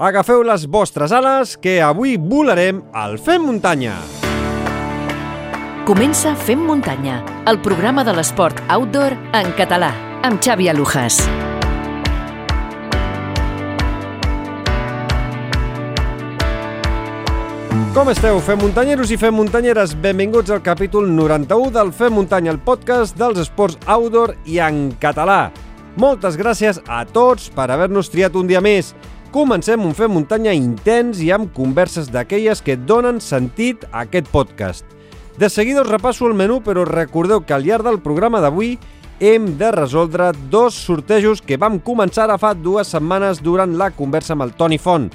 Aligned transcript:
Agafeu 0.00 0.40
les 0.40 0.62
vostres 0.64 1.12
ales, 1.12 1.58
que 1.60 1.74
avui 1.84 2.14
volarem 2.16 2.78
al 2.96 3.18
Fem 3.20 3.42
Muntanya. 3.44 3.98
Comença 5.84 6.32
Fem 6.40 6.62
Muntanya, 6.64 7.18
el 7.44 7.60
programa 7.60 8.00
de 8.00 8.14
l'esport 8.16 8.62
outdoor 8.72 9.12
en 9.36 9.52
català, 9.58 9.90
amb 10.24 10.40
Xavi 10.40 10.70
Alujas. 10.72 11.20
Com 17.92 18.08
esteu, 18.08 18.40
Fem 18.40 18.64
Muntanyeros 18.64 19.12
i 19.12 19.20
Fem 19.20 19.36
Muntanyeres? 19.36 19.92
Benvinguts 20.00 20.48
al 20.48 20.64
capítol 20.64 21.12
91 21.12 21.76
del 21.76 21.92
Fem 21.92 22.16
Muntanya, 22.16 22.56
el 22.56 22.64
podcast 22.64 23.20
dels 23.20 23.44
esports 23.44 23.76
outdoor 23.84 24.32
i 24.48 24.62
en 24.64 24.94
català. 24.96 25.50
Moltes 26.00 26.40
gràcies 26.40 26.80
a 26.88 27.04
tots 27.04 27.50
per 27.52 27.68
haver-nos 27.68 28.08
triat 28.08 28.32
un 28.38 28.48
dia 28.48 28.64
més. 28.64 28.94
Comencem 29.30 29.84
un 29.86 29.92
Fem 29.94 30.10
Muntanya 30.10 30.50
intens 30.58 31.20
i 31.22 31.28
amb 31.30 31.52
converses 31.54 32.08
d'aquelles 32.10 32.58
que 32.66 32.74
donen 32.74 33.20
sentit 33.22 33.84
a 33.92 34.00
aquest 34.02 34.26
podcast. 34.32 34.82
De 35.38 35.46
seguida 35.46 35.84
us 35.84 35.90
repasso 35.90 36.26
el 36.26 36.34
menú, 36.34 36.56
però 36.66 36.82
recordeu 36.82 37.44
que 37.46 37.54
al 37.54 37.62
llarg 37.62 37.86
del 37.86 38.00
programa 38.02 38.40
d'avui 38.42 38.72
hem 39.22 39.52
de 39.60 39.70
resoldre 39.70 40.32
dos 40.50 40.74
sortejos 40.74 41.44
que 41.46 41.60
vam 41.62 41.78
començar 41.78 42.26
a 42.26 42.40
fa 42.42 42.56
dues 42.58 42.90
setmanes 42.90 43.38
durant 43.38 43.76
la 43.78 43.92
conversa 43.94 44.34
amb 44.34 44.48
el 44.48 44.56
Toni 44.58 44.82
Font. 44.82 45.12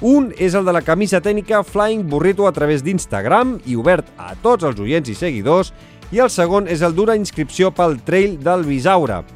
Un 0.00 0.32
és 0.38 0.56
el 0.56 0.64
de 0.64 0.72
la 0.72 0.80
camisa 0.86 1.20
tècnica 1.20 1.60
Flying 1.60 2.08
Burrito 2.08 2.46
a 2.48 2.54
través 2.56 2.80
d'Instagram 2.86 3.58
i 3.66 3.76
obert 3.76 4.08
a 4.16 4.32
tots 4.40 4.64
els 4.64 4.80
oients 4.80 5.12
i 5.12 5.18
seguidors, 5.18 5.74
i 6.08 6.22
el 6.24 6.32
segon 6.32 6.72
és 6.72 6.80
el 6.80 6.96
d'una 6.96 7.18
inscripció 7.20 7.68
pel 7.68 8.00
Trail 8.00 8.38
del 8.40 8.64
Bisaure. 8.64 9.26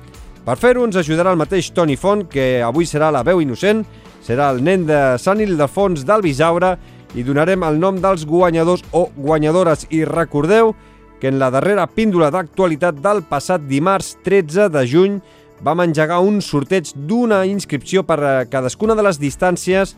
Per 0.42 0.56
fer-ho 0.56 0.87
ens 0.88 0.96
ajudarà 0.96 1.37
el 1.37 1.38
mateix 1.38 1.68
Toni 1.76 1.98
Font, 2.01 2.24
que 2.32 2.62
avui 2.64 2.88
serà 2.88 3.12
la 3.12 3.23
veu 3.26 3.45
innocent, 3.45 3.84
serà 4.22 4.50
el 4.54 4.62
nen 4.64 4.86
de 4.86 5.18
Sant 5.18 5.42
Ildefons 5.42 6.06
del 6.06 6.22
Bisaure 6.24 6.76
i 7.14 7.24
donarem 7.26 7.64
el 7.66 7.78
nom 7.80 7.98
dels 8.00 8.24
guanyadors 8.26 8.84
o 8.92 9.09
guanyadores. 9.16 9.87
I 9.90 10.04
recordeu 10.09 10.73
que 11.20 11.29
en 11.29 11.38
la 11.38 11.51
darrera 11.54 11.87
píndola 11.87 12.32
d'actualitat 12.34 12.98
del 13.02 13.23
passat 13.29 13.62
dimarts 13.68 14.16
13 14.24 14.70
de 14.73 14.87
juny 14.88 15.20
vam 15.62 15.84
engegar 15.84 16.18
un 16.26 16.40
sorteig 16.42 16.90
d'una 16.96 17.45
inscripció 17.46 18.02
per 18.02 18.18
a 18.18 18.32
cadascuna 18.51 18.96
de 18.98 19.04
les 19.06 19.20
distàncies 19.23 19.95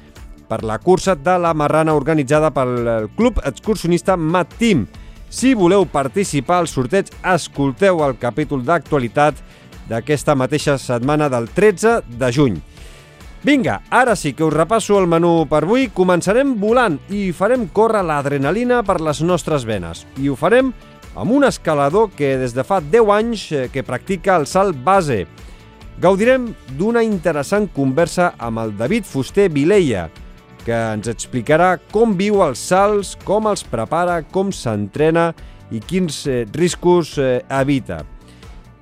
per 0.49 0.61
la 0.65 0.77
cursa 0.79 1.15
de 1.17 1.39
la 1.41 1.55
Marrana 1.57 1.95
organitzada 1.97 2.51
pel 2.53 3.09
Club 3.17 3.41
Excursionista 3.45 4.17
Mat 4.17 4.53
Team. 4.59 4.85
Si 5.33 5.55
voleu 5.57 5.87
participar 5.89 6.61
al 6.61 6.69
sorteig, 6.69 7.09
escolteu 7.25 8.05
el 8.05 8.19
capítol 8.21 8.61
d'actualitat 8.63 9.41
d'aquesta 9.89 10.37
mateixa 10.37 10.77
setmana 10.79 11.31
del 11.33 11.49
13 11.49 12.03
de 12.21 12.33
juny. 12.33 12.61
Vinga, 13.45 13.83
ara 13.91 14.17
sí 14.17 14.33
que 14.33 14.43
us 14.47 14.55
repasso 14.55 14.97
el 14.97 15.05
menú 15.05 15.45
per 15.45 15.67
avui. 15.67 15.91
Començarem 15.93 16.55
volant 16.57 16.95
i 17.13 17.27
farem 17.37 17.67
córrer 17.77 18.01
l'adrenalina 18.01 18.79
per 18.89 19.03
les 19.05 19.21
nostres 19.21 19.67
venes. 19.69 20.07
I 20.17 20.31
ho 20.33 20.37
farem 20.41 20.71
amb 21.13 21.35
un 21.37 21.45
escalador 21.45 22.09
que 22.17 22.39
des 22.41 22.55
de 22.57 22.65
fa 22.65 22.81
10 22.81 23.13
anys 23.13 23.43
eh, 23.53 23.67
que 23.69 23.85
practica 23.85 24.39
el 24.41 24.49
salt 24.49 24.81
base. 24.87 25.27
Gaudirem 26.01 26.49
d'una 26.79 27.05
interessant 27.05 27.69
conversa 27.77 28.33
amb 28.41 28.65
el 28.65 28.73
David 28.81 29.05
Fuster 29.05 29.51
Vilella, 29.53 30.09
que 30.65 30.81
ens 30.97 31.13
explicarà 31.13 31.75
com 31.93 32.17
viu 32.17 32.41
els 32.49 32.65
salts, 32.73 33.13
com 33.29 33.45
els 33.53 33.61
prepara, 33.69 34.23
com 34.25 34.57
s'entrena 34.57 35.35
i 35.69 35.85
quins 35.85 36.25
eh, 36.33 36.47
riscos 36.57 37.19
eh, 37.21 37.43
evita. 37.61 38.07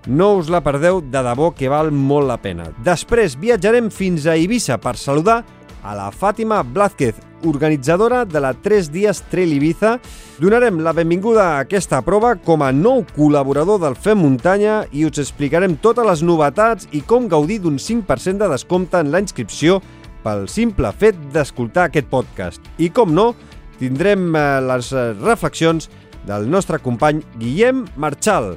No 0.07 0.33
us 0.35 0.49
la 0.51 0.59
perdeu, 0.65 0.99
de 0.99 1.21
debò 1.23 1.53
que 1.55 1.69
val 1.71 1.93
molt 1.95 2.27
la 2.27 2.39
pena. 2.43 2.73
Després 2.83 3.37
viatjarem 3.39 3.87
fins 3.95 4.25
a 4.27 4.35
Eivissa 4.35 4.75
per 4.83 4.97
saludar 4.99 5.45
a 5.83 5.95
la 5.95 6.09
Fàtima 6.11 6.63
Blázquez, 6.67 7.15
organitzadora 7.47 8.25
de 8.25 8.41
la 8.43 8.53
3 8.55 8.91
dies 8.91 9.23
Trail 9.31 9.53
Ibiza. 9.55 9.97
Donarem 10.43 10.81
la 10.83 10.95
benvinguda 10.95 11.45
a 11.53 11.61
aquesta 11.63 12.01
prova 12.03 12.35
com 12.35 12.63
a 12.67 12.73
nou 12.75 13.05
col·laborador 13.15 13.79
del 13.83 13.95
Fem 13.95 14.19
Muntanya 14.19 14.81
i 14.91 15.07
us 15.07 15.23
explicarem 15.23 15.77
totes 15.79 16.07
les 16.07 16.23
novetats 16.27 16.91
i 16.91 17.03
com 17.07 17.31
gaudir 17.31 17.61
d'un 17.63 17.79
5% 17.79 18.43
de 18.43 18.51
descompte 18.51 18.99
en 18.99 19.15
la 19.15 19.23
inscripció 19.23 19.79
pel 20.23 20.49
simple 20.51 20.91
fet 20.99 21.19
d'escoltar 21.35 21.87
aquest 21.91 22.11
podcast. 22.11 22.63
I 22.79 22.91
com 22.91 23.15
no, 23.15 23.33
tindrem 23.79 24.35
eh, 24.35 24.45
les 24.67 24.91
eh, 24.95 25.13
reflexions 25.23 25.91
del 26.27 26.51
nostre 26.51 26.83
company 26.83 27.23
Guillem 27.39 27.87
Marchal. 27.97 28.57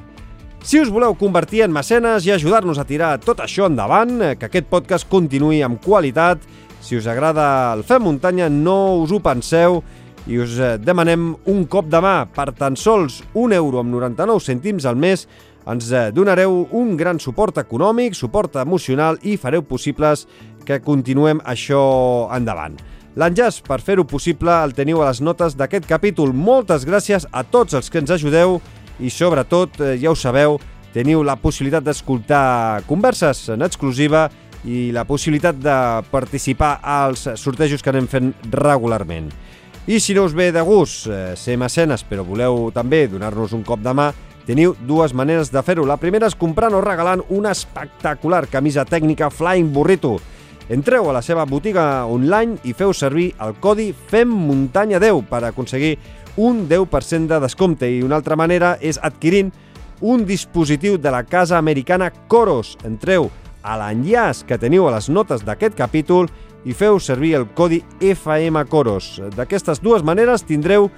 Si 0.66 0.80
us 0.82 0.88
voleu 0.90 1.12
convertir 1.14 1.60
en 1.62 1.70
mecenes 1.70 2.24
i 2.26 2.32
ajudar-nos 2.34 2.80
a 2.82 2.84
tirar 2.84 3.12
tot 3.22 3.38
això 3.38 3.68
endavant, 3.70 4.16
eh, 4.18 4.32
que 4.34 4.48
aquest 4.48 4.66
podcast 4.66 5.06
continuï 5.06 5.60
amb 5.62 5.78
qualitat, 5.78 6.40
si 6.82 6.96
us 6.98 7.06
agrada 7.06 7.72
el 7.76 7.84
Fem 7.86 8.02
Muntanya, 8.02 8.48
no 8.50 8.96
us 8.98 9.12
ho 9.14 9.20
penseu 9.22 9.78
i 10.26 10.40
us 10.42 10.56
eh, 10.58 10.72
demanem 10.82 11.36
un 11.46 11.60
cop 11.70 11.86
de 11.86 12.00
mà 12.02 12.26
per 12.34 12.48
tan 12.58 12.74
sols 12.74 13.20
1 13.32 13.54
euro 13.54 13.78
amb 13.78 13.94
99 13.94 14.42
cèntims 14.42 14.88
al 14.90 14.98
mes 14.98 15.28
ens 15.70 15.92
eh, 15.92 16.10
donareu 16.10 16.66
un 16.72 16.96
gran 16.96 17.22
suport 17.22 17.62
econòmic, 17.62 18.18
suport 18.18 18.58
emocional 18.58 19.20
i 19.22 19.36
fareu 19.38 19.62
possibles 19.62 20.26
que 20.66 20.80
continuem 20.82 21.44
això 21.46 22.26
endavant. 22.34 22.74
L'enllaç 23.14 23.62
per 23.62 23.78
fer-ho 23.78 24.02
possible 24.02 24.50
el 24.64 24.74
teniu 24.74 24.98
a 25.04 25.12
les 25.12 25.22
notes 25.22 25.54
d'aquest 25.54 25.86
capítol. 25.86 26.34
Moltes 26.34 26.82
gràcies 26.84 27.28
a 27.30 27.44
tots 27.46 27.78
els 27.78 27.86
que 27.86 28.02
ens 28.02 28.10
ajudeu 28.10 28.58
i 29.00 29.10
sobretot, 29.10 29.80
eh, 29.80 29.96
ja 30.00 30.10
ho 30.10 30.16
sabeu, 30.16 30.58
teniu 30.94 31.22
la 31.24 31.36
possibilitat 31.36 31.84
d'escoltar 31.84 32.82
converses 32.88 33.50
en 33.52 33.62
exclusiva 33.66 34.26
i 34.64 34.90
la 34.92 35.04
possibilitat 35.04 35.58
de 35.60 35.76
participar 36.10 36.78
als 36.82 37.26
sortejos 37.36 37.82
que 37.82 37.92
anem 37.92 38.08
fent 38.08 38.32
regularment. 38.50 39.30
I 39.86 40.00
si 40.00 40.14
no 40.16 40.24
us 40.26 40.34
ve 40.34 40.50
de 40.50 40.62
gust 40.66 41.06
eh, 41.06 41.36
ser 41.38 41.58
mecenes, 41.60 42.02
però 42.02 42.24
voleu 42.26 42.72
també 42.74 43.04
donar-nos 43.06 43.52
un 43.54 43.62
cop 43.62 43.84
de 43.84 43.92
mà, 43.94 44.08
teniu 44.46 44.74
dues 44.86 45.12
maneres 45.14 45.52
de 45.54 45.62
fer-ho. 45.62 45.84
La 45.86 45.98
primera 46.00 46.26
és 46.26 46.34
comprant 46.34 46.74
o 46.74 46.80
regalant 46.82 47.22
una 47.30 47.52
espectacular 47.54 48.46
camisa 48.50 48.86
tècnica 48.86 49.30
Flying 49.30 49.70
Burrito. 49.74 50.16
Entreu 50.68 51.06
a 51.06 51.14
la 51.14 51.22
seva 51.22 51.44
botiga 51.46 52.06
online 52.10 52.58
i 52.66 52.72
feu 52.74 52.90
servir 52.90 53.28
el 53.38 53.54
codi 53.62 53.92
FEMMUNTANYA10 54.10 55.22
per 55.30 55.44
aconseguir 55.46 55.94
un 56.36 56.68
10% 56.68 57.26
de 57.26 57.40
descompte 57.40 57.88
i 57.90 58.02
una 58.04 58.16
altra 58.20 58.36
manera 58.36 58.76
és 58.80 59.00
adquirint 59.02 59.52
un 60.00 60.26
dispositiu 60.28 60.98
de 60.98 61.10
la 61.10 61.24
casa 61.24 61.58
americana 61.58 62.10
Coros. 62.28 62.76
Entreu 62.84 63.30
a 63.62 63.76
l'enllaç 63.80 64.44
que 64.46 64.58
teniu 64.60 64.86
a 64.86 64.94
les 64.94 65.08
notes 65.08 65.42
d'aquest 65.44 65.74
capítol 65.76 66.28
i 66.66 66.74
feu 66.74 67.00
servir 67.00 67.34
el 67.38 67.46
codi 67.54 67.80
FM 68.00 68.66
Coros. 68.68 69.16
D'aquestes 69.36 69.80
dues 69.82 70.04
maneres 70.04 70.44
tindreu 70.46 70.90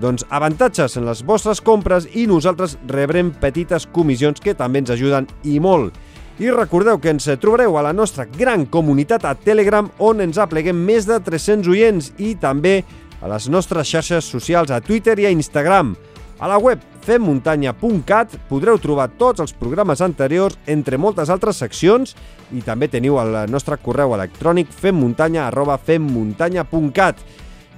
doncs, 0.00 0.24
avantatges 0.30 0.96
en 0.98 1.06
les 1.06 1.22
vostres 1.26 1.60
compres 1.62 2.08
i 2.14 2.26
nosaltres 2.26 2.78
rebrem 2.88 3.32
petites 3.40 3.86
comissions 3.86 4.40
que 4.42 4.54
també 4.54 4.82
ens 4.82 4.94
ajuden 4.94 5.28
i 5.44 5.60
molt. 5.60 5.94
I 6.42 6.50
recordeu 6.50 6.98
que 6.98 7.12
ens 7.14 7.28
trobareu 7.38 7.76
a 7.78 7.84
la 7.86 7.92
nostra 7.94 8.24
gran 8.26 8.64
comunitat 8.66 9.22
a 9.24 9.36
Telegram 9.38 9.86
on 10.02 10.20
ens 10.24 10.38
apleguem 10.42 10.80
més 10.82 11.06
de 11.06 11.20
300 11.22 11.70
oients 11.70 12.10
i 12.18 12.34
també 12.34 12.80
a 13.24 13.28
les 13.32 13.48
nostres 13.48 13.88
xarxes 13.88 14.28
socials 14.28 14.68
a 14.70 14.80
Twitter 14.84 15.16
i 15.18 15.26
a 15.26 15.30
Instagram. 15.32 15.96
A 16.38 16.48
la 16.50 16.58
web 16.60 16.78
femmuntanya.cat 17.06 18.28
podreu 18.50 18.78
trobar 18.82 19.08
tots 19.16 19.40
els 19.40 19.52
programes 19.56 20.00
anteriors, 20.04 20.58
entre 20.68 20.98
moltes 21.00 21.30
altres 21.32 21.56
seccions, 21.62 22.16
i 22.52 22.60
també 22.60 22.88
teniu 22.92 23.16
el 23.22 23.48
nostre 23.48 23.76
correu 23.80 24.12
electrònic 24.16 24.68
femmuntanya.femmuntanya.cat. 24.68 27.16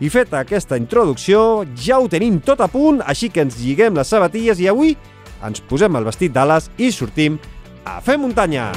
I 0.00 0.08
feta 0.12 0.40
aquesta 0.42 0.76
introducció, 0.76 1.64
ja 1.78 1.98
ho 2.00 2.08
tenim 2.10 2.40
tot 2.44 2.60
a 2.60 2.68
punt, 2.68 3.02
així 3.06 3.28
que 3.30 3.40
ens 3.46 3.56
lliguem 3.62 3.94
les 3.96 4.08
sabatilles 4.10 4.60
i 4.60 4.68
avui 4.68 4.96
ens 5.46 5.60
posem 5.68 5.96
el 5.96 6.04
vestit 6.08 6.32
d'ales 6.34 6.70
i 6.80 6.90
sortim 6.92 7.38
a 7.84 8.00
Fem 8.00 8.20
Muntanya! 8.24 8.72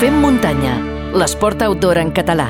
Fem 0.00 0.14
Muntanya, 0.20 0.74
l'esport 1.14 1.62
outdoor 1.62 1.98
en 2.02 2.12
català. 2.12 2.48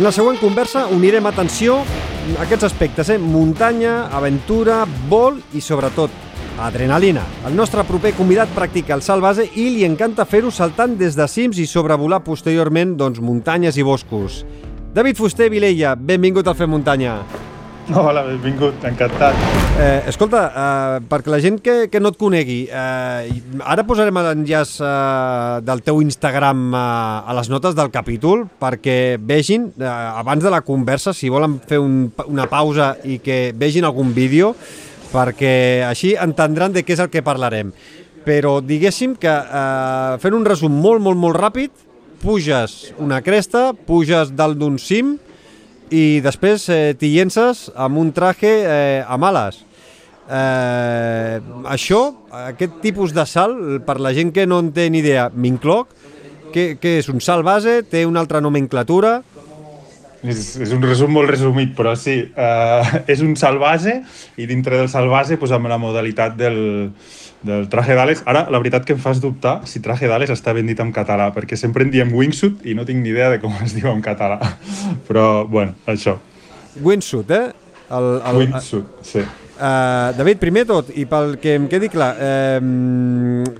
En 0.00 0.06
la 0.06 0.14
següent 0.16 0.38
conversa 0.40 0.86
unirem 0.88 1.26
atenció 1.28 1.74
a 1.82 2.44
aquests 2.46 2.70
aspectes, 2.70 3.10
eh? 3.12 3.18
muntanya, 3.20 4.06
aventura, 4.16 4.78
vol 5.10 5.36
i 5.52 5.60
sobretot 5.60 6.14
adrenalina. 6.56 7.26
El 7.44 7.52
nostre 7.58 7.84
proper 7.84 8.14
convidat 8.16 8.48
practica 8.56 8.96
el 8.96 9.04
salt 9.04 9.20
base 9.20 9.44
i 9.60 9.66
li 9.74 9.84
encanta 9.84 10.24
fer-ho 10.24 10.48
saltant 10.48 10.96
des 10.96 11.20
de 11.20 11.28
cims 11.28 11.60
i 11.60 11.68
sobrevolar 11.68 12.22
posteriorment 12.24 12.96
doncs, 12.96 13.20
muntanyes 13.20 13.76
i 13.76 13.84
boscos. 13.84 14.40
David 14.96 15.20
Fuster 15.20 15.52
Vilella, 15.52 15.92
benvingut 16.00 16.48
al 16.48 16.56
Fem 16.56 16.72
Muntanya. 16.72 17.18
Hola, 17.98 18.22
benvingut, 18.22 18.84
encantat. 18.86 19.34
Eh, 19.80 20.06
escolta, 20.10 20.40
eh, 20.46 20.98
perquè 21.10 21.30
la 21.32 21.40
gent 21.42 21.56
que, 21.64 21.74
que 21.90 21.98
no 21.98 22.12
et 22.12 22.18
conegui, 22.20 22.58
eh, 22.70 23.30
ara 23.66 23.82
posarem 23.86 24.14
l'enllaç 24.14 24.76
eh, 24.78 25.56
del 25.66 25.82
teu 25.82 25.98
Instagram 26.04 26.68
eh, 26.70 26.82
a 27.32 27.34
les 27.34 27.50
notes 27.50 27.74
del 27.74 27.90
capítol 27.90 28.44
perquè 28.60 29.16
vegin, 29.18 29.70
eh, 29.74 29.88
abans 29.90 30.44
de 30.44 30.52
la 30.54 30.60
conversa, 30.62 31.14
si 31.16 31.32
volen 31.32 31.58
fer 31.66 31.80
un, 31.82 32.12
una 32.30 32.46
pausa 32.50 32.92
i 33.02 33.18
que 33.24 33.50
vegin 33.58 33.88
algun 33.88 34.12
vídeo, 34.14 34.52
perquè 35.10 35.82
així 35.88 36.12
entendran 36.14 36.76
de 36.76 36.84
què 36.86 36.94
és 36.94 37.02
el 37.02 37.10
que 37.10 37.24
parlarem. 37.26 37.72
Però 38.22 38.60
diguéssim 38.62 39.16
que, 39.18 39.32
eh, 39.32 40.20
fent 40.22 40.36
un 40.38 40.46
resum 40.46 40.78
molt, 40.78 41.02
molt, 41.02 41.18
molt 41.18 41.40
ràpid, 41.42 41.74
puges 42.22 42.92
una 43.02 43.18
cresta, 43.24 43.72
puges 43.74 44.30
dalt 44.36 44.60
d'un 44.60 44.78
cim, 44.78 45.16
i 45.90 46.20
després 46.22 46.68
eh, 46.70 46.94
t'hi 46.98 47.10
llences 47.16 47.68
amb 47.74 47.98
un 47.98 48.12
traje 48.14 48.50
eh, 48.62 49.02
amb 49.06 49.26
ales. 49.26 49.64
Eh, 50.30 51.40
això, 51.74 52.00
aquest 52.46 52.78
tipus 52.84 53.14
de 53.16 53.24
salt, 53.26 53.82
per 53.86 53.98
la 53.98 54.14
gent 54.14 54.30
que 54.34 54.46
no 54.46 54.60
en 54.62 54.70
té 54.74 54.86
ni 54.90 55.02
idea, 55.02 55.28
m'incloc, 55.34 55.90
que, 56.54 56.76
que 56.78 56.96
és 57.00 57.10
un 57.10 57.22
salt 57.22 57.46
base, 57.46 57.80
té 57.82 58.06
una 58.06 58.22
altra 58.22 58.42
nomenclatura... 58.42 59.20
És, 60.20 60.52
és 60.60 60.72
un 60.76 60.82
resum 60.84 61.12
molt 61.16 61.30
resumit, 61.30 61.72
però 61.76 61.94
sí, 61.96 62.18
eh, 62.28 62.90
és 63.12 63.22
un 63.24 63.32
salt 63.40 63.60
base 63.60 64.00
i 64.36 64.48
dintre 64.50 64.76
del 64.76 64.90
salt 64.92 65.08
base 65.08 65.38
pues, 65.40 65.52
amb 65.56 65.70
la 65.72 65.78
modalitat 65.80 66.36
del, 66.36 66.60
del 67.46 67.68
traje 67.72 67.96
d'Àlex. 67.96 68.24
Ara, 68.28 68.44
la 68.52 68.60
veritat 68.60 68.84
que 68.84 68.96
em 68.96 69.00
fas 69.00 69.22
dubtar 69.22 69.60
si 69.68 69.80
traje 69.84 70.10
d'Àlex 70.10 70.34
està 70.36 70.52
ben 70.56 70.68
dit 70.68 70.80
en 70.80 70.92
català, 70.92 71.30
perquè 71.32 71.56
sempre 71.56 71.86
en 71.86 71.92
diem 71.94 72.12
wingsuit 72.12 72.66
i 72.68 72.76
no 72.76 72.84
tinc 72.88 73.00
ni 73.00 73.14
idea 73.14 73.30
de 73.32 73.40
com 73.40 73.54
es 73.64 73.76
diu 73.76 73.88
en 73.92 74.04
català. 74.04 74.38
Però, 75.08 75.46
bueno, 75.48 75.78
això. 75.88 76.18
Wingsuit, 76.84 77.30
eh? 77.32 77.46
El, 77.90 78.10
el, 78.20 78.42
wingsuit, 78.44 78.98
sí. 79.06 79.24
Uh, 79.60 80.14
David, 80.16 80.38
primer 80.40 80.62
tot, 80.64 80.88
i 80.96 81.02
pel 81.04 81.34
que 81.40 81.52
em 81.58 81.66
quedi 81.68 81.90
clar, 81.92 82.14
uh, 82.16 82.60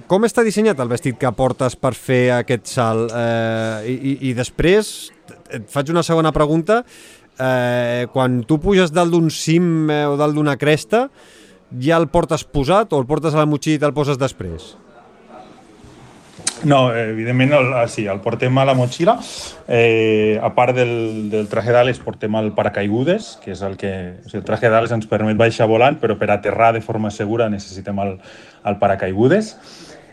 com 0.09 0.25
està 0.25 0.45
dissenyat 0.47 0.79
el 0.81 0.89
vestit 0.89 1.19
que 1.21 1.33
portes 1.37 1.77
per 1.77 1.93
fer 1.93 2.23
aquest 2.39 2.71
salt? 2.73 3.13
Uh, 3.13 3.85
i, 3.85 4.15
i 4.31 4.33
després 4.37 5.11
et 5.56 5.67
faig 5.70 5.91
una 5.93 6.05
segona 6.06 6.32
pregunta. 6.37 6.82
Uh, 7.41 8.05
quan 8.12 8.43
tu 8.44 8.58
puges 8.61 8.93
dalt 8.93 9.14
d'un 9.14 9.31
cim 9.32 9.88
o 9.88 10.17
dalt 10.20 10.37
d'una 10.37 10.58
cresta, 10.61 11.06
ja 11.81 11.97
el 11.97 12.11
portes 12.12 12.44
posat 12.44 12.93
o 12.93 13.00
el 13.00 13.08
portes 13.08 13.35
a 13.35 13.41
la 13.41 13.49
motxilla 13.49 13.79
i 13.79 13.82
te'l 13.85 13.97
poses 13.97 14.20
després? 14.20 14.75
No, 16.64 16.91
evidentment 16.93 17.55
el, 17.56 17.70
ah, 17.73 17.87
sí, 17.88 18.05
el 18.11 18.20
portem 18.20 18.58
a 18.61 18.67
la 18.69 18.75
motxilla. 18.76 19.17
Eh, 19.69 20.38
a 20.43 20.50
part 20.52 20.76
del, 20.76 21.31
del 21.32 21.49
traje 21.49 21.73
d'ales 21.73 22.00
portem 22.05 22.35
el 22.37 22.50
paracaigudes, 22.56 23.38
que 23.41 23.55
és 23.55 23.62
el 23.64 23.79
que... 23.81 23.93
O 24.20 24.29
sigui, 24.29 24.43
el 24.43 24.49
traje 24.49 24.69
d'ales 24.73 24.93
ens 24.93 25.08
permet 25.08 25.38
baixar 25.41 25.70
volant, 25.70 25.96
però 26.03 26.19
per 26.20 26.29
aterrar 26.35 26.75
de 26.76 26.82
forma 26.85 27.12
segura 27.14 27.49
necessitem 27.53 28.03
el, 28.05 28.19
el 28.69 28.76
paracaigudes. 28.82 29.55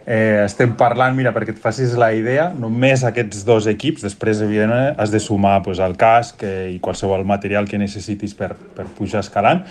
Eh, 0.08 0.46
estem 0.46 0.72
parlant, 0.80 1.12
mira, 1.18 1.34
perquè 1.36 1.52
et 1.52 1.58
facis 1.60 1.92
la 2.00 2.14
idea, 2.16 2.46
només 2.56 3.02
aquests 3.04 3.42
dos 3.44 3.66
equips, 3.68 4.06
després, 4.06 4.40
evidentment, 4.46 4.94
has 4.96 5.12
de 5.12 5.20
sumar 5.20 5.58
pues, 5.66 5.82
el 5.84 5.98
casc 6.00 6.46
eh, 6.48 6.70
i 6.72 6.78
qualsevol 6.80 7.26
material 7.28 7.68
que 7.68 7.76
necessitis 7.82 8.32
per, 8.38 8.54
per 8.78 8.86
pujar 8.96 9.20
escalant, 9.20 9.66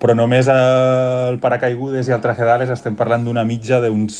però 0.00 0.16
només 0.16 0.48
el 0.48 1.36
paracaigudes 1.44 2.08
i 2.08 2.16
el 2.16 2.24
traje 2.24 2.48
d'ales 2.48 2.72
estem 2.72 2.96
parlant 2.96 3.28
d'una 3.28 3.44
mitja 3.44 3.82
d'uns 3.84 4.16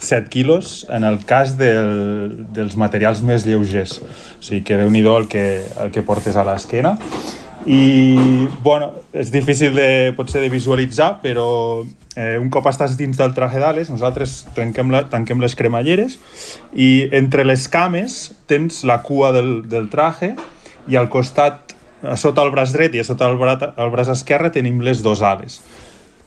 7 0.00 0.32
quilos 0.32 0.86
en 0.88 1.04
el 1.04 1.20
cas 1.28 1.52
del, 1.60 2.46
dels 2.56 2.72
materials 2.80 3.20
més 3.20 3.44
lleugers. 3.44 3.98
O 4.00 4.40
sigui 4.40 4.64
que 4.64 4.80
déu 4.80 4.88
nhi 4.88 5.04
el, 5.04 5.28
que, 5.28 5.66
el 5.84 5.92
que 5.92 6.00
portes 6.00 6.40
a 6.40 6.48
l'esquena. 6.48 6.96
I, 7.68 8.48
bueno, 8.64 8.94
és 9.12 9.28
difícil 9.28 9.76
de, 9.76 10.14
potser 10.16 10.40
de 10.40 10.48
visualitzar, 10.48 11.18
però 11.20 11.84
eh, 12.16 12.38
un 12.40 12.50
cop 12.50 12.66
estàs 12.70 12.96
dins 12.98 13.18
del 13.18 13.34
traje 13.36 13.60
d'ales, 13.62 13.90
nosaltres 13.92 14.44
tanquem, 14.56 14.90
la, 14.92 15.04
tanquem 15.10 15.42
les 15.42 15.54
cremalleres 15.58 16.18
i 16.74 17.08
entre 17.16 17.44
les 17.46 17.66
cames 17.70 18.30
tens 18.50 18.82
la 18.88 19.00
cua 19.06 19.32
del, 19.36 19.60
del 19.70 19.90
traje 19.92 20.34
i 20.90 20.98
al 20.98 21.10
costat, 21.12 21.76
a 22.02 22.16
sota 22.16 22.42
el 22.46 22.50
braç 22.54 22.72
dret 22.74 22.96
i 22.96 23.02
a 23.02 23.06
sota 23.06 23.28
el 23.30 23.38
braç, 23.38 23.68
el 23.76 23.92
braç 23.92 24.10
esquerre 24.16 24.50
tenim 24.54 24.80
les 24.82 25.04
dues 25.04 25.22
ales. 25.22 25.60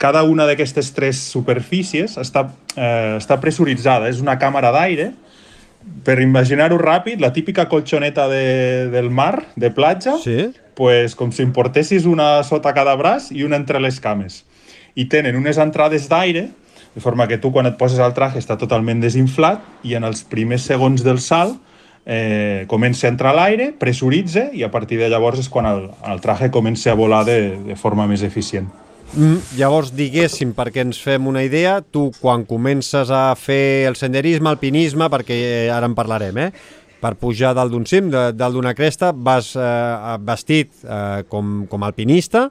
Cada 0.01 0.23
una 0.27 0.45
d'aquestes 0.49 0.91
tres 0.95 1.19
superfícies 1.31 2.17
està, 2.19 2.47
eh, 2.75 3.17
està 3.19 3.39
pressuritzada, 3.39 4.09
és 4.11 4.21
una 4.23 4.37
càmera 4.39 4.73
d'aire 4.75 5.11
per 6.03 6.19
imaginar-ho 6.23 6.77
ràpid, 6.79 7.19
la 7.19 7.33
típica 7.35 7.67
colxoneta 7.71 8.27
de, 8.31 8.87
del 8.91 9.09
mar, 9.11 9.43
de 9.55 9.69
platja, 9.71 10.15
sí? 10.23 10.51
pues, 10.75 11.15
com 11.15 11.31
si 11.31 11.43
importessis 11.43 12.07
una 12.07 12.43
sota 12.47 12.73
cada 12.75 12.95
braç 12.99 13.31
i 13.35 13.43
una 13.43 13.59
entre 13.59 13.81
les 13.83 13.99
cames. 14.03 14.43
I 14.95 15.07
tenen 15.09 15.37
unes 15.39 15.57
entrades 15.57 16.07
d'aire, 16.09 16.49
de 16.93 17.01
forma 17.01 17.27
que 17.27 17.39
tu 17.41 17.51
quan 17.51 17.65
et 17.65 17.77
poses 17.77 17.99
al 17.99 18.13
traje 18.13 18.41
està 18.41 18.57
totalment 18.61 19.01
desinflat 19.01 19.63
i 19.83 19.95
en 19.97 20.05
els 20.05 20.21
primers 20.29 20.67
segons 20.69 21.01
del 21.01 21.19
salt 21.23 21.57
eh, 22.05 22.65
comença 22.69 23.07
a 23.07 23.13
entrar 23.13 23.33
l'aire, 23.33 23.71
pressuritza 23.79 24.49
i 24.53 24.63
a 24.63 24.69
partir 24.71 24.99
de 25.01 25.09
llavors 25.09 25.41
és 25.41 25.49
quan 25.49 25.65
el, 25.69 25.87
el 26.09 26.21
traje 26.21 26.51
comença 26.53 26.91
a 26.91 26.97
volar 26.99 27.23
de, 27.25 27.39
de 27.65 27.77
forma 27.79 28.05
més 28.07 28.21
eficient. 28.21 28.69
Mm, 29.13 29.57
llavors, 29.59 29.91
diguéssim, 29.93 30.55
perquè 30.57 30.81
ens 30.81 30.97
fem 31.01 31.27
una 31.29 31.43
idea, 31.45 31.79
tu 31.81 32.07
quan 32.19 32.47
comences 32.49 33.11
a 33.13 33.27
fer 33.37 33.85
el 33.89 33.97
senderisme, 33.97 34.49
alpinisme, 34.49 35.09
perquè 35.13 35.37
ara 35.73 35.89
en 35.89 35.97
parlarem, 35.97 36.39
eh? 36.47 36.79
per 37.03 37.17
pujar 37.19 37.51
dalt 37.53 37.73
d'un 37.73 37.83
cim, 37.85 38.07
dalt 38.09 38.55
d'una 38.55 38.71
cresta, 38.73 39.11
vas 39.11 39.51
eh, 39.59 40.15
vestit 40.23 40.71
eh, 40.87 41.25
com, 41.29 41.65
com 41.69 41.83
alpinista, 41.83 42.47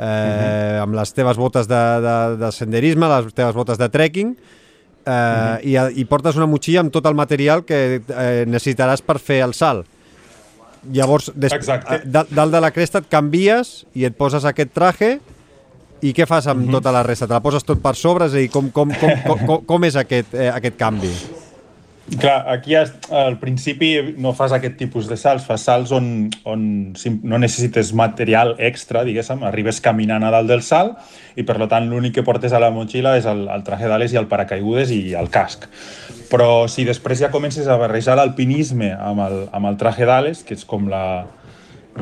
eh, 0.00 0.02
uh 0.02 0.06
-huh. 0.06 0.82
amb 0.82 0.94
les 0.94 1.12
teves 1.12 1.36
botes 1.36 1.68
de, 1.68 1.82
de, 2.00 2.36
de 2.36 2.52
senderisme, 2.52 3.06
les 3.08 3.34
teves 3.34 3.54
botes 3.54 3.78
de 3.78 3.88
trekking, 3.88 4.36
eh, 4.36 5.10
uh 5.10 5.14
-huh. 5.14 5.92
i, 5.94 6.00
i 6.00 6.04
portes 6.04 6.36
una 6.36 6.46
motxilla 6.46 6.80
amb 6.80 6.92
tot 6.92 7.06
el 7.06 7.14
material 7.14 7.64
que 7.64 8.00
eh, 8.08 8.44
necessitaràs 8.46 9.02
per 9.02 9.18
fer 9.18 9.42
el 9.42 9.54
salt. 9.54 9.86
Llavors, 10.92 11.30
des, 11.34 11.52
eh, 11.52 12.00
dalt 12.04 12.52
de 12.52 12.60
la 12.60 12.70
cresta 12.70 12.98
et 12.98 13.08
canvies 13.08 13.86
i 13.94 14.04
et 14.04 14.16
poses 14.16 14.44
aquest 14.44 14.72
traje 14.72 15.20
i 16.00 16.12
què 16.12 16.26
fas 16.26 16.46
amb 16.46 16.62
uh 16.62 16.66
-huh. 16.66 16.72
tota 16.72 16.92
la 16.92 17.02
resta? 17.02 17.26
Te 17.26 17.34
la 17.34 17.42
poses 17.42 17.64
tot 17.64 17.82
per 17.82 17.94
sobre? 17.94 18.26
És 18.26 18.32
a 18.32 18.36
dir, 18.36 18.50
com, 18.50 18.70
com, 18.70 18.88
com, 18.88 19.10
com, 19.26 19.46
com, 19.46 19.64
com 19.64 19.84
és 19.84 19.96
aquest, 19.96 20.34
eh, 20.34 20.48
aquest 20.48 20.76
canvi? 20.76 21.10
Clar, 22.18 22.50
aquí 22.50 22.74
al 22.74 23.36
principi 23.38 24.14
no 24.18 24.32
fas 24.34 24.50
aquest 24.52 24.74
tipus 24.80 25.06
de 25.06 25.14
salts, 25.16 25.44
fas 25.46 25.62
salts 25.68 25.92
on, 25.94 26.26
on 26.48 26.62
no 27.22 27.38
necessites 27.38 27.92
material 27.94 28.56
extra, 28.58 29.04
diguéssim, 29.06 29.44
arribes 29.46 29.78
caminant 29.84 30.26
a 30.26 30.32
dalt 30.34 30.50
del 30.50 30.64
salt 30.66 30.98
i 31.38 31.44
per 31.46 31.60
tant 31.70 31.86
l'únic 31.86 32.16
que 32.18 32.24
portes 32.26 32.52
a 32.52 32.60
la 32.62 32.72
motxilla 32.74 33.14
és 33.20 33.28
el, 33.30 33.44
el 33.46 33.62
traje 33.66 33.86
d'ales 33.86 34.10
i 34.10 34.18
el 34.18 34.26
paracaigudes 34.30 34.90
i 34.90 35.14
el 35.14 35.30
casc. 35.30 35.68
Però 36.32 36.66
si 36.70 36.82
després 36.88 37.22
ja 37.22 37.30
comences 37.30 37.70
a 37.70 37.78
barrejar 37.78 38.18
l'alpinisme 38.18 38.90
amb, 38.96 39.22
el, 39.28 39.38
amb 39.54 39.70
el 39.70 39.78
traje 39.78 40.08
d'ales, 40.08 40.42
que 40.46 40.58
és 40.58 40.66
com 40.66 40.90
la, 40.90 41.04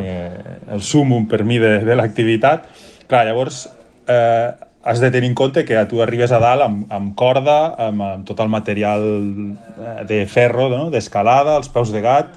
eh, 0.00 0.56
el 0.73 0.80
sumum 0.80 1.28
per 1.28 1.44
mi 1.44 1.61
de, 1.61 1.78
de 1.85 1.99
l'activitat, 2.00 2.64
clar, 3.12 3.26
llavors 3.28 3.66
eh, 4.09 4.56
has 4.88 5.00
de 5.00 5.11
tenir 5.11 5.28
en 5.28 5.35
compte 5.35 5.66
que 5.66 5.76
tu 5.85 6.00
arribes 6.00 6.33
a 6.33 6.38
dalt 6.40 6.64
amb, 6.64 6.87
amb 6.88 7.11
corda, 7.12 7.75
amb, 7.76 8.00
amb 8.07 8.23
tot 8.25 8.38
el 8.40 8.49
material 8.49 9.02
eh, 9.04 10.04
de 10.09 10.23
ferro, 10.25 10.71
no? 10.73 10.87
d'escalada, 10.88 11.59
els 11.61 11.68
peus 11.68 11.92
de 11.92 12.00
gat, 12.00 12.30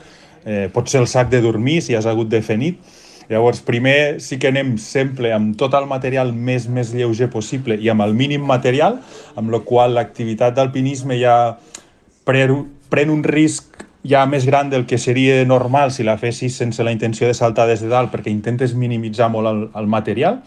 eh, 0.43 0.65
pot 0.73 0.91
ser 0.91 0.99
el 0.99 1.07
sac 1.07 1.29
de 1.31 1.39
dormir 1.39 1.77
si 1.85 1.95
has 1.95 2.09
hagut 2.11 2.27
de 2.27 2.41
fer 2.43 2.57
nit. 2.59 2.81
Llavors, 3.31 3.61
primer 3.63 4.19
sí 4.19 4.35
que 4.35 4.49
anem 4.51 4.73
sempre 4.83 5.31
amb 5.31 5.55
tot 5.55 5.77
el 5.79 5.87
material 5.87 6.33
més 6.35 6.65
més 6.67 6.91
lleuger 6.91 7.29
possible 7.31 7.77
i 7.79 7.87
amb 7.87 8.03
el 8.03 8.11
mínim 8.19 8.43
material, 8.43 8.99
amb 9.39 9.55
la 9.55 9.61
qual 9.63 9.95
l'activitat 9.95 10.57
d'alpinisme 10.57 11.15
ja 11.21 11.37
pren, 12.27 13.15
un 13.15 13.23
risc 13.23 13.87
ja 14.03 14.25
més 14.27 14.43
gran 14.49 14.67
del 14.67 14.83
que 14.89 14.99
seria 14.99 15.39
normal 15.47 15.95
si 15.95 16.03
la 16.03 16.17
fessis 16.19 16.59
sense 16.59 16.83
la 16.83 16.91
intenció 16.91 17.31
de 17.31 17.37
saltar 17.37 17.69
des 17.71 17.79
de 17.79 17.87
dalt 17.87 18.11
perquè 18.11 18.33
intentes 18.33 18.75
minimitzar 18.75 19.31
molt 19.31 19.47
el, 19.47 19.65
el 19.71 19.87
material 19.87 20.41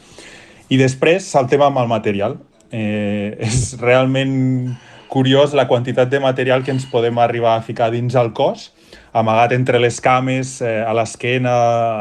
i 0.68 0.78
després 0.80 1.26
saltem 1.28 1.62
amb 1.64 1.83
el 1.83 1.90
material. 1.90 2.38
Eh, 2.75 3.37
és 3.44 3.76
realment 3.80 4.75
curiós 5.12 5.52
la 5.54 5.68
quantitat 5.71 6.11
de 6.11 6.18
material 6.18 6.64
que 6.64 6.73
ens 6.75 6.87
podem 6.90 7.21
arribar 7.23 7.54
a 7.54 7.62
ficar 7.62 7.92
dins 7.94 8.16
el 8.18 8.33
cos, 8.35 8.73
amagat 9.14 9.52
entre 9.54 9.78
les 9.78 10.00
cames, 10.02 10.56
eh, 10.61 10.83
a 10.83 10.92
l'esquena, 10.97 11.54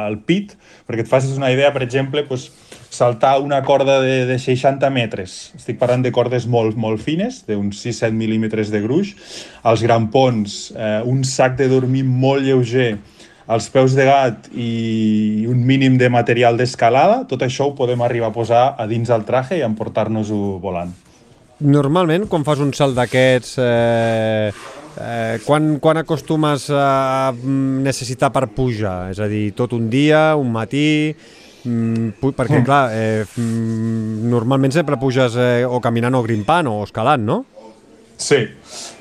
al 0.07 0.17
pit, 0.25 0.55
perquè 0.87 1.05
et 1.05 1.11
facis 1.11 1.37
una 1.37 1.51
idea, 1.53 1.69
per 1.75 1.83
exemple, 1.85 2.23
pues, 2.25 2.49
saltar 2.93 3.39
una 3.41 3.61
corda 3.65 3.99
de, 4.01 4.25
de 4.25 4.37
60 4.39 4.89
metres. 4.93 5.51
Estic 5.57 5.79
parlant 5.81 6.03
de 6.05 6.11
cordes 6.13 6.45
molt, 6.49 6.77
molt 6.77 7.01
fines, 7.01 7.43
d'uns 7.47 7.79
6-7 7.85 8.13
mil·límetres 8.17 8.73
de 8.73 8.81
gruix, 8.81 9.13
els 9.65 9.85
grampons, 9.85 10.57
eh, 10.73 11.01
un 11.05 11.23
sac 11.25 11.57
de 11.57 11.69
dormir 11.69 12.03
molt 12.05 12.45
lleuger, 12.45 12.97
els 13.47 13.69
peus 13.73 13.95
de 13.97 14.05
gat 14.07 14.47
i 14.55 15.45
un 15.51 15.65
mínim 15.67 15.97
de 15.99 16.09
material 16.09 16.55
d'escalada, 16.57 17.23
tot 17.27 17.41
això 17.43 17.67
ho 17.69 17.75
podem 17.75 18.01
arribar 18.01 18.29
a 18.31 18.35
posar 18.35 18.63
a 18.79 18.87
dins 18.87 19.09
el 19.11 19.25
traje 19.27 19.57
i 19.59 19.65
emportar-nos-ho 19.65 20.59
volant. 20.63 20.93
Normalment, 21.63 22.27
quan 22.27 22.43
fas 22.43 22.59
un 22.63 22.73
salt 22.75 22.95
d'aquests, 22.95 23.57
eh, 23.61 24.51
eh, 24.99 25.37
quan, 25.45 25.77
quan 25.79 25.97
acostumes 26.01 26.69
a 26.71 27.31
necessitar 27.37 28.31
per 28.35 28.47
pujar? 28.55 29.11
És 29.11 29.19
a 29.19 29.27
dir, 29.31 29.51
tot 29.55 29.73
un 29.73 29.89
dia, 29.89 30.35
un 30.35 30.51
matí... 30.51 31.15
Mm, 31.63 32.19
perquè, 32.19 32.57
Mm. 32.59 32.65
clar, 32.67 32.89
eh, 32.91 33.23
mm, 33.39 34.27
normalment 34.27 34.73
sempre 34.75 34.97
puges 34.99 35.37
eh, 35.39 35.63
o 35.63 35.79
caminant 35.79 36.13
o 36.15 36.21
grimpant 36.21 36.67
o 36.67 36.83
escalant, 36.83 37.23
no? 37.23 37.45
Sí, 38.17 38.49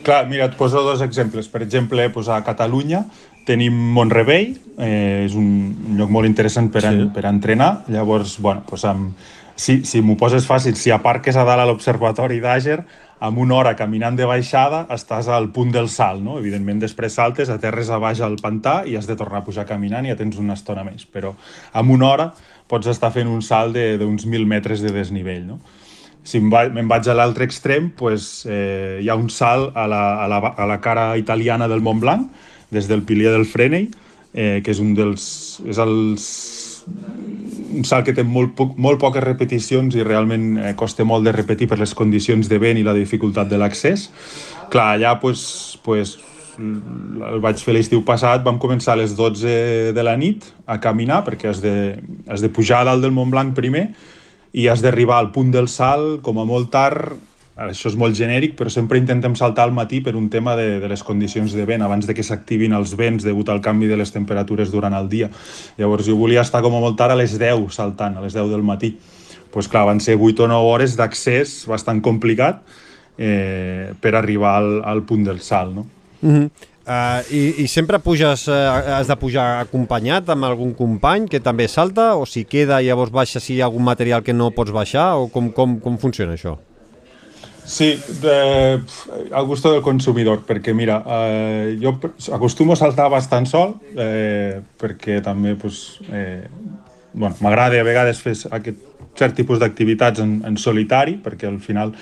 clar, 0.06 0.28
mira, 0.28 0.44
et 0.46 0.54
poso 0.56 0.80
dos 0.86 1.02
exemples. 1.02 1.48
Per 1.48 1.60
exemple, 1.62 2.08
pues, 2.10 2.28
a 2.28 2.38
Catalunya 2.44 3.04
tenim 3.46 3.74
Montrevell, 3.94 4.56
eh, 4.78 5.24
és 5.26 5.34
un 5.38 5.96
lloc 5.98 6.10
molt 6.10 6.26
interessant 6.28 6.70
per, 6.72 6.82
Sí. 6.82 6.88
sí. 6.88 7.08
per 7.14 7.24
entrenar. 7.26 7.84
Llavors, 7.88 8.38
bueno, 8.40 8.62
pues, 8.68 8.84
amb, 8.84 9.12
si, 9.54 9.84
si 9.84 10.00
m'ho 10.02 10.16
poses 10.16 10.46
fàcil, 10.48 10.74
si 10.76 10.90
aparques 10.90 11.36
a 11.36 11.44
dalt 11.44 11.60
a 11.60 11.66
l'Observatori 11.66 12.40
d'Àger, 12.40 12.80
amb 13.22 13.38
una 13.38 13.54
hora 13.54 13.76
caminant 13.76 14.16
de 14.18 14.24
baixada 14.26 14.86
estàs 14.90 15.28
al 15.28 15.50
punt 15.54 15.70
del 15.70 15.88
salt, 15.88 16.22
no? 16.24 16.38
Evidentment, 16.40 16.80
després 16.82 17.12
saltes, 17.14 17.48
aterres 17.54 17.88
a 17.90 17.98
baix 18.02 18.20
al 18.20 18.34
pantà 18.42 18.82
i 18.84 18.96
has 18.96 19.06
de 19.06 19.14
tornar 19.14 19.38
a 19.42 19.44
pujar 19.44 19.64
caminant 19.66 20.04
i 20.06 20.08
ja 20.10 20.16
tens 20.16 20.38
una 20.42 20.54
estona 20.54 20.82
més. 20.82 21.06
Però 21.06 21.34
amb 21.72 21.90
una 21.94 22.08
hora 22.08 22.32
pots 22.66 22.86
estar 22.90 23.12
fent 23.12 23.28
un 23.28 23.42
salt 23.42 23.74
de- 23.74 23.96
d'uns 23.98 24.26
1.000 24.26 24.46
metres 24.46 24.80
de 24.82 24.90
desnivell, 24.90 25.46
no? 25.46 25.60
si 26.24 26.38
em 26.38 26.48
va, 26.52 26.68
me'n 26.70 26.86
vaig 26.86 27.08
a 27.10 27.14
l'altre 27.14 27.42
extrem, 27.44 27.90
pues, 27.98 28.46
eh, 28.48 29.00
hi 29.02 29.08
ha 29.08 29.14
un 29.16 29.28
salt 29.28 29.72
a 29.76 29.88
la, 29.88 30.22
a, 30.24 30.28
la, 30.28 30.36
a 30.56 30.66
la 30.66 30.80
cara 30.80 31.16
italiana 31.18 31.66
del 31.68 31.80
Mont 31.82 31.98
Blanc, 32.00 32.28
des 32.72 32.88
del 32.88 33.04
Pilier 33.06 33.30
del 33.34 33.46
Freney, 33.46 33.90
eh, 34.32 34.60
que 34.64 34.72
és 34.72 34.80
un 34.82 34.96
dels... 34.96 35.24
És 35.68 35.78
els, 35.82 36.24
un 37.72 37.86
salt 37.86 38.08
que 38.08 38.14
té 38.16 38.24
molt, 38.26 38.56
poc, 38.58 38.74
molt 38.80 38.98
poques 39.00 39.22
repeticions 39.22 39.94
i 39.94 40.02
realment 40.04 40.56
eh, 40.58 40.72
costa 40.78 41.06
molt 41.06 41.28
de 41.28 41.32
repetir 41.36 41.68
per 41.70 41.78
les 41.80 41.94
condicions 41.94 42.48
de 42.50 42.58
vent 42.60 42.80
i 42.80 42.84
la 42.86 42.96
dificultat 42.96 43.48
de 43.48 43.60
l'accés. 43.60 44.08
Clar, 44.72 44.96
allà 44.96 45.14
pues, 45.22 45.78
pues, 45.84 46.16
el 46.58 47.40
vaig 47.44 47.60
fer 47.62 47.76
l'estiu 47.76 48.02
passat, 48.04 48.42
vam 48.44 48.58
començar 48.60 48.96
a 48.96 49.00
les 49.00 49.14
12 49.16 49.92
de 49.96 50.04
la 50.04 50.16
nit 50.20 50.44
a 50.66 50.78
caminar 50.80 51.22
perquè 51.26 51.48
has 51.52 51.62
de, 51.64 51.74
has 52.28 52.44
de 52.44 52.50
pujar 52.52 52.82
a 52.82 52.90
dalt 52.90 53.04
del 53.04 53.14
Mont 53.14 53.30
Blanc 53.32 53.54
primer 53.56 53.88
i 54.52 54.66
has 54.68 54.82
d'arribar 54.84 55.18
al 55.18 55.30
punt 55.32 55.52
del 55.52 55.68
salt 55.72 56.20
com 56.24 56.38
a 56.38 56.44
molt 56.48 56.68
tard 56.72 57.16
això 57.56 57.90
és 57.90 57.96
molt 58.00 58.16
genèric, 58.16 58.54
però 58.56 58.70
sempre 58.72 58.98
intentem 58.98 59.34
saltar 59.36 59.66
al 59.66 59.74
matí 59.76 60.00
per 60.00 60.14
un 60.16 60.30
tema 60.32 60.54
de, 60.56 60.80
de 60.80 60.88
les 60.88 61.02
condicions 61.04 61.52
de 61.52 61.66
vent, 61.68 61.82
abans 61.84 62.06
de 62.08 62.14
que 62.16 62.24
s'activin 62.24 62.72
els 62.72 62.94
vents 62.96 63.24
degut 63.24 63.50
al 63.52 63.60
canvi 63.60 63.90
de 63.90 63.98
les 64.00 64.12
temperatures 64.12 64.72
durant 64.72 64.94
el 64.96 65.10
dia. 65.12 65.28
Llavors 65.76 66.08
jo 66.08 66.16
volia 66.16 66.40
estar 66.40 66.62
com 66.64 66.74
a 66.78 66.80
molt 66.80 66.96
tard 66.96 67.12
a 67.12 67.18
les 67.20 67.36
10 67.38 67.68
saltant, 67.74 68.16
a 68.16 68.24
les 68.24 68.32
10 68.32 68.48
del 68.54 68.64
matí. 68.64 68.96
Doncs 68.96 69.52
pues, 69.52 69.68
clar, 69.68 69.84
van 69.84 70.00
ser 70.00 70.16
8 70.16 70.46
o 70.46 70.48
9 70.48 70.72
hores 70.72 70.96
d'accés 70.96 71.66
bastant 71.68 72.00
complicat 72.00 72.62
eh, 73.18 73.92
per 74.00 74.14
arribar 74.16 74.56
al, 74.56 74.78
al 74.88 75.04
punt 75.04 75.28
del 75.28 75.44
salt, 75.44 75.74
no? 75.76 75.86
Mm 76.22 76.32
-hmm. 76.32 76.50
uh, 76.86 77.34
i, 77.34 77.62
I 77.64 77.66
sempre 77.68 77.98
puges, 77.98 78.48
uh, 78.48 78.96
has 78.96 79.06
de 79.06 79.16
pujar 79.16 79.60
acompanyat 79.60 80.28
amb 80.30 80.44
algun 80.44 80.72
company 80.72 81.28
que 81.28 81.40
també 81.40 81.68
salta 81.68 82.14
o 82.16 82.24
si 82.24 82.44
queda 82.44 82.80
i 82.80 82.86
llavors 82.86 83.10
baixa 83.10 83.40
si 83.40 83.54
hi 83.54 83.60
ha 83.60 83.64
algun 83.64 83.84
material 83.84 84.22
que 84.22 84.32
no 84.32 84.50
pots 84.50 84.70
baixar 84.70 85.16
o 85.16 85.28
com, 85.28 85.50
com, 85.50 85.80
com 85.80 85.98
funciona 85.98 86.32
això? 86.32 86.56
Sí, 87.64 87.94
de, 88.20 88.82
al 89.30 89.46
gusto 89.46 89.70
del 89.72 89.82
consumidor, 89.82 90.42
perquè 90.46 90.74
mira, 90.74 90.98
eh, 91.06 91.78
jo 91.80 91.94
acostumo 92.34 92.74
a 92.74 92.76
saltar 92.76 93.08
bastant 93.10 93.46
sol, 93.46 93.76
eh, 93.96 94.60
perquè 94.80 95.20
també 95.22 95.54
pues, 95.54 96.00
eh, 96.10 96.48
bueno, 97.12 97.36
m'agrada 97.40 97.78
a 97.78 97.86
vegades 97.86 98.20
fer 98.20 98.34
aquest 98.50 98.82
cert 99.14 99.36
tipus 99.38 99.60
d'activitats 99.62 100.20
en, 100.24 100.40
en 100.48 100.58
solitari, 100.58 101.18
perquè 101.22 101.46
al 101.46 101.60
final 101.62 101.94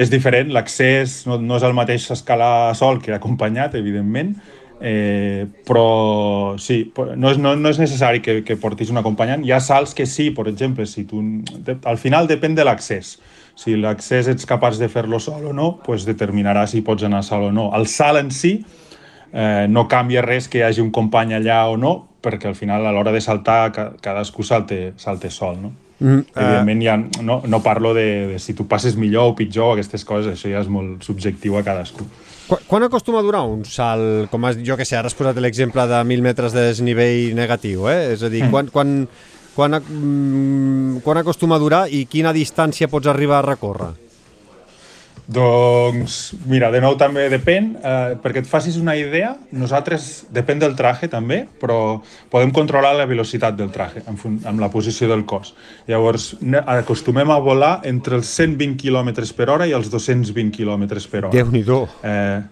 és 0.00 0.12
diferent, 0.12 0.50
l'accés 0.52 1.24
no, 1.28 1.38
no 1.40 1.56
és 1.60 1.64
el 1.66 1.76
mateix 1.76 2.10
escalar 2.12 2.74
sol 2.76 3.00
que 3.02 3.14
acompanyat, 3.16 3.76
evidentment, 3.76 4.34
eh, 4.80 5.46
però 5.66 6.56
sí, 6.60 6.82
no 7.16 7.32
és, 7.32 7.40
no, 7.40 7.54
no 7.56 7.72
és 7.72 7.80
necessari 7.80 8.20
que, 8.24 8.42
que 8.44 8.58
portis 8.60 8.92
un 8.92 9.00
acompanyant. 9.00 9.44
Hi 9.44 9.52
ha 9.56 9.60
salts 9.60 9.96
que 9.96 10.06
sí, 10.08 10.30
per 10.36 10.48
exemple, 10.52 10.86
si 10.88 11.06
tu, 11.08 11.22
al 11.84 12.00
final 12.00 12.28
depèn 12.28 12.56
de 12.56 12.64
l'accés. 12.64 13.16
Si 13.56 13.76
l'accés 13.80 14.28
ets 14.28 14.44
capaç 14.48 14.76
de 14.76 14.88
fer-lo 14.92 15.20
sol 15.22 15.46
o 15.48 15.54
no, 15.56 15.70
pues 15.84 16.04
determinarà 16.04 16.66
si 16.68 16.82
pots 16.84 17.06
anar 17.08 17.22
sol 17.24 17.48
o 17.48 17.54
no. 17.54 17.70
El 17.76 17.88
salt 17.88 18.20
en 18.20 18.30
si 18.34 18.58
eh, 19.32 19.64
no 19.68 19.86
canvia 19.88 20.24
res 20.24 20.50
que 20.52 20.60
hi 20.60 20.66
hagi 20.66 20.84
un 20.84 20.92
company 20.92 21.32
allà 21.38 21.62
o 21.72 21.80
no, 21.80 21.94
perquè 22.20 22.50
al 22.50 22.58
final 22.58 22.84
a 22.84 22.92
l'hora 22.92 23.14
de 23.14 23.22
saltar 23.24 23.72
cadascú 24.02 24.44
salte, 24.44 24.92
salte 25.00 25.30
sol, 25.32 25.58
no? 25.62 25.72
Mm, 25.98 26.18
uh... 26.18 26.36
Evidentment 26.36 26.82
ja 26.84 26.96
no, 27.24 27.38
no 27.48 27.62
parlo 27.64 27.94
de, 27.96 28.06
de 28.34 28.38
si 28.42 28.52
tu 28.52 28.66
passes 28.68 28.98
millor 29.00 29.32
o 29.32 29.36
pitjor, 29.38 29.72
aquestes 29.74 30.04
coses, 30.04 30.34
això 30.34 30.52
ja 30.52 30.60
és 30.60 30.68
molt 30.68 31.06
subjectiu 31.06 31.56
a 31.56 31.64
cadascú. 31.64 32.04
Quan, 32.46 32.66
quan 32.68 32.84
acostuma 32.86 33.22
a 33.22 33.26
durar 33.26 33.46
un 33.48 33.64
salt, 33.66 34.28
com 34.30 34.44
has, 34.46 34.60
jo 34.62 34.76
que 34.78 34.84
sé, 34.86 34.98
ara 34.98 35.08
has 35.10 35.16
posat 35.16 35.38
l'exemple 35.40 35.86
de 35.88 36.02
1.000 36.02 36.26
metres 36.26 36.54
de 36.54 36.68
desnivell 36.68 37.32
negatiu, 37.38 37.88
eh? 37.90 38.12
És 38.12 38.22
a 38.22 38.30
dir, 38.30 38.44
mm. 38.44 38.52
quan, 38.52 38.68
quan, 38.74 38.92
quan, 39.56 39.80
mm, 39.80 41.00
quan 41.02 41.18
acostuma 41.18 41.56
a 41.56 41.62
durar 41.62 41.86
i 41.88 42.04
quina 42.04 42.34
distància 42.36 42.90
pots 42.92 43.08
arribar 43.08 43.40
a 43.40 43.48
recórrer? 43.48 43.94
Doncs, 45.26 46.36
mira, 46.46 46.68
de 46.70 46.78
nou 46.78 46.94
també 46.94 47.24
depèn, 47.32 47.72
eh, 47.82 48.14
perquè 48.22 48.44
et 48.44 48.46
facis 48.46 48.76
una 48.78 48.94
idea, 48.94 49.32
nosaltres, 49.50 50.26
depèn 50.30 50.60
del 50.62 50.76
traje 50.78 51.08
també, 51.10 51.40
però 51.58 52.00
podem 52.30 52.52
controlar 52.54 52.92
la 52.94 53.08
velocitat 53.10 53.56
del 53.58 53.72
traje 53.74 54.04
amb, 54.06 54.22
amb 54.46 54.62
la 54.62 54.70
posició 54.70 55.08
del 55.10 55.24
cos. 55.26 55.56
Llavors, 55.88 56.36
acostumem 56.62 57.30
a 57.34 57.40
volar 57.42 57.80
entre 57.90 58.20
els 58.20 58.30
120 58.30 58.76
km 58.78 59.34
per 59.34 59.50
hora 59.50 59.66
i 59.66 59.74
els 59.74 59.90
220 59.90 60.54
km 60.54 60.86
per 61.10 61.24
hora. 61.24 61.34
Déu-n'hi-do. 61.34 61.88
Eh, 62.04 62.42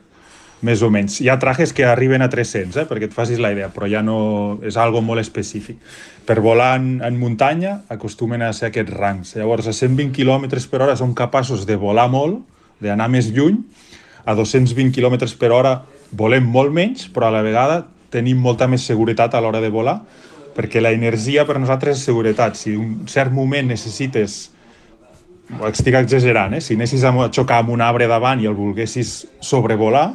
més 0.64 0.82
o 0.82 0.90
menys. 0.92 1.20
Hi 1.20 1.28
ha 1.28 1.38
trajes 1.40 1.74
que 1.76 1.84
arriben 1.84 2.24
a 2.24 2.30
300, 2.32 2.78
eh, 2.80 2.86
perquè 2.88 3.08
et 3.10 3.14
facis 3.14 3.40
la 3.42 3.52
idea, 3.52 3.68
però 3.74 3.88
ja 3.90 4.00
no 4.02 4.58
és 4.64 4.78
algo 4.80 5.02
molt 5.04 5.20
específic. 5.20 5.78
Per 6.24 6.38
volar 6.44 6.74
en, 6.78 6.98
en 7.04 7.18
muntanya 7.20 7.82
acostumen 7.92 8.42
a 8.42 8.52
ser 8.56 8.70
aquests 8.70 8.94
rangs. 8.96 9.34
Llavors, 9.36 9.68
a 9.68 9.76
120 9.76 10.14
km 10.16 10.48
per 10.70 10.82
hora 10.86 10.96
són 10.96 11.14
capaços 11.14 11.66
de 11.68 11.76
volar 11.80 12.08
molt, 12.12 12.40
d'anar 12.82 13.10
més 13.12 13.28
lluny, 13.34 13.60
a 14.24 14.34
220 14.34 14.94
km 14.94 15.28
per 15.38 15.52
hora 15.52 15.74
volem 16.16 16.46
molt 16.48 16.72
menys, 16.72 17.08
però 17.12 17.28
a 17.28 17.34
la 17.34 17.44
vegada 17.44 17.82
tenim 18.14 18.40
molta 18.40 18.68
més 18.70 18.86
seguretat 18.86 19.34
a 19.34 19.42
l'hora 19.42 19.60
de 19.60 19.70
volar, 19.74 19.98
perquè 20.54 20.80
la 20.80 20.94
energia 20.94 21.44
per 21.44 21.58
nosaltres 21.58 21.98
és 21.98 22.08
seguretat. 22.08 22.56
Si 22.56 22.76
un 22.78 23.04
cert 23.10 23.34
moment 23.34 23.68
necessites 23.68 24.54
estic 25.68 25.96
exagerant, 25.98 26.54
eh? 26.56 26.62
si 26.64 26.76
anessis 26.78 27.04
a 27.04 27.12
xocar 27.28 27.60
amb 27.60 27.74
un 27.74 27.82
arbre 27.84 28.06
davant 28.08 28.40
i 28.40 28.48
el 28.48 28.56
volguessis 28.56 29.26
sobrevolar, 29.44 30.14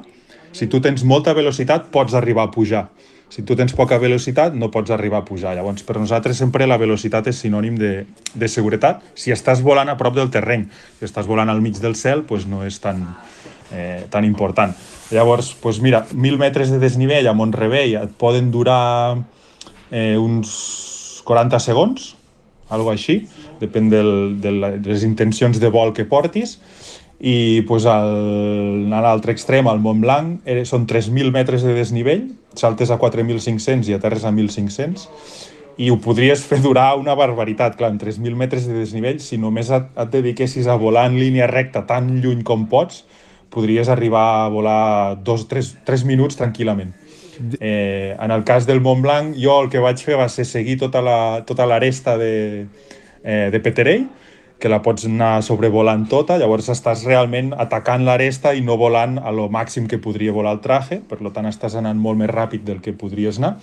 si 0.52 0.68
tu 0.68 0.82
tens 0.82 1.04
molta 1.04 1.34
velocitat 1.38 1.90
pots 1.94 2.16
arribar 2.18 2.48
a 2.48 2.52
pujar. 2.52 2.88
Si 3.30 3.44
tu 3.46 3.54
tens 3.54 3.76
poca 3.78 4.00
velocitat 4.02 4.56
no 4.58 4.72
pots 4.74 4.90
arribar 4.90 5.22
a 5.22 5.26
pujar. 5.26 5.54
Llavors, 5.56 5.84
per 5.86 6.00
nosaltres 6.02 6.40
sempre 6.42 6.66
la 6.68 6.80
velocitat 6.82 7.30
és 7.30 7.42
sinònim 7.44 7.78
de, 7.78 7.92
de 8.34 8.48
seguretat 8.50 9.04
si 9.14 9.34
estàs 9.36 9.62
volant 9.62 9.90
a 9.92 9.98
prop 10.00 10.18
del 10.18 10.32
terreny. 10.34 10.66
Si 10.98 11.06
estàs 11.06 11.30
volant 11.30 11.50
al 11.54 11.62
mig 11.62 11.78
del 11.78 11.94
cel, 11.96 12.26
doncs 12.26 12.48
no 12.50 12.64
és 12.66 12.80
tan, 12.82 13.06
eh, 13.70 14.08
tan 14.10 14.26
important. 14.26 14.74
Llavors, 15.14 15.54
doncs 15.62 15.82
mira, 15.86 16.04
1.000 16.10 16.42
metres 16.42 16.74
de 16.74 16.82
desnivell 16.82 17.30
a 17.30 17.36
Montrevell 17.38 18.00
et 18.02 18.16
poden 18.18 18.50
durar 18.54 19.20
eh, 19.92 20.18
uns 20.18 21.22
40 21.26 21.62
segons, 21.62 22.16
algo 22.70 22.90
així, 22.90 23.24
depèn 23.62 23.90
del, 23.90 24.12
de 24.42 24.54
les 24.54 25.06
intencions 25.06 25.58
de 25.62 25.70
vol 25.74 25.94
que 25.94 26.06
portis, 26.10 26.58
i 27.20 27.62
pues, 27.68 27.86
al, 27.86 28.88
a 28.96 29.02
l'altre 29.04 29.36
extrem, 29.36 29.68
al 29.68 29.82
Mont 29.84 30.00
Blanc, 30.02 30.40
eh, 30.48 30.64
són 30.66 30.88
3.000 30.88 31.34
metres 31.36 31.66
de 31.68 31.76
desnivell, 31.76 32.30
saltes 32.56 32.92
a 32.92 33.00
4.500 33.00 33.90
i 33.92 33.96
aterres 33.98 34.24
a 34.24 34.32
1.500, 34.32 35.08
i 35.80 35.90
ho 35.92 36.00
podries 36.04 36.42
fer 36.48 36.60
durar 36.64 36.94
una 37.00 37.16
barbaritat, 37.16 37.78
clar, 37.80 37.92
en 37.94 38.00
3.000 38.00 38.40
metres 38.40 38.68
de 38.68 38.76
desnivell, 38.76 39.20
si 39.24 39.40
només 39.40 39.72
et, 39.72 39.92
et 40.00 40.16
dediquessis 40.16 40.68
a 40.68 40.76
volar 40.80 41.06
en 41.08 41.20
línia 41.20 41.48
recta 41.48 41.86
tan 41.88 42.18
lluny 42.24 42.44
com 42.48 42.66
pots, 42.72 43.04
podries 43.50 43.90
arribar 43.90 44.46
a 44.46 44.50
volar 44.52 45.18
dos, 45.24 45.48
tres, 45.48 45.74
tres 45.86 46.06
minuts 46.06 46.38
tranquil·lament. 46.40 46.94
Eh, 47.60 48.16
en 48.20 48.32
el 48.32 48.44
cas 48.44 48.68
del 48.68 48.82
Mont 48.84 49.02
Blanc, 49.02 49.36
jo 49.40 49.56
el 49.64 49.70
que 49.72 49.80
vaig 49.80 50.00
fer 50.04 50.20
va 50.20 50.28
ser 50.30 50.46
seguir 50.46 50.78
tota 50.80 51.02
la, 51.02 51.20
tota 51.48 51.68
l'aresta 51.68 52.18
de, 52.20 52.68
eh, 53.24 53.48
de 53.52 53.60
Peterell, 53.64 54.10
que 54.60 54.72
la 54.72 54.82
pots 54.84 55.06
anar 55.08 55.40
sobrevolant 55.46 56.04
tota, 56.12 56.38
llavors 56.38 56.68
estàs 56.72 57.06
realment 57.08 57.54
atacant 57.56 58.04
l'aresta 58.06 58.54
i 58.54 58.62
no 58.66 58.76
volant 58.78 59.18
a 59.20 59.32
lo 59.32 59.48
màxim 59.50 59.88
que 59.88 60.02
podria 60.04 60.36
volar 60.36 60.58
el 60.58 60.64
traje, 60.66 61.00
per 61.00 61.22
tant 61.32 61.48
estàs 61.48 61.80
anant 61.80 62.00
molt 62.00 62.20
més 62.20 62.30
ràpid 62.30 62.68
del 62.68 62.84
que 62.84 62.94
podries 62.94 63.40
anar 63.40 63.56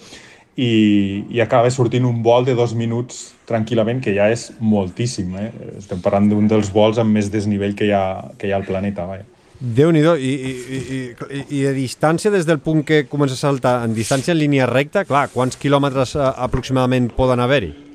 i, 0.56 1.24
i 1.28 1.40
acaba 1.44 1.70
sortint 1.70 2.06
un 2.08 2.22
vol 2.24 2.46
de 2.48 2.56
dos 2.56 2.74
minuts 2.74 3.36
tranquil·lament, 3.46 4.00
que 4.02 4.14
ja 4.16 4.30
és 4.32 4.48
moltíssim. 4.58 5.36
Eh? 5.38 5.50
Estem 5.78 6.00
parlant 6.02 6.30
d'un 6.32 6.48
dels 6.50 6.72
vols 6.72 6.98
amb 6.98 7.12
més 7.14 7.30
desnivell 7.30 7.76
que 7.76 7.90
hi 7.90 7.94
ha, 7.94 8.32
que 8.40 8.48
hi 8.48 8.54
ha 8.54 8.60
al 8.60 8.66
planeta. 8.66 9.06
Vaja. 9.06 9.26
Déu-n'hi-do, 9.56 10.16
I, 10.20 10.32
i, 10.32 10.52
i, 10.76 11.42
i, 11.60 11.64
a 11.68 11.72
distància 11.76 12.32
des 12.32 12.48
del 12.48 12.60
punt 12.60 12.82
que 12.88 13.04
comença 13.08 13.36
a 13.38 13.44
saltar, 13.44 13.78
en 13.86 13.94
distància 13.96 14.34
en 14.34 14.40
línia 14.40 14.68
recta, 14.68 15.06
clar, 15.08 15.28
quants 15.32 15.60
quilòmetres 15.60 16.16
eh, 16.16 16.30
aproximadament 16.48 17.12
poden 17.16 17.40
haver-hi? 17.44 17.85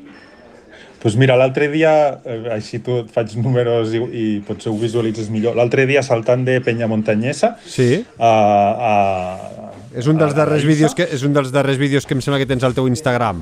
Doncs 1.01 1.15
pues 1.15 1.17
mira, 1.17 1.34
l'altre 1.34 1.65
dia, 1.74 2.20
eh, 2.29 2.51
així 2.53 2.77
tu 2.86 3.00
et 3.01 3.08
faig 3.10 3.31
números 3.41 3.89
i, 3.98 4.01
i 4.13 4.25
potser 4.46 4.70
ho 4.70 4.75
visualitzes 4.77 5.31
millor, 5.34 5.55
l'altre 5.58 5.88
dia 5.89 6.03
saltant 6.05 6.43
de 6.46 6.60
Penya 6.62 6.86
Montanyesa 6.86 7.55
sí. 7.65 8.03
a, 8.22 8.29
a, 8.29 9.72
és 9.98 10.05
un 10.05 10.22
dels 10.22 10.36
darrers 10.38 10.62
vídeos 10.62 10.93
que 10.93 11.08
és 11.10 11.25
un 11.25 11.34
dels 11.34 11.50
darrers 11.50 11.81
vídeos 11.81 12.05
que 12.05 12.13
em 12.13 12.22
sembla 12.22 12.38
que 12.38 12.46
tens 12.46 12.62
al 12.62 12.77
teu 12.77 12.86
Instagram. 12.86 13.41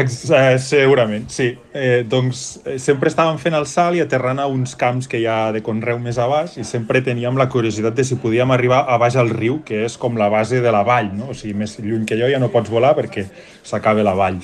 Ex 0.00 0.16
eh, 0.32 0.56
segurament, 0.58 1.28
sí. 1.28 1.50
Eh, 1.76 2.06
doncs 2.08 2.62
eh, 2.64 2.78
sempre 2.80 3.12
estàvem 3.12 3.36
fent 3.38 3.54
el 3.60 3.68
salt 3.68 4.00
i 4.00 4.00
aterrant 4.02 4.40
a 4.40 4.48
uns 4.48 4.72
camps 4.80 5.06
que 5.12 5.20
hi 5.20 5.28
ha 5.28 5.52
de 5.52 5.60
conreu 5.66 6.00
més 6.02 6.16
a 6.16 6.24
baix 6.32 6.56
i 6.56 6.64
sempre 6.64 7.04
teníem 7.04 7.36
la 7.36 7.50
curiositat 7.52 8.00
de 8.00 8.08
si 8.08 8.16
podíem 8.16 8.56
arribar 8.56 8.80
a 8.88 8.96
baix 8.96 9.20
al 9.20 9.28
riu, 9.30 9.60
que 9.60 9.84
és 9.84 10.00
com 10.00 10.16
la 10.16 10.32
base 10.32 10.64
de 10.64 10.72
la 10.72 10.82
vall, 10.88 11.12
no? 11.20 11.30
O 11.30 11.38
sigui, 11.38 11.52
més 11.60 11.76
lluny 11.84 12.08
que 12.08 12.16
jo 12.16 12.32
ja 12.32 12.40
no 12.40 12.48
pots 12.48 12.72
volar 12.72 12.96
perquè 12.96 13.28
s'acaba 13.60 14.08
la 14.08 14.16
vall. 14.16 14.40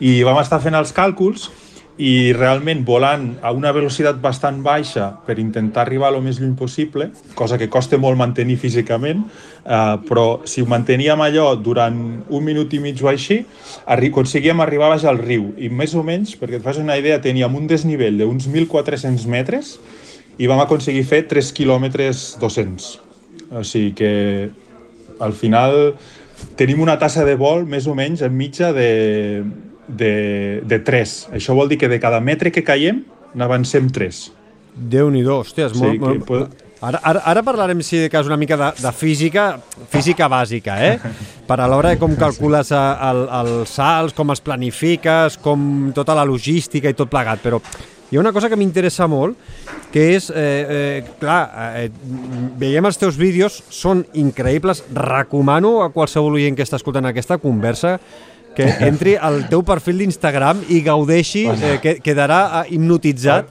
I 0.00 0.22
vam 0.24 0.38
estar 0.40 0.60
fent 0.64 0.78
els 0.78 0.94
càlculs 0.96 1.50
i 2.00 2.32
realment 2.32 2.80
volant 2.88 3.34
a 3.44 3.50
una 3.52 3.74
velocitat 3.76 4.16
bastant 4.22 4.62
baixa 4.64 5.10
per 5.26 5.36
intentar 5.42 5.82
arribar 5.82 6.08
el 6.14 6.22
més 6.24 6.38
lluny 6.40 6.54
possible, 6.56 7.10
cosa 7.36 7.58
que 7.60 7.68
costa 7.68 7.98
molt 8.00 8.16
mantenir 8.16 8.56
físicament, 8.62 9.26
eh, 9.60 9.96
però 10.08 10.40
si 10.48 10.64
ho 10.64 10.68
manteníem 10.70 11.20
allò 11.20 11.50
durant 11.60 12.00
un 12.24 12.46
minut 12.46 12.72
i 12.72 12.80
mig 12.80 13.04
o 13.04 13.10
així, 13.12 13.42
arri 13.84 14.08
aconseguíem 14.08 14.64
arribar 14.64 14.88
baix 14.94 15.04
al 15.04 15.20
riu 15.20 15.50
i 15.60 15.68
més 15.68 15.92
o 15.92 16.04
menys, 16.06 16.32
perquè 16.40 16.56
et 16.56 16.64
fas 16.64 16.80
una 16.80 16.96
idea, 16.96 17.20
teníem 17.20 17.60
un 17.60 17.68
desnivell 17.68 18.16
d'uns 18.22 18.48
1.400 18.48 19.28
metres 19.28 19.76
i 20.40 20.48
vam 20.48 20.64
aconseguir 20.64 21.04
fer 21.04 21.26
3 21.28 21.52
quilòmetres 21.52 22.38
200. 22.40 22.92
O 23.60 23.64
sigui 23.66 23.92
que 23.92 24.12
al 25.20 25.36
final 25.36 25.98
tenim 26.56 26.80
una 26.80 26.96
tassa 26.96 27.26
de 27.28 27.36
vol 27.36 27.66
més 27.68 27.84
o 27.84 27.92
menys 27.98 28.22
en 28.24 28.32
mitja 28.32 28.72
de 28.72 28.88
de, 29.96 30.60
de 30.66 30.78
3. 30.86 31.16
Això 31.38 31.56
vol 31.58 31.70
dir 31.70 31.80
que 31.80 31.90
de 31.90 32.00
cada 32.02 32.20
metre 32.24 32.52
que 32.54 32.64
caiem 32.66 33.04
n'avancem 33.34 33.90
3. 33.90 34.24
Déu-n'hi-do, 34.90 35.40
hòstia, 35.42 35.70
és 35.70 35.76
sí, 35.76 35.84
molt... 35.84 36.02
molt... 36.02 36.26
Pot... 36.28 36.66
Ara, 36.80 36.96
ara, 37.04 37.20
ara 37.28 37.42
parlarem, 37.44 37.82
si 37.84 37.98
de 38.00 38.08
cas, 38.08 38.24
una 38.24 38.38
mica 38.40 38.56
de, 38.56 38.70
de 38.80 38.90
física, 38.96 39.50
física 39.92 40.30
bàsica, 40.32 40.78
eh? 40.80 41.12
Per 41.48 41.58
a 41.60 41.66
l'hora 41.68 41.92
de 41.92 42.00
com 42.00 42.14
calcules 42.16 42.72
el, 42.72 43.24
els 43.42 43.74
salts, 43.76 44.16
com 44.16 44.32
els 44.32 44.40
planifiques, 44.40 45.36
com 45.44 45.90
tota 45.96 46.16
la 46.16 46.24
logística 46.24 46.88
i 46.88 46.96
tot 46.96 47.12
plegat, 47.12 47.42
però 47.44 47.60
hi 48.10 48.16
ha 48.16 48.22
una 48.22 48.32
cosa 48.32 48.48
que 48.50 48.56
m'interessa 48.58 49.06
molt, 49.06 49.36
que 49.92 50.06
és, 50.16 50.30
eh, 50.30 50.40
eh, 50.40 51.04
clar, 51.20 51.40
eh, 51.78 51.90
veiem 52.58 52.88
els 52.88 52.98
teus 52.98 53.18
vídeos, 53.20 53.60
són 53.68 54.02
increïbles, 54.18 54.82
recomano 54.94 55.82
a 55.84 55.92
qualsevol 55.94 56.40
oient 56.40 56.56
que 56.56 56.64
està 56.66 56.80
escoltant 56.80 57.06
aquesta 57.06 57.38
conversa 57.38 57.98
que 58.56 58.66
entri 58.90 59.14
al 59.16 59.44
teu 59.50 59.62
perfil 59.66 60.02
d'Instagram 60.02 60.64
i 60.68 60.80
gaudeixi, 60.86 61.46
eh, 61.50 61.76
que 61.82 61.96
quedarà 62.04 62.40
eh, 62.62 62.74
hipnotitzat 62.76 63.50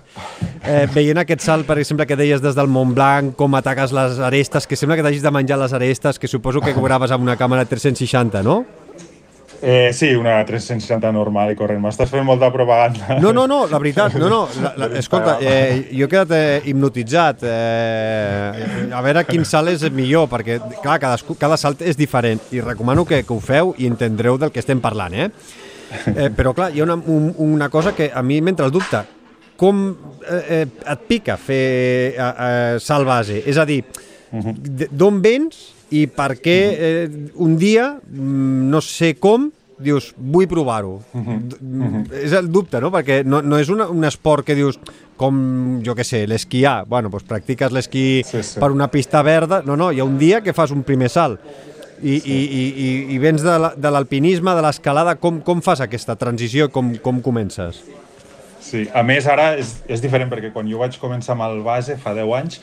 eh, 0.64 0.86
veient 0.94 1.22
aquest 1.24 1.46
salt, 1.46 1.68
per 1.68 1.80
exemple, 1.80 2.08
que 2.10 2.18
deies 2.20 2.44
des 2.44 2.58
del 2.58 2.68
Mont 2.72 2.94
Blanc, 2.96 3.34
com 3.40 3.56
ataques 3.60 3.96
les 3.96 4.20
arestes, 4.20 4.68
que 4.68 4.80
sembla 4.80 5.00
que 5.00 5.06
t'hagis 5.06 5.26
de 5.26 5.32
menjar 5.34 5.60
les 5.62 5.74
arestes, 5.74 6.20
que 6.20 6.28
suposo 6.28 6.62
que 6.62 6.76
graves 6.76 7.12
amb 7.16 7.28
una 7.28 7.38
càmera 7.40 7.66
360, 7.66 8.44
no? 8.44 8.64
Eh, 9.62 9.92
sí, 9.94 10.16
una 10.16 10.46
360 10.46 11.12
normal 11.12 11.52
i 11.52 11.56
corrent. 11.60 11.82
M'estàs 11.84 12.12
fent 12.12 12.24
molta 12.24 12.48
propaganda. 12.54 13.18
No, 13.20 13.34
no, 13.36 13.46
no, 13.50 13.66
la 13.68 13.80
veritat, 13.82 14.16
no, 14.22 14.30
no. 14.32 14.40
La, 14.64 14.72
la, 14.80 14.90
escolta, 15.00 15.38
eh, 15.42 15.90
jo 15.92 16.08
he 16.08 16.12
quedat 16.12 16.32
eh, 16.36 16.62
hipnotitzat. 16.72 17.44
Eh, 17.44 18.92
a 18.96 19.02
veure 19.04 19.26
quin 19.28 19.44
salt 19.48 19.74
és 19.74 19.84
millor, 19.92 20.30
perquè, 20.32 20.60
clar, 20.80 21.00
cadascú, 21.04 21.36
cada 21.40 21.60
salt 21.60 21.84
és 21.84 22.00
diferent 22.00 22.40
i 22.56 22.64
recomano 22.64 23.04
que, 23.08 23.24
que 23.28 23.36
ho 23.36 23.42
feu 23.44 23.74
i 23.78 23.90
entendreu 23.90 24.40
del 24.40 24.54
que 24.56 24.64
estem 24.64 24.80
parlant, 24.84 25.16
eh? 25.16 25.30
eh 26.16 26.30
però, 26.36 26.54
clar, 26.56 26.72
hi 26.72 26.80
ha 26.80 26.88
una, 26.88 26.96
un, 26.96 27.34
una 27.44 27.70
cosa 27.74 27.96
que 27.98 28.12
a 28.14 28.24
mi 28.24 28.40
m'entra 28.42 28.70
el 28.70 28.76
dubte. 28.76 29.04
Com 29.60 29.90
eh, 30.24 30.62
eh, 30.62 30.62
et 30.64 31.02
pica 31.10 31.36
fer 31.36 31.66
eh, 32.16 32.16
eh, 32.16 32.78
salt 32.80 33.08
base? 33.08 33.42
És 33.44 33.60
a 33.60 33.68
dir, 33.68 33.82
d'on 34.32 35.20
vens 35.20 35.79
i 35.96 36.06
per 36.08 36.36
què 36.38 36.58
eh, 36.72 37.08
un 37.42 37.56
dia, 37.58 37.94
mm, 37.98 38.70
no 38.70 38.82
sé 38.86 39.16
com, 39.20 39.50
dius, 39.80 40.12
vull 40.18 40.48
provar-ho. 40.48 41.00
Uh 41.14 41.22
-huh. 41.22 41.38
Uh 41.62 41.86
-huh. 41.86 42.14
És 42.14 42.34
el 42.34 42.52
dubte, 42.52 42.80
no? 42.82 42.92
Perquè 42.92 43.24
no, 43.24 43.42
no 43.42 43.58
és 43.58 43.70
una, 43.70 43.88
un 43.88 44.04
esport 44.04 44.46
que 44.46 44.56
dius, 44.56 44.80
com, 45.16 45.82
jo 45.84 45.96
que 45.96 46.04
sé, 46.04 46.28
l'esquiar. 46.28 46.86
Bueno, 46.88 47.10
doncs 47.10 47.24
practiques 47.24 47.72
l'esquí 47.72 48.24
sí, 48.24 48.44
sí. 48.44 48.60
per 48.60 48.72
una 48.72 48.90
pista 48.90 49.22
verda. 49.22 49.62
No, 49.66 49.76
no, 49.76 49.92
hi 49.92 50.00
ha 50.00 50.04
un 50.04 50.18
dia 50.18 50.42
que 50.42 50.54
fas 50.54 50.72
un 50.72 50.84
primer 50.84 51.10
salt. 51.10 51.40
I, 52.02 52.20
sí. 52.20 52.32
i, 52.32 52.74
i, 53.12 53.16
i 53.16 53.18
vens 53.18 53.42
de 53.42 53.92
l'alpinisme, 53.92 54.56
de 54.56 54.62
l'escalada, 54.62 55.16
com, 55.16 55.42
com 55.42 55.62
fas 55.62 55.82
aquesta 55.82 56.16
transició, 56.16 56.70
com, 56.70 56.98
com 56.98 57.22
comences? 57.22 57.84
Sí, 58.70 58.84
a 58.94 59.02
més 59.02 59.26
ara 59.26 59.56
és, 59.58 59.72
és 59.90 60.02
diferent 60.04 60.30
perquè 60.30 60.52
quan 60.54 60.68
jo 60.70 60.78
vaig 60.78 61.00
començar 61.02 61.34
amb 61.34 61.48
el 61.48 61.64
base 61.66 61.96
fa 61.98 62.14
10 62.14 62.34
anys 62.38 62.60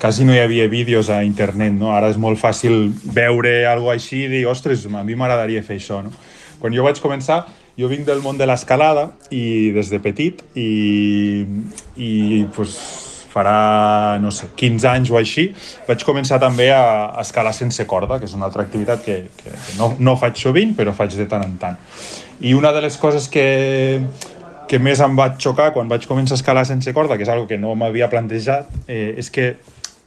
quasi 0.00 0.26
no 0.28 0.34
hi 0.34 0.42
havia 0.42 0.66
vídeos 0.68 1.08
a 1.08 1.22
internet, 1.24 1.72
no? 1.72 1.94
Ara 1.96 2.10
és 2.12 2.18
molt 2.20 2.36
fàcil 2.40 2.90
veure 3.16 3.62
alguna 3.70 3.96
així 3.96 4.26
i 4.26 4.28
dir, 4.28 4.42
ostres, 4.50 4.84
a 4.84 5.04
mi 5.06 5.16
m'agradaria 5.16 5.64
fer 5.64 5.78
això, 5.80 6.02
no? 6.04 6.12
Quan 6.60 6.74
jo 6.76 6.84
vaig 6.84 7.00
començar, 7.00 7.46
jo 7.78 7.88
vinc 7.88 8.04
del 8.04 8.20
món 8.20 8.36
de 8.36 8.44
l'escalada 8.50 9.12
i 9.30 9.70
des 9.72 9.88
de 9.88 10.00
petit 10.04 10.42
i, 10.58 11.46
i 11.96 12.12
pues, 12.52 12.76
farà, 13.32 14.18
no 14.20 14.32
sé, 14.34 14.50
15 14.58 14.88
anys 14.90 15.12
o 15.14 15.18
així, 15.20 15.48
vaig 15.88 16.02
començar 16.04 16.40
també 16.42 16.72
a, 16.74 17.14
escalar 17.22 17.54
sense 17.56 17.86
corda, 17.88 18.18
que 18.18 18.28
és 18.28 18.34
una 18.36 18.48
altra 18.50 18.64
activitat 18.66 19.04
que, 19.04 19.20
que, 19.38 19.52
que 19.52 19.76
no, 19.78 19.94
no 20.00 20.16
faig 20.20 20.36
sovint, 20.40 20.74
però 20.76 20.92
faig 20.96 21.14
de 21.16 21.28
tant 21.30 21.46
en 21.46 21.54
tant. 21.60 21.78
I 22.40 22.54
una 22.54 22.72
de 22.74 22.82
les 22.84 22.98
coses 22.98 23.30
que, 23.30 23.46
que 24.68 24.78
més 24.78 25.00
em 25.00 25.16
va 25.18 25.32
xocar 25.40 25.72
quan 25.74 25.88
vaig 25.88 26.06
començar 26.06 26.36
a 26.36 26.40
escalar 26.40 26.66
sense 26.68 26.92
corda, 26.94 27.16
que 27.16 27.24
és 27.26 27.32
algo 27.32 27.48
que 27.48 27.58
no 27.58 27.74
m'havia 27.78 28.10
plantejat, 28.12 28.70
eh, 28.86 29.14
és 29.18 29.32
que 29.32 29.54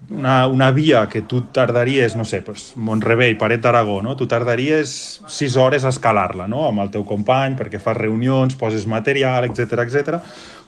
una, 0.10 0.48
una 0.48 0.72
via 0.72 1.08
que 1.08 1.22
tu 1.22 1.42
tardaries, 1.54 2.16
no 2.16 2.26
sé, 2.26 2.42
pues, 2.42 2.74
Montrebell, 2.76 3.38
Paret 3.38 3.62
d'Aragó, 3.62 4.02
no? 4.02 4.16
tu 4.18 4.28
tardaries 4.28 5.22
6 5.28 5.58
hores 5.58 5.86
a 5.86 5.92
escalar-la 5.94 6.48
no? 6.50 6.66
amb 6.68 6.82
el 6.84 6.90
teu 6.92 7.06
company 7.08 7.56
perquè 7.60 7.80
fas 7.80 7.98
reunions, 7.98 8.58
poses 8.58 8.88
material, 8.90 9.46
etc 9.46 9.86
etc. 9.86 10.20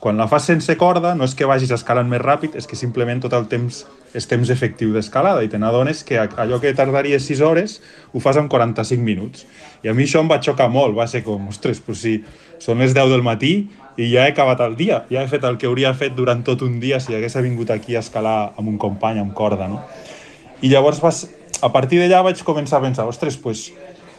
Quan 0.04 0.20
la 0.20 0.28
fas 0.28 0.46
sense 0.46 0.76
corda, 0.78 1.16
no 1.16 1.26
és 1.26 1.36
que 1.36 1.50
vagis 1.50 1.72
escalant 1.74 2.10
més 2.12 2.22
ràpid, 2.22 2.58
és 2.60 2.68
que 2.70 2.78
simplement 2.80 3.24
tot 3.24 3.34
el 3.34 3.50
temps 3.52 3.84
és 4.14 4.28
temps 4.30 4.50
efectiu 4.54 4.92
d'escalada 4.94 5.42
i 5.42 5.50
te 5.50 5.58
n'adones 5.58 6.04
que 6.06 6.20
allò 6.22 6.60
que 6.62 6.74
tardaries 6.78 7.26
6 7.26 7.42
hores 7.42 7.80
ho 8.14 8.22
fas 8.22 8.38
en 8.38 8.50
45 8.52 9.02
minuts. 9.02 9.48
I 9.84 9.90
a 9.90 9.96
mi 9.98 10.06
això 10.06 10.22
em 10.22 10.30
va 10.30 10.42
xocar 10.44 10.70
molt, 10.70 10.96
va 10.96 11.08
ser 11.10 11.24
com, 11.26 11.50
ostres, 11.50 11.82
però 11.82 11.98
si 11.98 12.20
són 12.62 12.84
les 12.84 12.94
10 12.94 13.10
del 13.12 13.26
matí 13.26 13.56
i 13.98 14.10
ja 14.10 14.26
he 14.26 14.34
acabat 14.34 14.62
el 14.66 14.76
dia, 14.76 15.04
ja 15.12 15.22
he 15.22 15.30
fet 15.30 15.44
el 15.46 15.60
que 15.62 15.68
hauria 15.70 15.94
fet 15.98 16.16
durant 16.18 16.42
tot 16.46 16.64
un 16.66 16.80
dia 16.82 17.00
si 17.00 17.14
hagués 17.14 17.36
vingut 17.46 17.70
aquí 17.72 17.96
a 17.96 18.02
escalar 18.02 18.54
amb 18.58 18.68
un 18.68 18.78
company, 18.82 19.20
amb 19.22 19.34
corda, 19.38 19.68
no? 19.70 19.84
I 20.62 20.72
llavors 20.72 21.02
vas, 21.04 21.28
a 21.62 21.70
partir 21.72 22.00
d'allà 22.02 22.24
vaig 22.26 22.42
començar 22.44 22.80
a 22.80 22.86
pensar, 22.88 23.06
ostres, 23.06 23.38
pues, 23.38 23.68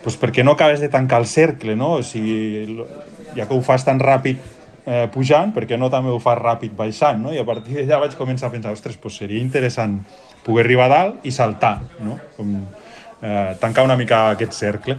pues 0.05 0.19
per 0.21 0.31
què 0.31 0.45
no 0.45 0.55
acabes 0.55 0.81
de 0.81 0.91
tancar 0.93 1.23
el 1.23 1.27
cercle, 1.27 1.75
no? 1.75 1.95
O 1.99 2.03
sigui, 2.07 2.85
ja 3.35 3.49
que 3.49 3.55
ho 3.55 3.63
fas 3.65 3.87
tan 3.87 3.99
ràpid 3.99 4.39
eh, 4.87 5.09
pujant, 5.13 5.55
per 5.57 5.67
què 5.67 5.79
no 5.81 5.91
també 5.91 6.13
ho 6.13 6.21
fas 6.23 6.39
ràpid 6.39 6.77
baixant, 6.77 7.23
no? 7.25 7.35
I 7.35 7.41
a 7.43 7.49
partir 7.49 7.81
d'allà 7.81 8.05
vaig 8.07 8.19
començar 8.19 8.51
a 8.51 8.55
pensar, 8.55 8.77
ostres, 8.77 9.01
pues 9.01 9.19
seria 9.19 9.43
interessant 9.43 10.03
poder 10.45 10.67
arribar 10.67 10.87
a 10.87 10.95
dalt 10.95 11.27
i 11.27 11.33
saltar, 11.35 11.79
no? 12.05 12.19
Com, 12.37 12.55
eh, 13.25 13.57
tancar 13.61 13.85
una 13.85 13.97
mica 13.97 14.29
aquest 14.31 14.53
cercle. 14.53 14.99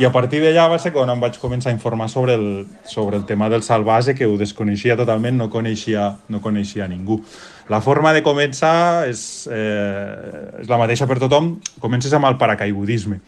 I 0.00 0.06
a 0.08 0.12
partir 0.12 0.40
d'allà 0.40 0.66
va 0.72 0.78
ser 0.80 0.92
quan 0.94 1.10
em 1.12 1.20
vaig 1.20 1.36
començar 1.40 1.70
a 1.70 1.76
informar 1.76 2.08
sobre 2.08 2.34
el, 2.34 2.48
sobre 2.88 3.20
el 3.20 3.26
tema 3.28 3.50
del 3.52 3.62
salt 3.62 3.84
base, 3.84 4.14
que 4.16 4.26
ho 4.26 4.36
desconeixia 4.40 4.96
totalment, 4.96 5.36
no 5.36 5.50
coneixia, 5.52 6.14
no 6.32 6.40
coneixia 6.40 6.88
ningú. 6.88 7.20
La 7.68 7.82
forma 7.82 8.12
de 8.14 8.22
començar 8.22 9.06
és, 9.10 9.48
eh, 9.52 10.62
és 10.62 10.68
la 10.70 10.78
mateixa 10.80 11.06
per 11.06 11.18
tothom. 11.20 11.56
Comences 11.82 12.12
amb 12.14 12.28
el 12.30 12.38
paracaigudisme. 12.40 13.20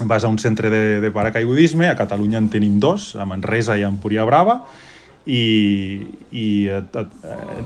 Vas 0.00 0.24
a 0.24 0.28
un 0.28 0.38
centre 0.38 0.70
de, 0.70 1.00
de 1.02 1.10
paracaigudisme, 1.10 1.88
a 1.88 1.96
Catalunya 1.98 2.38
en 2.38 2.48
tenim 2.48 2.78
dos, 2.78 3.16
a 3.16 3.26
Manresa 3.26 3.76
i 3.76 3.82
a 3.82 3.90
Empúria 3.90 4.24
Brava, 4.24 4.62
i, 5.26 6.06
i 6.30 6.44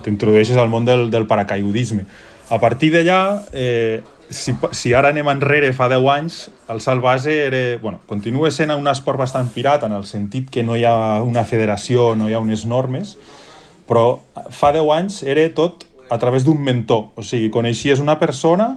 t'introdueixes 0.03 0.57
al 0.57 0.73
món 0.73 0.88
del, 0.88 1.11
del 1.12 1.29
paracaigudisme. 1.29 2.07
A 2.53 2.59
partir 2.59 2.91
d'allà, 2.97 3.21
eh, 3.53 4.01
si, 4.33 4.55
si 4.73 4.92
ara 4.97 5.12
anem 5.12 5.29
enrere 5.31 5.71
fa 5.77 5.88
10 5.92 6.09
anys, 6.12 6.38
el 6.73 6.81
salt 6.81 7.03
base 7.05 7.35
era, 7.47 7.62
bueno, 7.83 8.01
continua 8.09 8.51
sent 8.51 8.73
un 8.75 8.88
esport 8.90 9.21
bastant 9.21 9.53
pirata 9.55 9.87
en 9.87 9.97
el 9.97 10.05
sentit 10.09 10.51
que 10.51 10.64
no 10.64 10.77
hi 10.77 10.85
ha 10.88 11.23
una 11.23 11.45
federació, 11.49 12.12
no 12.16 12.29
hi 12.29 12.35
ha 12.35 12.42
unes 12.42 12.66
normes, 12.66 13.16
però 13.88 14.21
fa 14.51 14.73
10 14.75 14.92
anys 14.97 15.23
era 15.23 15.47
tot 15.55 15.87
a 16.12 16.18
través 16.18 16.45
d'un 16.45 16.61
mentor, 16.61 17.11
o 17.16 17.25
sigui, 17.25 17.51
coneixies 17.53 18.01
una 18.01 18.18
persona 18.21 18.75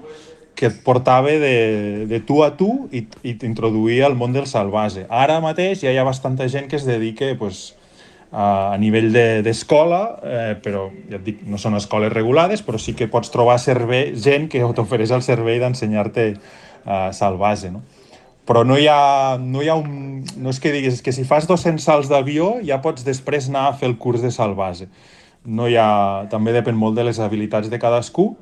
que 0.56 0.70
et 0.72 0.78
portava 0.86 1.34
de, 1.36 2.06
de 2.08 2.20
tu 2.24 2.39
a 2.46 2.54
tu 2.56 2.88
i, 2.96 3.04
i 3.28 3.36
t'introduïa 3.36 4.06
al 4.08 4.15
món 4.15 4.32
del 4.34 4.48
base. 4.72 5.06
Ara 5.10 5.41
mateix 5.44 5.84
ja 5.84 5.91
hi 5.91 5.98
ha 6.00 6.08
bastanta 6.08 6.48
gent 6.48 6.70
que 6.72 6.78
es 6.80 6.86
dedica 6.88 7.28
pues, 7.38 7.76
a 8.32 8.76
nivell 8.82 9.12
d'escola, 9.46 10.00
de, 10.22 10.32
eh, 10.32 10.56
però 10.62 10.88
ja 11.10 11.20
et 11.20 11.26
dic, 11.26 11.44
no 11.48 11.60
són 11.62 11.78
escoles 11.78 12.12
regulades, 12.14 12.64
però 12.66 12.80
sí 12.82 12.96
que 12.98 13.08
pots 13.12 13.32
trobar 13.32 13.60
servei, 13.62 14.14
gent 14.20 14.50
que 14.52 14.64
t'ofereix 14.76 15.14
el 15.16 15.24
servei 15.24 15.60
d'ensenyar-te 15.62 16.26
eh, 16.34 17.10
salt 17.16 17.40
base, 17.40 17.72
no? 17.72 17.84
Però 18.46 18.62
no 18.64 18.78
hi 18.78 18.86
ha, 18.86 19.38
no 19.42 19.64
hi 19.64 19.70
ha 19.70 19.76
un... 19.80 20.22
No 20.38 20.52
és 20.54 20.60
que 20.62 20.70
diguis 20.74 21.02
que 21.02 21.14
si 21.16 21.24
fas 21.26 21.48
200 21.50 21.82
salts 21.82 22.12
d'avió 22.12 22.60
ja 22.66 22.78
pots 22.84 23.06
després 23.06 23.50
anar 23.50 23.64
a 23.70 23.74
fer 23.74 23.90
el 23.90 23.98
curs 23.98 24.22
de 24.22 24.30
salt 24.30 24.54
base. 24.58 24.86
No 25.46 25.66
hi 25.66 25.80
ha... 25.82 26.28
També 26.30 26.54
depèn 26.54 26.78
molt 26.78 26.94
de 27.00 27.08
les 27.08 27.18
habilitats 27.20 27.72
de 27.74 27.80
cadascú, 27.82 28.36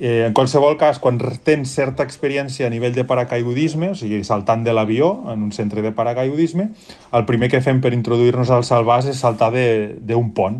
Eh, 0.00 0.24
en 0.26 0.32
qualsevol 0.34 0.76
cas, 0.76 0.98
quan 0.98 1.20
tens 1.46 1.70
certa 1.70 2.02
experiència 2.02 2.66
a 2.66 2.72
nivell 2.72 2.94
de 2.96 3.04
paracaigudisme, 3.06 3.92
o 3.94 3.98
sigui, 3.98 4.24
saltant 4.26 4.64
de 4.66 4.74
l'avió 4.74 5.12
en 5.30 5.46
un 5.46 5.52
centre 5.54 5.82
de 5.82 5.92
paracaigudisme, 5.94 6.70
el 7.14 7.26
primer 7.28 7.50
que 7.52 7.62
fem 7.62 7.80
per 7.80 7.94
introduir-nos 7.94 8.50
al 8.50 8.66
salvàs 8.66 9.06
és 9.12 9.20
saltar 9.22 9.52
d'un 9.54 10.32
pont. 10.34 10.58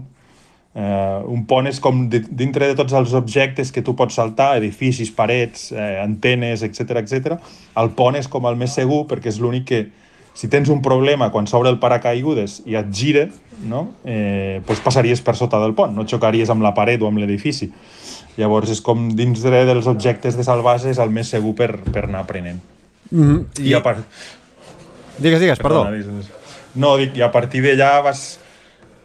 Eh, 0.75 1.20
un 1.31 1.44
pont 1.47 1.66
és 1.66 1.79
com 1.83 2.07
dintre 2.11 2.66
de 2.70 2.79
tots 2.79 2.94
els 2.94 3.12
objectes 3.14 3.70
que 3.70 3.83
tu 3.83 3.94
pots 3.99 4.14
saltar, 4.14 4.57
edificis, 4.59 5.11
parets, 5.14 5.68
eh, 5.73 6.01
antenes, 6.03 6.62
etc 6.66 6.99
etc. 7.03 7.37
el 7.79 7.92
pont 7.94 8.16
és 8.18 8.27
com 8.31 8.47
el 8.47 8.59
més 8.59 8.75
segur 8.75 9.05
perquè 9.07 9.31
és 9.31 9.38
l'únic 9.38 9.68
que, 9.70 9.85
si 10.35 10.49
tens 10.51 10.68
un 10.68 10.83
problema 10.83 11.31
quan 11.31 11.47
s'obre 11.47 11.70
el 11.70 11.79
paracaigudes 11.79 12.61
i 12.66 12.75
et 12.75 12.90
gira, 12.90 13.29
no? 13.62 13.87
eh, 14.05 14.61
doncs 14.66 14.83
passaries 14.83 15.23
per 15.23 15.37
sota 15.38 15.61
del 15.62 15.77
pont, 15.79 15.94
no 15.94 16.07
xocaries 16.11 16.51
amb 16.51 16.66
la 16.66 16.75
paret 16.75 17.03
o 17.03 17.07
amb 17.07 17.23
l'edifici. 17.23 17.70
Llavors 18.37 18.70
és 18.75 18.81
com 18.83 19.09
dins 19.14 19.42
de, 19.42 19.51
dels 19.68 19.87
objectes 19.90 20.38
de 20.38 20.47
salvage 20.47 20.90
és 20.90 20.99
el 21.03 21.12
més 21.14 21.31
segur 21.31 21.55
per, 21.59 21.77
per 21.92 22.07
anar 22.09 22.25
aprenent. 22.25 22.61
Mm 23.11 23.25
-hmm. 23.25 23.44
I, 23.62 23.68
I 23.70 23.75
a 23.75 23.83
part... 23.83 24.05
Digues, 25.18 25.40
digues, 25.40 25.59
perdó. 25.59 25.85
perdó. 25.85 26.23
No, 26.75 26.97
dic, 26.97 27.16
i 27.16 27.23
a 27.23 27.31
partir 27.31 27.62
d'allà 27.62 28.03
vas 28.03 28.40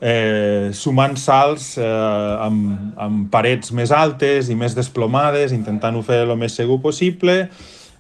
eh, 0.02 0.70
sumant 0.74 1.18
salts 1.18 1.78
eh, 1.78 1.86
amb, 2.46 2.96
amb 2.98 3.28
parets 3.32 3.72
més 3.76 3.92
altes 3.92 4.50
i 4.50 4.56
més 4.56 4.76
desplomades, 4.76 5.54
intentant-ho 5.56 6.02
fer 6.02 6.24
el 6.24 6.36
més 6.40 6.56
segur 6.56 6.80
possible, 6.82 7.50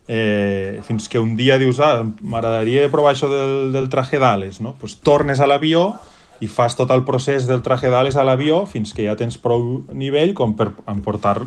eh, 0.08 0.80
fins 0.88 1.08
que 1.08 1.20
un 1.20 1.36
dia 1.38 1.60
dius, 1.62 1.80
ah, 1.80 2.02
m'agradaria 2.22 2.90
provar 2.90 3.14
això 3.14 3.30
del, 3.30 3.72
del 3.76 3.90
traje 3.90 4.20
d'ales, 4.20 4.62
no? 4.62 4.76
Pues 4.80 4.98
tornes 5.06 5.40
a 5.40 5.48
l'avió 5.48 6.00
i 6.40 6.48
fas 6.48 6.76
tot 6.80 6.92
el 6.96 7.04
procés 7.08 7.48
del 7.50 7.62
traje 7.66 7.92
d'ales 7.92 8.16
a 8.16 8.24
l'avió 8.24 8.64
fins 8.70 8.94
que 8.96 9.06
ja 9.08 9.16
tens 9.20 9.38
prou 9.42 9.84
nivell 9.92 10.34
com 10.38 10.56
per, 10.56 10.72
portar, 11.06 11.38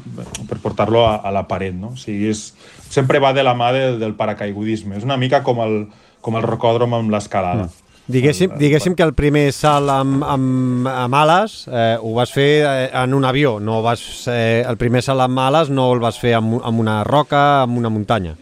per 0.49 0.59
portar-lo 0.63 1.07
a, 1.09 1.17
a 1.25 1.33
la 1.35 1.47
paret. 1.49 1.75
No? 1.77 1.95
O 1.97 2.01
sigui, 2.01 2.29
és, 2.33 2.51
sempre 2.93 3.23
va 3.23 3.33
de 3.33 3.45
la 3.45 3.57
mà 3.57 3.73
del, 3.73 3.99
del 4.03 4.17
paracaigudisme. 4.19 4.99
És 4.99 5.09
una 5.09 5.17
mica 5.21 5.43
com 5.47 5.63
el, 5.65 5.79
com 6.21 6.37
el 6.37 6.45
rocòdrom 6.47 6.99
amb 6.99 7.15
l'escalada. 7.15 7.69
Mm. 7.71 7.83
Diguéssim, 8.13 8.57
diguéssim 8.59 8.97
que 8.99 9.05
el 9.07 9.13
primer 9.15 9.53
salt 9.55 9.89
amb, 9.95 10.25
amb, 10.27 10.89
amb 10.91 11.15
ales 11.15 11.69
eh, 11.71 11.95
ho 12.03 12.17
vas 12.17 12.33
fer 12.35 12.49
eh, 12.67 12.89
en 12.99 13.15
un 13.15 13.25
avió, 13.25 13.61
no 13.63 13.79
vas, 13.81 14.03
eh, 14.27 14.65
el 14.67 14.77
primer 14.77 15.05
salt 15.07 15.23
amb 15.23 15.39
ales 15.39 15.71
no 15.71 15.87
el 15.95 16.03
vas 16.03 16.19
fer 16.19 16.35
amb, 16.35 16.59
amb 16.67 16.83
una 16.83 17.05
roca, 17.07 17.63
amb 17.63 17.79
una 17.79 17.93
muntanya. 17.95 18.35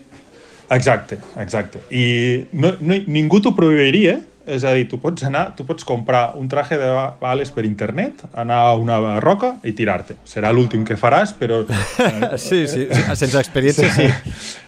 Exacte, 0.71 1.19
exacte. 1.43 1.83
I 1.93 2.47
no, 2.53 2.73
no, 2.81 2.97
ningú 3.11 3.43
t'ho 3.45 3.53
prohibiria, 3.53 4.17
és 4.51 4.65
a 4.67 4.73
dir, 4.75 4.87
tu 4.91 4.99
pots 5.01 5.25
anar, 5.27 5.51
tu 5.57 5.65
pots 5.67 5.87
comprar 5.87 6.35
un 6.39 6.49
traje 6.51 6.77
de 6.79 6.89
bales 7.21 7.53
per 7.55 7.65
internet, 7.67 8.25
anar 8.35 8.59
a 8.69 8.75
una 8.79 9.19
roca 9.23 9.55
i 9.65 9.73
tirar-te. 9.77 10.17
Serà 10.29 10.51
l'últim 10.55 10.85
que 10.87 10.99
faràs, 11.01 11.35
però... 11.39 11.63
sí, 12.49 12.65
sí, 12.71 12.87
sense 13.15 13.39
experiència 13.39 13.91
sí. 13.95 14.09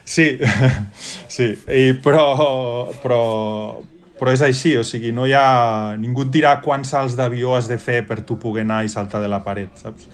Sí, 0.05 0.27
sí, 1.37 1.49
I, 1.67 1.93
però, 2.05 2.27
però, 3.03 3.23
però 4.19 4.35
és 4.35 4.45
així, 4.47 4.77
o 4.79 4.87
sigui, 4.87 5.13
no 5.15 5.27
hi 5.27 5.35
ha... 5.39 5.47
Ningú 5.99 6.27
et 6.29 6.33
dirà 6.35 6.57
quants 6.65 6.95
salts 6.95 7.19
d'avió 7.19 7.57
has 7.59 7.71
de 7.71 7.79
fer 7.83 8.03
per 8.09 8.23
tu 8.27 8.39
poder 8.41 8.67
anar 8.67 8.83
i 8.87 8.93
saltar 8.93 9.23
de 9.23 9.31
la 9.31 9.43
paret, 9.45 9.75
saps? 9.83 10.09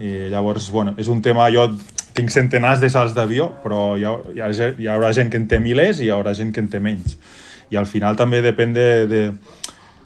I 0.00 0.30
llavors, 0.32 0.70
bueno, 0.72 0.96
és 0.98 1.12
un 1.12 1.22
tema... 1.24 1.50
Jo 1.52 1.70
tinc 2.10 2.32
centenars 2.34 2.80
de 2.82 2.88
salts 2.90 3.14
d'avió, 3.14 3.46
però 3.62 3.94
hi, 3.96 4.02
ha, 4.04 4.16
hi, 4.34 4.40
ha, 4.42 4.72
hi 4.74 4.88
haurà 4.90 5.12
gent 5.16 5.30
que 5.30 5.38
en 5.38 5.46
té 5.48 5.60
milers 5.62 6.00
i 6.00 6.08
hi 6.08 6.10
haurà 6.10 6.34
gent 6.34 6.50
que 6.52 6.60
en 6.60 6.66
té 6.72 6.80
menys 6.82 7.14
i 7.70 7.78
al 7.78 7.86
final 7.86 8.18
també 8.18 8.42
depèn 8.42 8.74
de, 8.74 8.88
de, 9.10 9.22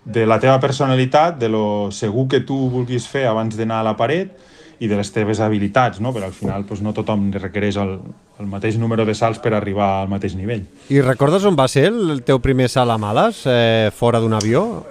de 0.05 0.27
la 0.29 0.39
teva 0.41 0.59
personalitat, 0.61 1.39
de 1.41 1.49
lo 1.49 1.91
segur 1.93 2.29
que 2.29 2.43
tu 2.45 2.69
vulguis 2.73 3.09
fer 3.09 3.27
abans 3.31 3.57
d'anar 3.57 3.81
a 3.81 3.89
la 3.89 3.97
paret 3.97 4.35
i 4.83 4.89
de 4.91 4.99
les 4.99 5.11
teves 5.15 5.41
habilitats, 5.41 6.01
no? 6.03 6.13
perquè 6.13 6.29
al 6.29 6.37
final 6.37 6.67
doncs, 6.69 6.83
no 6.85 6.93
tothom 6.93 7.31
requereix 7.33 7.79
el, 7.81 7.97
el 8.41 8.51
mateix 8.51 8.77
número 8.81 9.07
de 9.07 9.15
salts 9.17 9.41
per 9.41 9.55
arribar 9.55 10.03
al 10.03 10.11
mateix 10.13 10.35
nivell. 10.37 10.67
I 10.93 11.01
recordes 11.01 11.47
on 11.49 11.57
va 11.57 11.69
ser 11.71 11.87
el 11.89 12.21
teu 12.27 12.43
primer 12.45 12.69
salt 12.69 12.93
a 12.93 12.99
males, 13.01 13.45
eh, 13.49 13.91
fora 13.95 14.21
d'un 14.21 14.35
avió? 14.37 14.85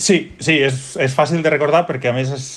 Sí, 0.00 0.32
sí, 0.40 0.56
és, 0.64 0.96
és 0.96 1.14
fàcil 1.14 1.42
de 1.44 1.52
recordar 1.52 1.84
perquè 1.88 2.08
a 2.08 2.16
més 2.16 2.32
és 2.32 2.48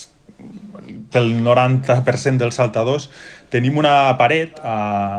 pel 1.14 1.30
90% 1.44 2.40
dels 2.42 2.56
saltadors 2.58 3.10
tenim 3.54 3.78
una 3.78 4.16
paret 4.18 4.58
a, 4.64 4.78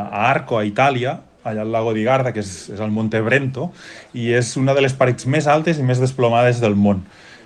a 0.08 0.24
Arco, 0.30 0.58
a 0.58 0.64
Itàlia, 0.66 1.18
allà 1.44 1.62
al 1.62 1.72
lago 1.72 1.92
di 1.94 2.04
Garda, 2.04 2.32
que 2.32 2.42
és, 2.42 2.70
és 2.74 2.80
el 2.80 2.90
Monte 2.94 3.20
Brento, 3.24 3.70
i 4.12 4.32
és 4.34 4.56
una 4.60 4.74
de 4.74 4.82
les 4.84 4.96
parets 4.96 5.28
més 5.30 5.46
altes 5.50 5.78
i 5.78 5.86
més 5.86 6.02
desplomades 6.02 6.60
del 6.64 6.76
món. 6.76 7.04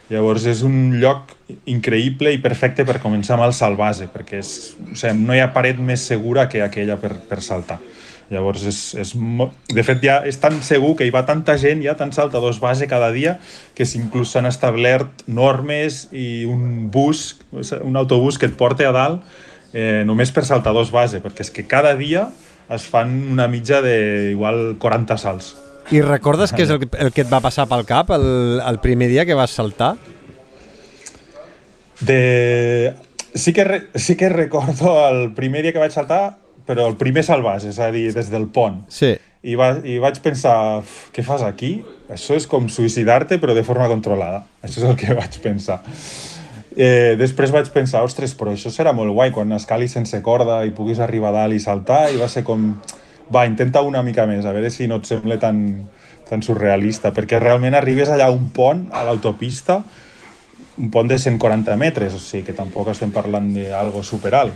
Llavors 0.08 0.46
és 0.48 0.62
un 0.64 0.96
lloc 1.02 1.34
increïble 1.68 2.32
i 2.32 2.40
perfecte 2.40 2.86
per 2.88 2.96
començar 3.02 3.36
amb 3.36 3.44
el 3.44 3.52
salvase, 3.56 4.08
perquè 4.08 4.40
és, 4.40 4.52
o 4.80 4.96
sigui, 4.96 5.20
no 5.20 5.36
hi 5.36 5.42
ha 5.44 5.52
paret 5.52 5.80
més 5.80 6.06
segura 6.08 6.46
que 6.48 6.62
aquella 6.64 6.96
per, 7.00 7.12
per 7.28 7.42
saltar. 7.44 7.76
Llavors, 8.28 8.64
és, 8.68 8.78
és, 9.00 9.12
de 9.72 9.84
fet, 9.84 10.02
ja 10.04 10.18
és 10.28 10.36
tan 10.40 10.58
segur 10.64 10.94
que 10.96 11.06
hi 11.08 11.12
va 11.12 11.24
tanta 11.28 11.56
gent, 11.60 11.80
hi 11.80 11.88
ha 11.88 11.96
tants 11.96 12.16
saltadors 12.20 12.58
base 12.60 12.88
cada 12.88 13.08
dia, 13.12 13.38
que 13.76 13.86
inclús 13.96 14.34
s'han 14.34 14.48
establert 14.48 15.24
normes 15.26 16.06
i 16.12 16.44
un 16.48 16.90
bus, 16.92 17.38
un 17.80 17.96
autobús 17.96 18.36
que 18.36 18.48
et 18.48 18.56
porta 18.56 18.88
a 18.88 18.92
dalt 18.92 19.24
eh, 19.72 20.04
només 20.08 20.32
per 20.32 20.44
saltadors 20.44 20.92
base, 20.92 21.22
perquè 21.24 21.44
és 21.46 21.52
que 21.52 21.64
cada 21.68 21.94
dia 21.96 22.28
es 22.70 22.84
fan 22.86 23.32
una 23.32 23.48
mitja 23.48 23.80
de 23.82 24.30
igual 24.32 24.76
40 24.78 25.18
salts. 25.18 25.54
I 25.90 26.02
recordes 26.04 26.52
què 26.52 26.66
és 26.66 26.72
el, 26.74 26.84
el 27.00 27.12
que 27.16 27.24
et 27.24 27.30
va 27.32 27.40
passar 27.40 27.64
pel 27.68 27.86
cap 27.88 28.10
el, 28.12 28.60
el 28.60 28.78
primer 28.84 29.08
dia 29.08 29.24
que 29.24 29.36
vas 29.36 29.54
saltar? 29.56 29.94
De... 32.00 32.94
Sí, 33.34 33.52
que 33.52 33.64
re... 33.64 33.80
sí 33.94 34.16
que 34.16 34.28
recordo 34.28 34.92
el 35.08 35.32
primer 35.34 35.62
dia 35.62 35.72
que 35.72 35.80
vaig 35.80 35.94
saltar, 35.94 36.36
però 36.68 36.84
el 36.90 36.98
primer 37.00 37.24
salvàs, 37.24 37.64
és 37.68 37.78
a 37.80 37.88
dir, 37.94 38.10
des 38.12 38.28
del 38.32 38.48
pont. 38.52 38.82
Sí. 38.92 39.14
I, 39.42 39.54
va, 39.56 39.70
I 39.86 39.96
vaig 40.02 40.20
pensar, 40.20 40.82
què 41.14 41.24
fas 41.24 41.44
aquí? 41.46 41.78
Això 42.12 42.36
és 42.36 42.46
com 42.50 42.68
suïcidar-te, 42.72 43.38
però 43.40 43.54
de 43.56 43.64
forma 43.64 43.88
controlada. 43.88 44.42
Això 44.60 44.82
és 44.82 44.88
el 44.90 44.98
que 45.00 45.16
vaig 45.20 45.40
pensar. 45.44 45.80
Eh, 46.78 47.16
després 47.18 47.50
vaig 47.50 47.66
pensar, 47.74 48.04
ostres, 48.06 48.36
però 48.38 48.52
això 48.54 48.70
serà 48.70 48.92
molt 48.94 49.10
guai 49.10 49.32
quan 49.34 49.50
escali 49.56 49.88
sense 49.90 50.20
corda 50.22 50.60
i 50.62 50.70
puguis 50.70 51.00
arribar 51.02 51.32
dalt 51.34 51.56
i 51.56 51.58
saltar 51.58 52.04
i 52.14 52.20
va 52.20 52.28
ser 52.30 52.44
com, 52.46 52.68
va, 53.34 53.42
intenta 53.50 53.82
una 53.82 54.04
mica 54.06 54.28
més, 54.30 54.46
a 54.46 54.52
veure 54.54 54.70
si 54.70 54.86
no 54.86 55.00
et 55.02 55.08
sembla 55.10 55.40
tan, 55.42 55.58
tan 56.28 56.44
surrealista, 56.46 57.10
perquè 57.16 57.40
realment 57.42 57.74
arribes 57.74 58.12
allà 58.14 58.28
a 58.30 58.36
un 58.36 58.52
pont, 58.54 58.86
a 58.94 59.02
l'autopista, 59.08 59.80
un 60.78 60.94
pont 60.94 61.10
de 61.10 61.18
140 61.18 61.74
metres, 61.82 62.14
o 62.14 62.22
sigui 62.22 62.44
que 62.46 62.54
tampoc 62.54 62.92
estem 62.92 63.10
parlant 63.10 63.50
d'algo 63.56 64.04
superalt. 64.06 64.54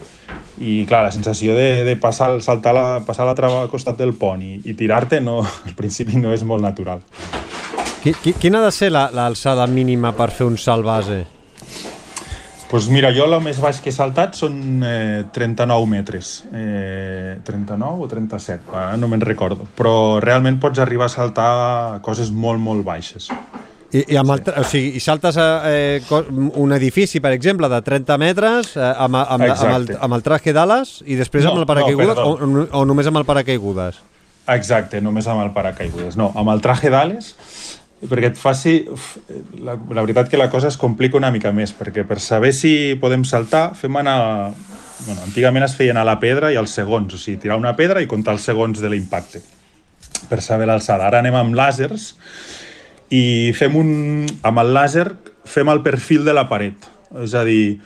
I 0.63 0.85
clar, 0.87 1.03
la 1.09 1.11
sensació 1.11 1.59
de, 1.59 1.83
de 1.83 1.99
passar, 1.99 2.37
saltar 2.45 2.77
la, 2.77 2.87
passar 3.03 3.27
l'altre 3.27 3.51
costat 3.73 3.99
del 3.99 4.15
pont 4.15 4.47
i, 4.47 4.61
i 4.63 4.79
tirar-te 4.79 5.19
no, 5.19 5.41
al 5.67 5.75
principi 5.75 6.23
no 6.23 6.31
és 6.31 6.47
molt 6.47 6.63
natural. 6.63 7.03
Quina 8.03 8.63
ha 8.63 8.67
de 8.71 8.75
ser 8.75 8.95
l'alçada 8.95 9.67
la, 9.67 9.71
mínima 9.71 10.15
per 10.15 10.31
fer 10.31 10.47
un 10.47 10.59
salt 10.59 10.87
base? 10.87 11.25
Pues 12.73 12.87
mira, 12.89 13.11
jo 13.13 13.27
el 13.29 13.35
més 13.45 13.59
baix 13.61 13.83
que 13.85 13.91
he 13.91 13.93
saltat 13.93 14.33
són 14.33 14.55
eh, 14.81 15.25
39 15.37 15.89
metres. 15.91 16.31
Eh, 16.57 17.35
39 17.45 18.07
o 18.07 18.07
37, 18.09 18.71
ara 18.73 18.95
no 18.97 19.11
me'n 19.13 19.21
recordo. 19.21 19.67
Però 19.77 20.17
realment 20.25 20.57
pots 20.63 20.81
arribar 20.81 21.11
a 21.11 21.13
saltar 21.13 21.51
coses 22.07 22.31
molt, 22.33 22.63
molt 22.65 22.81
baixes. 22.87 23.27
I, 23.93 24.07
i, 24.07 24.17
amb 24.17 24.33
el, 24.33 24.41
o 24.57 24.65
sigui, 24.65 24.95
i 24.97 25.03
saltes 25.05 25.37
a 25.37 25.47
eh, 25.69 26.01
un 26.33 26.73
edifici, 26.73 27.21
per 27.21 27.35
exemple, 27.37 27.69
de 27.69 27.83
30 27.85 28.17
metres 28.23 28.73
eh, 28.79 28.89
amb, 28.89 29.21
amb, 29.21 29.45
amb, 29.53 29.69
el, 29.75 29.87
amb 30.09 30.17
el 30.17 30.25
traje 30.25 30.57
d'ales 30.57 31.03
i 31.05 31.21
després 31.21 31.45
no, 31.45 31.53
amb 31.53 31.67
el 31.67 31.69
paracaigudes 31.69 32.17
no, 32.17 32.25
o, 32.25 32.65
o 32.81 32.87
només 32.89 33.13
amb 33.13 33.21
el 33.21 33.29
paracaigudes? 33.29 34.01
Exacte, 34.57 35.05
només 35.05 35.29
amb 35.29 35.45
el 35.45 35.53
paracaigudes. 35.53 36.17
No, 36.17 36.33
amb 36.41 36.57
el 36.57 36.65
traje 36.65 36.89
d'ales 36.89 37.35
perquè 38.09 38.33
et 38.33 38.39
faci... 38.39 38.77
La, 39.63 39.77
la 39.77 40.03
veritat 40.03 40.31
que 40.31 40.41
la 40.41 40.51
cosa 40.51 40.71
es 40.73 40.79
complica 40.81 41.19
una 41.19 41.31
mica 41.35 41.53
més, 41.55 41.75
perquè 41.77 42.05
per 42.09 42.19
saber 42.21 42.53
si 42.57 42.95
podem 43.01 43.27
saltar, 43.29 43.73
fem 43.79 43.99
anar... 44.01 44.53
Bueno, 45.03 45.23
antigament 45.27 45.67
es 45.67 45.75
feien 45.75 45.99
a 45.99 46.07
la 46.07 46.19
pedra 46.23 46.53
i 46.55 46.59
als 46.59 46.77
segons, 46.79 47.15
o 47.15 47.19
sigui, 47.19 47.41
tirar 47.43 47.59
una 47.59 47.75
pedra 47.79 48.03
i 48.03 48.07
comptar 48.11 48.37
els 48.37 48.45
segons 48.47 48.79
de 48.79 48.91
l'impacte, 48.91 49.41
per 50.31 50.39
saber 50.45 50.69
l'alçada. 50.71 51.09
Ara 51.09 51.23
anem 51.23 51.35
amb 51.39 51.59
làsers 51.59 52.13
i 53.11 53.51
fem 53.59 53.75
un... 53.79 53.91
Amb 54.47 54.63
el 54.63 54.71
làser 54.77 55.09
fem 55.49 55.71
el 55.73 55.83
perfil 55.83 56.23
de 56.27 56.37
la 56.37 56.47
paret. 56.51 56.87
És 57.23 57.35
a 57.35 57.43
dir, 57.47 57.81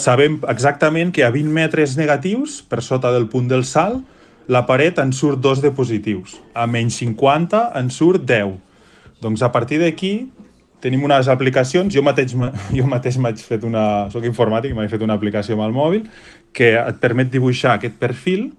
sabem 0.00 0.40
exactament 0.50 1.12
que 1.14 1.26
a 1.26 1.32
20 1.32 1.52
metres 1.52 1.98
negatius, 2.00 2.62
per 2.64 2.82
sota 2.82 3.12
del 3.12 3.28
punt 3.32 3.52
del 3.52 3.64
salt, 3.68 4.00
la 4.48 4.64
paret 4.68 4.98
en 5.00 5.12
surt 5.16 5.40
dos 5.44 5.62
de 5.64 5.70
positius. 5.72 6.38
A 6.52 6.66
menys 6.68 6.98
50 7.00 7.66
en 7.80 7.92
surt 7.92 8.24
10 8.28 8.63
doncs 9.24 9.42
a 9.42 9.50
partir 9.52 9.80
d'aquí 9.82 10.14
tenim 10.84 11.04
unes 11.06 11.30
aplicacions, 11.32 11.92
jo 11.94 12.02
mateix, 12.04 12.34
jo 12.78 12.88
mateix 12.90 13.16
m'haig 13.20 13.40
fet 13.40 13.64
una... 13.64 14.10
soc 14.12 14.26
informàtic, 14.28 14.74
m'he 14.76 14.90
fet 14.92 15.04
una 15.04 15.16
aplicació 15.16 15.56
amb 15.56 15.68
el 15.68 15.76
mòbil 15.76 16.04
que 16.54 16.74
et 16.78 17.00
permet 17.02 17.32
dibuixar 17.32 17.78
aquest 17.78 17.96
perfil 18.00 18.50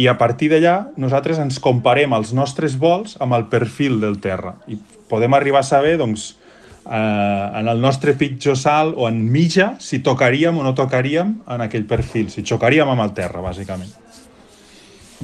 i 0.00 0.08
a 0.10 0.16
partir 0.18 0.48
d'allà 0.50 0.78
nosaltres 0.98 1.38
ens 1.38 1.60
comparem 1.62 2.16
els 2.16 2.32
nostres 2.34 2.78
vols 2.80 3.18
amb 3.22 3.36
el 3.36 3.46
perfil 3.52 4.00
del 4.02 4.18
terra 4.24 4.56
i 4.66 4.78
podem 5.10 5.36
arribar 5.36 5.62
a 5.62 5.68
saber 5.68 5.94
doncs, 6.00 6.32
eh, 6.86 7.50
en 7.60 7.68
el 7.68 7.80
nostre 7.80 8.16
pitjor 8.18 8.56
salt 8.58 8.96
o 8.96 9.08
en 9.08 9.20
mitja, 9.30 9.74
si 9.78 10.00
tocaríem 10.00 10.58
o 10.58 10.64
no 10.64 10.74
tocaríem 10.74 11.36
en 11.46 11.66
aquell 11.68 11.86
perfil, 11.86 12.30
si 12.32 12.42
xocaríem 12.42 12.88
amb 12.90 13.04
el 13.04 13.14
terra, 13.14 13.44
bàsicament. 13.44 13.92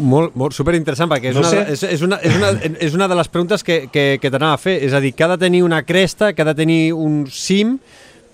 Molt, 0.00 0.34
molt 0.38 0.56
superinteressant, 0.56 1.10
perquè 1.10 1.30
és, 1.30 1.36
No 1.36 1.44
una, 1.44 1.50
sé. 1.50 1.64
és, 1.74 1.82
és, 1.96 2.02
una, 2.06 2.18
és, 2.24 2.36
una, 2.36 2.50
és 2.88 2.94
una 2.96 3.08
de 3.10 3.18
les 3.18 3.28
preguntes 3.28 3.64
que, 3.66 3.82
que, 3.92 4.04
que 4.22 4.30
t'anava 4.32 4.56
a 4.56 4.60
fer. 4.60 4.78
És 4.86 4.94
a 4.96 5.00
dir, 5.02 5.12
que 5.14 5.26
ha 5.26 5.32
de 5.34 5.38
tenir 5.38 5.62
una 5.66 5.82
cresta, 5.84 6.32
que 6.32 6.42
ha 6.42 6.48
de 6.48 6.54
tenir 6.58 6.82
un 6.96 7.26
cim 7.30 7.78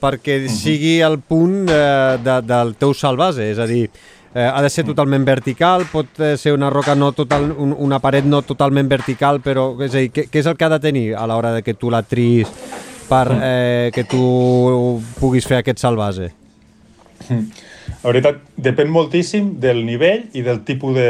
perquè 0.00 0.42
sigui 0.52 0.98
el 1.02 1.18
punt 1.24 1.70
eh, 1.72 2.18
de, 2.22 2.40
del 2.46 2.74
teu 2.78 2.92
salt 2.94 3.18
base. 3.18 3.50
És 3.54 3.58
a 3.58 3.66
dir, 3.66 3.86
eh, 4.34 4.44
ha 4.44 4.60
de 4.62 4.70
ser 4.70 4.84
totalment 4.86 5.24
vertical, 5.24 5.86
pot 5.90 6.20
eh, 6.20 6.34
ser 6.36 6.52
una 6.54 6.68
roca 6.70 6.94
no 6.94 7.12
total, 7.16 7.48
un, 7.50 7.74
una 7.86 7.98
paret 8.04 8.26
no 8.28 8.42
totalment 8.46 8.88
vertical, 8.88 9.40
però 9.44 9.70
és 9.82 9.94
a 9.94 10.02
dir, 10.04 10.10
què, 10.12 10.26
què 10.30 10.42
és 10.44 10.50
el 10.50 10.58
que 10.58 10.68
ha 10.68 10.72
de 10.76 10.80
tenir 10.84 11.06
a 11.16 11.26
l'hora 11.26 11.54
de 11.56 11.64
que 11.64 11.74
tu 11.74 11.90
la 11.90 12.02
tris 12.04 12.52
per 13.08 13.24
eh, 13.40 13.90
que 13.94 14.04
tu 14.04 15.00
puguis 15.20 15.46
fer 15.48 15.62
aquest 15.62 15.80
salt 15.82 15.98
base? 15.98 16.30
La 18.02 18.10
veritat, 18.10 18.38
depèn 18.60 18.90
moltíssim 18.92 19.54
del 19.62 19.80
nivell 19.86 20.26
i 20.36 20.42
del 20.46 20.60
tipus 20.66 20.94
de, 20.96 21.08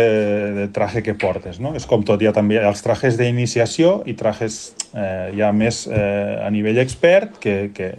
de 0.56 0.66
traje 0.74 1.02
que 1.04 1.16
portes, 1.18 1.58
no? 1.60 1.74
És 1.76 1.86
com 1.88 2.04
tot, 2.06 2.22
hi 2.22 2.30
ha 2.30 2.34
també 2.36 2.60
els 2.60 2.82
trajes 2.84 3.18
d'iniciació 3.20 4.00
i 4.08 4.16
trajes 4.16 4.58
eh, 4.92 5.32
ja 5.36 5.52
més 5.56 5.84
eh, 5.90 6.40
a 6.44 6.48
nivell 6.52 6.80
expert 6.82 7.36
que, 7.42 7.56
que, 7.76 7.90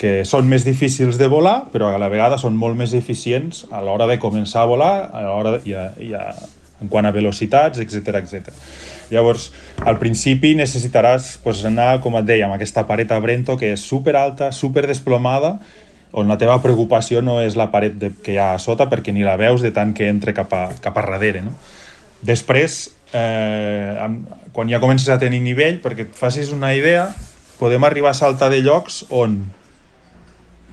que 0.00 0.12
són 0.28 0.48
més 0.50 0.66
difícils 0.66 1.18
de 1.20 1.30
volar, 1.32 1.64
però 1.72 1.90
a 1.94 1.98
la 2.02 2.10
vegada 2.12 2.38
són 2.40 2.56
molt 2.58 2.78
més 2.78 2.94
eficients 2.98 3.66
a 3.70 3.82
l'hora 3.84 4.06
de 4.10 4.20
començar 4.22 4.64
a 4.64 4.70
volar, 4.70 4.94
a 5.12 5.26
l'hora 5.26 5.58
i 5.66 5.76
a, 5.76 5.90
i 6.00 6.14
en 6.14 6.88
quant 6.88 7.06
a 7.06 7.12
velocitats, 7.12 7.82
etc 7.82 8.22
etc. 8.22 8.54
Llavors, 9.10 9.48
al 9.82 9.98
principi 9.98 10.52
necessitaràs 10.54 11.34
pues, 11.42 11.64
anar, 11.66 11.98
com 12.04 12.14
et 12.20 12.26
deia, 12.28 12.46
amb 12.46 12.54
aquesta 12.54 12.86
paret 12.86 13.10
a 13.10 13.18
Brento 13.20 13.56
que 13.58 13.72
és 13.74 13.82
super 13.82 14.14
alta, 14.16 14.52
super 14.54 14.86
desplomada, 14.86 15.56
on 16.12 16.30
la 16.30 16.38
teva 16.38 16.58
preocupació 16.62 17.22
no 17.22 17.38
és 17.42 17.56
la 17.58 17.70
paret 17.70 17.94
de, 18.00 18.10
que 18.24 18.34
hi 18.34 18.40
ha 18.40 18.54
a 18.54 18.62
sota 18.62 18.88
perquè 18.90 19.14
ni 19.14 19.22
la 19.26 19.36
veus 19.40 19.62
de 19.62 19.70
tant 19.74 19.94
que 19.94 20.08
entre 20.10 20.34
cap 20.36 20.52
a, 20.56 20.64
cap 20.82 20.98
a 20.98 21.06
darrere. 21.06 21.44
No? 21.44 21.54
Després, 22.26 22.82
eh, 23.12 23.96
amb, 24.02 24.26
quan 24.52 24.70
ja 24.70 24.82
comences 24.82 25.08
a 25.08 25.20
tenir 25.22 25.40
nivell, 25.44 25.78
perquè 25.84 26.08
et 26.08 26.18
facis 26.18 26.50
una 26.54 26.74
idea, 26.74 27.10
podem 27.60 27.84
arribar 27.86 28.14
a 28.14 28.18
saltar 28.18 28.50
de 28.52 28.62
llocs 28.64 29.04
on 29.08 29.42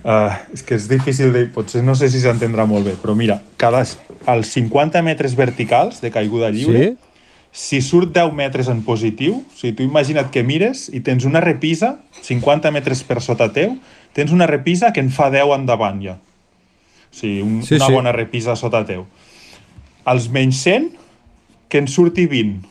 Uh, 0.07 0.31
és 0.53 0.61
que 0.63 0.77
és 0.77 0.85
difícil 0.87 1.33
de... 1.35 1.41
Potser 1.51 1.81
no 1.83 1.91
sé 1.97 2.07
si 2.07 2.21
s'entendrà 2.23 2.63
molt 2.69 2.85
bé, 2.87 2.93
però 3.01 3.11
mira, 3.17 3.41
cada, 3.59 3.81
als 4.29 4.51
50 4.53 5.01
metres 5.03 5.33
verticals 5.35 5.97
de 5.99 6.11
caiguda 6.13 6.47
lliure, 6.53 6.83
Sí? 6.85 7.06
Si 7.51 7.81
surt 7.81 8.13
10 8.13 8.33
metres 8.37 8.67
en 8.69 8.83
positiu, 8.85 9.41
o 9.41 9.57
sigui, 9.57 9.73
tu 9.77 9.85
imagina't 9.85 10.29
que 10.33 10.43
mires 10.45 10.87
i 10.93 11.01
tens 11.05 11.25
una 11.25 11.41
repisa, 11.41 11.97
50 12.21 12.71
metres 12.75 13.03
per 13.07 13.21
sota 13.23 13.49
teu, 13.53 13.77
tens 14.13 14.33
una 14.33 14.47
repisa 14.49 14.91
que 14.93 15.01
en 15.01 15.09
fa 15.13 15.31
10 15.33 15.55
endavant 15.55 16.01
ja. 16.03 16.17
O 16.17 17.15
sigui, 17.15 17.41
un, 17.41 17.61
Sí, 17.65 17.75
una 17.75 17.87
sí. 17.87 17.93
bona 17.93 18.13
repisa 18.13 18.55
sota 18.55 18.83
teu. 18.85 19.07
Els 20.07 20.29
menys 20.31 20.61
100, 20.63 20.91
que 21.67 21.81
en 21.81 21.87
surti 21.87 22.27
20. 22.27 22.67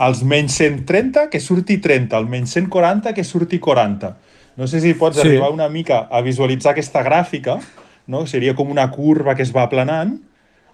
Els 0.00 0.22
menys 0.24 0.56
130, 0.56 1.28
que 1.30 1.40
surti 1.40 1.76
30. 1.78 2.16
El 2.16 2.26
menys 2.26 2.56
140, 2.56 3.12
que 3.14 3.24
surti 3.24 3.58
40. 3.60 4.16
No 4.56 4.66
sé 4.66 4.80
si 4.80 4.94
pots 4.94 5.20
sí. 5.20 5.26
arribar 5.26 5.50
una 5.52 5.68
mica 5.68 6.06
a 6.10 6.22
visualitzar 6.24 6.72
aquesta 6.72 7.04
gràfica, 7.04 7.58
no? 8.06 8.26
seria 8.26 8.54
com 8.56 8.70
una 8.72 8.88
curva 8.90 9.36
que 9.36 9.44
es 9.44 9.52
va 9.54 9.62
aplanant, 9.68 10.16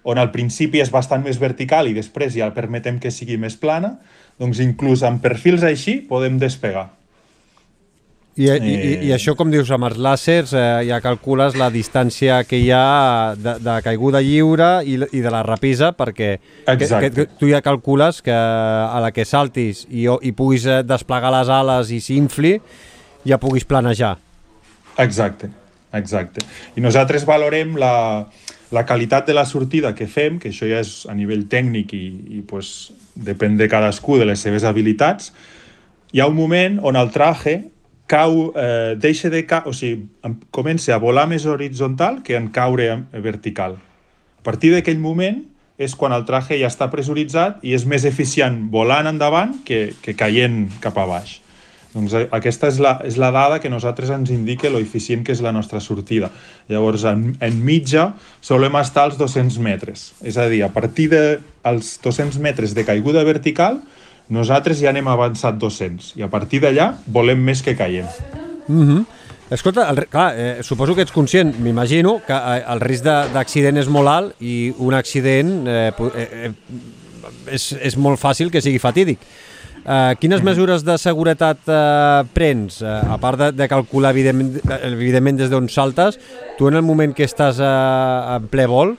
on 0.03 0.19
al 0.21 0.31
principi 0.31 0.81
és 0.83 0.91
bastant 0.93 1.23
més 1.23 1.39
vertical 1.39 1.87
i 1.87 1.95
després 1.97 2.35
ja 2.35 2.51
permetem 2.55 2.99
que 2.99 3.11
sigui 3.11 3.37
més 3.37 3.57
plana, 3.57 3.97
doncs 4.39 4.61
inclús 4.63 5.03
amb 5.03 5.21
perfils 5.23 5.65
així 5.65 5.99
podem 6.05 6.37
despegar. 6.41 6.89
I, 8.37 8.45
i, 8.45 8.53
i, 8.53 8.73
Eh. 8.77 9.05
I 9.07 9.13
això, 9.15 9.33
com 9.33 9.49
dius, 9.49 9.71
amb 9.73 9.87
els 9.87 9.97
làsers 9.97 10.51
eh, 10.53 10.65
ja 10.85 10.99
calcules 11.01 11.55
la 11.57 11.71
distància 11.73 12.43
que 12.45 12.59
hi 12.61 12.69
ha 12.69 13.33
de, 13.33 13.55
de 13.65 13.77
caiguda 13.81 14.21
lliure 14.21 14.67
i, 14.85 14.99
i 15.17 15.21
de 15.25 15.31
la 15.33 15.41
rapisa, 15.41 15.89
perquè 15.97 16.35
que, 16.37 16.75
Exacte. 16.75 17.09
que, 17.15 17.25
tu 17.39 17.49
ja 17.49 17.63
calcules 17.65 18.21
que 18.21 18.35
a 18.35 19.01
la 19.01 19.09
que 19.15 19.25
saltis 19.25 19.87
i, 19.89 20.05
i 20.05 20.35
puguis 20.37 20.67
eh, 20.69 20.83
desplegar 20.85 21.33
les 21.33 21.49
ales 21.49 21.89
i 21.89 21.97
s'infli, 22.03 22.59
ja 23.25 23.41
puguis 23.41 23.65
planejar. 23.65 24.19
Exacte, 25.01 25.49
exacte. 25.97 26.45
I 26.77 26.85
nosaltres 26.85 27.25
valorem 27.25 27.73
la, 27.81 28.27
la 28.71 28.85
qualitat 28.85 29.27
de 29.27 29.33
la 29.33 29.45
sortida 29.45 29.93
que 29.95 30.07
fem, 30.07 30.39
que 30.39 30.51
això 30.51 30.67
ja 30.67 30.81
és 30.83 31.05
a 31.07 31.15
nivell 31.15 31.45
tècnic 31.47 31.93
i, 31.95 32.05
i 32.39 32.43
pues, 32.47 32.91
depèn 33.15 33.57
de 33.57 33.69
cadascú, 33.71 34.17
de 34.19 34.27
les 34.27 34.43
seves 34.43 34.67
habilitats. 34.67 35.31
Hi 36.13 36.21
ha 36.21 36.27
un 36.27 36.35
moment 36.35 36.79
on 36.83 36.99
el 36.99 37.11
traje 37.15 37.61
cau, 38.07 38.53
eh, 38.55 38.95
deixa 38.97 39.29
de 39.29 39.43
ca... 39.45 39.63
o 39.67 39.73
sigui, 39.75 40.07
comença 40.51 40.95
a 40.95 41.01
volar 41.03 41.27
més 41.27 41.45
horitzontal 41.45 42.23
que 42.23 42.37
en 42.39 42.49
caure 42.55 43.03
vertical. 43.23 43.77
A 44.39 44.43
partir 44.47 44.71
d'aquell 44.73 44.99
moment 44.99 45.43
és 45.77 45.93
quan 45.93 46.15
el 46.15 46.23
traje 46.25 46.57
ja 46.57 46.71
està 46.71 46.87
pressuritzat 46.89 47.59
i 47.67 47.75
és 47.77 47.85
més 47.85 48.07
eficient 48.07 48.63
volant 48.71 49.11
endavant 49.11 49.59
que, 49.67 49.91
que 50.01 50.15
caient 50.17 50.65
cap 50.81 50.97
a 50.97 51.05
baix. 51.05 51.37
Doncs 51.97 52.13
eh, 52.13 52.27
aquesta 52.37 52.69
és 52.69 52.77
la, 52.83 52.97
és 53.07 53.17
la 53.17 53.31
dada 53.33 53.57
que 53.63 53.71
nosaltres 53.73 54.11
ens 54.13 54.29
indica 54.33 54.69
eficient 54.77 55.25
que 55.25 55.33
és 55.33 55.41
la 55.41 55.53
nostra 55.55 55.81
sortida. 55.81 56.29
Llavors, 56.69 57.07
en, 57.09 57.31
en 57.41 57.59
mitja, 57.65 58.11
solem 58.41 58.77
estar 58.77 59.07
als 59.07 59.17
200 59.17 59.57
metres. 59.63 60.11
És 60.21 60.37
a 60.37 60.47
dir, 60.51 60.63
a 60.63 60.71
partir 60.73 61.09
dels 61.09 61.97
200 62.03 62.37
metres 62.43 62.75
de 62.77 62.85
caiguda 62.85 63.25
vertical, 63.25 63.81
nosaltres 64.29 64.81
ja 64.83 64.91
anem 64.91 65.07
avançat 65.07 65.57
200. 65.57 66.13
I 66.19 66.27
a 66.27 66.29
partir 66.29 66.61
d'allà, 66.61 66.91
volem 67.07 67.41
més 67.41 67.63
que 67.63 67.75
caiem. 67.75 68.05
Mm 68.67 68.83
-hmm. 68.83 69.05
Escolta, 69.49 69.89
el, 69.89 70.07
clar, 70.11 70.33
eh, 70.35 70.57
suposo 70.61 70.93
que 70.93 71.01
ets 71.01 71.11
conscient, 71.11 71.55
m'imagino, 71.63 72.19
que 72.27 72.33
eh, 72.33 72.63
el 72.67 72.81
risc 72.81 73.03
de- 73.03 73.29
d'accident 73.31 73.77
és 73.77 73.87
molt 73.87 74.07
alt 74.07 74.41
i 74.41 74.73
un 74.77 74.93
accident 74.93 75.67
eh, 75.67 75.93
eh, 76.15 76.27
eh, 76.43 76.51
és, 77.55 77.71
és 77.71 77.95
molt 77.95 78.19
fàcil 78.19 78.51
que 78.51 78.61
sigui 78.61 78.79
fatídic. 78.79 79.19
Uh, 79.87 80.11
quines 80.19 80.41
mesures 80.43 80.83
de 80.83 80.97
seguretat 80.99 81.61
uh, 81.71 82.25
prens? 82.35 82.81
Uh, 82.83 83.05
a 83.13 83.15
part 83.23 83.39
de, 83.39 83.53
de 83.55 83.67
calcular, 83.71 84.11
evidentment, 84.11 84.57
evidentment 84.83 85.39
des 85.39 85.53
d'on 85.53 85.69
saltes, 85.71 86.19
tu 86.57 86.67
en 86.67 86.75
el 86.75 86.83
moment 86.83 87.15
que 87.15 87.23
estàs 87.23 87.61
uh, 87.63 88.35
en 88.35 88.49
ple 88.51 88.67
vol, 88.67 88.97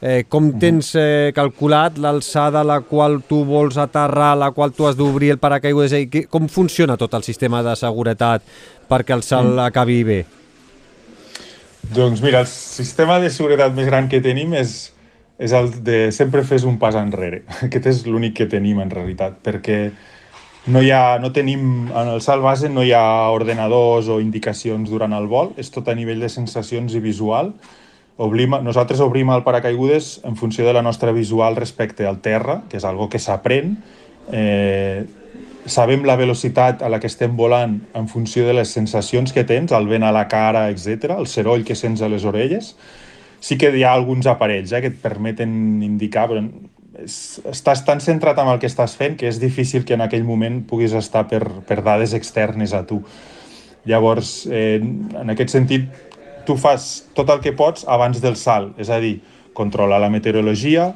eh, 0.00 0.24
com 0.28 0.50
tens 0.60 0.94
eh, 0.96 1.30
calculat 1.36 1.98
l'alçada 2.00 2.62
a 2.62 2.66
la 2.66 2.80
qual 2.80 3.20
tu 3.28 3.42
vols 3.44 3.76
aterrar, 3.78 4.32
a 4.32 4.40
la 4.46 4.50
qual 4.56 4.72
tu 4.72 4.86
has 4.88 4.96
d'obrir 4.96 5.34
el 5.34 5.40
paracaigudes? 5.42 5.92
I 5.92 6.26
com 6.30 6.48
funciona 6.48 6.96
tot 6.96 7.14
el 7.14 7.26
sistema 7.26 7.62
de 7.66 7.76
seguretat 7.76 8.44
perquè 8.90 9.14
el 9.16 9.24
salt 9.26 9.60
acabi 9.62 10.02
bé? 10.04 10.20
Doncs 11.90 12.22
mira, 12.22 12.44
el 12.44 12.48
sistema 12.50 13.18
de 13.20 13.30
seguretat 13.32 13.74
més 13.76 13.88
gran 13.88 14.08
que 14.08 14.22
tenim 14.24 14.54
és, 14.54 14.92
és 15.38 15.52
el 15.56 15.72
de 15.84 16.08
sempre 16.14 16.44
fes 16.46 16.64
un 16.64 16.78
pas 16.78 16.96
enrere. 16.96 17.44
Aquest 17.66 17.90
és 17.90 18.06
l'únic 18.06 18.38
que 18.40 18.48
tenim 18.50 18.80
en 18.80 18.92
realitat, 18.92 19.40
perquè 19.44 19.82
no, 20.66 20.82
hi 20.82 20.90
ha, 20.92 21.18
no 21.18 21.32
tenim, 21.32 21.88
en 21.88 22.08
el 22.14 22.20
salt 22.20 22.42
base 22.44 22.68
no 22.68 22.84
hi 22.84 22.92
ha 22.92 23.30
ordenadors 23.32 24.10
o 24.12 24.20
indicacions 24.20 24.90
durant 24.92 25.14
el 25.16 25.28
vol, 25.30 25.54
és 25.56 25.72
tot 25.72 25.88
a 25.88 25.94
nivell 25.96 26.20
de 26.20 26.28
sensacions 26.28 26.94
i 26.94 27.00
visual. 27.00 27.54
Oblim, 28.20 28.58
nosaltres 28.60 29.00
obrim 29.00 29.30
el 29.32 29.46
paracaigudes 29.46 30.18
en 30.28 30.36
funció 30.36 30.66
de 30.66 30.74
la 30.76 30.82
nostra 30.84 31.12
visual 31.16 31.56
respecte 31.56 32.04
al 32.06 32.20
terra, 32.20 32.60
que 32.68 32.76
és 32.76 32.84
algo 32.84 33.08
que 33.08 33.18
s'aprèn. 33.22 33.78
Eh, 34.36 35.06
sabem 35.64 36.04
la 36.04 36.18
velocitat 36.20 36.82
a 36.82 36.90
la 36.92 37.00
que 37.00 37.08
estem 37.08 37.36
volant 37.36 37.78
en 37.96 38.08
funció 38.08 38.44
de 38.46 38.52
les 38.58 38.72
sensacions 38.76 39.32
que 39.32 39.46
tens, 39.48 39.72
el 39.72 39.88
vent 39.88 40.04
a 40.04 40.12
la 40.12 40.26
cara, 40.28 40.68
etc, 40.68 41.14
el 41.16 41.30
seroll 41.30 41.64
que 41.64 41.78
sents 41.78 42.02
a 42.02 42.10
les 42.12 42.26
orelles. 42.28 42.74
Sí 43.40 43.56
que 43.56 43.72
hi 43.72 43.86
ha 43.88 43.94
alguns 43.96 44.28
aparells 44.28 44.74
eh, 44.76 44.82
que 44.84 44.92
et 44.92 45.00
permeten 45.00 45.80
indicar, 45.86 46.28
però 46.28 46.44
estàs 47.04 47.84
tan 47.86 48.00
centrat 48.00 48.38
en 48.42 48.50
el 48.52 48.60
que 48.60 48.68
estàs 48.70 48.96
fent 48.98 49.16
que 49.20 49.28
és 49.28 49.40
difícil 49.40 49.84
que 49.84 49.96
en 49.96 50.04
aquell 50.04 50.24
moment 50.26 50.60
puguis 50.68 50.94
estar 50.96 51.26
per, 51.30 51.42
per 51.66 51.80
dades 51.86 52.14
externes 52.16 52.74
a 52.76 52.84
tu. 52.86 53.00
Llavors, 53.88 54.46
eh, 54.50 54.80
en 54.80 55.32
aquest 55.32 55.54
sentit, 55.56 55.88
tu 56.46 56.56
fas 56.60 57.06
tot 57.16 57.30
el 57.32 57.40
que 57.44 57.54
pots 57.56 57.86
abans 57.88 58.20
del 58.20 58.36
salt, 58.36 58.76
és 58.80 58.90
a 58.90 59.00
dir, 59.00 59.20
controlar 59.56 60.00
la 60.00 60.10
meteorologia, 60.12 60.90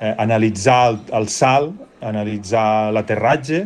eh, 0.00 0.14
analitzar 0.18 0.80
el, 0.90 0.98
el 1.20 1.28
salt, 1.32 1.74
analitzar 2.00 2.92
l'aterratge, 2.94 3.62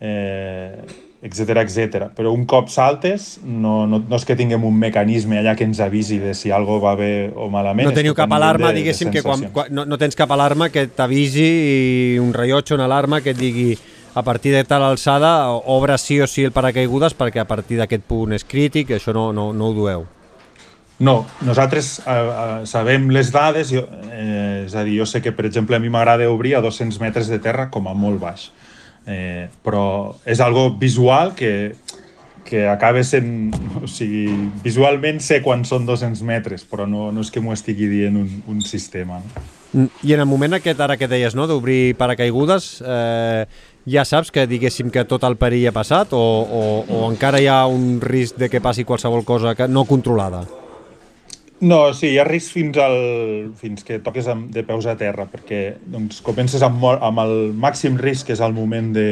eh, 0.00 1.04
etc 1.26 1.58
etc. 1.64 2.06
Però 2.16 2.30
un 2.32 2.46
cop 2.46 2.70
saltes, 2.72 3.40
no, 3.44 3.84
no, 3.90 3.98
no 4.06 4.16
és 4.16 4.24
que 4.24 4.36
tinguem 4.38 4.62
un 4.64 4.78
mecanisme 4.78 5.40
allà 5.42 5.56
que 5.58 5.66
ens 5.66 5.80
avisi 5.82 6.20
de 6.22 6.32
si 6.38 6.52
algo 6.54 6.78
va 6.80 6.94
bé 6.96 7.32
o 7.34 7.50
malament. 7.50 7.90
No 7.90 7.94
teniu 7.96 8.14
cap 8.14 8.32
alarma, 8.32 8.70
de- 8.70 8.78
de 8.78 8.80
diguéssim, 8.84 9.10
que 9.10 9.22
quan, 9.26 9.48
quan 9.52 9.74
no, 9.74 9.84
no 9.84 9.98
tens 9.98 10.14
cap 10.16 10.30
alarma 10.32 10.70
que 10.70 10.86
t'avisi 10.88 11.46
i 12.14 12.18
un 12.22 12.32
rellotge, 12.32 12.74
una 12.78 12.86
alarma 12.86 13.20
que 13.20 13.34
et 13.34 13.38
digui 13.38 13.74
a 14.16 14.22
partir 14.24 14.54
de 14.54 14.62
tal 14.64 14.80
alçada 14.86 15.50
obre 15.52 15.98
sí 16.00 16.20
o 16.22 16.26
sí 16.26 16.44
el 16.46 16.52
paracaigudes 16.52 17.12
perquè 17.18 17.42
a 17.42 17.44
partir 17.44 17.76
d'aquest 17.76 18.06
punt 18.08 18.32
és 18.32 18.46
crític, 18.48 18.94
això 18.96 19.12
no, 19.12 19.32
no, 19.36 19.50
no 19.52 19.66
ho 19.68 19.74
dueu. 19.76 20.06
No, 20.98 21.26
nosaltres 21.44 21.98
eh, 21.98 22.12
eh, 22.12 22.60
sabem 22.64 23.10
les 23.12 23.28
dades, 23.34 23.68
jo, 23.68 23.82
eh, 24.08 24.62
és 24.64 24.72
a 24.74 24.80
dir, 24.86 24.94
jo 24.96 25.04
sé 25.04 25.20
que, 25.20 25.34
per 25.36 25.44
exemple, 25.44 25.76
a 25.76 25.78
mi 25.82 25.90
m'agrada 25.92 26.24
obrir 26.32 26.54
a 26.56 26.62
200 26.64 26.96
metres 27.02 27.28
de 27.28 27.36
terra 27.44 27.66
com 27.68 27.84
a 27.90 27.92
molt 27.92 28.16
baix. 28.22 28.46
Eh, 29.06 29.46
però 29.62 30.16
és 30.26 30.40
algo 30.42 30.72
visual 30.80 31.34
que 31.38 31.52
que 32.46 32.66
acaba 32.68 33.02
sent... 33.04 33.52
O 33.76 33.88
sigui, 33.90 34.30
visualment 34.64 35.20
sé 35.20 35.42
quan 35.44 35.60
són 35.68 35.84
200 35.86 36.22
metres, 36.26 36.64
però 36.64 36.86
no, 36.88 37.10
no 37.12 37.22
és 37.22 37.28
que 37.30 37.42
m'ho 37.44 37.52
estigui 37.52 37.90
dient 37.90 38.16
un, 38.16 38.30
un 38.48 38.62
sistema. 38.64 39.20
No? 39.20 39.42
Mm, 39.76 39.90
I 40.08 40.14
en 40.16 40.22
el 40.24 40.28
moment 40.30 40.56
aquest, 40.56 40.80
ara 40.80 40.96
que 40.96 41.10
deies, 41.10 41.36
no, 41.36 41.44
d'obrir 41.46 41.94
paracaigudes, 42.00 42.80
eh, 42.80 43.44
ja 43.86 44.06
saps 44.08 44.32
que 44.32 44.46
diguéssim 44.48 44.88
que 44.90 45.04
tot 45.04 45.26
el 45.28 45.36
perill 45.36 45.68
ha 45.68 45.76
passat 45.76 46.16
o, 46.16 46.22
o, 46.22 46.62
o 46.88 47.02
encara 47.10 47.42
hi 47.42 47.50
ha 47.52 47.66
un 47.68 48.00
risc 48.00 48.40
de 48.40 48.48
que 48.48 48.64
passi 48.64 48.88
qualsevol 48.88 49.26
cosa 49.28 49.54
que 49.54 49.68
no 49.68 49.84
controlada? 49.84 50.46
No, 51.60 51.94
sí, 51.96 52.10
hi 52.12 52.18
ha 52.20 52.26
risc 52.28 52.52
fins, 52.52 52.76
al, 52.76 52.98
fins 53.56 53.86
que 53.86 53.96
toques 54.04 54.26
amb, 54.28 54.50
de 54.52 54.64
peus 54.66 54.84
a 54.86 54.96
terra, 55.00 55.24
perquè 55.30 55.78
doncs, 55.88 56.20
comences 56.24 56.62
amb, 56.66 56.84
amb 56.84 57.22
el 57.22 57.34
màxim 57.56 57.96
risc, 57.96 58.28
que 58.28 58.36
és 58.36 58.42
el 58.44 58.52
moment 58.52 58.92
de, 58.92 59.08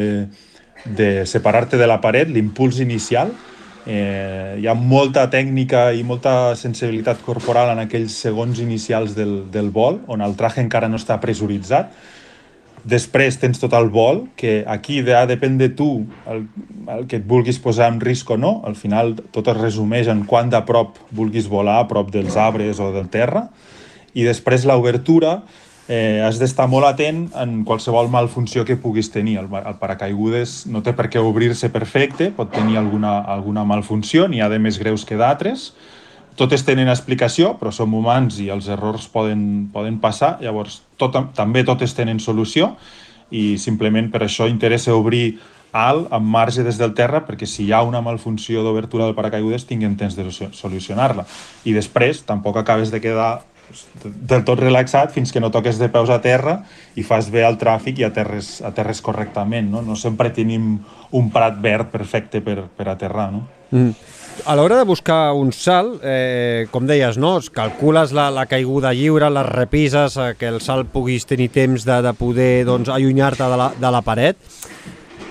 de 0.85 1.11
separar-te 1.25 1.81
de 1.81 1.89
la 1.89 2.03
paret, 2.05 2.29
l'impuls 2.29 2.83
inicial, 2.85 3.33
Eh, 3.87 4.57
hi 4.63 4.67
ha 4.67 4.73
molta 4.73 5.27
tècnica 5.29 5.91
i 5.93 6.01
molta 6.09 6.55
sensibilitat 6.57 7.21
corporal 7.25 7.75
en 7.75 7.83
aquells 7.83 8.17
segons 8.17 8.61
inicials 8.63 9.13
del, 9.17 9.43
del 9.53 9.69
vol, 9.75 9.99
on 10.09 10.25
el 10.25 10.37
traje 10.39 10.63
encara 10.65 10.89
no 10.89 10.97
està 10.97 11.19
pressuritzat. 11.21 11.93
Després 12.85 13.37
tens 13.41 13.61
tot 13.61 13.77
el 13.77 13.91
vol, 13.93 14.25
que 14.41 14.63
aquí 14.69 15.03
ja 15.05 15.25
depèn 15.29 15.59
de 15.61 15.71
tu 15.77 15.89
el, 16.29 16.47
el 16.91 17.07
que 17.09 17.21
et 17.21 17.27
vulguis 17.27 17.59
posar 17.63 17.91
en 17.93 18.01
risc 18.03 18.31
o 18.31 18.39
no. 18.41 18.61
Al 18.69 18.77
final 18.77 19.15
tot 19.35 19.49
es 19.53 19.59
resumeix 19.59 20.09
en 20.13 20.25
quant 20.29 20.51
de 20.53 20.61
prop 20.67 20.99
vulguis 21.15 21.49
volar, 21.51 21.81
a 21.83 21.89
prop 21.91 22.11
dels 22.13 22.37
arbres 22.37 22.81
o 22.81 22.91
del 22.95 23.09
terra. 23.13 23.49
I 24.15 24.27
després 24.27 24.67
l'obertura, 24.69 25.41
eh, 25.89 26.23
has 26.25 26.39
d'estar 26.41 26.67
molt 26.71 26.87
atent 26.89 27.27
en 27.41 27.63
qualsevol 27.65 28.09
malfunció 28.13 28.65
que 28.65 28.77
puguis 28.81 29.11
tenir. 29.13 29.39
El, 29.43 29.49
el 29.51 29.79
paracaigudes 29.81 30.65
no 30.71 30.83
té 30.83 30.95
per 30.97 31.09
què 31.13 31.23
obrir-se 31.23 31.71
perfecte, 31.75 32.31
pot 32.37 32.53
tenir 32.53 32.79
alguna, 32.81 33.19
alguna 33.21 33.65
malfunció, 33.69 34.29
n'hi 34.29 34.41
ha 34.41 34.51
de 34.53 34.61
més 34.63 34.79
greus 34.81 35.05
que 35.05 35.19
d'altres. 35.21 35.73
Totes 36.35 36.65
tenen 36.67 36.91
explicació, 36.91 37.55
però 37.61 37.71
som 37.71 37.93
humans 37.95 38.41
i 38.43 38.49
els 38.51 38.67
errors 38.73 39.07
poden, 39.07 39.69
poden 39.73 40.01
passar, 40.03 40.39
llavors 40.43 40.81
tot, 40.99 41.15
també 41.37 41.63
totes 41.63 41.95
tenen 41.95 42.19
solució 42.19 42.75
i 43.31 43.55
simplement 43.59 44.11
per 44.11 44.25
això 44.25 44.49
interessa 44.51 44.95
obrir 44.95 45.39
alt, 45.75 46.07
amb 46.15 46.31
marge 46.31 46.63
des 46.63 46.79
del 46.79 46.95
terra, 46.95 47.25
perquè 47.27 47.49
si 47.51 47.67
hi 47.67 47.73
ha 47.75 47.83
una 47.83 48.01
malfunció 48.01 48.63
d'obertura 48.63 49.09
del 49.09 49.17
paracaigudes 49.19 49.67
tinguin 49.67 49.99
temps 49.99 50.15
de 50.15 50.29
solucionar-la. 50.31 51.27
I 51.67 51.75
després 51.75 52.23
tampoc 52.23 52.61
acabes 52.63 52.95
de 52.95 53.03
quedar 53.03 53.43
del 54.05 54.45
tot 54.45 54.61
relaxat 54.61 55.13
fins 55.15 55.33
que 55.33 55.41
no 55.41 55.51
toques 55.51 55.79
de 55.81 55.89
peus 55.91 56.11
a 56.13 56.21
terra 56.23 56.59
i 56.95 57.03
fas 57.03 57.31
bé 57.33 57.43
el 57.49 57.57
tràfic 57.59 57.99
i 57.99 58.07
aterres, 58.07 58.59
aterres 58.63 59.01
correctament. 59.03 59.71
No, 59.73 59.83
no 59.83 59.97
sempre 59.99 60.31
tenim 60.31 60.77
un 61.11 61.31
prat 61.35 61.59
verd 61.63 61.91
perfecte 61.91 62.43
per, 62.45 62.69
per 62.77 62.91
aterrar. 62.93 63.31
No? 63.33 63.47
Mm. 63.73 63.95
A 64.51 64.55
l'hora 64.59 64.81
de 64.81 64.87
buscar 64.87 65.33
un 65.39 65.53
salt, 65.55 66.01
eh, 66.03 66.67
com 66.75 66.87
deies, 66.87 67.19
no? 67.19 67.37
calcules 67.55 68.13
la, 68.15 68.29
la 68.35 68.47
caiguda 68.51 68.91
lliure, 68.93 69.31
les 69.31 69.47
repises, 69.47 70.19
eh, 70.19 70.35
que 70.39 70.51
el 70.51 70.61
salt 70.61 70.91
puguis 70.95 71.27
tenir 71.27 71.53
temps 71.55 71.87
de, 71.87 72.01
de 72.03 72.13
poder 72.19 72.65
doncs, 72.67 72.91
allunyar-te 72.91 73.47
de, 73.47 73.59
la, 73.59 73.73
de 73.79 73.93
la 73.95 74.03
paret 74.07 74.39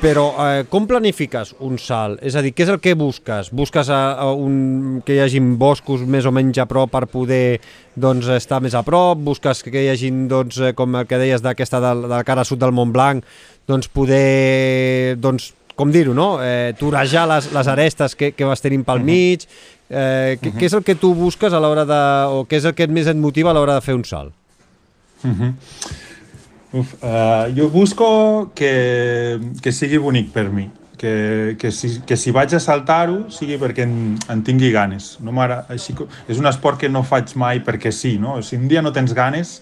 però 0.01 0.25
eh, 0.45 0.65
com 0.69 0.86
planifiques 0.89 1.53
un 1.63 1.77
salt? 1.82 2.21
És 2.25 2.36
a 2.36 2.43
dir, 2.43 2.53
què 2.56 2.65
és 2.65 2.71
el 2.73 2.79
que 2.84 2.93
busques? 2.97 3.49
Busques 3.56 3.89
a, 3.93 4.01
a 4.23 4.27
un, 4.34 5.01
que 5.06 5.17
hi 5.17 5.21
hagin 5.23 5.53
boscos 5.60 6.03
més 6.08 6.27
o 6.29 6.32
menys 6.36 6.62
a 6.62 6.67
prop 6.69 6.91
per 6.93 7.06
poder 7.12 7.60
doncs, 7.95 8.29
estar 8.34 8.62
més 8.63 8.75
a 8.77 8.84
prop? 8.88 9.21
Busques 9.23 9.63
que 9.65 9.84
hi 9.84 9.89
hagin, 9.91 10.27
doncs, 10.32 10.60
eh, 10.62 10.71
com 10.77 10.95
el 10.99 11.10
que 11.10 11.19
deies 11.21 11.43
d'aquesta 11.43 11.82
de, 11.84 11.93
de 12.06 12.13
la 12.15 12.23
cara 12.27 12.45
sud 12.47 12.62
del 12.63 12.75
Mont 12.75 12.93
Blanc, 12.95 13.25
doncs 13.69 13.91
poder, 13.91 15.15
doncs, 15.21 15.51
com 15.75 15.91
dir-ho, 15.91 16.13
no? 16.13 16.38
Eh, 16.43 16.73
torejar 16.79 17.25
les, 17.29 17.49
les 17.53 17.69
arestes 17.71 18.15
que, 18.15 18.32
que 18.38 18.47
vas 18.47 18.62
tenint 18.62 18.86
pel 18.86 19.01
mig. 19.03 19.47
Eh, 19.89 20.38
què, 20.41 20.53
què 20.56 20.69
és 20.69 20.77
el 20.77 20.86
que 20.86 20.95
tu 20.99 21.13
busques 21.17 21.53
a 21.53 21.62
l'hora 21.62 21.86
de... 21.89 22.01
o 22.34 22.45
què 22.49 22.62
és 22.62 22.69
el 22.69 22.77
que 22.77 22.88
més 22.88 23.10
et 23.10 23.19
motiva 23.19 23.51
a 23.51 23.58
l'hora 23.58 23.77
de 23.77 23.86
fer 23.86 23.97
un 23.97 24.06
salt? 24.08 24.34
Uh. 25.23 25.29
-huh. 25.32 25.53
Uf, 26.73 26.95
uh, 27.03 27.53
jo 27.53 27.69
busco 27.69 28.51
que, 28.55 29.39
que 29.62 29.71
sigui 29.71 29.99
bonic 30.01 30.31
per 30.33 30.47
mi, 30.49 30.71
que, 30.97 31.55
que, 31.62 31.69
si, 31.69 31.99
que 32.01 32.17
si 32.17 32.33
vaig 32.33 32.55
a 32.57 32.59
saltar-ho 32.63 33.27
sigui 33.29 33.59
perquè 33.62 33.86
en, 33.86 34.15
en 34.33 34.41
tingui 34.41 34.71
ganes. 34.73 35.19
No 35.21 35.36
així, 35.43 35.93
és 36.25 36.41
un 36.41 36.49
esport 36.49 36.81
que 36.81 36.89
no 36.89 37.03
faig 37.05 37.36
mai 37.38 37.62
perquè 37.62 37.91
sí, 37.93 38.15
no? 38.17 38.39
Si 38.41 38.57
un 38.57 38.65
dia 38.71 38.81
no 38.81 38.89
tens 38.91 39.13
ganes 39.13 39.59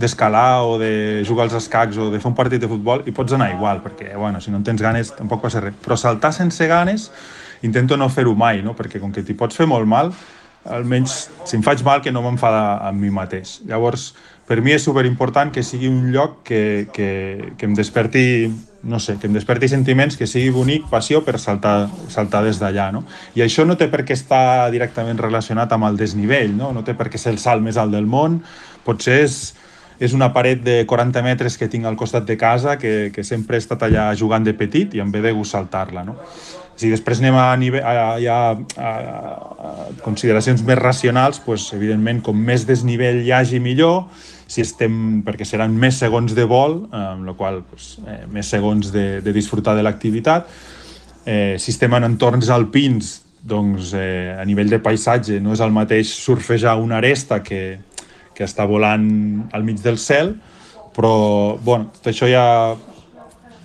d'escalar 0.00 0.64
o 0.64 0.78
de 0.80 1.22
jugar 1.28 1.50
als 1.50 1.58
escacs 1.60 2.00
o 2.00 2.08
de 2.10 2.18
fer 2.18 2.32
un 2.32 2.38
partit 2.38 2.64
de 2.64 2.70
futbol, 2.70 3.04
i 3.04 3.12
pots 3.12 3.36
anar 3.36 3.52
igual, 3.52 3.82
perquè, 3.84 4.14
bueno, 4.16 4.40
si 4.40 4.50
no 4.50 4.62
en 4.62 4.64
tens 4.64 4.80
ganes 4.82 5.12
tampoc 5.18 5.44
passa 5.44 5.60
res. 5.60 5.76
Però 5.84 6.00
saltar 6.00 6.32
sense 6.32 6.64
ganes 6.66 7.10
intento 7.60 8.00
no 8.00 8.08
fer-ho 8.08 8.32
mai, 8.34 8.64
no? 8.64 8.72
Perquè 8.72 9.04
com 9.04 9.12
que 9.12 9.22
t'hi 9.22 9.36
pots 9.36 9.60
fer 9.60 9.68
molt 9.68 9.84
mal, 9.84 10.14
almenys 10.64 11.26
si 11.44 11.58
em 11.58 11.62
faig 11.64 11.84
mal 11.84 12.00
que 12.00 12.12
no 12.12 12.22
m'enfada 12.24 12.78
a 12.86 12.92
mi 12.92 13.12
mateix. 13.12 13.58
Llavors, 13.68 14.14
per 14.48 14.60
mi 14.60 14.74
és 14.74 14.84
superimportant 14.84 15.50
que 15.52 15.64
sigui 15.64 15.88
un 15.88 16.12
lloc 16.12 16.42
que, 16.44 16.86
que, 16.92 17.10
que 17.56 17.68
em 17.68 17.74
desperti 17.74 18.24
no 18.84 19.00
sé, 19.00 19.16
que 19.16 19.26
em 19.26 19.32
desperti 19.32 19.68
sentiments, 19.72 20.16
que 20.20 20.26
sigui 20.28 20.50
bonic, 20.52 20.84
passió 20.90 21.22
per 21.24 21.38
saltar, 21.40 21.88
saltar 22.12 22.42
des 22.44 22.60
d'allà, 22.60 22.90
no? 22.92 23.04
I 23.34 23.40
això 23.40 23.64
no 23.64 23.78
té 23.80 23.88
per 23.88 24.02
què 24.04 24.12
estar 24.12 24.70
directament 24.74 25.18
relacionat 25.18 25.72
amb 25.72 25.88
el 25.88 25.96
desnivell, 25.96 26.52
no? 26.56 26.70
No 26.76 26.84
té 26.84 26.92
per 26.94 27.08
què 27.08 27.20
ser 27.20 27.32
el 27.32 27.40
salt 27.40 27.64
més 27.64 27.80
alt 27.80 27.94
del 27.96 28.04
món, 28.04 28.42
potser 28.84 29.22
és, 29.24 29.38
és 30.04 30.12
una 30.12 30.28
paret 30.36 30.60
de 30.64 30.82
40 30.90 31.24
metres 31.24 31.56
que 31.56 31.70
tinc 31.72 31.88
al 31.88 31.96
costat 31.96 32.28
de 32.28 32.36
casa, 32.36 32.76
que, 32.76 33.10
que 33.14 33.24
sempre 33.24 33.56
he 33.56 33.64
estat 33.64 33.86
allà 33.88 34.10
jugant 34.20 34.44
de 34.44 34.52
petit 34.52 34.92
i 34.94 35.00
em 35.00 35.10
ve 35.10 35.24
de 35.24 35.32
gust 35.32 35.56
saltar-la, 35.56 36.04
no? 36.04 36.18
Si 36.76 36.90
després 36.90 37.20
anem 37.22 37.36
a, 37.38 37.48
nivell, 37.56 37.84
a, 37.86 38.18
a, 38.18 38.38
a, 38.76 38.92
a 38.92 39.74
consideracions 40.04 40.60
més 40.66 40.76
racionals, 40.76 41.40
doncs, 41.46 41.70
evidentment, 41.72 42.20
com 42.26 42.36
més 42.36 42.66
desnivell 42.66 43.22
hi 43.22 43.30
hagi, 43.32 43.62
millor, 43.62 44.02
si 44.54 44.62
estem, 44.62 44.94
perquè 45.26 45.46
seran 45.48 45.74
més 45.74 45.98
segons 45.98 46.34
de 46.36 46.44
vol, 46.46 46.84
amb 46.94 47.26
la 47.26 47.34
qual 47.34 47.62
doncs, 47.64 47.96
eh, 48.06 48.22
més 48.30 48.50
segons 48.54 48.92
de, 48.94 49.18
de 49.24 49.34
disfrutar 49.34 49.74
de 49.74 49.82
l'activitat. 49.82 50.46
Eh, 51.26 51.56
si 51.58 51.72
estem 51.74 51.96
en 51.98 52.06
entorns 52.12 52.52
alpins, 52.54 53.16
doncs 53.44 53.92
eh, 53.98 54.36
a 54.38 54.44
nivell 54.46 54.70
de 54.70 54.78
paisatge 54.80 55.40
no 55.42 55.52
és 55.56 55.62
el 55.64 55.74
mateix 55.74 56.12
surfejar 56.14 56.76
una 56.80 57.00
aresta 57.00 57.42
que, 57.42 57.80
que 58.34 58.46
està 58.46 58.66
volant 58.68 59.08
al 59.52 59.66
mig 59.66 59.82
del 59.82 59.98
cel, 59.98 60.36
però 60.94 61.14
bueno, 61.58 61.90
tot 61.98 62.12
això 62.12 62.30
ja 62.30 62.44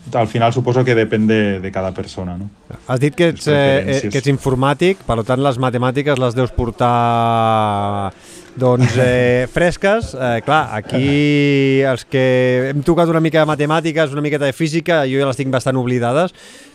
al 0.10 0.28
final 0.28 0.52
suposo 0.56 0.82
que 0.84 0.96
depèn 0.98 1.28
de, 1.30 1.42
de 1.62 1.72
cada 1.72 1.94
persona. 1.94 2.34
No? 2.40 2.50
Has 2.90 3.00
dit 3.00 3.14
que 3.14 3.30
ets, 3.30 3.46
eh, 3.46 4.10
que 4.10 4.18
ets 4.24 4.32
informàtic, 4.32 5.06
per 5.06 5.22
tant 5.28 5.44
les 5.46 5.62
matemàtiques 5.62 6.18
les 6.18 6.38
deus 6.38 6.54
portar 6.56 8.10
doncs 8.58 8.96
eh, 8.98 9.48
fresques, 9.52 10.14
eh, 10.16 10.40
clar, 10.46 10.64
aquí 10.78 11.82
els 11.86 12.06
que 12.10 12.72
hem 12.72 12.82
tocat 12.86 13.12
una 13.12 13.22
mica 13.22 13.44
de 13.44 13.50
matemàtiques, 13.50 14.14
una 14.16 14.24
miqueta 14.26 14.48
de 14.48 14.56
física, 14.56 15.04
jo 15.10 15.22
ja 15.22 15.30
les 15.30 15.40
tinc 15.40 15.54
bastant 15.54 15.78
oblidades, 15.80 16.34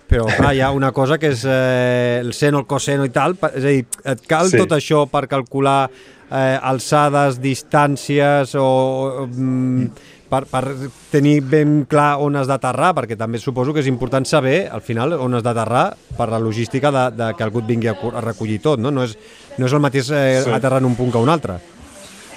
però 0.08 0.26
clar, 0.28 0.54
hi 0.54 0.62
ha 0.62 0.70
una 0.76 0.92
cosa 0.94 1.18
que 1.18 1.32
és 1.34 1.44
eh, 1.48 2.20
el 2.20 2.32
seno, 2.36 2.62
el 2.62 2.68
coseno 2.70 3.06
i 3.08 3.12
tal, 3.14 3.36
és 3.50 3.64
a 3.64 3.68
dir, 3.68 3.86
et 4.14 4.26
cal 4.30 4.50
sí. 4.52 4.60
tot 4.60 4.76
això 4.76 5.04
per 5.10 5.26
calcular 5.30 5.88
eh, 5.88 6.58
alçades, 6.60 7.40
distàncies 7.42 8.54
o... 8.60 8.66
o 8.66 9.28
mm, 9.30 10.10
per, 10.34 10.42
per 10.50 10.90
tenir 11.12 11.36
ben 11.46 11.84
clar 11.90 12.18
on 12.22 12.36
has 12.40 12.50
d'aterrar, 12.50 12.90
perquè 12.98 13.16
també 13.18 13.38
suposo 13.38 13.74
que 13.74 13.82
és 13.84 13.90
important 13.90 14.26
saber, 14.28 14.64
al 14.74 14.82
final, 14.82 15.14
on 15.22 15.38
has 15.38 15.44
d'aterrar 15.46 15.84
per 16.18 16.28
la 16.32 16.42
logística 16.42 16.90
de, 16.94 17.04
de 17.14 17.30
que 17.38 17.46
algú 17.46 17.62
et 17.62 17.70
vingui 17.70 17.92
a, 17.92 17.94
a 17.94 18.24
recollir 18.24 18.58
tot, 18.64 18.82
no? 18.82 18.92
No 18.94 19.06
és, 19.06 19.14
no 19.58 19.70
és 19.70 19.76
el 19.76 19.82
mateix 19.84 20.10
eh, 20.10 20.42
sí. 20.42 20.52
aterrar 20.52 20.82
en 20.82 20.90
un 20.90 20.98
punt 20.98 21.14
que 21.14 21.22
un 21.22 21.32
altre. 21.32 21.60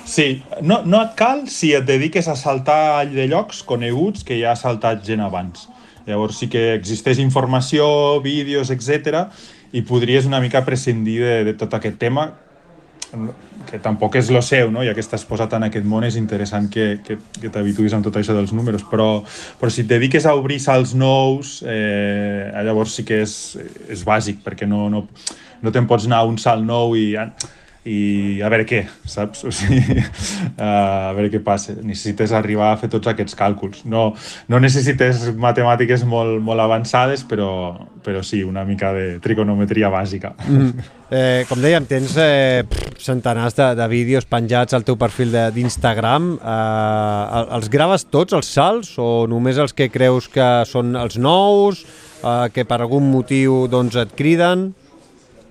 Sí, 0.07 0.43
no, 0.63 0.83
no 0.87 1.01
et 1.03 1.17
cal 1.19 1.47
si 1.51 1.73
et 1.75 1.83
dediques 1.83 2.29
a 2.31 2.37
saltar 2.39 3.07
de 3.11 3.27
llocs 3.27 3.59
coneguts 3.67 4.23
que 4.23 4.37
ja 4.39 4.53
ha 4.53 4.59
saltat 4.59 5.03
gent 5.03 5.25
abans. 5.25 5.67
Llavors 6.07 6.37
sí 6.39 6.47
que 6.47 6.69
existeix 6.77 7.19
informació, 7.19 7.87
vídeos, 8.23 8.71
etc 8.71 9.25
i 9.75 9.83
podries 9.83 10.25
una 10.25 10.39
mica 10.39 10.63
prescindir 10.65 11.19
de, 11.21 11.37
de 11.47 11.53
tot 11.57 11.73
aquest 11.75 11.97
tema 11.99 12.29
que 13.67 13.79
tampoc 13.83 14.15
és 14.19 14.29
lo 14.31 14.41
seu, 14.45 14.71
no? 14.71 14.83
ja 14.85 14.93
que 14.95 15.03
estàs 15.03 15.23
posat 15.27 15.53
en 15.57 15.67
aquest 15.67 15.85
món, 15.87 16.05
és 16.07 16.17
interessant 16.19 16.69
que, 16.71 16.87
que, 17.05 17.17
que 17.41 17.51
t'habituïs 17.53 17.95
amb 17.95 18.05
tot 18.05 18.19
això 18.19 18.35
dels 18.35 18.53
números, 18.55 18.83
però, 18.87 19.23
però 19.59 19.71
si 19.73 19.83
et 19.83 19.91
dediques 19.91 20.27
a 20.27 20.35
obrir 20.37 20.59
salts 20.63 20.93
nous, 20.97 21.57
eh, 21.67 22.51
llavors 22.67 22.97
sí 22.99 23.05
que 23.07 23.21
és, 23.25 23.35
és 23.89 24.03
bàsic, 24.07 24.41
perquè 24.45 24.67
no, 24.69 24.87
no, 24.93 25.05
no 25.63 25.73
te'n 25.73 25.87
pots 25.89 26.07
anar 26.07 26.23
a 26.23 26.31
un 26.31 26.39
salt 26.41 26.65
nou 26.67 26.95
i 26.99 27.13
i 27.87 28.41
a 28.43 28.49
veure 28.51 28.65
què, 28.67 28.81
saps? 29.07 29.45
O 29.47 29.51
sigui, 29.55 30.01
a 30.59 31.13
veure 31.15 31.31
què 31.31 31.39
passa. 31.43 31.77
Necessites 31.79 32.33
arribar 32.35 32.73
a 32.73 32.79
fer 32.81 32.89
tots 32.91 33.07
aquests 33.11 33.37
càlculs. 33.39 33.85
No, 33.87 34.09
no 34.51 34.59
necessites 34.63 35.29
matemàtiques 35.39 36.03
molt, 36.09 36.41
molt 36.43 36.63
avançades, 36.63 37.23
però, 37.27 37.49
però 38.03 38.23
sí, 38.25 38.43
una 38.43 38.65
mica 38.67 38.91
de 38.95 39.07
trigonometria 39.23 39.91
bàsica. 39.93 40.33
Mm. 40.47 40.87
Eh, 41.07 41.45
com 41.47 41.61
dèiem, 41.63 41.85
tens 41.87 42.17
eh, 42.19 42.65
centenars 42.99 43.55
de, 43.55 43.69
de 43.79 43.85
vídeos 43.87 44.27
penjats 44.27 44.75
al 44.75 44.83
teu 44.87 44.97
perfil 44.99 45.31
d'Instagram. 45.55 46.33
Eh, 46.41 47.45
els 47.55 47.71
graves 47.71 48.03
tots, 48.11 48.35
els 48.35 48.49
salts, 48.51 48.97
o 48.99 49.23
només 49.31 49.61
els 49.63 49.75
que 49.77 49.87
creus 49.93 50.27
que 50.33 50.49
són 50.67 50.97
els 50.99 51.15
nous, 51.15 51.85
eh, 52.19 52.49
que 52.51 52.67
per 52.67 52.81
algun 52.81 53.07
motiu 53.13 53.63
doncs, 53.71 53.95
et 54.03 54.11
criden? 54.19 54.73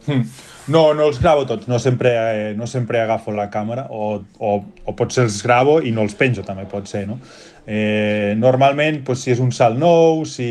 Hmm. 0.05 0.29
No, 0.67 0.91
no 0.99 1.05
els 1.07 1.21
gravo 1.23 1.45
tots, 1.47 1.69
no 1.71 1.79
sempre, 1.79 2.11
eh, 2.11 2.55
no 2.59 2.67
sempre 2.67 2.99
agafo 3.01 3.31
la 3.35 3.47
càmera 3.53 3.87
o, 3.95 4.17
o, 4.39 4.55
o 4.85 4.95
potser 4.99 5.27
els 5.29 5.39
gravo 5.47 5.79
i 5.79 5.93
no 5.95 6.03
els 6.03 6.17
penjo, 6.19 6.43
també 6.47 6.65
pot 6.71 6.91
ser, 6.91 7.05
no? 7.07 7.21
Eh, 7.67 8.35
normalment, 8.39 9.03
pues, 9.07 9.23
si 9.23 9.35
és 9.35 9.43
un 9.43 9.53
salt 9.55 9.79
nou, 9.79 10.25
si... 10.27 10.49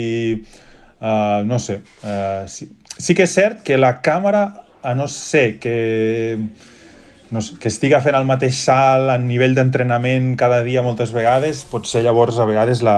Uh, 1.06 1.44
no 1.46 1.60
sé, 1.60 1.82
uh, 2.08 2.48
si, 2.50 2.70
sí 2.98 3.14
que 3.14 3.26
és 3.28 3.34
cert 3.36 3.60
que 3.68 3.76
la 3.78 3.98
càmera, 4.02 4.46
a 4.82 4.94
no 4.96 5.10
ser 5.12 5.60
que 5.60 5.76
no 7.36 7.42
sé, 7.44 7.58
que 7.60 7.68
estiga 7.68 8.00
fent 8.02 8.16
el 8.18 8.26
mateix 8.26 8.62
salt 8.64 9.12
a 9.12 9.18
nivell 9.22 9.54
d'entrenament 9.58 10.32
cada 10.40 10.62
dia 10.66 10.82
moltes 10.86 11.12
vegades, 11.14 11.66
potser 11.70 12.02
llavors 12.06 12.40
a 12.40 12.48
vegades 12.48 12.82
la, 12.86 12.96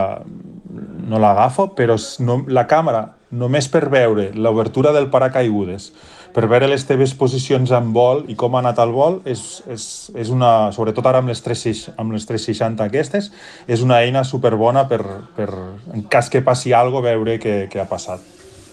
no 1.09 1.19
l'agafo, 1.19 1.71
però 1.75 1.97
no, 2.23 2.43
la 2.47 2.67
càmera, 2.69 3.03
només 3.31 3.67
per 3.73 3.87
veure 3.91 4.29
l'obertura 4.35 4.93
del 4.95 5.09
paracaigudes, 5.11 5.89
per 6.37 6.45
veure 6.45 6.67
les 6.69 6.83
teves 6.85 7.15
posicions 7.17 7.71
en 7.73 7.87
vol 7.95 8.19
i 8.29 8.35
com 8.37 8.53
ha 8.53 8.59
anat 8.61 8.77
el 8.83 8.91
vol, 8.93 9.15
és, 9.25 9.41
és, 9.73 9.83
és 10.13 10.29
una, 10.29 10.69
sobretot 10.75 11.07
ara 11.09 11.23
amb 11.23 11.31
les, 11.31 11.41
3, 11.41 11.63
amb 11.97 12.13
les 12.13 12.27
360 12.29 12.85
aquestes, 12.85 13.31
és 13.65 13.81
una 13.81 14.03
eina 14.05 14.21
superbona 14.21 14.83
per, 14.85 15.01
per 15.33 15.47
en 15.95 16.05
cas 16.05 16.29
que 16.29 16.43
passi 16.45 16.75
alguna 16.77 17.07
veure 17.07 17.39
què, 17.41 17.55
què 17.71 17.81
ha 17.81 17.87
passat. 17.89 18.21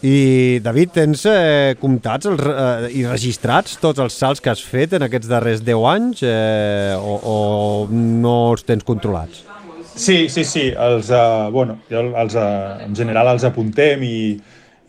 I, 0.05 0.61
David, 0.61 0.93
tens 0.99 1.25
eh, 1.31 1.73
comptats 1.81 2.29
els, 2.29 2.45
eh, 2.45 2.91
i 3.01 3.07
registrats 3.09 3.79
tots 3.81 4.03
els 4.05 4.13
salts 4.13 4.45
que 4.45 4.53
has 4.53 4.61
fet 4.61 4.93
en 4.99 5.07
aquests 5.07 5.31
darrers 5.31 5.65
10 5.65 5.89
anys 5.95 6.21
eh, 6.29 6.93
o, 7.01 7.17
o 7.17 7.39
no 7.89 8.35
els 8.51 8.69
tens 8.69 8.85
controlats? 8.85 9.41
Sí, 9.95 10.27
sí, 10.29 10.45
sí. 10.45 10.67
Els, 10.69 11.09
uh, 11.09 11.49
bueno, 11.55 11.79
els, 11.89 12.35
uh, 12.35 12.83
en 12.85 12.97
general 12.99 13.31
els 13.31 13.45
apuntem 13.47 14.03
i, 14.05 14.19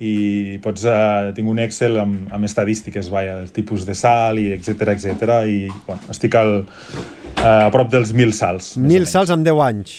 i 0.04 0.58
pots, 0.64 0.84
uh, 0.90 1.32
tinc 1.36 1.48
un 1.48 1.62
Excel 1.64 2.00
amb, 2.02 2.26
amb 2.36 2.48
estadístiques, 2.48 3.08
vaja, 3.14 3.38
el 3.44 3.54
tipus 3.56 3.86
de 3.88 3.96
salt 3.96 4.42
i 4.42 4.50
etc 4.56 4.90
etc 4.96 5.38
i 5.48 5.62
bueno, 5.88 6.02
estic 6.12 6.36
al, 6.36 6.58
uh, 6.66 7.46
a 7.46 7.72
prop 7.72 7.94
dels 7.94 8.12
1.000 8.12 8.36
salts. 8.36 8.76
1.000 8.82 9.08
salts 9.08 9.32
en 9.32 9.48
10 9.48 9.64
anys. 9.70 9.96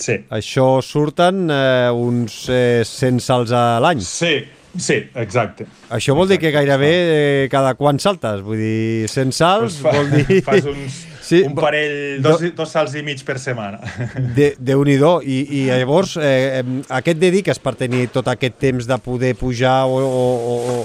Sí. 0.00 0.18
Això 0.34 0.66
surten 0.82 1.48
eh, 1.52 1.88
uns 1.94 2.44
eh, 2.50 2.82
100 2.86 3.22
salts 3.22 3.54
a 3.54 3.64
l'any. 3.82 4.02
Sí, 4.04 4.34
sí, 4.74 4.98
exacte. 5.20 5.68
Això 5.94 6.16
vol 6.16 6.26
exacte. 6.26 6.34
dir 6.34 6.40
que 6.42 6.54
gairebé 6.56 6.92
eh, 6.92 7.48
cada 7.52 7.74
quan 7.78 8.00
saltes? 8.02 8.42
Vull 8.44 8.60
dir, 8.60 9.10
100 9.10 9.34
salts 9.38 9.78
pues 9.78 9.82
fa, 9.86 9.94
vol 9.96 10.10
dir... 10.14 10.40
Fas 10.48 10.68
uns, 10.70 11.00
sí, 11.24 11.40
un 11.48 11.56
parell, 11.56 12.20
dos, 12.22 12.44
dos 12.54 12.76
salts 12.76 12.94
i 13.00 13.02
mig 13.06 13.24
per 13.26 13.38
setmana. 13.42 13.80
De, 14.36 14.52
Déu-n'hi-do. 14.60 15.16
I, 15.24 15.40
I 15.58 15.64
llavors, 15.72 16.18
eh, 16.20 16.62
a 16.88 17.00
què 17.02 17.16
et 17.16 17.22
dediques 17.22 17.58
per 17.64 17.74
tenir 17.80 18.06
tot 18.14 18.28
aquest 18.30 18.60
temps 18.62 18.86
de 18.86 19.00
poder 19.02 19.34
pujar 19.40 19.80
o, 19.88 19.98
o, 20.04 20.54
o, 20.76 20.78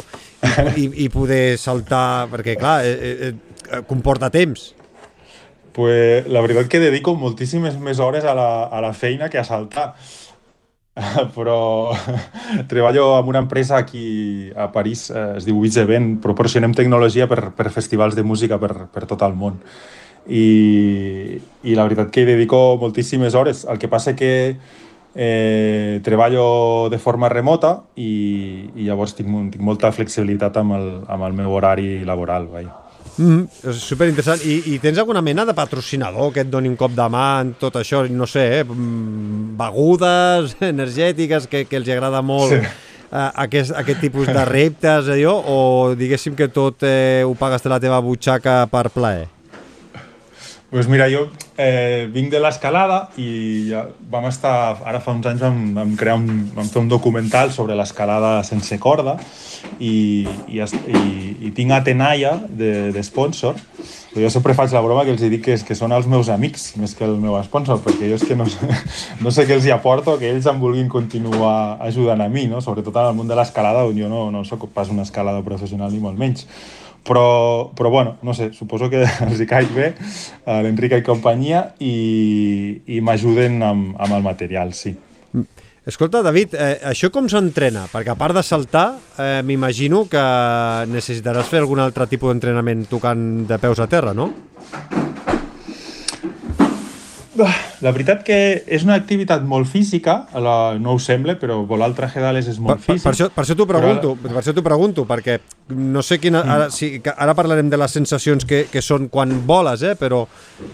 i, 0.79 0.89
i 1.05 1.11
poder 1.13 1.59
saltar? 1.61 2.27
Perquè, 2.31 2.57
clar, 2.59 2.81
eh, 2.87 3.29
eh, 3.29 3.81
comporta 3.87 4.31
temps 4.33 4.71
pues, 5.79 6.27
la 6.27 6.41
veritat 6.41 6.67
que 6.67 6.81
dedico 6.81 7.13
moltíssimes 7.15 7.77
més 7.79 8.01
hores 8.03 8.25
a 8.27 8.33
la, 8.35 8.49
a 8.67 8.81
la 8.83 8.91
feina 8.91 9.29
que 9.31 9.39
a 9.39 9.45
saltar. 9.47 9.93
Però 11.35 11.93
treballo 12.71 13.13
en 13.19 13.29
una 13.31 13.39
empresa 13.39 13.77
aquí 13.77 14.51
a 14.55 14.67
París, 14.73 15.07
eh, 15.09 15.37
es 15.37 15.47
diu 15.47 15.63
Event, 15.63 16.17
proporcionem 16.19 16.73
tecnologia 16.75 17.29
per, 17.31 17.53
per 17.55 17.71
festivals 17.71 18.15
de 18.15 18.23
música 18.23 18.59
per, 18.59 18.89
per 18.91 19.05
tot 19.07 19.23
el 19.23 19.39
món. 19.39 19.61
I, 20.30 21.39
I 21.63 21.75
la 21.75 21.88
veritat 21.88 22.11
que 22.13 22.23
hi 22.23 22.30
dedico 22.30 22.77
moltíssimes 22.82 23.36
hores. 23.36 23.65
El 23.65 23.80
que 23.82 23.89
passa 23.89 24.15
que 24.15 24.57
eh, 25.15 25.99
treballo 26.03 26.89
de 26.89 26.99
forma 26.99 27.30
remota 27.30 27.80
i, 27.95 28.69
i 28.75 28.86
llavors 28.86 29.15
tinc, 29.17 29.32
tinc 29.53 29.63
molta 29.65 29.91
flexibilitat 29.91 30.61
amb 30.61 30.77
el, 30.77 30.91
amb 31.09 31.25
el 31.27 31.36
meu 31.38 31.55
horari 31.57 32.03
laboral. 32.05 32.47
Vai. 32.53 32.67
Mm, 33.19 33.47
és 33.67 33.80
superinteressant. 33.84 34.43
I, 34.47 34.75
I 34.75 34.77
tens 34.80 34.99
alguna 35.01 35.23
mena 35.25 35.43
de 35.47 35.55
patrocinador 35.55 36.32
que 36.36 36.45
et 36.45 36.51
doni 36.51 36.69
un 36.71 36.77
cop 36.80 36.93
de 36.95 37.07
mà 37.11 37.25
en 37.43 37.55
tot 37.59 37.75
això? 37.80 38.05
No 38.07 38.27
sé, 38.30 38.45
eh? 38.59 38.63
Mm, 38.63 39.57
begudes 39.59 40.55
energètiques 40.73 41.49
que, 41.51 41.65
que 41.67 41.82
els 41.82 41.89
agrada 41.91 42.21
molt 42.23 42.55
sí. 42.55 42.61
uh, 43.09 43.25
aquest, 43.43 43.75
aquest 43.75 44.05
tipus 44.05 44.32
de 44.32 44.45
reptes, 44.47 45.11
allò? 45.11 45.36
O 45.41 45.59
diguéssim 45.99 46.38
que 46.39 46.47
tot 46.53 46.88
eh, 46.88 47.25
ho 47.27 47.36
pagues 47.39 47.65
de 47.65 47.73
la 47.73 47.82
teva 47.84 47.99
butxaca 48.05 48.61
per 48.71 48.88
plaer? 48.93 49.27
Pues 50.70 50.88
mira, 50.88 51.07
jo 51.09 51.28
eh, 51.57 52.07
vinc 52.13 52.30
de 52.30 52.39
l'escalada 52.39 53.09
i 53.17 53.70
ja 53.72 53.88
vam 54.11 54.28
estar, 54.30 54.78
ara 54.86 55.01
fa 55.01 55.15
uns 55.17 55.26
anys 55.26 55.41
vam, 55.41 55.61
vam 55.74 55.95
crear 55.97 56.17
un, 56.20 56.51
vam 56.53 56.70
fer 56.70 56.84
un 56.84 56.89
documental 56.91 57.51
sobre 57.51 57.78
l'escalada 57.78 58.43
sense 58.45 58.78
corda 58.80 59.17
i, 59.80 60.28
i, 60.47 60.59
i, 60.61 61.01
i 61.49 61.51
tinc 61.57 61.74
a 61.74 61.82
d'esponsor. 61.82 63.57
De, 63.57 64.22
jo 64.22 64.30
sempre 64.30 64.53
faig 64.57 64.72
la 64.74 64.82
broma 64.82 65.03
que 65.05 65.13
els 65.13 65.22
dic 65.22 65.43
que, 65.45 65.55
és, 65.57 65.63
que 65.65 65.76
són 65.78 65.91
els 65.93 66.07
meus 66.09 66.30
amics 66.30 66.76
més 66.78 66.93
que 66.97 67.05
el 67.05 67.17
meu 67.22 67.38
sponsor, 67.45 67.82
perquè 67.86 68.09
jo 68.09 68.17
és 68.17 68.26
que 68.26 68.36
no, 68.36 68.45
no 69.24 69.32
sé 69.32 69.45
què 69.45 69.57
els 69.57 69.65
hi 69.65 69.74
aporto, 69.74 70.17
que 70.22 70.30
ells 70.30 70.47
em 70.49 70.59
vulguin 70.61 70.89
continuar 70.89 71.78
ajudant 71.86 72.22
a 72.22 72.30
mi, 72.30 72.47
no? 72.49 72.61
sobretot 72.61 72.95
en 72.95 73.09
el 73.11 73.17
món 73.17 73.30
de 73.30 73.38
l'escalada, 73.38 73.86
on 73.86 73.97
jo 73.97 74.09
no, 74.09 74.28
no 74.34 74.45
sóc 74.45 74.67
pas 74.74 74.89
un 74.89 75.01
escalada 75.01 75.41
professional 75.45 75.93
ni 75.93 76.01
molt 76.03 76.17
menys. 76.17 76.45
Però, 77.08 77.72
però 77.76 77.89
bueno, 77.89 78.18
no 78.22 78.34
sé, 78.36 78.52
suposo 78.54 78.89
que 78.91 79.06
els 79.28 79.39
hi 79.39 79.47
caig 79.50 79.72
bé 79.74 79.93
a 80.45 80.60
l'Enric 80.66 80.97
i 81.00 81.06
companyia 81.06 81.70
i, 81.80 82.82
i 82.86 83.00
m'ajuden 83.02 83.62
amb, 83.64 83.95
amb 83.97 84.20
el 84.20 84.26
material, 84.26 84.76
sí. 84.78 84.93
Mm. 85.34 85.47
Escolta, 85.89 86.20
David, 86.22 86.54
eh, 86.54 86.76
això 86.86 87.08
com 87.10 87.26
s'entrena? 87.32 87.88
Perquè 87.89 88.12
a 88.14 88.18
part 88.20 88.36
de 88.38 88.43
saltar, 88.45 89.00
eh, 89.18 89.39
m'imagino 89.41 90.04
que 90.12 90.22
necessitaràs 90.91 91.50
fer 91.50 91.64
algun 91.64 91.82
altre 91.82 92.06
tipus 92.12 92.30
d'entrenament 92.30 92.84
tocant 92.91 93.47
de 93.50 93.58
peus 93.58 93.80
a 93.82 93.88
terra, 93.89 94.14
no? 94.14 94.28
La 97.85 97.91
veritat 97.95 98.23
que 98.27 98.37
és 98.67 98.83
una 98.83 98.97
activitat 98.99 99.43
molt 99.47 99.69
física, 99.69 100.15
la, 100.43 100.75
no 100.81 100.95
ho 100.95 100.99
sembla, 100.99 101.37
però 101.39 101.61
volar 101.67 101.89
al 101.89 101.95
traje 101.97 102.21
d'ales 102.23 102.49
és 102.51 102.59
molt 102.59 102.79
per, 102.79 102.85
físic. 102.85 103.03
Per, 103.03 103.09
per, 103.09 103.13
això, 103.15 103.29
per 103.35 103.43
això 103.45 103.55
t'ho 103.55 103.67
pregunto, 103.69 104.13
però... 104.19 104.33
per 104.33 104.41
això 104.41 104.55
t'ho 104.55 104.65
pregunto, 104.65 105.05
perquè 105.09 105.37
no 105.75 106.03
sé 106.05 106.19
quina... 106.19 106.41
Ara, 106.43 106.67
mm. 106.67 106.75
sí, 106.75 106.91
ara 107.15 107.35
parlarem 107.37 107.69
de 107.71 107.79
les 107.79 107.95
sensacions 107.95 108.47
que, 108.49 108.65
que 108.71 108.83
són 108.83 109.07
quan 109.13 109.37
voles, 109.47 109.85
eh? 109.87 109.95
però 109.99 110.25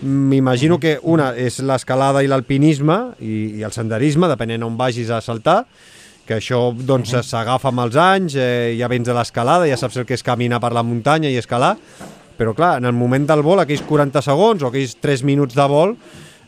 m'imagino 0.01 0.79
que 0.81 0.97
una 1.03 1.33
és 1.37 1.59
l'escalada 1.61 2.23
i 2.25 2.31
l'alpinisme 2.31 2.99
i, 3.19 3.59
i 3.59 3.67
el 3.67 3.75
senderisme, 3.75 4.29
depenent 4.31 4.65
on 4.65 4.79
vagis 4.79 5.13
a 5.13 5.21
saltar, 5.21 5.61
que 6.25 6.39
això 6.39 6.71
doncs 6.73 7.11
mm-hmm. 7.13 7.29
s'agafa 7.29 7.69
amb 7.69 7.85
els 7.85 7.97
anys, 8.01 8.35
eh, 8.41 8.73
ja 8.79 8.89
vens 8.89 9.05
de 9.05 9.13
l'escalada, 9.13 9.69
ja 9.69 9.77
saps 9.77 10.01
el 10.01 10.09
que 10.09 10.17
és 10.17 10.25
caminar 10.25 10.59
per 10.63 10.73
la 10.73 10.83
muntanya 10.83 11.29
i 11.29 11.37
escalar, 11.37 11.75
però 12.35 12.55
clar, 12.55 12.77
en 12.81 12.89
el 12.89 12.95
moment 12.97 13.27
del 13.29 13.43
vol, 13.45 13.61
aquells 13.61 13.85
40 13.87 14.23
segons 14.25 14.63
o 14.63 14.71
aquells 14.71 14.97
3 15.03 15.23
minuts 15.27 15.55
de 15.55 15.67
vol, 15.71 15.93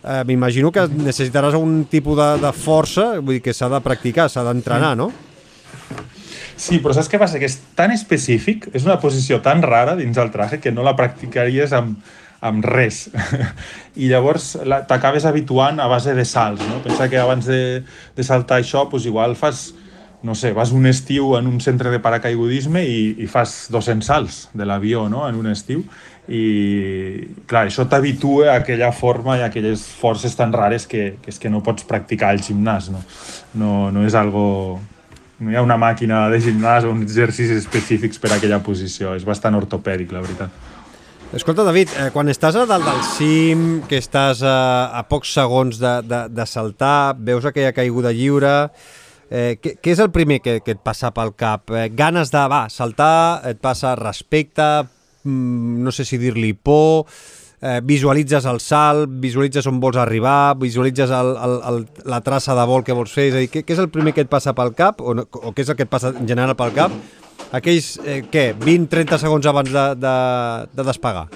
eh, 0.07 0.23
m'imagino 0.27 0.71
que 0.71 0.87
necessitaràs 0.87 1.57
un 1.59 1.83
tipus 1.91 2.17
de, 2.17 2.29
de 2.43 2.51
força, 2.55 3.17
vull 3.19 3.37
dir 3.37 3.43
que 3.45 3.55
s'ha 3.55 3.69
de 3.71 3.81
practicar, 3.83 4.29
s'ha 4.31 4.45
d'entrenar, 4.47 4.95
no? 4.99 5.11
Sí, 6.57 6.79
però 6.81 6.95
saps 6.95 7.09
què 7.11 7.19
passa? 7.21 7.37
Que 7.37 7.45
és 7.45 7.59
tan 7.77 7.93
específic, 7.93 8.71
és 8.73 8.87
una 8.87 8.97
posició 9.01 9.41
tan 9.45 9.61
rara 9.61 9.93
dins 9.99 10.17
el 10.17 10.31
traje 10.33 10.57
que 10.63 10.73
no 10.73 10.85
la 10.85 10.95
practicaries 10.97 11.75
amb, 11.77 11.99
amb 12.41 12.65
res. 12.65 13.03
I 14.01 14.09
llavors 14.09 14.55
t'acabes 14.89 15.27
habituant 15.29 15.81
a 15.83 15.89
base 15.91 16.15
de 16.17 16.25
salts, 16.25 16.65
no? 16.65 16.81
Pensa 16.85 17.09
que 17.11 17.21
abans 17.21 17.45
de, 17.45 17.83
de 18.17 18.25
saltar 18.25 18.63
això, 18.63 18.87
doncs 18.89 19.05
igual 19.05 19.37
fas, 19.37 19.67
no 20.25 20.33
sé, 20.33 20.49
vas 20.57 20.73
un 20.73 20.89
estiu 20.89 21.35
en 21.37 21.45
un 21.45 21.61
centre 21.61 21.93
de 21.93 22.01
paracaigudisme 22.01 22.81
i, 22.89 22.99
i 23.21 23.29
fas 23.29 23.67
200 23.73 24.09
salts 24.09 24.39
de 24.57 24.65
l'avió, 24.65 25.05
no?, 25.13 25.27
en 25.29 25.37
un 25.37 25.53
estiu 25.53 25.85
i 26.27 27.27
clar, 27.47 27.67
això 27.69 27.85
t'habitua 27.87 28.51
a 28.51 28.57
aquella 28.61 28.91
forma 28.91 29.37
i 29.39 29.41
a 29.45 29.47
aquelles 29.47 29.85
forces 29.95 30.35
tan 30.35 30.51
rares 30.51 30.87
que, 30.87 31.13
que 31.23 31.31
és 31.31 31.39
que 31.39 31.51
no 31.51 31.63
pots 31.63 31.87
practicar 31.87 32.33
al 32.33 32.43
gimnàs, 32.43 32.91
no? 32.91 33.03
No, 33.55 33.73
no 33.95 34.05
és 34.07 34.17
algo... 34.17 34.79
No 35.37 35.51
hi 35.53 35.55
ha 35.55 35.61
una 35.61 35.77
màquina 35.77 36.25
de 36.33 36.39
gimnàs 36.41 36.87
o 36.87 36.91
uns 36.91 37.05
exercicis 37.05 37.61
específics 37.61 38.17
per 38.17 38.31
a 38.31 38.39
aquella 38.39 38.57
posició, 38.65 39.13
és 39.13 39.23
bastant 39.23 39.55
ortopèdic, 39.55 40.09
la 40.11 40.23
veritat. 40.23 40.63
Escolta, 41.37 41.61
David, 41.67 41.91
eh, 41.93 42.07
quan 42.15 42.31
estàs 42.31 42.55
a 42.57 42.63
dalt 42.65 42.87
del 42.87 43.01
cim, 43.13 43.63
que 43.87 43.99
estàs 44.01 44.41
a, 44.41 44.57
a 44.97 45.03
pocs 45.05 45.35
segons 45.37 45.77
de, 45.79 45.93
de, 46.07 46.21
de 46.33 46.45
saltar, 46.49 47.13
veus 47.19 47.45
aquella 47.45 47.73
caiguda 47.75 48.13
lliure, 48.15 48.53
eh, 49.29 49.59
què, 49.61 49.75
què 49.77 49.93
és 49.93 50.01
el 50.01 50.09
primer 50.15 50.39
que, 50.41 50.57
que 50.65 50.73
et 50.73 50.81
passa 50.81 51.11
pel 51.13 51.35
cap? 51.37 51.69
Eh, 51.69 51.89
ganes 51.93 52.33
de, 52.33 52.43
va, 52.49 52.65
saltar, 52.73 53.43
et 53.51 53.59
passa 53.61 53.93
respecte, 53.99 54.87
no 55.27 55.91
sé 55.91 56.05
si 56.07 56.19
dir-li 56.21 56.53
por, 56.53 57.05
eh, 57.61 57.79
visualitzes 57.83 58.45
el 58.45 58.59
salt, 58.61 59.09
visualitzes 59.21 59.67
on 59.67 59.79
vols 59.79 59.97
arribar, 59.97 60.55
visualitzes 60.59 61.11
el, 61.11 61.33
el, 61.35 61.55
el, 61.71 61.79
la 62.05 62.21
traça 62.25 62.55
de 62.57 62.65
vol 62.69 62.85
que 62.85 62.95
vols 62.97 63.13
fer, 63.13 63.29
és 63.31 63.37
a 63.37 63.43
dir, 63.43 63.51
què, 63.53 63.63
què 63.65 63.75
és 63.75 63.83
el 63.83 63.89
primer 63.93 64.13
que 64.15 64.25
et 64.25 64.31
passa 64.31 64.55
pel 64.57 64.73
cap, 64.77 65.01
o, 65.01 65.15
no, 65.17 65.27
o 65.27 65.53
què 65.53 65.65
és 65.65 65.73
el 65.73 65.79
que 65.79 65.87
et 65.87 65.91
passa 65.91 66.13
en 66.13 66.29
general 66.29 66.57
pel 66.59 66.75
cap, 66.77 66.93
aquells, 67.51 67.95
eh, 68.05 68.21
què, 68.31 68.51
20-30 68.59 69.21
segons 69.23 69.49
abans 69.49 69.73
de, 69.73 69.87
de, 69.99 70.15
de 70.77 70.87
despegar? 70.91 71.27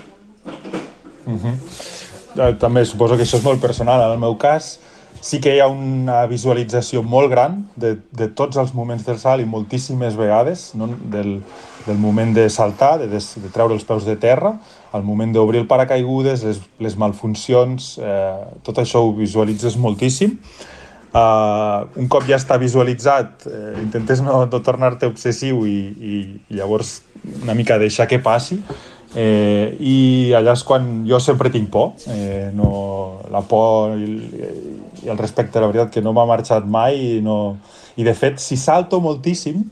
Uh 1.25 1.37
-huh. 1.37 2.55
També 2.59 2.85
suposo 2.85 3.17
que 3.17 3.23
això 3.23 3.37
és 3.37 3.43
molt 3.43 3.59
personal. 3.61 4.01
En 4.01 4.13
el 4.13 4.19
meu 4.19 4.37
cas, 4.37 4.79
sí 5.21 5.39
que 5.39 5.55
hi 5.55 5.59
ha 5.59 5.67
una 5.67 6.25
visualització 6.25 7.03
molt 7.03 7.29
gran 7.29 7.67
de, 7.75 7.97
de 8.11 8.27
tots 8.27 8.57
els 8.57 8.73
moments 8.73 9.05
del 9.05 9.19
salt 9.19 9.41
i 9.41 9.45
moltíssimes 9.45 10.15
vegades, 10.15 10.71
no? 10.73 10.87
del, 10.87 11.41
del 11.85 11.97
moment 11.97 12.33
de 12.35 12.47
saltar, 12.49 12.97
de, 13.01 13.07
des, 13.11 13.31
de 13.41 13.49
treure 13.53 13.75
els 13.77 13.85
peus 13.87 14.05
de 14.07 14.15
terra, 14.19 14.55
el 14.93 15.03
moment 15.07 15.31
d'obrir 15.33 15.61
el 15.63 15.67
paracaigudes, 15.69 16.43
les, 16.47 16.61
les 16.83 16.97
malfuncions, 16.99 17.95
eh, 18.01 18.61
tot 18.65 18.81
això 18.83 19.03
ho 19.05 19.15
visualitzes 19.17 19.77
moltíssim. 19.79 20.37
Uh, 21.11 21.89
un 21.99 22.07
cop 22.07 22.23
ja 22.23 22.37
està 22.39 22.55
visualitzat, 22.55 23.43
eh, 23.43 23.73
intentes 23.81 24.21
no, 24.23 24.45
no 24.47 24.59
tornar-te 24.63 25.09
obsessiu 25.11 25.65
i, 25.67 25.79
i, 25.91 26.19
i 26.47 26.55
llavors 26.55 27.01
una 27.41 27.55
mica 27.57 27.75
deixar 27.81 28.07
que 28.07 28.21
passi. 28.23 28.61
Eh, 29.11 29.75
I 29.75 29.95
allà 30.37 30.53
és 30.55 30.63
quan 30.63 31.01
jo 31.07 31.19
sempre 31.19 31.51
tinc 31.51 31.67
por. 31.71 31.97
Eh, 32.07 32.49
no, 32.55 33.19
la 33.31 33.41
por 33.43 33.97
i, 33.99 34.13
i 35.03 35.11
el 35.11 35.19
respecte, 35.19 35.59
la 35.59 35.67
veritat, 35.67 35.91
que 35.91 36.03
no 36.03 36.15
m'ha 36.15 36.27
marxat 36.29 36.67
mai 36.67 36.95
i, 36.95 37.11
no... 37.23 37.57
i 37.99 38.07
de 38.07 38.13
fet, 38.15 38.39
si 38.39 38.55
salto 38.55 39.01
moltíssim, 39.03 39.65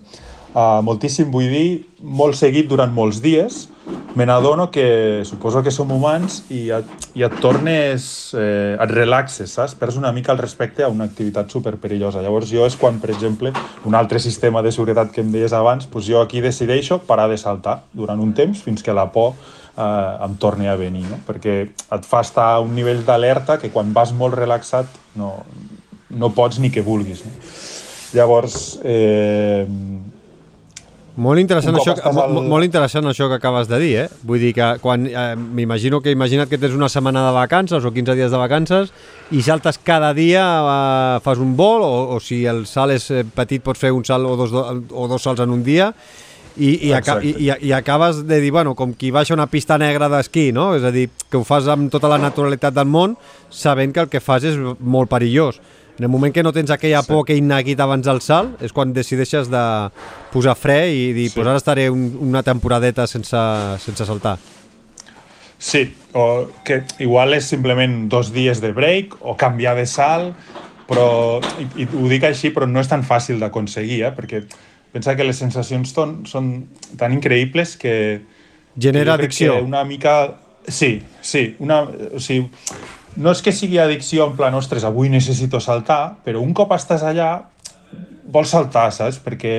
uh, 0.54 0.80
moltíssim 0.86 1.32
vull 1.32 1.50
dir 1.52 1.68
molt 2.02 2.38
seguit 2.40 2.70
durant 2.70 2.94
molts 2.94 3.22
dies, 3.24 3.68
me 4.16 4.26
n'adono 4.26 4.70
que 4.72 5.22
suposo 5.26 5.62
que 5.64 5.72
som 5.72 5.92
humans 5.92 6.44
i 6.50 6.70
et, 6.74 6.88
i 7.16 7.24
et 7.26 7.36
tornes, 7.42 8.04
eh, 8.38 8.74
et 8.74 8.92
relaxes, 8.92 9.54
saps? 9.54 9.76
Perds 9.78 10.00
una 10.02 10.12
mica 10.12 10.34
el 10.34 10.42
respecte 10.42 10.84
a 10.84 10.90
una 10.90 11.06
activitat 11.06 11.50
super 11.54 11.76
perillosa. 11.78 12.22
Llavors 12.26 12.50
jo 12.52 12.66
és 12.66 12.76
quan, 12.78 13.00
per 13.00 13.12
exemple, 13.14 13.54
un 13.86 13.96
altre 13.96 14.20
sistema 14.20 14.64
de 14.66 14.74
seguretat 14.74 15.14
que 15.14 15.22
em 15.22 15.32
deies 15.32 15.54
abans, 15.54 15.88
doncs 15.90 16.10
jo 16.10 16.22
aquí 16.22 16.42
decideixo 16.42 17.00
parar 17.06 17.30
de 17.30 17.38
saltar 17.38 17.84
durant 17.94 18.20
un 18.20 18.34
temps 18.34 18.62
fins 18.66 18.84
que 18.84 18.94
la 18.94 19.08
por 19.14 19.36
eh, 19.78 20.26
em 20.26 20.36
torni 20.42 20.68
a 20.68 20.76
venir, 20.76 21.06
no? 21.10 21.22
perquè 21.28 21.58
et 21.70 22.06
fa 22.06 22.24
estar 22.26 22.50
a 22.56 22.60
un 22.66 22.74
nivell 22.76 23.06
d'alerta 23.06 23.60
que 23.62 23.70
quan 23.70 23.94
vas 23.94 24.12
molt 24.12 24.36
relaxat 24.38 24.90
no, 25.16 25.36
no 26.10 26.34
pots 26.34 26.60
ni 26.60 26.74
que 26.74 26.82
vulguis. 26.82 27.24
No? 27.26 27.36
Llavors, 28.18 28.80
eh, 28.84 29.68
molt 31.20 31.42
interessant, 31.42 31.76
això, 31.78 31.96
al... 32.00 32.16
molt, 32.16 32.48
molt 32.50 32.68
interessant 32.68 33.08
això 33.10 33.28
que 33.30 33.38
acabes 33.40 33.68
de 33.70 33.80
dir, 33.82 33.92
eh? 34.06 34.08
Vull 34.28 34.42
dir 34.42 34.54
que 34.58 34.70
quan 34.84 35.06
eh, 35.10 35.34
m'imagino 35.36 36.00
que 36.02 36.14
imagina't 36.16 36.50
que 36.50 36.60
tens 36.62 36.78
una 36.78 36.90
setmana 36.90 37.26
de 37.28 37.34
vacances 37.36 37.86
o 37.86 37.92
15 37.96 38.16
dies 38.18 38.32
de 38.32 38.40
vacances 38.40 38.94
i 39.36 39.44
saltes 39.46 39.82
cada 39.84 40.14
dia, 40.18 40.46
eh, 40.60 41.20
fas 41.26 41.44
un 41.44 41.56
vol 41.60 41.86
o, 41.86 41.94
o 42.16 42.24
si 42.24 42.46
el 42.50 42.66
salt 42.70 42.96
és 42.96 43.12
eh, 43.12 43.26
petit 43.36 43.64
pots 43.64 43.80
fer 43.80 43.94
un 43.96 44.08
salt 44.08 44.26
o 44.26 44.36
dos, 44.40 44.56
o 44.56 45.08
dos 45.12 45.28
salts 45.28 45.46
en 45.46 45.54
un 45.54 45.64
dia 45.66 45.94
i, 46.60 46.90
i, 46.90 46.94
aca 46.94 47.18
i, 47.24 47.34
i, 47.38 47.50
i 47.70 47.74
acabes 47.76 48.24
de 48.28 48.40
dir, 48.42 48.52
bueno, 48.52 48.76
com 48.76 48.94
qui 48.98 49.12
baixa 49.16 49.36
una 49.36 49.48
pista 49.48 49.78
negra 49.80 50.10
d'esquí, 50.12 50.50
no? 50.56 50.74
És 50.76 50.84
a 50.84 50.92
dir, 50.92 51.08
que 51.30 51.40
ho 51.40 51.46
fas 51.48 51.70
amb 51.72 51.92
tota 51.94 52.12
la 52.12 52.20
naturalitat 52.20 52.76
del 52.76 52.90
món 52.90 53.16
sabent 53.50 53.94
que 53.96 54.04
el 54.04 54.10
que 54.12 54.22
fas 54.24 54.48
és 54.48 54.58
molt 54.80 55.12
perillós. 55.12 55.62
En 56.00 56.06
el 56.06 56.10
moment 56.10 56.34
que 56.34 56.44
no 56.44 56.54
tens 56.56 56.72
aquella 56.72 57.02
por, 57.04 57.26
aquell 57.26 57.42
neguit 57.44 57.80
abans 57.84 58.08
del 58.08 58.22
salt, 58.24 58.62
és 58.64 58.72
quan 58.72 58.94
decideixes 58.96 59.50
de 59.52 59.64
posar 60.32 60.56
fre 60.56 60.78
i 60.96 61.10
dir, 61.12 61.28
sí. 61.28 61.36
pues 61.36 61.50
ara 61.50 61.60
estaré 61.60 61.90
un, 61.92 62.06
una 62.24 62.40
temporadeta 62.48 63.04
sense, 63.12 63.42
sense 63.84 64.08
saltar. 64.08 64.38
Sí, 65.60 65.90
o 66.16 66.48
que 66.64 66.86
igual 67.04 67.36
és 67.36 67.50
simplement 67.52 68.06
dos 68.08 68.32
dies 68.32 68.64
de 68.64 68.72
break 68.72 69.18
o 69.20 69.36
canviar 69.36 69.76
de 69.76 69.84
salt, 69.92 70.32
però, 70.88 71.10
i, 71.60 71.68
i 71.84 71.88
ho 71.92 72.08
dic 72.08 72.24
així, 72.30 72.54
però 72.56 72.64
no 72.66 72.80
és 72.80 72.88
tan 72.88 73.04
fàcil 73.04 73.44
d'aconseguir, 73.44 74.00
eh? 74.08 74.14
perquè 74.16 74.46
pensa 74.96 75.18
que 75.20 75.28
les 75.28 75.44
sensacions 75.44 75.92
ton, 75.94 76.22
són 76.32 76.54
tan 76.96 77.12
increïbles 77.18 77.76
que... 77.82 77.94
Genera 78.80 79.20
addicció. 79.20 79.60
Que 79.60 79.68
una 79.68 79.84
mica... 79.84 80.16
Sí, 80.70 81.02
sí. 81.22 81.58
Una, 81.60 81.82
o 81.84 82.24
sigui, 82.24 82.48
no 83.18 83.32
és 83.34 83.42
que 83.42 83.54
sigui 83.56 83.80
addicció 83.82 84.28
en 84.30 84.36
plan, 84.38 84.56
ostres, 84.56 84.86
avui 84.86 85.10
necessito 85.10 85.62
saltar, 85.64 86.20
però 86.26 86.42
un 86.44 86.54
cop 86.54 86.74
estàs 86.76 87.04
allà 87.06 87.32
vols 88.30 88.52
saltar, 88.54 88.90
saps? 88.94 89.18
Perquè 89.24 89.54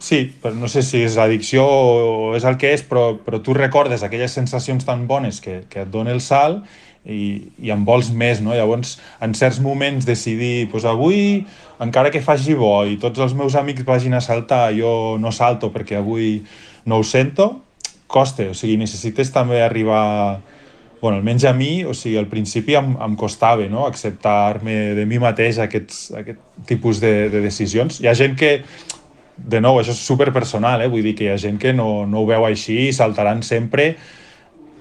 sí, 0.00 0.22
però 0.42 0.54
no 0.56 0.68
sé 0.68 0.82
si 0.84 1.02
és 1.04 1.16
addicció 1.20 1.64
o 1.64 2.34
és 2.36 2.44
el 2.48 2.58
que 2.60 2.74
és, 2.74 2.84
però, 2.86 3.14
però 3.24 3.40
tu 3.44 3.54
recordes 3.56 4.04
aquelles 4.04 4.32
sensacions 4.36 4.86
tan 4.88 5.06
bones 5.08 5.40
que, 5.44 5.62
que 5.70 5.84
et 5.84 5.90
dona 5.92 6.12
el 6.12 6.22
salt 6.24 6.64
i, 7.04 7.52
i 7.60 7.72
en 7.72 7.84
vols 7.88 8.10
més, 8.12 8.42
no? 8.44 8.52
Llavors, 8.56 8.98
en 9.24 9.34
certs 9.36 9.60
moments 9.64 10.08
decidir, 10.08 10.68
doncs 10.72 10.88
avui, 10.88 11.46
encara 11.80 12.12
que 12.12 12.24
faci 12.24 12.56
bo 12.56 12.82
i 12.84 12.98
tots 13.00 13.20
els 13.20 13.36
meus 13.36 13.56
amics 13.56 13.86
vagin 13.88 14.16
a 14.16 14.24
saltar, 14.24 14.68
jo 14.76 15.16
no 15.20 15.32
salto 15.32 15.72
perquè 15.72 16.00
avui 16.00 16.40
no 16.84 17.00
ho 17.00 17.04
sento, 17.04 17.50
costa, 18.10 18.50
o 18.50 18.56
sigui, 18.56 18.76
necessites 18.80 19.30
també 19.32 19.62
arribar 19.62 20.40
bueno, 21.00 21.16
almenys 21.16 21.46
a 21.48 21.52
mi, 21.56 21.84
o 21.84 21.94
sigui, 21.96 22.18
al 22.20 22.28
principi 22.28 22.76
em, 22.76 22.92
em 23.00 23.16
costava 23.16 23.64
no? 23.72 23.86
acceptar-me 23.88 24.94
de 24.98 25.06
mi 25.08 25.18
mateix 25.22 25.58
aquests, 25.62 26.10
aquest 26.20 26.40
tipus 26.68 27.00
de, 27.00 27.30
de 27.32 27.40
decisions. 27.40 28.02
Hi 28.02 28.10
ha 28.10 28.14
gent 28.18 28.36
que, 28.38 28.52
de 29.40 29.60
nou, 29.64 29.80
això 29.80 29.94
és 29.96 30.04
superpersonal, 30.04 30.84
eh? 30.84 30.90
vull 30.92 31.06
dir 31.06 31.16
que 31.16 31.26
hi 31.28 31.32
ha 31.32 31.40
gent 31.40 31.58
que 31.60 31.72
no, 31.72 32.04
no 32.06 32.20
ho 32.20 32.28
veu 32.28 32.44
així 32.44 32.90
i 32.90 32.92
saltaran 32.96 33.40
sempre, 33.46 33.94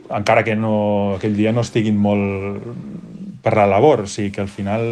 encara 0.10 0.44
que 0.44 0.58
no, 0.60 1.16
aquell 1.16 1.38
dia 1.38 1.56
no 1.56 1.64
estiguin 1.64 1.98
molt 1.98 2.68
per 3.44 3.56
la 3.56 3.70
labor, 3.72 4.04
o 4.04 4.12
sigui 4.12 4.34
que 4.36 4.44
al 4.44 4.52
final 4.52 4.84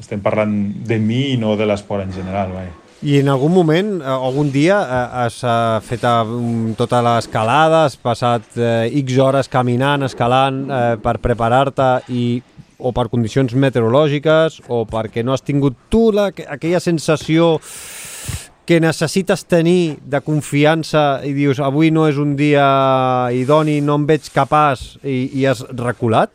estem 0.00 0.20
parlant 0.20 0.56
de 0.84 1.00
mi 1.00 1.30
i 1.32 1.36
no 1.40 1.56
de 1.56 1.68
l'esport 1.68 2.04
en 2.04 2.12
general. 2.12 2.52
Vai. 2.52 2.68
I 3.04 3.18
en 3.20 3.28
algun 3.28 3.52
moment, 3.52 4.00
eh, 4.00 4.08
algun 4.08 4.48
dia, 4.50 4.78
eh, 4.80 5.08
has 5.24 5.42
eh, 5.44 5.80
fet 5.84 6.00
tota 6.76 7.02
l'escalada, 7.04 7.82
has 7.84 7.96
passat 8.00 8.56
X 8.56 9.18
hores 9.20 9.50
caminant, 9.52 10.06
escalant 10.06 10.62
eh, 10.70 10.96
per 11.02 11.18
preparar-te 11.20 11.88
i 12.08 12.40
o 12.78 12.92
per 12.96 13.10
condicions 13.12 13.52
meteorològiques 13.52 14.62
o 14.72 14.86
perquè 14.88 15.22
no 15.22 15.34
has 15.34 15.44
tingut 15.44 15.76
tu 15.92 16.08
la, 16.16 16.30
aquella 16.48 16.80
sensació 16.80 17.58
que 18.64 18.80
necessites 18.80 19.44
tenir 19.44 19.98
de 20.00 20.22
confiança 20.24 21.20
i 21.28 21.34
dius 21.36 21.60
avui 21.60 21.92
no 21.92 22.06
és 22.08 22.16
un 22.16 22.32
dia 22.40 22.64
idoni, 23.36 23.82
no 23.84 24.00
em 24.00 24.08
veig 24.08 24.32
capaç 24.32 24.94
i, 25.04 25.28
i 25.36 25.44
has 25.44 25.60
reculat? 25.76 26.32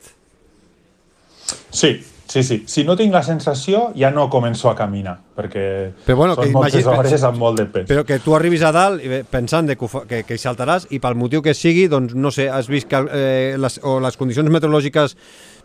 Sí, 1.74 1.96
Sí, 2.30 2.44
sí. 2.46 2.60
Si 2.70 2.84
no 2.86 2.94
tinc 2.94 3.10
la 3.10 3.24
sensació, 3.26 3.88
ja 3.98 4.12
no 4.14 4.28
començo 4.30 4.70
a 4.70 4.76
caminar, 4.78 5.16
perquè 5.34 5.64
però 6.06 6.20
bueno, 6.20 6.36
són 6.38 6.46
que 6.46 6.54
moltes 6.54 6.84
imagine, 6.84 6.98
hores 7.02 7.24
amb 7.26 7.40
molt 7.42 7.58
de 7.58 7.66
pes. 7.74 7.88
Però 7.90 8.04
que 8.06 8.20
tu 8.22 8.36
arribis 8.38 8.62
a 8.62 8.70
dalt 8.76 9.02
pensant 9.34 9.66
de 9.66 9.74
que, 9.80 9.90
que, 10.06 10.20
que 10.28 10.38
hi 10.38 10.42
saltaràs 10.42 10.86
i 10.94 11.00
pel 11.02 11.18
motiu 11.18 11.42
que 11.42 11.56
sigui, 11.58 11.88
doncs 11.90 12.14
no 12.14 12.30
sé, 12.30 12.46
has 12.54 12.70
vist 12.70 12.86
que 12.92 13.02
eh, 13.02 13.56
les, 13.58 13.80
o 13.82 13.98
les 14.04 14.20
condicions 14.22 14.54
meteorològiques 14.54 15.18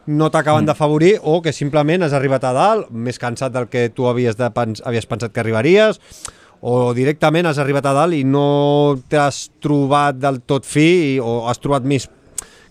no 0.07 0.31
t'acaben 0.33 0.65
mm. 0.65 0.71
d'afavorir 0.73 1.13
o 1.21 1.43
que 1.45 1.53
simplement 1.53 2.09
has 2.09 2.17
arribat 2.17 2.49
a 2.49 2.55
dalt 2.57 2.89
més 2.89 3.21
cansat 3.21 3.53
del 3.53 3.69
que 3.69 3.91
tu 3.93 4.09
havies, 4.09 4.41
de 4.41 4.49
pens 4.57 4.81
havies 4.89 5.05
pensat 5.11 5.37
que 5.37 5.45
arribaries 5.45 6.01
o 6.65 6.95
directament 6.97 7.45
has 7.45 7.61
arribat 7.61 7.93
a 7.93 7.93
dalt 7.93 8.17
i 8.17 8.25
no 8.25 8.97
t'has 9.13 9.51
trobat 9.61 10.17
del 10.17 10.41
tot 10.49 10.65
fi 10.65 11.21
o 11.21 11.43
has 11.51 11.61
trobat 11.61 11.85
més 11.85 12.09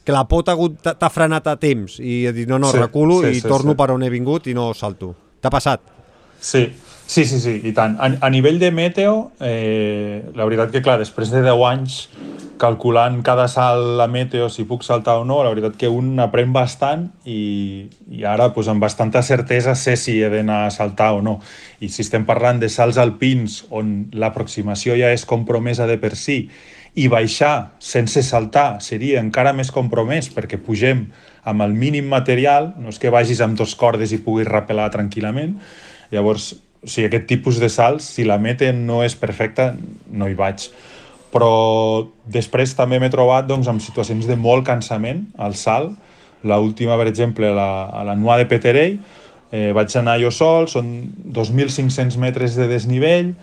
que 0.03 0.11
la 0.11 0.25
por 0.27 0.43
t'ha 0.43 1.09
frenat 1.09 1.47
a 1.47 1.57
temps 1.59 1.99
i 2.03 2.23
he 2.27 2.33
dit, 2.35 2.47
no, 2.49 2.59
no, 2.59 2.71
sí, 2.71 2.81
reculo 2.81 3.21
sí, 3.23 3.37
i 3.37 3.41
sí, 3.41 3.47
torno 3.47 3.71
sí. 3.71 3.79
per 3.79 3.91
on 3.95 4.03
he 4.03 4.11
vingut 4.11 4.49
i 4.51 4.55
no 4.57 4.73
salto. 4.75 5.13
T'ha 5.39 5.51
passat? 5.51 5.81
Sí, 6.43 6.65
sí, 7.07 7.23
sí, 7.23 7.39
sí, 7.39 7.53
i 7.63 7.71
tant. 7.75 7.95
A, 8.03 8.09
a 8.27 8.29
nivell 8.31 8.59
de 8.59 8.71
meteo, 8.75 9.31
eh, 9.39 10.23
la 10.35 10.43
veritat 10.43 10.73
que, 10.73 10.81
clar, 10.83 10.97
després 10.99 11.31
de 11.31 11.43
10 11.45 11.67
anys 11.69 11.99
calculant 12.59 13.21
cada 13.23 13.47
salt 13.51 13.95
la 13.99 14.07
meteo, 14.11 14.49
si 14.51 14.65
puc 14.67 14.83
saltar 14.83 15.17
o 15.21 15.25
no, 15.27 15.41
la 15.43 15.51
veritat 15.51 15.77
que 15.79 15.89
un 15.91 16.19
aprèn 16.23 16.51
bastant 16.55 17.07
i, 17.23 17.87
i 18.11 18.27
ara 18.27 18.51
pues, 18.55 18.67
amb 18.71 18.83
bastanta 18.83 19.23
certesa 19.23 19.75
sé 19.79 19.95
si 19.99 20.19
he 20.21 20.29
d'anar 20.31 20.65
a 20.67 20.71
saltar 20.75 21.13
o 21.17 21.23
no. 21.23 21.39
I 21.83 21.89
si 21.91 22.03
estem 22.03 22.27
parlant 22.27 22.59
de 22.59 22.69
salts 22.71 22.99
alpins 22.99 23.63
on 23.71 23.95
l'aproximació 24.11 24.99
ja 24.99 25.11
és 25.15 25.27
compromesa 25.27 25.87
de 25.89 25.99
per 25.99 26.15
si 26.19 26.43
i 26.95 27.07
baixar 27.09 27.73
sense 27.81 28.21
saltar 28.25 28.77
seria 28.85 29.21
encara 29.21 29.53
més 29.57 29.71
compromès 29.73 30.29
perquè 30.33 30.59
pugem 30.61 31.07
amb 31.43 31.65
el 31.65 31.73
mínim 31.75 32.07
material, 32.07 32.71
no 32.79 32.93
és 32.93 32.99
que 33.01 33.11
vagis 33.11 33.41
amb 33.43 33.57
dos 33.59 33.73
cordes 33.75 34.13
i 34.13 34.21
puguis 34.23 34.47
rapelar 34.47 34.91
tranquil·lament. 34.93 35.57
Llavors, 36.13 36.53
o 36.83 36.87
sigui, 36.87 37.07
aquest 37.09 37.25
tipus 37.27 37.59
de 37.59 37.69
salts, 37.71 38.07
si 38.15 38.23
la 38.27 38.37
meta 38.39 38.69
no 38.75 39.01
és 39.03 39.17
perfecta, 39.19 39.73
no 40.11 40.29
hi 40.29 40.37
vaig. 40.39 40.69
Però 41.33 41.49
després 42.29 42.75
també 42.77 42.99
m'he 43.01 43.11
trobat 43.11 43.49
doncs, 43.49 43.67
amb 43.67 43.81
situacions 43.81 44.29
de 44.29 44.37
molt 44.39 44.67
cansament 44.67 45.25
al 45.41 45.57
salt. 45.59 45.97
La 46.45 46.59
última, 46.61 46.95
per 46.99 47.09
exemple, 47.09 47.49
la, 47.55 47.87
a 47.89 48.03
la 48.05 48.15
Nua 48.19 48.37
de 48.39 48.45
Peterell, 48.47 48.99
eh, 49.51 49.71
vaig 49.75 49.97
anar 49.97 50.19
jo 50.21 50.31
sol, 50.31 50.69
són 50.71 50.93
2.500 51.33 52.19
metres 52.21 52.55
de 52.59 52.69
desnivell, 52.69 53.33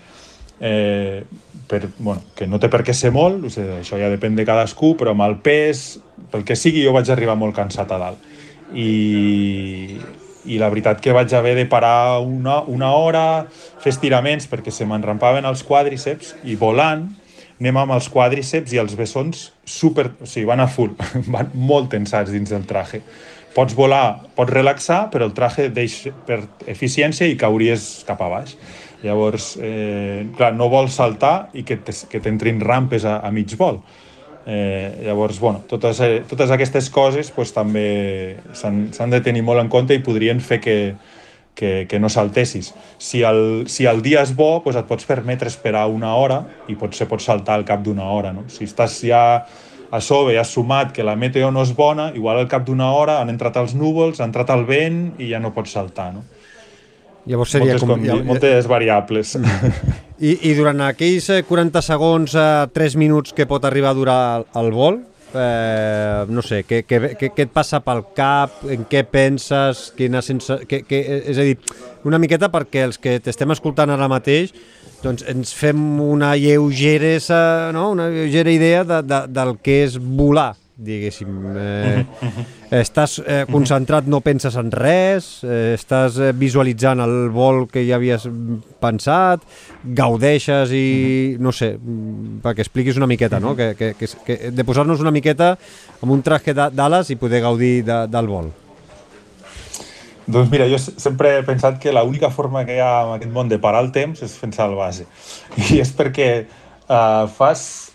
eh, 0.60 1.24
per, 1.66 1.88
bueno, 1.98 2.22
que 2.36 2.46
no 2.46 2.60
té 2.60 2.70
per 2.72 2.82
què 2.86 2.94
ser 2.96 3.12
molt, 3.14 3.44
o 3.46 3.52
sigui, 3.52 3.80
això 3.80 3.98
ja 4.00 4.10
depèn 4.12 4.38
de 4.38 4.46
cadascú, 4.48 4.94
però 4.98 5.14
amb 5.14 5.26
el 5.26 5.38
pes, 5.44 6.00
pel 6.32 6.44
que 6.46 6.58
sigui, 6.58 6.84
jo 6.84 6.94
vaig 6.96 7.10
arribar 7.10 7.38
molt 7.38 7.56
cansat 7.56 7.92
a 7.94 8.00
dalt. 8.00 8.26
I, 8.70 9.98
i 10.46 10.58
la 10.60 10.68
veritat 10.70 11.00
que 11.02 11.14
vaig 11.14 11.32
haver 11.34 11.56
de 11.58 11.66
parar 11.70 12.20
una, 12.22 12.60
una 12.70 12.92
hora, 12.94 13.24
fer 13.82 13.94
estiraments 13.94 14.46
perquè 14.50 14.72
se 14.74 14.86
m'enrampaven 14.86 15.48
els 15.48 15.64
quàdriceps 15.66 16.36
i 16.46 16.54
volant 16.58 17.08
anem 17.60 17.76
amb 17.76 17.92
els 17.92 18.08
quàdriceps 18.08 18.72
i 18.72 18.80
els 18.80 18.94
bessons 18.96 19.50
super, 19.68 20.08
o 20.16 20.26
sigui, 20.26 20.46
van 20.48 20.64
a 20.64 20.68
full, 20.70 20.94
van 21.34 21.52
molt 21.54 21.90
tensats 21.92 22.32
dins 22.32 22.50
del 22.50 22.64
traje. 22.68 23.02
Pots 23.54 23.74
volar, 23.76 24.30
pots 24.36 24.52
relaxar, 24.54 25.08
però 25.12 25.26
el 25.26 25.34
traje 25.36 25.68
deix 25.74 26.06
per 26.26 26.40
eficiència 26.70 27.28
i 27.28 27.36
cauries 27.36 28.04
cap 28.08 28.22
a 28.22 28.30
baix. 28.32 28.54
Llavors, 29.02 29.54
eh, 29.60 30.26
clar, 30.36 30.52
no 30.54 30.68
vols 30.68 30.98
saltar 31.00 31.50
i 31.56 31.64
que 31.64 31.80
t'entrin 31.80 32.60
rampes 32.60 33.06
a, 33.08 33.20
a 33.24 33.30
mig 33.32 33.56
vol. 33.56 33.80
Eh, 34.46 35.04
llavors, 35.04 35.38
bueno, 35.38 35.62
totes, 35.68 36.00
eh, 36.00 36.22
totes 36.28 36.50
aquestes 36.50 36.88
coses 36.90 37.28
pues, 37.30 37.52
també 37.52 38.36
s'han 38.56 39.12
de 39.12 39.20
tenir 39.20 39.44
molt 39.44 39.60
en 39.60 39.68
compte 39.68 39.94
i 39.94 40.02
podrien 40.04 40.40
fer 40.40 40.58
que, 40.64 40.76
que, 41.54 41.86
que 41.88 42.00
no 42.00 42.08
saltessis. 42.08 42.72
Si 42.98 43.22
el, 43.22 43.66
si 43.68 43.86
el 43.86 44.00
dia 44.02 44.24
és 44.24 44.32
bo, 44.36 44.62
pues 44.64 44.78
et 44.80 44.88
pots 44.88 45.04
permetre 45.08 45.52
esperar 45.52 45.86
una 45.92 46.14
hora 46.16 46.40
i 46.68 46.76
potser 46.80 47.08
pots 47.08 47.28
saltar 47.28 47.58
al 47.58 47.66
cap 47.68 47.84
d'una 47.84 48.08
hora. 48.08 48.32
No? 48.32 48.46
Si 48.48 48.64
estàs 48.64 48.96
ja 49.04 49.22
a 49.90 50.00
sobre 50.00 50.36
i 50.36 50.40
has 50.40 50.52
sumat 50.54 50.94
que 50.96 51.04
la 51.04 51.16
meteo 51.18 51.50
no 51.50 51.64
és 51.66 51.74
bona, 51.76 52.10
igual 52.16 52.40
al 52.40 52.48
cap 52.48 52.64
d'una 52.64 52.92
hora 52.96 53.18
han 53.20 53.32
entrat 53.32 53.58
els 53.60 53.74
núvols, 53.76 54.20
ha 54.20 54.28
entrat 54.28 54.52
el 54.54 54.64
vent 54.64 55.02
i 55.18 55.32
ja 55.32 55.40
no 55.42 55.52
pots 55.52 55.76
saltar. 55.76 56.12
No? 56.14 56.24
Llavors 57.28 57.52
seria 57.52 57.76
moltes, 57.76 57.86
com, 57.88 58.00
com, 58.06 58.24
moltes 58.30 58.68
variables. 58.70 59.36
I, 60.20 60.34
I 60.50 60.54
durant 60.56 60.80
aquells 60.84 61.30
40 61.48 61.82
segons 61.84 62.34
a 62.36 62.48
3 62.72 62.96
minuts 63.00 63.36
que 63.36 63.48
pot 63.48 63.64
arribar 63.64 63.92
a 63.92 63.98
durar 63.98 64.18
el, 64.38 64.46
el 64.62 64.70
vol, 64.74 65.00
eh, 65.34 66.24
no 66.28 66.44
sé, 66.44 66.62
què, 66.68 66.82
què, 66.88 67.00
què, 67.20 67.30
què 67.36 67.46
et 67.46 67.54
passa 67.54 67.80
pel 67.84 68.02
cap, 68.16 68.60
en 68.68 68.84
què 68.90 69.04
penses, 69.08 69.88
quina 69.96 70.24
sensa... 70.24 70.60
Que, 70.68 70.82
que, 70.88 71.00
és 71.20 71.40
a 71.40 71.46
dir, 71.48 71.56
una 72.08 72.20
miqueta 72.20 72.50
perquè 72.52 72.86
els 72.88 73.00
que 73.00 73.18
t'estem 73.24 73.52
escoltant 73.56 73.92
ara 73.92 74.08
mateix 74.10 74.54
doncs 75.00 75.24
ens 75.32 75.54
fem 75.56 75.78
una 76.04 76.34
lleugera, 76.36 77.14
no? 77.72 77.90
una 77.94 78.10
lleugera 78.12 78.52
idea 78.52 78.82
de, 78.84 79.00
de, 79.08 79.22
del 79.32 79.56
que 79.64 79.78
és 79.86 79.96
volar 79.96 80.52
diguéssim. 80.80 81.56
Eh, 81.56 82.04
estàs 82.70 83.18
eh, 83.26 83.42
concentrat, 83.50 84.06
no 84.06 84.20
penses 84.22 84.54
en 84.60 84.70
res, 84.70 85.40
eh, 85.42 85.74
estàs 85.74 86.20
eh, 86.20 86.30
visualitzant 86.36 87.02
el 87.02 87.16
vol 87.34 87.64
que 87.70 87.82
ja 87.88 87.98
havies 87.98 88.28
pensat, 88.80 89.42
gaudeixes 89.82 90.70
i, 90.76 90.86
no 91.42 91.50
sé, 91.50 91.72
perquè 92.44 92.62
expliquis 92.62 93.00
una 93.00 93.10
miqueta, 93.10 93.42
no? 93.42 93.56
Que, 93.58 93.72
que, 93.74 93.92
que, 93.98 94.08
que 94.26 94.38
de 94.54 94.66
posar-nos 94.66 95.02
una 95.02 95.10
miqueta 95.14 95.56
amb 96.00 96.14
un 96.14 96.22
traje 96.22 96.54
d'ales 96.54 97.10
i 97.10 97.18
poder 97.18 97.42
gaudir 97.42 97.80
de, 97.84 98.04
del 98.10 98.30
vol. 98.30 98.52
Doncs 100.30 100.50
mira, 100.52 100.68
jo 100.70 100.78
sempre 100.78 101.40
he 101.40 101.42
pensat 101.42 101.80
que 101.82 101.90
l'única 101.90 102.30
forma 102.30 102.62
que 102.64 102.76
hi 102.78 102.82
ha 102.84 103.02
en 103.02 103.14
aquest 103.16 103.32
món 103.34 103.50
de 103.50 103.58
parar 103.58 103.82
el 103.82 103.90
temps 103.90 104.22
és 104.22 104.38
pensar 104.38 104.68
al 104.68 104.78
base. 104.78 105.08
I 105.72 105.80
és 105.82 105.90
perquè 105.96 106.30
uh, 106.46 107.26
fas 107.34 107.89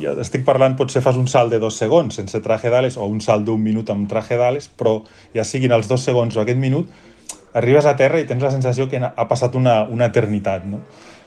jo 0.00 0.14
estic 0.20 0.44
parlant, 0.44 0.76
potser 0.76 1.02
fas 1.04 1.16
un 1.16 1.28
salt 1.28 1.52
de 1.52 1.60
dos 1.62 1.78
segons 1.80 2.18
sense 2.20 2.40
traje 2.44 2.72
d'ales 2.72 2.98
o 3.00 3.06
un 3.08 3.20
salt 3.24 3.46
d'un 3.46 3.60
minut 3.62 3.90
amb 3.90 4.08
traje 4.10 4.36
d'ales, 4.36 4.68
però 4.68 4.98
ja 5.34 5.44
siguin 5.44 5.72
els 5.72 5.88
dos 5.88 6.04
segons 6.04 6.36
o 6.36 6.42
aquest 6.42 6.60
minut, 6.60 6.90
arribes 7.56 7.86
a 7.86 7.96
terra 7.96 8.20
i 8.20 8.26
tens 8.28 8.42
la 8.44 8.52
sensació 8.52 8.88
que 8.90 9.00
ha 9.00 9.28
passat 9.28 9.56
una, 9.58 9.82
una 9.88 10.10
eternitat, 10.12 10.66
no? 10.68 10.82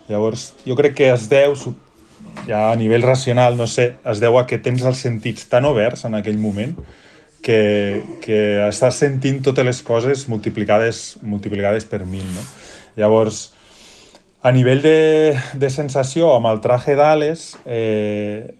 Llavors, 0.09 0.51
jo 0.67 0.75
crec 0.75 0.97
que 0.99 1.09
es 1.13 1.29
deu, 1.31 1.55
ja 2.47 2.69
a 2.71 2.75
nivell 2.75 3.05
racional, 3.07 3.57
no 3.57 3.67
sé, 3.67 3.95
es 4.05 4.21
deu 4.23 4.37
a 4.37 4.45
que 4.47 4.59
tens 4.59 4.83
els 4.85 5.01
sentits 5.05 5.47
tan 5.51 5.65
oberts 5.65 6.05
en 6.05 6.17
aquell 6.19 6.37
moment 6.39 6.75
que, 7.43 8.03
que 8.23 8.39
estàs 8.67 9.01
sentint 9.03 9.41
totes 9.43 9.65
les 9.65 9.81
coses 9.83 10.27
multiplicades, 10.31 11.17
multiplicades 11.21 11.87
per 11.89 12.03
mil, 12.05 12.25
no? 12.35 12.45
Llavors, 12.99 13.47
a 14.43 14.51
nivell 14.51 14.81
de, 14.83 15.39
de 15.55 15.69
sensació, 15.71 16.33
amb 16.35 16.49
el 16.51 16.59
traje 16.63 16.97
d'ales, 16.99 17.53
eh, 17.63 18.51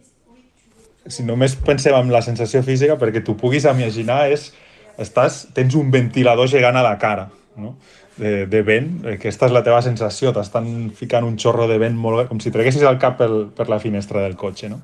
si 1.11 1.25
només 1.27 1.57
pensem 1.59 1.95
en 1.97 2.11
la 2.13 2.21
sensació 2.23 2.61
física, 2.63 2.95
perquè 2.99 3.19
tu 3.23 3.35
puguis 3.35 3.67
imaginar, 3.67 4.29
és, 4.31 4.53
estàs, 4.95 5.43
tens 5.55 5.75
un 5.75 5.91
ventilador 5.91 6.47
gegant 6.47 6.79
a 6.79 6.85
la 6.85 6.95
cara, 7.01 7.27
no? 7.59 7.75
de, 8.15 8.45
de 8.47 8.61
vent, 8.63 8.89
aquesta 9.15 9.49
és 9.49 9.55
la 9.55 9.63
teva 9.65 9.81
sensació, 9.83 10.31
t'estan 10.31 10.69
ficant 10.95 11.27
un 11.27 11.35
xorro 11.41 11.67
de 11.67 11.79
vent 11.81 11.97
molt, 11.99 12.29
com 12.29 12.39
si 12.39 12.53
treguessis 12.53 12.85
el 12.87 12.99
cap 13.01 13.17
per, 13.19 13.29
per 13.51 13.67
la 13.67 13.81
finestra 13.83 14.23
del 14.23 14.37
cotxe. 14.39 14.69
No? 14.71 14.79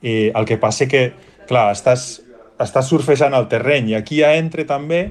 I 0.00 0.30
el 0.32 0.48
que 0.48 0.56
passa 0.62 0.88
que, 0.88 1.10
clar, 1.50 1.70
estàs, 1.74 2.14
estàs 2.62 2.88
surfejant 2.88 3.36
el 3.36 3.50
terreny 3.50 3.92
i 3.92 3.98
aquí 3.98 4.22
ja 4.22 4.32
entra 4.38 4.64
també 4.68 5.10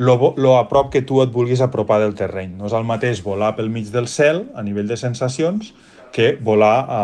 lo, 0.00 0.34
lo 0.36 0.56
a 0.56 0.66
prop 0.68 0.88
que 0.90 1.02
tu 1.04 1.20
et 1.20 1.30
vulguis 1.32 1.60
apropar 1.60 2.00
del 2.00 2.14
terreny. 2.16 2.54
No 2.56 2.70
és 2.70 2.74
el 2.76 2.86
mateix 2.88 3.20
volar 3.20 3.52
pel 3.58 3.68
mig 3.68 3.90
del 3.92 4.08
cel, 4.08 4.46
a 4.56 4.64
nivell 4.64 4.88
de 4.88 4.96
sensacions, 4.96 5.74
que 6.10 6.32
volar 6.40 6.86
a 6.88 7.02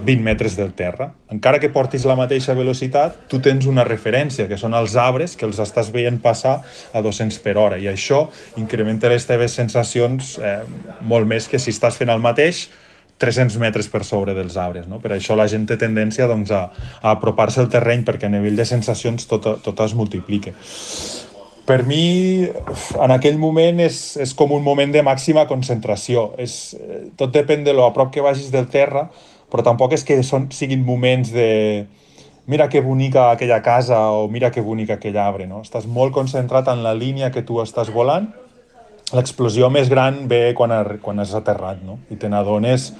20 0.00 0.24
metres 0.24 0.56
del 0.56 0.72
terra. 0.74 1.10
Encara 1.30 1.60
que 1.60 1.68
portis 1.70 2.06
la 2.08 2.16
mateixa 2.18 2.56
velocitat, 2.56 3.28
tu 3.28 3.42
tens 3.44 3.68
una 3.68 3.84
referència, 3.84 4.48
que 4.48 4.58
són 4.58 4.74
els 4.74 4.96
arbres 4.96 5.36
que 5.36 5.46
els 5.46 5.60
estàs 5.60 5.92
veient 5.92 6.18
passar 6.24 6.56
a 6.92 7.04
200 7.04 7.38
per 7.44 7.58
hora, 7.60 7.78
i 7.78 7.86
això 7.92 8.24
incrementa 8.58 9.12
les 9.12 9.28
teves 9.28 9.54
sensacions 9.54 10.38
eh, 10.40 10.58
molt 11.06 11.28
més 11.28 11.46
que 11.46 11.60
si 11.60 11.76
estàs 11.76 12.00
fent 12.00 12.10
el 12.10 12.24
mateix 12.24 12.70
300 13.20 13.60
metres 13.60 13.86
per 13.92 14.00
sobre 14.08 14.32
dels 14.34 14.56
arbres. 14.56 14.88
No? 14.88 14.98
Per 14.98 15.12
això 15.12 15.36
la 15.36 15.46
gent 15.46 15.68
té 15.68 15.76
tendència 15.76 16.26
doncs, 16.26 16.50
a, 16.56 16.70
a 17.04 17.12
apropar-se 17.12 17.60
al 17.60 17.68
terreny 17.68 18.08
perquè 18.08 18.32
a 18.32 18.32
nivell 18.32 18.56
de 18.56 18.64
sensacions 18.64 19.28
tot, 19.28 19.58
tot 19.60 19.84
es 19.84 19.94
multiplica 19.94 20.56
per 21.70 21.84
mi, 21.86 22.48
en 22.98 23.12
aquell 23.14 23.38
moment, 23.38 23.78
és, 23.84 24.16
és 24.18 24.34
com 24.34 24.50
un 24.56 24.64
moment 24.66 24.90
de 24.90 25.04
màxima 25.06 25.44
concentració. 25.46 26.32
És, 26.42 26.74
eh, 26.74 27.04
tot 27.20 27.30
depèn 27.30 27.62
de 27.62 27.74
lo 27.76 27.84
a 27.86 27.92
prop 27.94 28.10
que 28.10 28.24
vagis 28.24 28.50
del 28.50 28.66
terra, 28.72 29.06
però 29.50 29.62
tampoc 29.66 29.94
és 29.94 30.02
que 30.06 30.18
són, 30.26 30.48
siguin 30.50 30.82
moments 30.86 31.30
de 31.30 31.86
mira 32.50 32.66
que 32.68 32.82
bonica 32.82 33.28
aquella 33.30 33.60
casa 33.62 34.00
o 34.10 34.26
mira 34.28 34.50
que 34.50 34.64
bonica 34.66 34.96
aquell 34.98 35.18
arbre. 35.22 35.46
No? 35.46 35.62
Estàs 35.62 35.86
molt 35.86 36.14
concentrat 36.16 36.66
en 36.72 36.82
la 36.82 36.94
línia 36.98 37.30
que 37.30 37.44
tu 37.46 37.60
estàs 37.62 37.92
volant. 37.94 38.26
L'explosió 39.14 39.70
més 39.70 39.90
gran 39.90 40.24
ve 40.30 40.52
quan, 40.58 40.74
quan 41.02 41.22
has 41.22 41.34
aterrat 41.38 41.82
no? 41.86 42.00
i 42.10 42.18
te 42.18 42.30
n'adones 42.30 42.90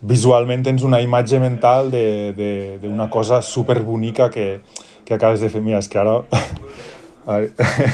visualment 0.00 0.62
tens 0.64 0.82
una 0.86 1.00
imatge 1.04 1.38
mental 1.42 1.90
d'una 1.92 3.08
cosa 3.12 3.42
superbonica 3.42 4.30
que, 4.30 4.60
que 5.04 5.14
acabes 5.14 5.42
de 5.42 5.50
fer. 5.52 5.62
Mira, 5.62 5.78
és 5.78 5.90
que 5.90 6.00
ara 6.00 6.22
Ai, 7.30 7.48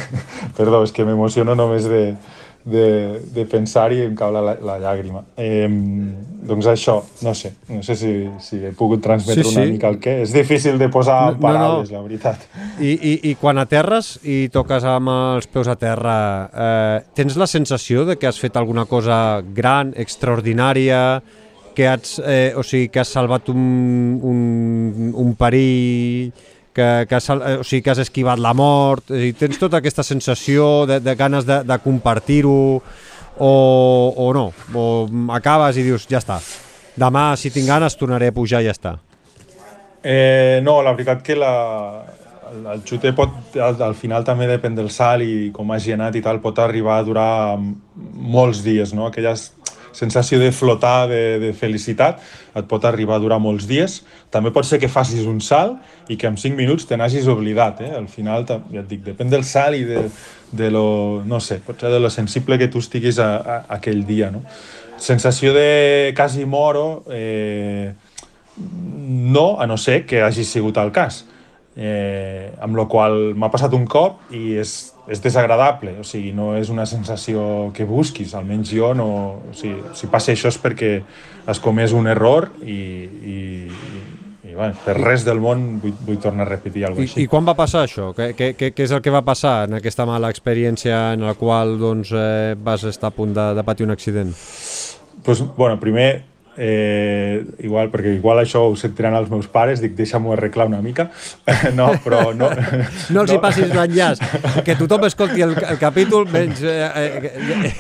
perdó, 0.59 0.83
és 0.87 0.95
que 0.97 1.05
m'emociono 1.05 1.57
només 1.59 1.85
de, 1.91 2.03
de, 2.67 2.87
de 3.35 3.45
pensar 3.47 3.91
i 3.95 4.01
em 4.07 4.15
cau 4.19 4.33
la, 4.35 4.57
la 4.59 4.77
llàgrima. 4.83 5.23
Eh, 5.39 5.69
doncs 6.47 6.67
això, 6.71 6.97
no 7.23 7.35
sé, 7.39 7.53
no 7.71 7.83
sé 7.87 7.95
si, 7.99 8.13
si 8.43 8.59
he 8.65 8.73
pogut 8.77 9.03
transmetre 9.05 9.45
sí, 9.45 9.53
sí. 9.53 9.59
una 9.59 9.67
mica 9.71 9.91
el 9.93 10.01
què. 10.03 10.17
És 10.25 10.35
difícil 10.35 10.81
de 10.81 10.89
posar 10.93 11.37
no, 11.37 11.41
paraules, 11.45 11.93
no, 11.93 11.99
no. 11.99 12.03
la 12.03 12.09
veritat. 12.09 12.49
I, 12.81 12.91
i, 12.97 13.15
I 13.31 13.35
quan 13.41 13.63
aterres 13.63 14.17
i 14.27 14.47
toques 14.55 14.87
amb 14.89 15.13
els 15.15 15.51
peus 15.53 15.71
a 15.71 15.79
terra, 15.79 16.19
eh, 16.51 16.99
tens 17.19 17.39
la 17.39 17.51
sensació 17.51 18.07
de 18.09 18.19
que 18.19 18.31
has 18.31 18.43
fet 18.43 18.59
alguna 18.59 18.87
cosa 18.91 19.41
gran, 19.55 19.95
extraordinària, 19.97 21.21
que 21.77 21.87
has, 21.87 22.17
eh, 22.25 22.55
o 22.57 22.65
sigui, 22.65 22.89
que 22.89 23.03
has 23.03 23.13
salvat 23.13 23.51
un, 23.53 23.65
un, 24.25 25.11
un 25.13 25.35
perill 25.37 26.33
que, 26.77 27.07
que, 27.09 27.17
has, 27.17 27.29
eh, 27.33 27.57
o 27.61 27.65
sigui, 27.65 27.83
que 27.83 27.95
has 27.95 28.03
esquivat 28.05 28.43
la 28.43 28.53
mort, 28.57 29.11
i 29.17 29.33
tens 29.39 29.57
tota 29.61 29.81
aquesta 29.81 30.05
sensació 30.05 30.85
de, 30.89 31.01
de 31.01 31.15
ganes 31.17 31.49
de, 31.49 31.63
de 31.65 31.79
compartir-ho 31.81 32.59
o, 33.39 33.53
o 34.13 34.29
no, 34.37 34.51
o 34.77 34.85
acabes 35.37 35.81
i 35.81 35.87
dius, 35.87 36.05
ja 36.11 36.21
està, 36.21 36.39
demà 37.01 37.31
si 37.41 37.53
tinc 37.55 37.69
ganes 37.69 37.97
tornaré 37.97 38.29
a 38.29 38.37
pujar 38.37 38.61
i 38.65 38.69
ja 38.69 38.77
està. 38.77 38.97
Eh, 40.07 40.61
no, 40.63 40.79
la 40.85 40.93
veritat 40.95 41.25
que 41.25 41.35
la, 41.35 41.55
el, 42.53 42.61
el 42.77 42.85
xuter 42.87 43.15
pot, 43.17 43.57
al, 43.57 43.81
al 43.83 43.97
final 43.99 44.25
també 44.29 44.47
depèn 44.51 44.77
del 44.77 44.93
salt 44.93 45.25
i 45.25 45.51
com 45.57 45.73
hagi 45.73 45.97
anat 45.97 46.21
i 46.21 46.23
tal, 46.23 46.43
pot 46.45 46.61
arribar 46.63 47.01
a 47.01 47.07
durar 47.09 47.31
molts 47.57 48.63
dies, 48.65 48.93
no? 48.95 49.09
Aquelles 49.09 49.49
sensació 49.97 50.39
de 50.39 50.53
flotar 50.53 51.09
de, 51.09 51.39
de 51.41 51.53
felicitat 51.57 52.21
et 52.57 52.69
pot 52.69 52.85
arribar 52.85 53.17
a 53.17 53.23
durar 53.23 53.39
molts 53.41 53.67
dies. 53.69 54.03
També 54.33 54.53
pot 54.53 54.67
ser 54.69 54.79
que 54.83 54.91
facis 54.93 55.25
un 55.29 55.41
salt 55.41 56.11
i 56.13 56.19
que 56.21 56.29
en 56.29 56.37
5 56.37 56.57
minuts 56.59 56.87
te 56.89 56.99
n'hagis 57.01 57.29
oblidat. 57.33 57.81
Eh? 57.87 57.93
Al 57.97 58.09
final, 58.13 58.45
ja 58.47 58.83
et 58.83 58.91
dic, 58.91 59.05
depèn 59.07 59.33
del 59.33 59.47
salt 59.49 59.79
i 59.79 59.87
de, 59.89 60.07
de 60.53 60.73
lo, 60.73 61.23
no 61.27 61.41
sé, 61.41 61.61
potser 61.65 61.93
de 61.95 62.01
lo 62.03 62.13
sensible 62.13 62.59
que 62.61 62.69
tu 62.73 62.85
estiguis 62.85 63.21
a, 63.23 63.31
a, 63.37 63.61
aquell 63.79 64.05
dia. 64.09 64.31
No? 64.35 64.45
Sensació 65.01 65.55
de 65.57 66.13
quasi 66.17 66.45
moro, 66.45 67.05
eh, 67.13 67.95
no, 68.57 69.49
a 69.61 69.67
no 69.67 69.77
ser 69.77 70.05
que 70.07 70.23
hagi 70.25 70.45
sigut 70.45 70.77
el 70.81 70.93
cas. 70.93 71.25
Eh, 71.77 72.53
amb 72.65 72.77
la 72.79 72.87
qual 72.89 73.35
m'ha 73.37 73.51
passat 73.53 73.75
un 73.77 73.85
cop 73.85 74.33
i 74.33 74.55
és 74.57 74.79
és 75.07 75.23
desagradable, 75.23 75.95
o 76.01 76.05
sigui, 76.05 76.33
no 76.35 76.53
és 76.59 76.71
una 76.73 76.87
sensació 76.87 77.71
que 77.75 77.87
busquis, 77.87 78.35
almenys 78.35 78.73
jo 78.75 78.93
no... 78.99 79.09
O 79.53 79.55
sigui, 79.55 79.79
si 79.95 80.11
passa 80.11 80.35
això 80.35 80.51
és 80.51 80.59
perquè 80.63 80.93
has 81.47 81.63
comès 81.63 81.95
un 81.95 82.09
error 82.11 82.49
i, 82.65 82.75
i, 82.75 83.37
i, 83.71 84.03
i 84.51 84.55
bueno, 84.57 84.75
per 84.83 84.97
res 84.99 85.25
del 85.27 85.39
món 85.43 85.79
vull, 85.83 85.95
vull 86.09 86.19
tornar 86.23 86.49
a 86.49 86.51
repetir 86.51 86.89
alguna 86.89 87.05
cosa 87.05 87.15
així. 87.15 87.23
I, 87.23 87.29
I 87.29 87.31
quan 87.31 87.47
va 87.47 87.55
passar 87.59 87.85
això? 87.87 88.11
Què, 88.17 88.33
què, 88.39 88.53
què, 88.59 88.73
és 88.75 88.95
el 88.95 89.03
que 89.05 89.15
va 89.15 89.23
passar 89.27 89.57
en 89.69 89.79
aquesta 89.79 90.09
mala 90.09 90.33
experiència 90.35 91.13
en 91.15 91.27
la 91.29 91.37
qual 91.39 91.77
doncs, 91.79 92.11
eh, 92.11 92.57
vas 92.59 92.87
estar 92.91 93.15
a 93.15 93.17
punt 93.17 93.37
de, 93.37 93.53
de 93.55 93.67
patir 93.67 93.87
un 93.87 93.95
accident? 93.95 94.35
Pues, 95.23 95.43
bueno, 95.57 95.79
primer 95.79 96.25
eh, 96.57 97.45
igual, 97.65 97.91
perquè 97.93 98.15
igual 98.17 98.41
això 98.41 98.65
ho 98.67 98.75
sentiran 98.79 99.15
els 99.19 99.31
meus 99.33 99.49
pares, 99.53 99.83
dic, 99.83 99.95
deixa-m'ho 99.99 100.33
arreglar 100.35 100.67
una 100.71 100.81
mica. 100.85 101.09
no, 101.79 101.93
però 102.05 102.33
no... 102.35 102.51
No 103.13 103.23
els 103.23 103.31
no. 103.31 103.37
hi 103.37 103.41
passis 103.41 103.71
l'enllaç. 103.73 104.21
Que 104.67 104.75
tothom 104.79 105.07
escolti 105.07 105.45
el, 105.45 105.55
el 105.69 105.79
capítol, 105.81 106.27
menys... 106.33 106.63
Eh, 106.67 107.31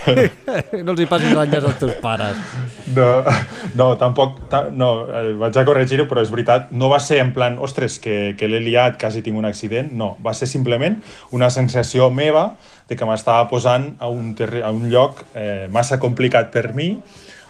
eh, 0.07 0.83
no 0.83 0.95
els 0.95 1.03
hi 1.03 1.09
passis 1.11 1.35
l'enllaç 1.35 1.67
als 1.67 1.81
teus 1.83 1.97
pares. 2.03 2.39
No, 2.95 3.09
no 3.79 3.91
tampoc... 4.01 4.39
Ta, 4.53 4.67
no, 4.71 4.91
eh, 5.09 5.35
vaig 5.41 5.59
a 5.59 5.67
corregir-ho, 5.69 6.07
però 6.11 6.23
és 6.25 6.33
veritat. 6.33 6.71
No 6.71 6.91
va 6.93 7.01
ser 7.03 7.21
en 7.25 7.33
plan, 7.37 7.59
ostres, 7.63 7.99
que, 8.03 8.35
que 8.39 8.51
l'he 8.51 8.63
liat, 8.65 9.01
quasi 9.01 9.25
tinc 9.27 9.39
un 9.39 9.49
accident. 9.49 9.91
No, 9.97 10.15
va 10.25 10.37
ser 10.37 10.49
simplement 10.51 11.01
una 11.37 11.51
sensació 11.51 12.11
meva 12.15 12.53
de 12.89 12.97
que 12.97 13.07
m'estava 13.09 13.49
posant 13.51 13.95
a 13.99 14.09
un, 14.13 14.35
a 14.63 14.71
un 14.71 14.91
lloc 14.93 15.25
eh, 15.35 15.67
massa 15.73 15.99
complicat 16.03 16.53
per 16.55 16.71
mi 16.77 16.95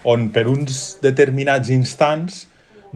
on 0.06 0.30
per 0.34 0.46
uns 0.50 0.96
determinats 1.02 1.72
instants 1.74 2.44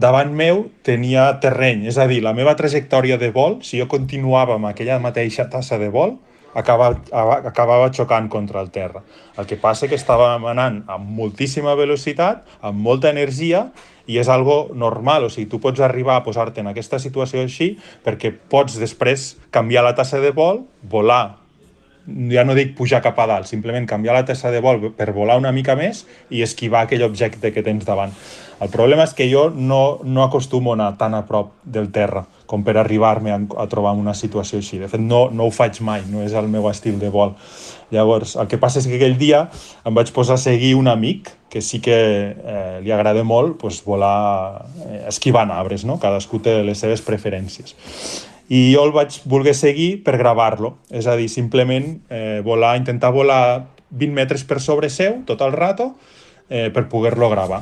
davant 0.01 0.31
meu 0.33 0.65
tenia 0.87 1.27
terreny, 1.43 1.85
és 1.91 1.99
a 1.99 2.07
dir, 2.09 2.21
la 2.23 2.33
meva 2.33 2.55
trajectòria 2.57 3.19
de 3.21 3.29
vol, 3.35 3.59
si 3.67 3.81
jo 3.81 3.87
continuava 3.91 4.55
amb 4.55 4.71
aquella 4.71 4.97
mateixa 5.03 5.49
tassa 5.51 5.77
de 5.77 5.91
vol, 5.93 6.15
acabava, 6.55 6.97
acabava 7.51 7.91
xocant 7.93 8.29
contra 8.31 8.63
el 8.63 8.71
terra. 8.71 9.03
El 9.37 9.47
que 9.47 9.59
passa 9.59 9.89
que 9.91 9.99
estàvem 9.99 10.47
anant 10.51 10.81
amb 10.91 11.11
moltíssima 11.19 11.75
velocitat, 11.79 12.47
amb 12.63 12.79
molta 12.79 13.11
energia, 13.11 13.67
i 14.07 14.17
és 14.19 14.31
algo 14.31 14.71
normal, 14.75 15.27
o 15.27 15.29
sigui, 15.29 15.49
tu 15.51 15.59
pots 15.61 15.83
arribar 15.83 16.17
a 16.17 16.25
posar-te 16.25 16.63
en 16.63 16.71
aquesta 16.71 16.99
situació 16.99 17.43
així 17.43 17.75
perquè 18.03 18.33
pots 18.33 18.79
després 18.81 19.35
canviar 19.53 19.85
la 19.85 19.93
tassa 19.95 20.19
de 20.23 20.33
vol, 20.35 20.65
volar 20.81 21.40
ja 22.05 22.43
no 22.45 22.55
dic 22.57 22.75
pujar 22.77 23.01
cap 23.03 23.19
a 23.21 23.27
dalt, 23.29 23.49
simplement 23.49 23.87
canviar 23.87 24.15
la 24.17 24.25
tessa 24.25 24.51
de 24.51 24.61
vol 24.63 24.91
per 24.97 25.11
volar 25.13 25.37
una 25.39 25.51
mica 25.53 25.75
més 25.77 26.05
i 26.29 26.41
esquivar 26.41 26.85
aquell 26.85 27.05
objecte 27.05 27.53
que 27.53 27.63
tens 27.65 27.85
davant. 27.85 28.13
El 28.61 28.69
problema 28.69 29.07
és 29.07 29.15
que 29.17 29.25
jo 29.25 29.47
no, 29.49 29.99
no 30.05 30.21
acostumo 30.23 30.71
a 30.71 30.75
anar 30.75 30.91
tan 30.97 31.15
a 31.17 31.23
prop 31.25 31.55
del 31.63 31.89
terra 31.91 32.27
com 32.45 32.65
per 32.67 32.75
arribar-me 32.77 33.31
a, 33.33 33.39
a 33.63 33.65
trobar 33.71 33.95
una 33.97 34.13
situació 34.13 34.59
així. 34.61 34.77
De 34.77 34.89
fet, 34.91 35.01
no, 35.01 35.29
no 35.33 35.47
ho 35.47 35.53
faig 35.55 35.79
mai, 35.81 36.03
no 36.11 36.21
és 36.21 36.35
el 36.37 36.49
meu 36.51 36.67
estil 36.69 36.99
de 37.01 37.09
vol. 37.09 37.33
Llavors, 37.91 38.35
el 38.37 38.49
que 38.51 38.59
passa 38.61 38.79
és 38.79 38.87
que 38.87 38.99
aquell 38.99 39.17
dia 39.17 39.45
em 39.87 39.95
vaig 39.97 40.11
posar 40.13 40.37
a 40.37 40.41
seguir 40.41 40.75
un 40.77 40.91
amic 40.91 41.31
que 41.51 41.63
sí 41.65 41.81
que 41.83 41.95
eh, 41.95 42.79
li 42.83 42.93
agrada 42.93 43.23
molt 43.27 43.57
pues, 43.59 43.81
volar 43.87 44.67
eh, 44.85 45.01
esquivant 45.09 45.51
arbres, 45.51 45.87
no? 45.87 45.97
cadascú 45.99 46.39
té 46.43 46.59
les 46.63 46.79
seves 46.79 47.01
preferències 47.07 47.75
i 48.51 48.73
jo 48.73 48.83
el 48.83 48.91
vaig 48.91 49.21
voler 49.31 49.53
seguir 49.55 50.01
per 50.03 50.17
gravar-lo, 50.19 50.75
és 50.91 51.07
a 51.07 51.15
dir, 51.15 51.29
simplement 51.31 51.93
eh, 52.11 52.41
volar, 52.43 52.75
intentar 52.79 53.13
volar 53.15 53.43
20 53.91 54.15
metres 54.15 54.43
per 54.47 54.59
sobre 54.59 54.89
seu 54.91 55.21
tot 55.27 55.39
el 55.45 55.55
rato 55.55 55.93
eh, 56.49 56.67
per 56.73 56.89
poder-lo 56.91 57.29
gravar. 57.31 57.61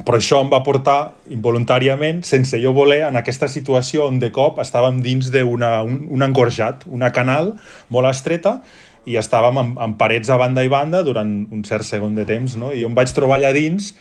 Però 0.00 0.16
això 0.16 0.40
em 0.40 0.48
va 0.50 0.62
portar 0.64 1.12
involuntàriament, 1.30 2.24
sense 2.26 2.58
jo 2.58 2.72
voler, 2.74 3.02
en 3.06 3.18
aquesta 3.20 3.46
situació 3.52 4.06
on 4.08 4.18
de 4.18 4.30
cop 4.34 4.58
estàvem 4.62 4.98
dins 5.04 5.28
d'un 5.30 5.62
un, 5.62 6.22
engorjat, 6.24 6.86
una 6.88 7.12
canal 7.12 7.52
molt 7.92 8.10
estreta, 8.10 8.60
i 9.06 9.16
estàvem 9.20 9.58
amb, 9.60 9.78
amb 9.80 9.98
parets 10.00 10.30
a 10.30 10.38
banda 10.40 10.64
i 10.64 10.70
banda 10.72 11.04
durant 11.06 11.30
un 11.50 11.62
cert 11.64 11.86
segon 11.86 12.16
de 12.18 12.26
temps, 12.28 12.56
no? 12.60 12.72
I 12.74 12.82
jo 12.82 12.90
em 12.90 12.96
vaig 12.96 13.12
trobar 13.16 13.38
allà 13.38 13.52
dins 13.56 13.92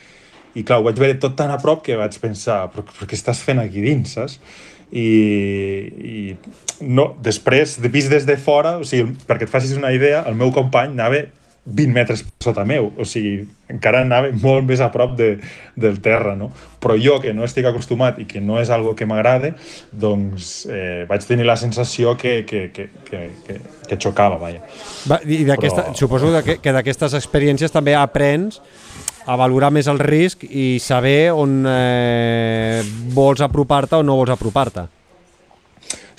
i, 0.55 0.63
clar, 0.63 0.79
ho 0.79 0.87
vaig 0.87 0.97
veure 0.99 1.19
tot 1.21 1.37
tan 1.37 1.53
a 1.53 1.59
prop 1.61 1.83
que 1.85 1.97
vaig 1.99 2.17
pensar, 2.21 2.65
però, 2.73 2.83
però 2.89 3.07
què 3.07 3.17
estàs 3.17 3.43
fent 3.45 3.61
aquí 3.61 3.83
dins, 3.85 4.17
saps? 4.17 4.39
I, 4.91 5.09
i 6.11 6.23
no, 6.81 7.13
després, 7.23 7.77
de 7.81 7.91
vist 7.91 8.11
des 8.11 8.25
de 8.25 8.37
fora, 8.39 8.77
o 8.79 8.87
sigui, 8.87 9.13
perquè 9.27 9.47
et 9.47 9.51
facis 9.51 9.75
una 9.77 9.91
idea, 9.95 10.23
el 10.27 10.37
meu 10.39 10.53
company 10.55 10.95
anava 10.95 11.25
20 11.69 11.93
metres 11.93 12.23
sota 12.41 12.63
meu, 12.65 12.89
o 12.97 13.05
sigui, 13.05 13.43
encara 13.69 14.01
anava 14.01 14.31
molt 14.41 14.65
més 14.65 14.81
a 14.81 14.87
prop 14.93 15.13
de, 15.19 15.29
del 15.77 15.99
terra, 16.01 16.33
no? 16.39 16.49
Però 16.81 16.95
jo, 16.97 17.19
que 17.21 17.33
no 17.35 17.45
estic 17.45 17.67
acostumat 17.69 18.17
i 18.23 18.25
que 18.29 18.41
no 18.41 18.57
és 18.61 18.71
algo 18.73 18.95
que 18.97 19.05
m'agrada, 19.05 19.51
doncs 19.91 20.65
eh, 20.71 21.05
vaig 21.09 21.27
tenir 21.27 21.45
la 21.45 21.57
sensació 21.59 22.15
que, 22.17 22.39
que, 22.49 22.69
que, 22.73 22.87
que, 23.05 23.21
que, 23.45 23.59
que 23.85 23.99
xocava, 23.99 24.39
vaja. 24.41 24.63
Va, 25.11 25.19
i 25.27 25.43
Però... 25.45 25.91
suposo 25.99 26.31
que, 26.45 26.57
que 26.63 26.73
d'aquestes 26.73 27.17
experiències 27.19 27.75
també 27.75 27.93
aprens 27.99 28.63
a 29.25 29.35
valorar 29.39 29.71
més 29.73 29.89
el 29.91 29.99
risc 29.99 30.45
i 30.45 30.77
saber 30.83 31.31
on 31.35 31.63
eh, 31.67 32.81
vols 33.15 33.41
apropar-te 33.45 33.99
o 33.99 34.05
no 34.05 34.17
vols 34.19 34.33
apropar-te. 34.35 34.87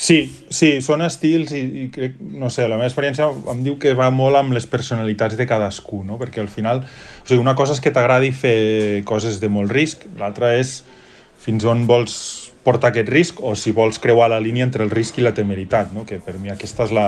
Sí, 0.01 0.47
sí, 0.49 0.79
són 0.81 1.03
estils 1.05 1.51
i, 1.53 1.61
i 1.61 1.87
crec, 1.93 2.15
no 2.41 2.49
sé, 2.49 2.65
la 2.65 2.79
meva 2.79 2.89
experiència 2.89 3.27
em 3.53 3.59
diu 3.67 3.75
que 3.81 3.93
va 3.99 4.09
molt 4.09 4.39
amb 4.39 4.55
les 4.57 4.65
personalitats 4.65 5.37
de 5.37 5.45
cadascú, 5.45 6.01
no? 6.09 6.17
Perquè 6.17 6.41
al 6.41 6.49
final, 6.49 6.81
o 7.21 7.29
sigui, 7.29 7.41
una 7.43 7.53
cosa 7.59 7.77
és 7.77 7.83
que 7.85 7.93
t'agradi 7.93 8.33
fer 8.33 8.55
coses 9.09 9.37
de 9.43 9.51
molt 9.53 9.69
risc, 9.77 10.07
l'altra 10.17 10.55
és 10.57 10.79
fins 11.45 11.69
on 11.69 11.85
vols 11.89 12.17
portar 12.65 12.95
aquest 12.95 13.13
risc 13.13 13.45
o 13.45 13.53
si 13.57 13.75
vols 13.77 14.01
creuar 14.01 14.31
la 14.33 14.41
línia 14.41 14.65
entre 14.65 14.85
el 14.89 14.93
risc 14.93 15.21
i 15.21 15.25
la 15.25 15.35
temeritat, 15.37 15.93
no? 15.93 16.07
que 16.09 16.17
per 16.25 16.39
mi 16.41 16.49
aquesta 16.53 16.89
és 16.89 16.97
la, 16.97 17.07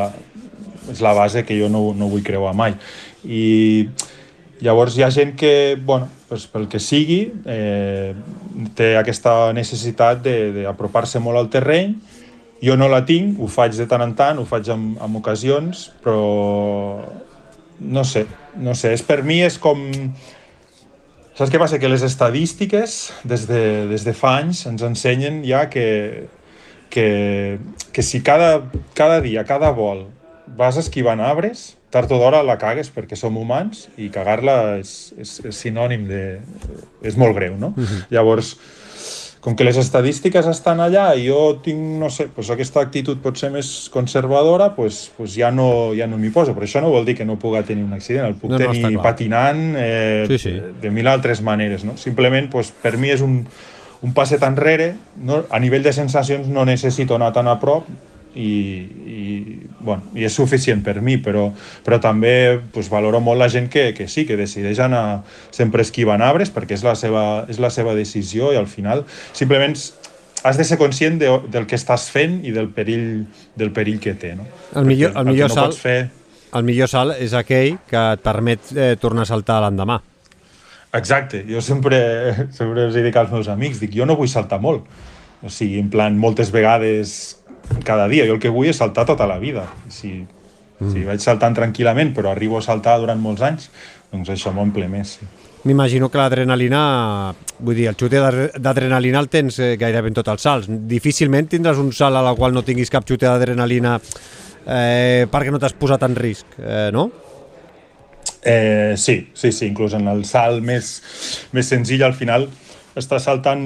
és 0.93 1.01
la 1.05 1.17
base 1.17 1.47
que 1.49 1.57
jo 1.57 1.73
no, 1.73 1.87
no 1.97 2.13
vull 2.13 2.25
creuar 2.25 2.53
mai. 2.57 2.77
I 3.25 3.89
Llavors 4.63 4.95
hi 4.95 5.03
ha 5.03 5.11
gent 5.11 5.35
que, 5.35 5.77
bueno, 5.83 6.09
pues, 6.29 6.47
pel 6.47 6.69
que 6.71 6.79
sigui, 6.79 7.33
eh, 7.51 8.13
té 8.79 8.93
aquesta 8.97 9.53
necessitat 9.57 10.23
d'apropar-se 10.23 11.19
molt 11.23 11.41
al 11.41 11.51
terreny. 11.51 11.97
Jo 12.63 12.77
no 12.79 12.87
la 12.87 13.03
tinc, 13.03 13.41
ho 13.43 13.49
faig 13.51 13.75
de 13.75 13.89
tant 13.91 14.05
en 14.05 14.15
tant, 14.15 14.39
ho 14.39 14.47
faig 14.47 14.71
en, 14.71 14.93
en 15.03 15.17
ocasions, 15.19 15.89
però 16.05 16.23
no 17.83 18.05
sé, 18.07 18.27
no 18.55 18.77
sé, 18.79 18.95
és, 18.95 19.03
per 19.03 19.23
mi 19.27 19.41
és 19.43 19.59
com... 19.59 19.83
Saps 21.33 21.51
què 21.51 21.59
passa? 21.59 21.81
Que 21.83 21.91
les 21.91 22.05
estadístiques 22.07 22.97
des 23.27 23.49
de, 23.49 23.63
des 23.91 24.07
de 24.07 24.15
fa 24.15 24.37
anys 24.45 24.67
ens 24.69 24.85
ensenyen 24.87 25.41
ja 25.49 25.65
que, 25.73 26.29
que, 26.93 27.07
que 27.91 28.03
si 28.05 28.21
cada, 28.23 28.69
cada 28.95 29.19
dia, 29.25 29.43
cada 29.49 29.73
vol, 29.75 30.05
vas 30.55 30.79
esquivant 30.79 31.25
arbres, 31.25 31.73
tard 31.93 32.13
o 32.13 32.19
d'hora 32.21 32.43
la 32.47 32.59
cagues 32.61 32.91
perquè 32.93 33.19
som 33.19 33.37
humans 33.37 33.87
i 34.01 34.09
cagar-la 34.13 34.79
és, 34.81 35.13
és, 35.21 35.39
és 35.45 35.65
sinònim 35.67 36.07
de... 36.09 36.23
és 37.05 37.19
molt 37.21 37.37
greu, 37.37 37.59
no? 37.59 37.75
Uh 37.77 37.81
mhm. 37.81 37.87
-huh. 37.87 38.07
Llavors, 38.11 38.57
com 39.43 39.57
que 39.57 39.65
les 39.65 39.77
estadístiques 39.77 40.47
estan 40.47 40.79
allà 40.79 41.17
i 41.19 41.27
jo 41.27 41.59
tinc, 41.63 41.79
no 41.99 42.09
sé, 42.11 42.29
pues 42.31 42.49
aquesta 42.51 42.81
actitud 42.81 43.19
pot 43.19 43.37
ser 43.37 43.51
més 43.51 43.91
conservadora, 43.91 44.69
pues, 44.77 45.11
pues 45.17 45.35
ja 45.35 45.51
no, 45.51 45.93
ja 45.99 46.07
no 46.07 46.17
m'hi 46.17 46.31
poso. 46.31 46.55
Però 46.55 46.63
això 46.63 46.81
no 46.81 46.91
vol 46.91 47.05
dir 47.05 47.17
que 47.17 47.25
no 47.25 47.39
puga 47.39 47.63
tenir 47.63 47.83
un 47.83 47.93
accident, 47.93 48.25
el 48.27 48.35
puc 48.35 48.51
no, 48.51 48.59
tenir 48.59 48.93
no, 48.93 49.03
patinant 49.03 49.75
eh, 49.77 50.27
sí, 50.29 50.39
sí. 50.39 50.61
de 50.81 50.91
mil 50.91 51.09
altres 51.09 51.43
maneres, 51.43 51.83
no? 51.85 51.97
Simplement, 51.97 52.49
pues, 52.51 52.71
per 52.71 52.97
mi 52.97 53.11
és 53.11 53.21
un, 53.21 53.47
un 54.03 54.13
passet 54.13 54.43
enrere, 54.43 54.95
no? 55.17 55.45
a 55.51 55.59
nivell 55.59 55.83
de 55.83 55.93
sensacions 55.93 56.47
no 56.47 56.65
necessito 56.65 57.15
anar 57.15 57.33
tan 57.33 57.49
a 57.49 57.59
prop, 57.61 57.87
i, 58.35 58.53
i, 59.13 59.27
bueno, 59.81 60.13
i 60.17 60.27
és 60.29 60.35
suficient 60.35 60.83
per 60.85 61.01
mi, 61.05 61.19
però, 61.23 61.49
però 61.85 61.99
també 62.01 62.61
pues, 62.73 62.89
valoro 62.93 63.21
molt 63.21 63.41
la 63.43 63.51
gent 63.53 63.69
que, 63.73 63.91
que 63.97 64.09
sí, 64.09 64.25
que 64.29 64.39
decideix 64.41 64.81
anar 64.81 65.23
sempre 65.51 65.85
esquivant 65.85 66.25
arbres 66.25 66.53
perquè 66.53 66.79
és 66.79 66.85
la, 66.87 66.95
seva, 66.99 67.45
és 67.53 67.61
la 67.63 67.71
seva 67.75 67.97
decisió 67.99 68.53
i 68.53 68.61
al 68.61 68.71
final 68.71 69.05
simplement 69.33 69.77
has 70.43 70.59
de 70.59 70.65
ser 70.65 70.79
conscient 70.79 71.21
de, 71.21 71.31
del 71.53 71.69
que 71.71 71.79
estàs 71.79 72.09
fent 72.11 72.41
i 72.47 72.55
del 72.55 72.71
perill, 72.75 73.27
del 73.59 73.71
perill 73.75 74.01
que 74.03 74.17
té. 74.19 74.35
No? 74.39 74.49
El 74.75 74.89
millor, 74.89 75.15
el, 75.17 75.29
millor 75.31 75.51
el, 75.51 75.55
no 75.55 75.61
salt, 75.61 75.79
fer... 75.79 75.99
el 76.53 76.65
millor 76.67 76.91
salt 76.91 77.21
és 77.23 77.37
aquell 77.39 77.79
que 77.89 78.03
et 78.17 78.25
permet 78.25 78.73
eh, 78.75 78.95
tornar 79.01 79.27
a 79.27 79.31
saltar 79.31 79.61
l'endemà. 79.63 80.01
Exacte, 80.93 81.45
jo 81.49 81.63
sempre, 81.65 81.99
sempre 82.53 82.89
els 82.89 82.99
dic 82.99 83.17
als 83.17 83.31
meus 83.33 83.49
amics, 83.49 83.81
dic, 83.81 83.95
jo 83.97 84.05
no 84.09 84.19
vull 84.19 84.29
saltar 84.29 84.59
molt, 84.61 84.85
o 85.43 85.51
sigui, 85.51 85.79
en 85.81 85.89
plan, 85.91 86.19
moltes 86.21 86.53
vegades 86.53 87.39
cada 87.85 88.09
dia. 88.09 88.27
Jo 88.29 88.37
el 88.37 88.43
que 88.43 88.53
vull 88.53 88.71
és 88.71 88.81
saltar 88.81 89.07
tota 89.09 89.27
la 89.29 89.39
vida. 89.43 89.67
Si, 89.89 90.15
mm. 90.23 90.91
si 90.93 91.05
vaig 91.09 91.25
saltant 91.25 91.57
tranquil·lament, 91.57 92.13
però 92.17 92.33
arribo 92.33 92.59
a 92.59 92.65
saltar 92.65 92.99
durant 93.03 93.21
molts 93.21 93.45
anys, 93.47 93.71
doncs 94.13 94.33
això 94.35 94.53
m'omple 94.55 94.89
més. 94.93 95.17
Sí. 95.19 95.31
M'imagino 95.63 96.09
que 96.11 96.19
l'adrenalina, 96.19 97.33
vull 97.63 97.77
dir, 97.79 97.87
el 97.87 97.99
xute 97.99 98.19
d'adrenalina 98.59 99.21
el 99.23 99.29
tens 99.31 99.61
eh, 99.63 99.77
gairebé 99.79 100.11
en 100.11 100.17
tots 100.17 100.33
els 100.33 100.47
salts. 100.49 100.71
Difícilment 100.91 101.47
tindràs 101.53 101.79
un 101.79 101.93
salt 101.95 102.19
a 102.19 102.23
la 102.27 102.33
qual 102.35 102.55
no 102.55 102.65
tinguis 102.67 102.91
cap 102.91 103.07
xute 103.07 103.29
d'adrenalina 103.29 103.95
eh, 104.67 105.29
perquè 105.31 105.53
no 105.55 105.61
t'has 105.63 105.77
posat 105.79 106.03
en 106.09 106.19
risc, 106.19 106.59
eh, 106.59 106.91
no? 106.95 107.11
Eh, 108.43 108.95
sí, 108.99 109.29
sí, 109.39 109.53
sí, 109.53 109.69
inclús 109.69 109.95
en 109.95 110.11
el 110.11 110.25
salt 110.27 110.65
més, 110.67 110.97
més 111.55 111.69
senzill 111.71 112.03
al 112.03 112.17
final 112.19 112.49
estàs 112.99 113.29
saltant 113.29 113.63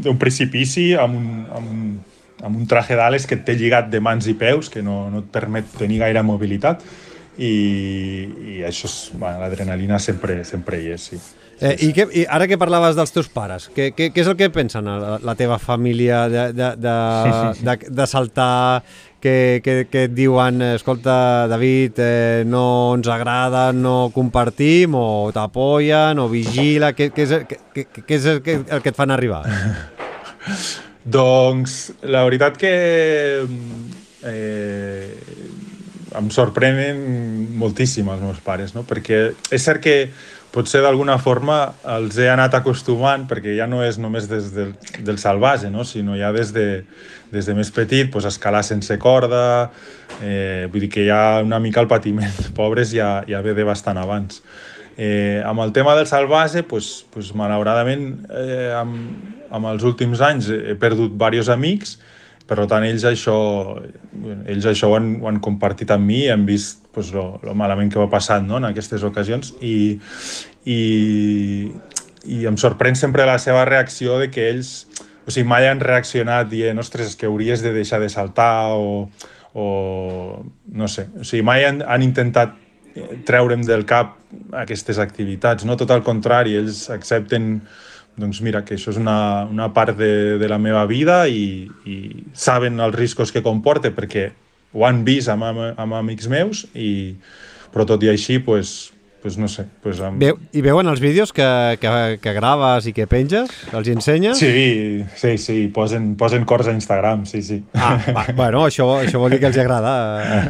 d'un 0.00 0.16
precipici 0.18 0.94
amb 0.96 1.18
un, 1.20 1.28
amb 1.52 2.09
amb 2.42 2.56
un 2.56 2.66
traje 2.66 2.96
d'ales 2.98 3.26
que 3.28 3.38
et 3.38 3.44
té 3.46 3.56
lligat 3.58 3.90
de 3.92 4.00
mans 4.00 4.26
i 4.30 4.34
peus, 4.38 4.70
que 4.72 4.82
no, 4.82 5.04
no 5.12 5.24
et 5.24 5.30
permet 5.32 5.68
tenir 5.78 6.00
gaire 6.02 6.22
mobilitat, 6.26 6.84
i, 7.40 7.52
i 8.56 8.62
això 8.66 8.88
és, 8.88 8.96
bueno, 9.14 9.40
l'adrenalina 9.40 10.00
sempre, 10.02 10.42
sempre 10.44 10.80
hi 10.80 10.90
és, 10.96 11.12
sí. 11.12 11.20
Eh, 11.60 11.74
i, 11.84 11.90
que, 11.92 12.06
I 12.16 12.22
ara 12.32 12.46
que 12.48 12.56
parlaves 12.56 12.96
dels 12.96 13.12
teus 13.12 13.26
pares, 13.28 13.66
què, 13.76 13.90
què, 13.92 14.08
què 14.14 14.22
és 14.22 14.28
el 14.30 14.36
que 14.38 14.48
pensen 14.52 14.86
la, 14.88 15.18
la 15.20 15.34
teva 15.36 15.58
família 15.60 16.22
de, 16.32 16.46
de, 16.56 16.70
de, 16.80 16.94
de, 17.60 17.76
de 18.00 18.06
saltar, 18.08 18.80
que, 19.20 19.60
que, 19.60 19.74
que 19.92 20.06
et 20.08 20.14
diuen, 20.16 20.62
escolta, 20.70 21.46
David, 21.52 22.00
eh, 22.00 22.42
no 22.48 22.64
ens 22.96 23.12
agrada, 23.12 23.68
no 23.76 24.08
compartim, 24.16 24.96
o 24.96 25.28
t'apoyen, 25.36 26.24
o 26.24 26.30
vigila, 26.32 26.94
què, 26.96 27.12
què, 27.12 27.28
és, 27.28 27.58
què, 27.76 27.88
què 28.00 28.14
és 28.16 28.30
el 28.32 28.40
que, 28.46 28.62
el 28.64 28.80
que 28.80 28.94
et 28.94 28.96
fan 28.96 29.12
arribar? 29.12 29.44
doncs 31.04 31.92
la 32.02 32.24
veritat 32.26 32.58
que 32.60 32.74
eh, 34.26 35.14
em 36.18 36.28
sorprenen 36.34 37.00
moltíssim 37.58 38.08
els 38.10 38.22
meus 38.24 38.42
pares, 38.44 38.74
no? 38.74 38.84
perquè 38.88 39.30
és 39.52 39.64
cert 39.64 39.82
que 39.84 39.96
potser 40.50 40.82
d'alguna 40.82 41.16
forma 41.22 41.60
els 41.96 42.18
he 42.18 42.26
anat 42.30 42.56
acostumant, 42.58 43.28
perquè 43.30 43.54
ja 43.56 43.68
no 43.70 43.84
és 43.86 44.00
només 44.02 44.26
des 44.30 44.50
del, 44.54 44.74
del 45.06 45.20
salvatge, 45.22 45.70
no? 45.70 45.86
sinó 45.86 46.18
ja 46.18 46.32
des 46.34 46.50
de, 46.56 46.66
des 47.30 47.46
de 47.46 47.54
més 47.54 47.70
petit, 47.74 48.10
pues, 48.10 48.26
escalar 48.26 48.64
sense 48.66 48.98
corda, 48.98 49.70
eh, 50.18 50.66
vull 50.72 50.86
dir 50.86 50.90
que 50.90 51.06
ja 51.06 51.40
una 51.44 51.62
mica 51.62 51.82
el 51.82 51.90
patiment, 51.90 52.34
pobres, 52.58 52.90
ja, 52.96 53.20
ja 53.30 53.42
ve 53.46 53.54
de 53.54 53.66
bastant 53.66 54.02
abans. 54.02 54.42
Eh, 55.00 55.40
amb 55.46 55.62
el 55.62 55.70
tema 55.72 55.94
del 55.96 56.10
salvatge, 56.10 56.64
pues, 56.66 57.06
pues, 57.14 57.30
malauradament, 57.38 58.26
eh, 58.34 58.72
amb, 58.76 59.38
amb 59.50 59.70
els 59.72 59.84
últims 59.86 60.22
anys 60.24 60.50
he 60.54 60.76
perdut 60.80 61.12
diversos 61.14 61.50
amics, 61.52 61.98
per 62.50 62.64
tant, 62.66 62.82
ells 62.82 63.04
això, 63.06 63.36
ells 64.50 64.64
això 64.66 64.88
ho, 64.90 64.96
han, 64.98 65.12
ho 65.22 65.28
han 65.30 65.38
compartit 65.44 65.92
amb 65.94 66.08
mi 66.08 66.24
i 66.24 66.30
han 66.32 66.42
vist 66.48 66.80
pues, 66.90 67.12
lo, 67.14 67.38
lo 67.46 67.54
malament 67.54 67.92
que 67.92 68.00
va 68.00 68.08
passant 68.10 68.48
no? 68.48 68.58
en 68.58 68.66
aquestes 68.72 69.04
ocasions 69.06 69.52
i, 69.62 70.00
i, 70.66 70.80
i 72.26 72.40
em 72.50 72.58
sorprèn 72.58 72.98
sempre 72.98 73.28
la 73.28 73.38
seva 73.38 73.62
reacció 73.68 74.18
de 74.18 74.32
que 74.34 74.48
ells 74.50 74.72
o 75.30 75.30
sigui, 75.30 75.46
mai 75.46 75.68
han 75.70 75.78
reaccionat 75.78 76.48
dient 76.50 76.82
ostres, 76.82 77.12
és 77.12 77.20
que 77.20 77.28
hauries 77.30 77.62
de 77.62 77.70
deixar 77.76 78.00
de 78.02 78.08
saltar 78.10 78.74
o, 78.74 79.06
o 79.54 79.66
no 80.74 80.90
sé, 80.90 81.06
o 81.14 81.22
sigui, 81.22 81.44
mai 81.46 81.68
han, 81.68 81.84
han 81.86 82.02
intentat 82.02 82.56
treure'm 83.28 83.62
del 83.62 83.84
cap 83.86 84.16
aquestes 84.58 84.98
activitats, 84.98 85.64
no? 85.66 85.76
Tot 85.78 85.92
al 85.94 86.02
contrari, 86.02 86.56
ells 86.58 86.88
accepten 86.90 87.60
doncs 88.18 88.40
mira, 88.44 88.64
que 88.66 88.76
això 88.76 88.92
és 88.92 89.00
una, 89.00 89.46
una 89.50 89.70
part 89.74 89.96
de, 89.98 90.38
de 90.40 90.48
la 90.50 90.58
meva 90.58 90.84
vida 90.90 91.22
i, 91.28 91.68
i 91.86 91.96
saben 92.34 92.80
els 92.80 92.96
riscos 92.96 93.32
que 93.32 93.44
comporta 93.44 93.92
perquè 93.96 94.30
ho 94.72 94.86
han 94.86 95.04
vist 95.06 95.30
amb, 95.32 95.46
amb, 95.46 95.66
amb 95.80 95.98
amics 95.98 96.28
meus 96.30 96.64
i, 96.74 97.16
però 97.72 97.86
tot 97.88 98.02
i 98.04 98.10
així 98.12 98.38
pues, 98.42 98.92
pues 99.22 99.36
no 99.38 99.48
sé. 99.48 99.66
Pues 99.82 100.00
amb... 100.04 100.20
Veu, 100.22 100.38
I 100.56 100.62
veuen 100.64 100.88
els 100.90 101.02
vídeos 101.02 101.32
que, 101.36 101.46
que, 101.80 101.92
que 102.22 102.34
graves 102.36 102.86
i 102.90 102.94
que 102.96 103.06
penges? 103.10 103.52
Els 103.76 103.90
ensenyes? 103.92 104.40
Sí, 104.40 105.04
sí, 105.16 105.36
sí, 105.42 105.58
posen, 105.74 106.14
posen 106.20 106.46
cors 106.48 106.70
a 106.70 106.74
Instagram, 106.76 107.26
sí, 107.30 107.42
sí. 107.46 107.60
Ah, 107.74 107.96
va, 108.16 108.26
bueno, 108.40 108.64
això, 108.68 108.88
això 109.02 109.20
vol 109.22 109.36
dir 109.36 109.42
que 109.42 109.50
els 109.50 109.60
agrada. 109.60 109.94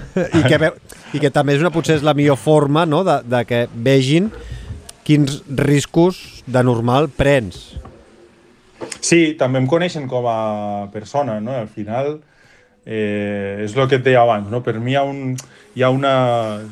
I 0.41 0.45
que, 0.47 0.61
veu, 0.61 0.79
I 1.15 1.23
que 1.23 1.33
també 1.35 1.57
és 1.57 1.65
una, 1.65 1.73
potser 1.75 1.99
és 2.01 2.07
la 2.07 2.17
millor 2.17 2.39
forma 2.41 2.87
no, 2.89 3.03
de, 3.07 3.21
de 3.27 3.45
que 3.49 3.67
vegin 3.75 4.31
quins 5.11 5.41
riscos 5.59 6.45
de 6.47 6.63
normal 6.63 7.09
prens. 7.11 7.73
Sí, 9.03 9.35
també 9.35 9.59
em 9.59 9.67
coneixen 9.67 10.07
com 10.07 10.29
a 10.31 10.87
persona, 10.93 11.41
no? 11.43 11.57
Al 11.59 11.67
final 11.67 12.13
eh, 12.87 13.65
és 13.65 13.75
el 13.75 13.89
que 13.91 13.99
et 13.99 14.05
deia 14.07 14.23
abans, 14.23 14.47
no? 14.53 14.61
Per 14.63 14.77
mi 14.79 14.95
hi 14.95 15.01
ha, 15.01 15.03
un, 15.03 15.35
hi 15.75 15.83
ha 15.83 15.91
una... 15.91 16.13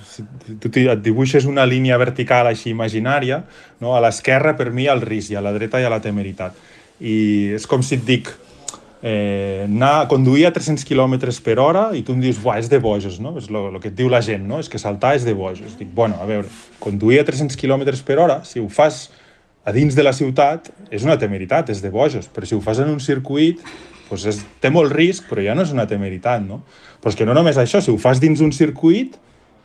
Si 0.07 0.22
tu 0.62 0.70
et 0.70 1.03
dibuixes 1.03 1.49
una 1.51 1.66
línia 1.66 1.99
vertical 1.99 2.47
així 2.47 2.70
imaginària, 2.70 3.43
no? 3.82 3.97
a 3.97 4.05
l'esquerra 4.07 4.55
per 4.55 4.70
mi 4.70 4.86
hi 4.86 4.93
ha 4.93 4.95
el 4.95 5.03
risc, 5.03 5.34
i 5.34 5.41
a 5.41 5.43
la 5.43 5.57
dreta 5.57 5.82
hi 5.82 5.89
ha 5.89 5.91
la 5.91 6.03
temeritat. 6.05 6.55
I 7.03 7.16
és 7.59 7.66
com 7.66 7.82
si 7.82 7.99
et 7.99 8.07
dic, 8.07 8.30
eh, 9.03 9.64
anar 9.64 10.09
conduir 10.09 10.46
a 10.49 10.53
300 10.53 10.84
km 10.84 11.18
per 11.44 11.59
hora 11.62 11.84
i 11.94 12.03
tu 12.03 12.16
em 12.16 12.22
dius, 12.22 12.40
és 12.57 12.68
de 12.70 12.80
bojos, 12.82 13.20
no? 13.20 13.36
És 13.38 13.49
el 13.51 13.78
que 13.80 13.92
et 13.92 13.96
diu 13.96 14.09
la 14.11 14.20
gent, 14.24 14.46
no? 14.46 14.59
És 14.59 14.68
que 14.68 14.78
saltar 14.78 15.14
és 15.16 15.24
de 15.24 15.34
bojos. 15.34 15.76
Dic, 15.78 15.92
bueno, 15.94 16.18
a 16.20 16.26
veure, 16.26 16.49
conduir 16.80 17.20
a 17.20 17.24
300 17.28 17.57
km 17.57 17.86
per 18.05 18.18
hora, 18.18 18.42
si 18.44 18.61
ho 18.61 18.68
fas 18.68 19.09
a 19.64 19.72
dins 19.72 19.94
de 19.94 20.03
la 20.03 20.14
ciutat, 20.16 20.70
és 20.90 21.05
una 21.05 21.18
temeritat, 21.18 21.70
és 21.70 21.82
de 21.84 21.90
bojos, 21.90 22.28
però 22.32 22.46
si 22.46 22.57
ho 22.57 22.61
fas 22.64 22.80
en 22.80 22.88
un 22.88 23.01
circuit, 23.05 23.61
doncs 24.09 24.24
és, 24.30 24.42
té 24.62 24.70
molt 24.72 24.94
risc, 24.94 25.28
però 25.28 25.44
ja 25.44 25.55
no 25.55 25.66
és 25.66 25.74
una 25.74 25.86
temeritat, 25.86 26.40
no? 26.40 26.62
Però 27.03 27.12
és 27.12 27.18
que 27.18 27.26
no 27.28 27.34
només 27.36 27.59
això, 27.61 27.82
si 27.84 27.92
ho 27.92 27.99
fas 28.01 28.22
dins 28.22 28.40
un 28.40 28.55
circuit, 28.57 29.18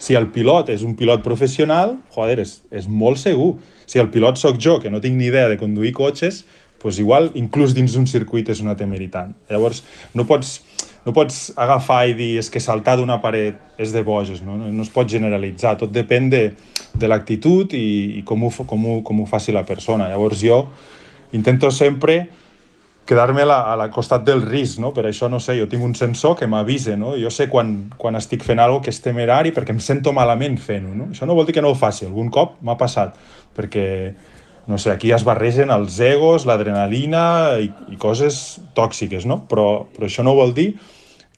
si 0.04 0.18
el 0.20 0.28
pilot 0.34 0.74
és 0.74 0.84
un 0.84 0.98
pilot 1.00 1.24
professional, 1.24 1.96
joder, 2.12 2.42
és, 2.44 2.58
és 2.76 2.90
molt 2.90 3.22
segur. 3.22 3.54
Si 3.88 4.02
el 4.02 4.10
pilot 4.12 4.40
sóc 4.42 4.60
jo, 4.60 4.80
que 4.84 4.92
no 4.92 5.00
tinc 5.00 5.16
ni 5.16 5.30
idea 5.30 5.48
de 5.48 5.56
conduir 5.60 5.94
cotxes, 5.96 6.44
doncs 6.84 7.00
igual, 7.00 7.32
inclús 7.40 7.74
dins 7.74 7.96
d'un 7.96 8.06
circuit 8.10 8.50
és 8.52 8.62
una 8.62 8.76
temeritat. 8.80 9.32
Llavors, 9.50 9.82
no 10.14 10.28
pots, 10.30 10.58
no 11.06 11.16
pots 11.16 11.48
agafar 11.56 12.04
i 12.12 12.18
dir 12.20 12.34
és 12.42 12.52
que 12.52 12.62
saltar 12.64 12.98
d'una 13.00 13.20
paret 13.24 13.58
és 13.82 13.96
de 13.96 14.04
bojos, 14.04 14.44
no? 14.44 14.58
no 14.60 14.84
es 14.84 14.92
pot 14.94 15.10
generalitzar, 15.10 15.78
tot 15.80 15.92
depèn 15.96 16.30
de, 16.30 16.44
de 16.94 17.10
l'actitud 17.10 17.74
i, 17.74 18.20
i 18.20 18.24
com, 18.28 18.46
ho, 18.46 18.54
com, 18.68 18.86
ho, 18.86 19.02
com 19.04 19.24
ho 19.24 19.28
faci 19.30 19.56
la 19.56 19.66
persona. 19.68 20.12
Llavors 20.12 20.44
jo 20.44 20.66
intento 21.34 21.72
sempre 21.74 22.28
quedar-me 23.06 23.44
a, 23.44 23.76
la 23.76 23.90
costat 23.92 24.24
del 24.24 24.42
risc, 24.42 24.80
no? 24.80 24.94
Per 24.96 25.06
això, 25.10 25.28
no 25.30 25.40
sé, 25.44 25.58
jo 25.60 25.68
tinc 25.68 25.84
un 25.84 25.96
sensor 25.96 26.38
que 26.40 26.48
m'avisa, 26.48 26.96
no? 27.00 27.18
Jo 27.20 27.32
sé 27.34 27.50
quan, 27.52 27.74
quan 28.00 28.16
estic 28.16 28.46
fent 28.46 28.62
alguna 28.64 28.86
que 28.86 28.94
és 28.94 29.02
temerari 29.04 29.52
perquè 29.52 29.76
em 29.76 29.82
sento 29.84 30.14
malament 30.16 30.56
fent-ho, 30.62 30.94
no? 30.96 31.10
Això 31.12 31.28
no 31.28 31.36
vol 31.36 31.50
dir 31.50 31.58
que 31.58 31.64
no 31.64 31.74
ho 31.74 31.80
faci, 31.80 32.06
algun 32.08 32.32
cop 32.32 32.56
m'ha 32.64 32.78
passat, 32.80 33.18
perquè 33.58 33.86
no 34.68 34.78
sé, 34.80 34.92
aquí 34.92 35.12
es 35.12 35.26
barregen 35.28 35.72
els 35.76 36.00
egos, 36.00 36.48
l'adrenalina 36.48 37.60
i, 37.60 37.70
i 37.92 38.00
coses 38.00 38.62
tòxiques, 38.78 39.28
no? 39.28 39.42
Però, 39.50 39.86
però 39.92 40.08
això 40.08 40.24
no 40.24 40.36
vol 40.38 40.54
dir 40.56 40.74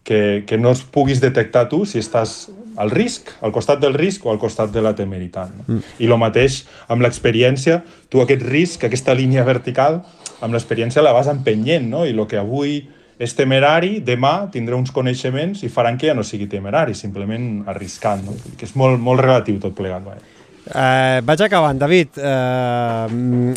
que, 0.05 0.43
que 0.45 0.59
no 0.61 0.71
es 0.75 0.83
puguis 0.85 1.21
detectar 1.23 1.65
tu 1.71 1.83
si 1.89 1.97
estàs 1.99 2.45
al 2.77 2.91
risc, 2.91 3.31
al 3.41 3.53
costat 3.55 3.79
del 3.81 3.95
risc 3.95 4.25
o 4.25 4.31
al 4.31 4.39
costat 4.39 4.71
de 4.71 4.83
la 4.83 4.93
temeritat. 4.95 5.53
No? 5.55 5.65
Mm. 5.67 5.95
I 6.03 6.09
el 6.11 6.19
mateix 6.21 6.61
amb 6.91 7.01
l'experiència, 7.05 7.81
tu 8.11 8.21
aquest 8.21 8.45
risc, 8.45 8.85
aquesta 8.85 9.15
línia 9.17 9.45
vertical, 9.47 10.03
amb 10.43 10.53
l'experiència 10.53 11.03
la 11.03 11.15
vas 11.15 11.31
empenyent, 11.31 11.89
no? 11.89 12.05
I 12.05 12.13
el 12.13 12.21
que 12.29 12.37
avui 12.37 12.83
és 13.17 13.33
temerari, 13.33 14.01
demà 14.03 14.49
tindrà 14.51 14.75
uns 14.75 14.91
coneixements 14.93 15.63
i 15.63 15.71
faran 15.71 15.97
que 15.97 16.11
ja 16.11 16.15
no 16.17 16.23
sigui 16.27 16.49
temerari, 16.51 16.93
simplement 16.93 17.63
arriscant, 17.71 18.25
no? 18.27 18.35
Que 18.59 18.67
és 18.67 18.75
molt, 18.75 18.99
molt 19.01 19.23
relatiu 19.23 19.57
tot 19.63 19.73
plegat. 19.77 20.03
Vaja. 20.05 20.34
Eh, 20.65 21.21
vaig 21.21 21.41
acabant, 21.45 21.77
David. 21.77 22.17
Eh, 22.17 23.53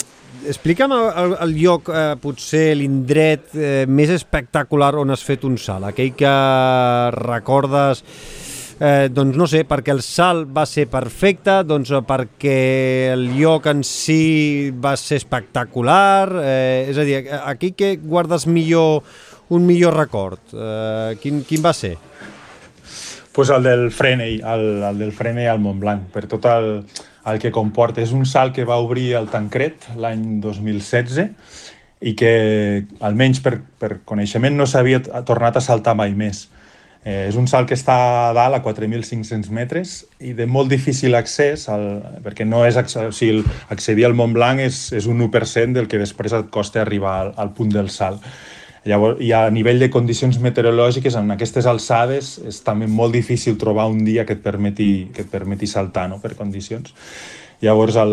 explica'm 0.48 0.92
el, 0.92 1.06
el, 1.22 1.36
el 1.46 1.54
lloc, 1.56 1.88
eh, 1.88 2.12
potser 2.20 2.74
l'indret 2.76 3.54
eh, 3.56 3.86
més 3.88 4.12
espectacular 4.12 4.94
on 5.00 5.14
has 5.14 5.24
fet 5.24 5.44
un 5.48 5.56
salt, 5.60 5.88
aquell 5.88 6.12
que 6.16 6.34
recordes 7.16 8.04
eh, 8.78 9.08
doncs 9.10 9.36
no 9.36 9.48
sé, 9.50 9.64
perquè 9.68 9.92
el 9.94 10.02
salt 10.04 10.48
va 10.54 10.64
ser 10.68 10.86
perfecte, 10.90 11.60
doncs 11.66 11.92
perquè 12.08 12.58
el 13.14 13.26
lloc 13.36 13.66
en 13.70 13.82
si 13.86 14.70
va 14.70 14.94
ser 15.00 15.18
espectacular, 15.22 16.28
eh, 16.42 16.86
és 16.92 16.98
a 16.98 17.06
dir, 17.08 17.22
aquí 17.42 17.72
que 17.72 17.96
guardes 18.02 18.46
millor 18.46 19.02
un 19.54 19.64
millor 19.66 19.96
record, 19.96 20.40
eh, 20.52 21.16
quin, 21.22 21.42
quin 21.48 21.64
va 21.64 21.74
ser? 21.74 21.96
Pues 23.38 23.50
el 23.50 23.62
del 23.62 23.92
Freney, 23.92 24.40
el, 24.40 24.82
el 24.82 24.98
del 24.98 25.12
Freney 25.12 25.46
al 25.46 25.60
Montblanc, 25.62 26.08
per 26.10 26.24
tot 26.26 26.48
el, 26.50 26.80
el 27.22 27.36
que 27.38 27.52
comporta. 27.54 28.02
És 28.02 28.10
un 28.10 28.24
salt 28.26 28.50
que 28.56 28.64
va 28.66 28.80
obrir 28.82 29.12
el 29.14 29.28
Tancret 29.30 29.86
l'any 29.94 30.40
2016 30.42 31.20
i 32.02 32.16
que, 32.18 32.32
almenys 32.98 33.38
per, 33.44 33.60
per 33.78 34.00
coneixement, 34.10 34.58
no 34.58 34.66
s'havia 34.66 34.98
tornat 35.22 35.54
a 35.54 35.62
saltar 35.62 35.94
mai 35.94 36.18
més. 36.18 36.48
Eh, 37.04 37.28
és 37.28 37.38
un 37.38 37.46
salt 37.46 37.70
que 37.70 37.78
està 37.78 37.94
a 38.26 38.34
dalt, 38.34 38.58
a 38.58 38.62
4.500 38.66 39.54
metres, 39.54 39.94
i 40.18 40.34
de 40.34 40.50
molt 40.50 40.74
difícil 40.74 41.14
accés, 41.14 41.68
al, 41.70 41.86
perquè 42.26 42.42
no 42.42 42.66
és, 42.66 42.74
o 42.74 43.12
sigui, 43.14 43.46
accedir 43.70 44.10
al 44.10 44.18
Mont 44.18 44.34
Blanc 44.34 44.66
és, 44.66 44.88
és 44.98 45.06
un 45.06 45.22
1% 45.30 45.78
del 45.78 45.86
que 45.86 46.02
després 46.02 46.34
et 46.34 46.50
costa 46.50 46.82
arribar 46.82 47.20
al, 47.20 47.36
al 47.38 47.54
punt 47.54 47.70
del 47.70 47.94
salt. 48.02 48.26
Llavors, 48.88 49.18
i 49.20 49.32
a 49.36 49.42
nivell 49.52 49.82
de 49.82 49.90
condicions 49.92 50.38
meteorològiques, 50.40 51.16
en 51.18 51.34
aquestes 51.34 51.66
alçades, 51.68 52.36
és 52.48 52.62
també 52.64 52.86
molt 52.88 53.12
difícil 53.12 53.58
trobar 53.60 53.88
un 53.92 54.00
dia 54.06 54.24
que 54.24 54.38
et 54.38 54.40
permeti, 54.44 55.10
que 55.12 55.26
et 55.26 55.30
permeti 55.32 55.68
saltar 55.68 56.06
no? 56.08 56.22
per 56.22 56.32
condicions. 56.38 56.94
Llavors, 57.60 57.98
a 57.98 58.06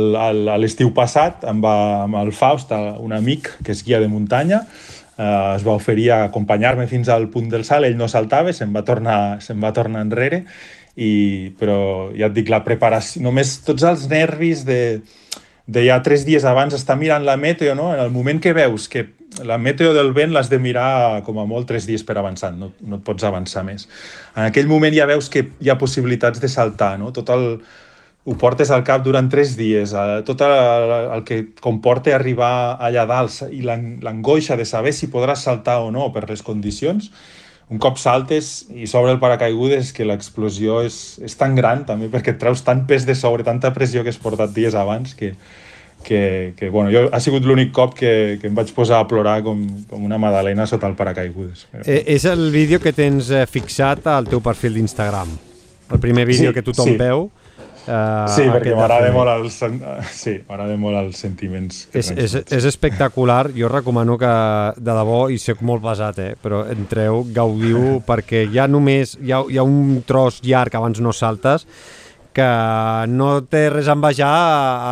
l'estiu 0.57 0.89
passat, 0.97 1.45
va, 1.63 1.75
amb 2.03 2.17
el 2.19 2.33
Faust, 2.33 2.73
un 2.75 3.13
amic 3.13 3.51
que 3.63 3.75
és 3.75 3.83
guia 3.85 4.01
de 4.01 4.09
muntanya, 4.11 4.63
eh, 5.17 5.55
es 5.55 5.65
va 5.65 5.75
oferir 5.77 6.09
a 6.11 6.23
acompanyar-me 6.25 6.87
fins 6.91 7.11
al 7.13 7.29
punt 7.31 7.51
del 7.53 7.63
salt, 7.63 7.85
ell 7.85 7.99
no 7.99 8.09
saltava, 8.11 8.53
se'n 8.53 8.73
va, 8.75 8.83
tornar, 8.87 9.19
se'n 9.45 9.61
va 9.61 9.71
tornar 9.75 10.01
enrere, 10.03 10.43
i, 10.95 11.53
però 11.59 12.09
ja 12.15 12.31
et 12.31 12.35
dic, 12.35 12.49
la 12.51 12.63
preparació, 12.65 13.21
només 13.23 13.59
tots 13.67 13.85
els 13.87 14.09
nervis 14.11 14.65
de, 14.67 14.81
de 15.67 15.85
ja 15.87 16.01
tres 16.03 16.25
dies 16.25 16.45
abans 16.45 16.75
estar 16.75 16.97
mirant 16.97 17.25
la 17.25 17.37
meteo, 17.37 17.75
no? 17.75 17.93
en 17.93 18.01
el 18.01 18.11
moment 18.11 18.41
que 18.41 18.53
veus 18.53 18.89
que 18.89 19.07
la 19.43 19.57
meteo 19.57 19.93
del 19.93 20.13
vent 20.15 20.31
l'has 20.31 20.49
de 20.49 20.59
mirar 20.61 21.23
com 21.25 21.39
a 21.41 21.45
molt 21.49 21.67
tres 21.67 21.87
dies 21.87 22.03
per 22.07 22.17
avançar, 22.19 22.53
no, 22.55 22.71
no 22.81 22.99
et 22.99 23.03
pots 23.07 23.25
avançar 23.27 23.65
més. 23.67 23.87
En 24.35 24.45
aquell 24.47 24.69
moment 24.69 24.93
ja 24.95 25.07
veus 25.09 25.29
que 25.31 25.47
hi 25.59 25.71
ha 25.71 25.79
possibilitats 25.81 26.39
de 26.39 26.49
saltar, 26.51 26.95
no? 27.01 27.11
Tot 27.15 27.31
el, 27.35 27.47
ho 28.25 28.35
portes 28.41 28.71
al 28.71 28.85
cap 28.87 29.03
durant 29.05 29.27
tres 29.29 29.55
dies, 29.57 29.93
eh, 29.93 30.21
tot 30.25 30.41
el, 30.45 30.53
el 31.17 31.25
que 31.27 31.41
comporta 31.61 32.15
arribar 32.15 32.77
allà 32.79 33.05
dalt 33.09 33.43
i 33.51 33.61
l'angoixa 33.65 34.57
de 34.57 34.65
saber 34.65 34.95
si 34.95 35.11
podràs 35.13 35.43
saltar 35.45 35.81
o 35.83 35.91
no 35.93 36.11
per 36.13 36.25
les 36.29 36.41
condicions, 36.45 37.11
un 37.69 37.81
cop 37.81 37.97
saltes 37.97 38.67
i 38.69 38.85
s'obre 38.85 39.13
el 39.15 39.21
paracaigudes 39.21 39.91
que 39.93 40.05
l'explosió 40.05 40.83
és, 40.85 41.17
és 41.25 41.33
tan 41.37 41.55
gran 41.57 41.81
també 41.85 42.11
perquè 42.13 42.35
et 42.35 42.41
treus 42.41 42.61
tant 42.65 42.83
pes 42.85 43.07
de 43.09 43.15
sobre, 43.17 43.45
tanta 43.45 43.73
pressió 43.73 44.03
que 44.05 44.13
has 44.13 44.21
portat 44.21 44.53
dies 44.53 44.77
abans 44.77 45.15
que, 45.17 45.33
que, 46.05 46.53
que 46.55 46.69
bueno, 46.69 46.91
jo, 46.93 47.07
ha 47.11 47.19
sigut 47.19 47.43
l'únic 47.49 47.71
cop 47.73 47.95
que, 47.97 48.37
que 48.41 48.47
em 48.51 48.55
vaig 48.55 48.69
posar 48.77 49.01
a 49.01 49.07
plorar 49.09 49.39
com, 49.43 49.63
com 49.89 50.03
una 50.05 50.19
madalena 50.21 50.67
sota 50.69 50.85
el 50.87 50.93
paracaigudes. 50.95 51.65
Eh, 51.81 52.03
és 52.13 52.27
el 52.29 52.51
vídeo 52.53 52.79
que 52.79 52.93
tens 52.93 53.31
eh, 53.33 53.47
fixat 53.49 54.05
al 54.13 54.29
teu 54.29 54.43
perfil 54.45 54.77
d'Instagram. 54.77 55.33
El 55.91 56.01
primer 56.01 56.27
vídeo 56.29 56.51
sí, 56.51 56.53
que 56.53 56.63
tothom 56.65 56.93
sí. 56.93 56.95
veu. 57.01 57.27
Uh, 57.85 58.25
sí, 58.33 58.45
perquè 58.49 58.71
m'agrada 58.73 59.11
molt, 59.13 59.29
els, 59.29 59.59
sí, 60.17 60.39
molt 60.49 60.97
els 61.03 61.19
sentiments. 61.21 61.83
És, 61.93 62.09
és, 62.09 62.33
és 62.41 62.65
espectacular, 62.65 63.51
jo 63.53 63.69
recomano 63.69 64.15
que, 64.21 64.31
de 64.77 64.89
debò, 64.89 65.19
i 65.29 65.37
soc 65.41 65.61
molt 65.65 65.83
pesat, 65.85 66.21
eh, 66.21 66.31
però 66.41 66.63
entreu, 66.73 67.21
gaudiu, 67.33 67.99
perquè 68.09 68.47
ja 68.53 68.65
només 68.69 69.17
hi 69.21 69.33
ha, 69.33 69.43
hi 69.49 69.61
ha 69.61 69.65
un 69.65 70.01
tros 70.05 70.41
llarg 70.45 70.77
abans 70.77 71.01
no 71.01 71.13
saltes, 71.13 71.65
que 72.35 72.49
no 73.07 73.29
té 73.47 73.69
res 73.71 73.87
a 73.87 73.95
envejar 73.95 74.33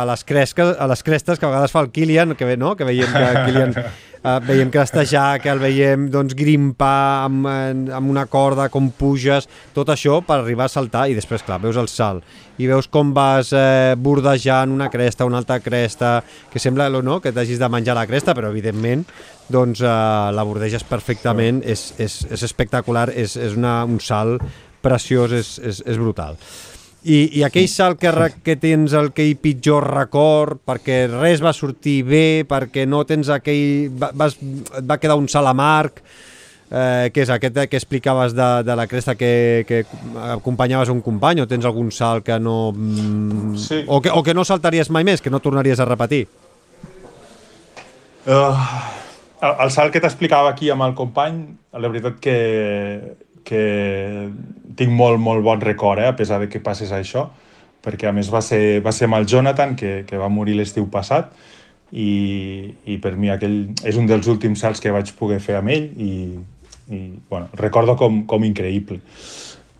les, 0.08 0.24
cresques, 0.24 0.72
a 0.80 0.88
les 0.88 1.04
crestes 1.04 1.38
que 1.38 1.44
a 1.44 1.52
vegades 1.52 1.74
fa 1.74 1.84
el 1.84 1.92
Kilian, 1.92 2.32
que, 2.38 2.56
no? 2.56 2.72
que 2.78 2.88
veiem 2.88 3.12
que 3.12 3.24
Kilian 3.44 3.74
uh, 3.76 4.38
veiem 4.48 4.72
crastejar, 4.72 5.42
que 5.44 5.52
el 5.52 5.60
veiem 5.60 6.08
doncs, 6.12 6.32
grimpar 6.38 7.26
amb, 7.26 7.46
amb 7.92 8.10
una 8.10 8.24
corda, 8.32 8.70
com 8.72 8.88
puges, 8.96 9.50
tot 9.76 9.92
això 9.92 10.22
per 10.24 10.40
arribar 10.40 10.70
a 10.70 10.72
saltar 10.72 11.04
i 11.12 11.18
després, 11.18 11.44
clar, 11.44 11.60
veus 11.60 11.76
el 11.80 11.90
salt 11.92 12.24
i 12.56 12.68
veus 12.70 12.86
com 12.86 13.10
vas 13.10 13.48
eh, 13.50 13.94
bordejant 13.98 14.70
una 14.70 14.86
cresta, 14.86 15.26
una 15.26 15.40
altra 15.42 15.58
cresta, 15.60 16.20
que 16.52 16.62
sembla 16.62 16.86
no, 16.94 17.18
que 17.20 17.32
t'hagis 17.34 17.58
de 17.58 17.68
menjar 17.68 17.96
la 17.98 18.06
cresta, 18.06 18.30
però 18.34 18.52
evidentment 18.54 19.02
doncs, 19.50 19.82
eh, 19.82 19.90
la 20.32 20.44
bordeges 20.46 20.86
perfectament, 20.86 21.64
és, 21.66 21.90
és, 21.98 22.20
és 22.30 22.46
espectacular, 22.46 23.08
és, 23.10 23.34
és 23.36 23.58
una, 23.58 23.82
un 23.84 23.98
salt 23.98 24.44
preciós, 24.84 25.34
és, 25.34 25.58
és, 25.58 25.82
és 25.82 25.98
brutal. 25.98 26.38
I, 27.04 27.16
i 27.36 27.42
aquell 27.44 27.66
salt 27.68 27.98
que, 28.00 28.10
que 28.44 28.54
tens 28.56 28.94
el 28.96 29.10
que 29.12 29.26
hi 29.28 29.34
pitjor 29.36 29.84
record, 29.92 30.62
perquè 30.64 31.02
res 31.10 31.42
va 31.44 31.52
sortir 31.52 31.98
bé, 32.08 32.44
perquè 32.48 32.86
no 32.88 33.02
tens 33.04 33.28
aquell... 33.32 33.90
Vas, 33.92 34.38
et 34.40 34.86
va 34.88 34.96
quedar 35.00 35.18
un 35.20 35.28
salt 35.28 35.50
amarg, 35.50 36.00
eh, 36.70 37.10
que 37.12 37.26
és 37.26 37.32
aquest 37.34 37.60
que 37.68 37.76
explicaves 37.76 38.32
de, 38.32 38.48
de 38.64 38.76
la 38.80 38.86
cresta 38.88 39.16
que, 39.20 39.66
que 39.68 39.82
acompanyaves 40.30 40.88
un 40.94 41.02
company, 41.04 41.44
o 41.44 41.48
tens 41.50 41.68
algun 41.68 41.92
salt 41.92 42.24
que 42.24 42.38
no... 42.40 42.72
Mm, 42.72 43.60
sí. 43.60 43.82
O 43.84 44.00
que, 44.00 44.08
o 44.08 44.24
que 44.24 44.32
no 44.32 44.46
saltaries 44.48 44.88
mai 44.88 45.04
més, 45.04 45.20
que 45.20 45.32
no 45.34 45.42
tornaries 45.44 45.84
a 45.84 45.88
repetir? 45.90 46.24
Uh, 48.24 48.56
el, 49.44 49.60
el 49.66 49.76
salt 49.76 49.92
que 49.92 50.00
t'explicava 50.00 50.56
aquí 50.56 50.72
amb 50.72 50.88
el 50.88 50.96
company, 50.96 51.44
la 51.76 51.92
veritat 51.92 52.16
que 52.24 52.38
que 53.44 54.30
tinc 54.76 54.92
molt, 54.92 55.20
molt 55.20 55.44
bon 55.44 55.60
record, 55.62 56.02
eh, 56.02 56.10
a 56.10 56.16
pesar 56.16 56.40
de 56.42 56.48
que 56.52 56.62
passes 56.62 56.92
això, 56.92 57.28
perquè 57.84 58.08
a 58.08 58.14
més 58.16 58.30
va 58.32 58.40
ser, 58.42 58.80
va 58.84 58.92
ser 58.92 59.08
amb 59.08 59.18
el 59.20 59.28
Jonathan, 59.28 59.74
que, 59.76 60.02
que 60.08 60.20
va 60.20 60.30
morir 60.32 60.56
l'estiu 60.58 60.88
passat, 60.90 61.32
i, 61.92 62.74
i 62.90 62.98
per 62.98 63.14
mi 63.20 63.30
aquell 63.30 63.58
és 63.86 63.96
un 64.00 64.08
dels 64.10 64.26
últims 64.30 64.64
salts 64.64 64.82
que 64.82 64.92
vaig 64.94 65.12
poder 65.18 65.38
fer 65.42 65.60
amb 65.60 65.70
ell 65.70 65.90
i, 66.02 66.12
i 66.90 67.00
bueno, 67.30 67.46
recordo 67.60 67.94
com, 68.00 68.24
com 68.26 68.46
increïble. 68.46 68.98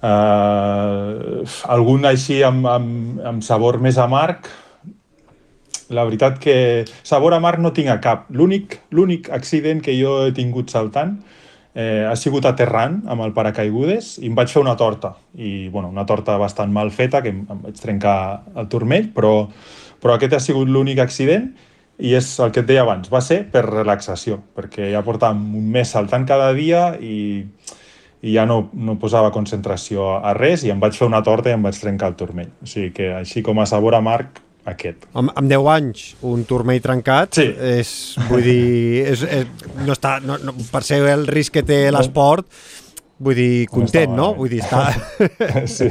Uh, 0.05 1.41
algun 1.73 2.05
així 2.07 2.43
amb, 2.45 2.69
amb, 2.69 3.23
amb 3.25 3.43
sabor 3.43 3.81
més 3.83 3.99
amarg, 3.99 4.47
la 5.95 6.05
veritat 6.05 6.39
que 6.41 6.85
sabor 7.03 7.35
amarg 7.37 7.61
no 7.61 7.73
tinc 7.77 7.91
a 7.93 7.99
cap. 8.05 8.29
L'únic 8.31 9.31
accident 9.33 9.83
que 9.85 9.97
jo 9.97 10.21
he 10.27 10.35
tingut 10.37 10.73
saltant 10.73 11.19
eh, 11.75 12.07
ha 12.09 12.15
sigut 12.17 12.47
aterrant 12.47 13.01
amb 13.11 13.27
el 13.27 13.35
paracaigudes 13.37 14.15
i 14.23 14.31
em 14.31 14.39
vaig 14.39 14.53
fer 14.53 14.63
una 14.63 14.77
torta. 14.79 15.15
I, 15.35 15.69
bueno, 15.75 15.91
una 15.91 16.07
torta 16.07 16.39
bastant 16.39 16.73
mal 16.73 16.93
feta, 16.95 17.23
que 17.23 17.35
em, 17.35 17.45
vaig 17.67 17.79
trencar 17.83 18.17
el 18.55 18.71
turmell, 18.71 19.11
però, 19.15 19.35
però 20.01 20.17
aquest 20.17 20.39
ha 20.39 20.43
sigut 20.43 20.71
l'únic 20.71 21.03
accident 21.03 21.51
i 21.99 22.15
és 22.19 22.33
el 22.43 22.51
que 22.55 22.63
et 22.65 22.71
deia 22.71 22.83
abans, 22.83 23.11
va 23.11 23.21
ser 23.23 23.45
per 23.51 23.65
relaxació, 23.67 24.41
perquè 24.55 24.91
ja 24.91 25.03
portàvem 25.07 25.43
un 25.59 25.67
mes 25.75 25.91
saltant 25.91 26.27
cada 26.27 26.49
dia 26.55 26.89
i, 26.99 27.45
i 28.23 28.35
ja 28.35 28.47
no, 28.51 28.65
no 28.75 28.97
posava 28.99 29.31
concentració 29.35 30.17
a 30.19 30.33
res 30.35 30.65
i 30.65 30.73
em 30.75 30.81
vaig 30.83 30.97
fer 30.99 31.07
una 31.07 31.23
torta 31.27 31.51
i 31.51 31.59
em 31.59 31.63
vaig 31.63 31.79
trencar 31.79 32.11
el 32.11 32.19
turmell. 32.19 32.51
O 32.63 32.71
sigui 32.71 32.91
que 32.97 33.13
així 33.19 33.45
com 33.47 33.63
a 33.63 33.69
sabor 33.71 33.99
amarg, 33.99 34.43
aquest. 34.71 35.09
Amb, 35.15 35.33
amb 35.37 35.51
10 35.51 35.73
anys, 35.75 36.05
un 36.27 36.45
turmell 36.49 36.81
trencat, 36.85 37.37
sí. 37.41 37.49
és, 37.79 37.91
vull 38.31 38.45
dir, 38.45 39.05
és, 39.13 39.27
és, 39.41 39.69
no 39.85 39.93
està, 39.97 40.19
no, 40.25 40.39
no, 40.43 40.57
per 40.73 40.85
ser 40.87 41.03
el 41.13 41.29
risc 41.31 41.59
que 41.59 41.65
té 41.67 41.85
l'esport, 41.95 42.49
vull 43.25 43.37
dir, 43.39 43.67
content, 43.71 44.11
no? 44.17 44.33
Vull 44.37 44.51
dir, 44.53 44.63
està... 44.65 44.89
Sí. 45.71 45.89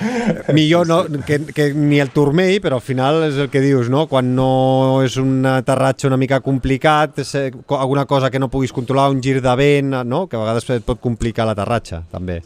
Millor 0.56 0.86
no, 0.88 1.00
que, 1.26 1.40
que 1.54 1.70
ni 1.74 1.98
el 2.00 2.12
turmell, 2.14 2.58
però 2.62 2.78
al 2.78 2.84
final 2.84 3.24
és 3.26 3.40
el 3.40 3.50
que 3.52 3.62
dius, 3.64 3.90
no? 3.92 4.06
Quan 4.10 4.34
no 4.36 5.00
és 5.04 5.16
un 5.20 5.46
aterratge 5.48 6.08
una 6.08 6.18
mica 6.20 6.40
complicat, 6.44 7.20
és 7.24 7.34
eh, 7.38 7.48
alguna 7.76 8.06
cosa 8.10 8.30
que 8.30 8.40
no 8.40 8.50
puguis 8.52 8.74
controlar, 8.76 9.10
un 9.12 9.22
gir 9.24 9.40
de 9.42 9.56
vent, 9.56 10.00
no? 10.06 10.26
Que 10.28 10.38
a 10.38 10.44
vegades 10.44 10.68
et 10.76 10.86
pot 10.86 11.00
complicar 11.02 11.48
l'aterratge, 11.48 12.04
també. 12.12 12.40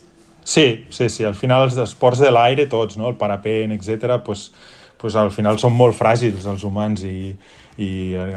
Sí, 0.45 0.85
sí, 0.91 1.09
sí. 1.09 1.25
Al 1.25 1.35
final 1.35 1.67
els 1.67 1.77
esports 1.81 2.21
de 2.21 2.31
l'aire, 2.33 2.69
tots, 2.71 2.99
no? 3.01 3.09
El 3.11 3.19
parapent, 3.21 3.73
etc. 3.75 4.21
pues, 4.25 4.51
pues 5.01 5.17
al 5.17 5.33
final 5.35 5.59
són 5.61 5.75
molt 5.77 5.97
fràgils 5.99 6.47
els 6.51 6.65
humans 6.65 7.05
i, 7.09 7.35
i 7.83 7.91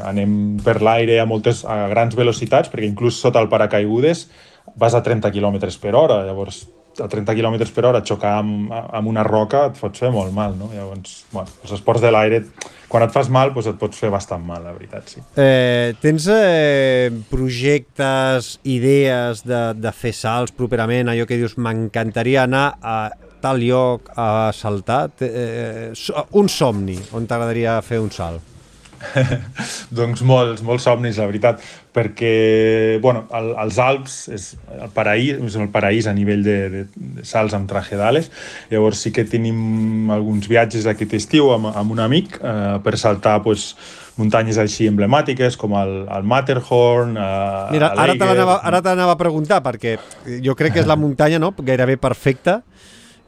anem 0.04 0.58
per 0.66 0.80
l'aire 0.82 1.20
a 1.22 1.28
moltes 1.30 1.64
a 1.66 1.86
grans 1.92 2.18
velocitats, 2.18 2.72
perquè 2.72 2.88
inclús 2.90 3.20
sota 3.22 3.44
el 3.44 3.52
paracaigudes 3.52 4.28
vas 4.76 4.98
a 4.98 5.04
30 5.04 5.32
km 5.32 5.62
per 5.82 5.96
hora, 5.96 6.24
llavors 6.28 6.66
a 7.00 7.08
30 7.08 7.36
km 7.38 7.60
per 7.74 7.86
hora 7.86 8.02
xocar 8.02 8.38
amb, 8.40 8.72
amb 8.74 9.10
una 9.10 9.24
roca 9.26 9.68
et 9.70 9.78
fots 9.78 10.02
fer 10.02 10.10
molt 10.14 10.34
mal, 10.34 10.56
no? 10.58 10.70
Llavors, 10.74 11.24
bueno, 11.32 11.52
els 11.64 11.76
esports 11.78 12.02
de 12.02 12.12
l'aire, 12.14 12.42
quan 12.90 13.06
et 13.06 13.14
fas 13.14 13.30
mal, 13.30 13.54
doncs 13.54 13.70
et 13.72 13.80
pots 13.80 14.00
fer 14.00 14.10
bastant 14.14 14.44
mal, 14.44 14.64
la 14.66 14.74
veritat, 14.74 15.14
sí. 15.14 15.24
Eh, 15.38 15.94
tens 16.02 16.28
eh, 16.34 17.12
projectes, 17.30 18.56
idees 18.66 19.44
de, 19.46 19.62
de 19.78 19.94
fer 19.94 20.16
salts 20.18 20.56
properament, 20.58 21.12
allò 21.12 21.28
que 21.30 21.40
dius, 21.40 21.58
m'encantaria 21.62 22.48
anar 22.48 22.68
a 22.82 22.98
tal 23.42 23.62
lloc 23.64 24.12
a 24.16 24.52
saltar? 24.56 25.08
Eh, 25.22 25.92
un 26.38 26.52
somni 26.52 27.00
on 27.16 27.28
t'agradaria 27.30 27.80
fer 27.86 28.02
un 28.04 28.14
salt? 28.14 28.54
doncs 29.98 30.24
molts, 30.26 30.64
molts 30.66 30.86
somnis, 30.88 31.18
la 31.20 31.28
veritat, 31.30 31.62
perquè 31.96 32.98
bueno, 33.02 33.26
el, 33.36 33.52
els 33.64 33.78
Alps 33.82 34.18
és 34.34 34.48
el 34.74 34.90
paraís, 34.94 35.38
és 35.50 35.58
el 35.60 35.70
paraís 35.74 36.10
a 36.10 36.16
nivell 36.18 36.44
de, 36.46 36.58
de, 36.74 36.84
de 37.18 37.26
salts 37.28 37.56
amb 37.58 37.70
traje 37.70 37.98
d'ales, 38.00 38.32
llavors 38.72 39.02
sí 39.04 39.14
que 39.16 39.26
tenim 39.30 40.12
alguns 40.14 40.50
viatges 40.50 40.90
aquest 40.90 41.18
estiu 41.18 41.52
amb, 41.56 41.72
amb 41.74 41.96
un 41.96 42.04
amic 42.04 42.40
eh, 42.42 42.78
per 42.84 42.98
saltar 43.00 43.40
pues, 43.46 43.72
muntanyes 44.18 44.58
així 44.62 44.88
emblemàtiques 44.90 45.58
com 45.62 45.76
el, 45.78 46.00
el 46.14 46.26
Matterhorn, 46.28 47.18
eh, 47.18 47.76
Mira, 47.76 47.94
ara 47.94 48.18
te 48.18 48.94
l'anava 48.94 49.14
a 49.14 49.20
preguntar, 49.20 49.62
perquè 49.66 49.98
jo 50.44 50.58
crec 50.58 50.78
que 50.78 50.86
és 50.86 50.90
la 50.90 51.00
muntanya 51.00 51.42
no? 51.42 51.54
gairebé 51.58 52.00
perfecta 52.02 52.62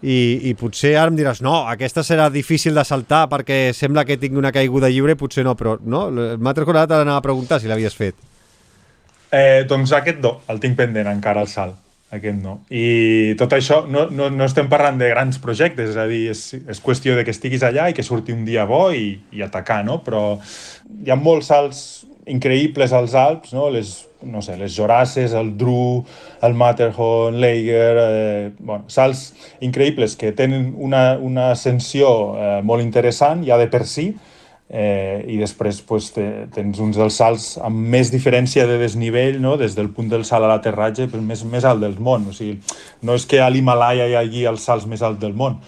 i, 0.02 0.50
i 0.50 0.54
potser 0.60 0.94
ara 0.96 1.12
em 1.12 1.18
diràs 1.18 1.42
no, 1.44 1.66
aquesta 1.68 2.04
serà 2.08 2.30
difícil 2.32 2.78
de 2.78 2.86
saltar 2.88 3.26
perquè 3.32 3.70
sembla 3.76 4.06
que 4.08 4.20
tingui 4.20 4.40
una 4.40 4.54
caiguda 4.56 4.90
lliure, 4.92 5.18
potser 5.20 5.44
no, 5.48 5.56
però 5.60 5.76
no, 5.84 6.08
Matterhorn 6.40 6.80
ara 6.80 6.92
t'anava 6.94 7.20
a 7.20 7.26
preguntar 7.26 7.60
si 7.60 7.68
l'havies 7.68 7.98
fet. 7.98 8.18
Eh, 9.30 9.66
doncs 9.70 9.94
aquest 9.94 10.24
no, 10.24 10.40
el 10.50 10.60
tinc 10.64 10.78
pendent 10.80 11.10
encara 11.12 11.44
el 11.44 11.52
salt, 11.52 11.76
aquest 12.16 12.40
no. 12.42 12.62
I 12.74 13.36
tot 13.38 13.54
això, 13.54 13.84
no, 13.86 14.08
no, 14.10 14.32
no 14.34 14.48
estem 14.48 14.72
parlant 14.72 14.98
de 14.98 15.12
grans 15.12 15.38
projectes, 15.44 15.92
és 15.94 16.00
a 16.00 16.08
dir, 16.10 16.24
és, 16.32 16.46
és 16.58 16.82
qüestió 16.82 17.18
de 17.18 17.26
que 17.28 17.36
estiguis 17.36 17.66
allà 17.68 17.90
i 17.92 17.98
que 17.98 18.06
surti 18.06 18.34
un 18.34 18.48
dia 18.48 18.66
bo 18.70 18.88
i, 18.96 19.14
i 19.36 19.44
atacar, 19.46 19.84
no? 19.86 20.00
Però 20.06 20.24
hi 20.40 21.12
ha 21.12 21.20
molts 21.20 21.52
salts 21.52 21.84
increïbles 22.30 22.94
als 22.94 23.16
Alps, 23.18 23.54
no? 23.54 23.70
les 23.74 24.09
no 24.22 24.42
sé, 24.42 24.58
les 24.58 24.76
Jorasses, 24.76 25.34
el 25.34 25.54
Dru, 25.58 26.04
el 26.42 26.54
Matterhorn, 26.54 27.40
l'Eiger, 27.40 27.96
eh, 28.00 28.52
bueno, 28.60 28.84
salts 28.92 29.34
increïbles 29.64 30.18
que 30.20 30.34
tenen 30.36 30.74
una, 30.78 31.14
una 31.18 31.52
ascensió 31.54 32.10
eh, 32.36 32.58
molt 32.64 32.84
interessant 32.84 33.46
ja 33.48 33.58
de 33.60 33.70
per 33.72 33.86
si, 33.88 34.10
eh, 34.70 35.26
i 35.28 35.40
després 35.40 35.82
pues, 35.82 36.12
te, 36.16 36.26
tens 36.54 36.80
uns 36.84 37.00
dels 37.00 37.18
salts 37.22 37.50
amb 37.66 37.90
més 37.96 38.12
diferència 38.14 38.68
de 38.70 38.78
desnivell, 38.82 39.40
no? 39.42 39.56
des 39.58 39.76
del 39.76 39.90
punt 39.96 40.12
del 40.12 40.26
salt 40.28 40.46
a 40.46 40.52
l'aterratge, 40.54 41.10
pues, 41.10 41.24
més, 41.26 41.44
més 41.50 41.66
alt 41.66 41.82
del 41.84 41.98
món. 42.00 42.30
O 42.30 42.36
sigui, 42.36 42.60
no 43.02 43.18
és 43.18 43.26
que 43.30 43.42
a 43.42 43.50
l'Himalaya 43.50 44.08
hi 44.08 44.18
hagi 44.20 44.46
els 44.50 44.66
salts 44.70 44.88
més 44.90 45.04
alts 45.06 45.22
del 45.22 45.34
món, 45.34 45.60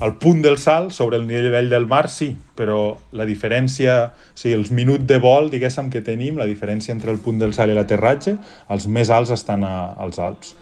el 0.00 0.14
punt 0.20 0.42
del 0.44 0.58
salt 0.60 0.92
sobre 0.92 1.16
el 1.16 1.26
nivell 1.26 1.70
del 1.72 1.86
mar, 1.88 2.06
sí, 2.12 2.30
però 2.56 2.96
la 3.16 3.24
diferència, 3.28 3.96
o 4.12 4.38
sigui, 4.38 4.54
els 4.58 4.70
minuts 4.70 5.06
de 5.08 5.18
vol, 5.22 5.48
diguéssim, 5.52 5.88
que 5.92 6.04
tenim, 6.04 6.36
la 6.36 6.48
diferència 6.48 6.92
entre 6.92 7.12
el 7.14 7.20
punt 7.24 7.40
del 7.40 7.54
salt 7.56 7.72
i 7.72 7.76
l'aterratge, 7.78 8.36
els 8.68 8.88
més 8.92 9.10
alts 9.10 9.32
estan 9.36 9.64
a, 9.64 9.76
als 9.96 10.20
Alps. 10.20 10.54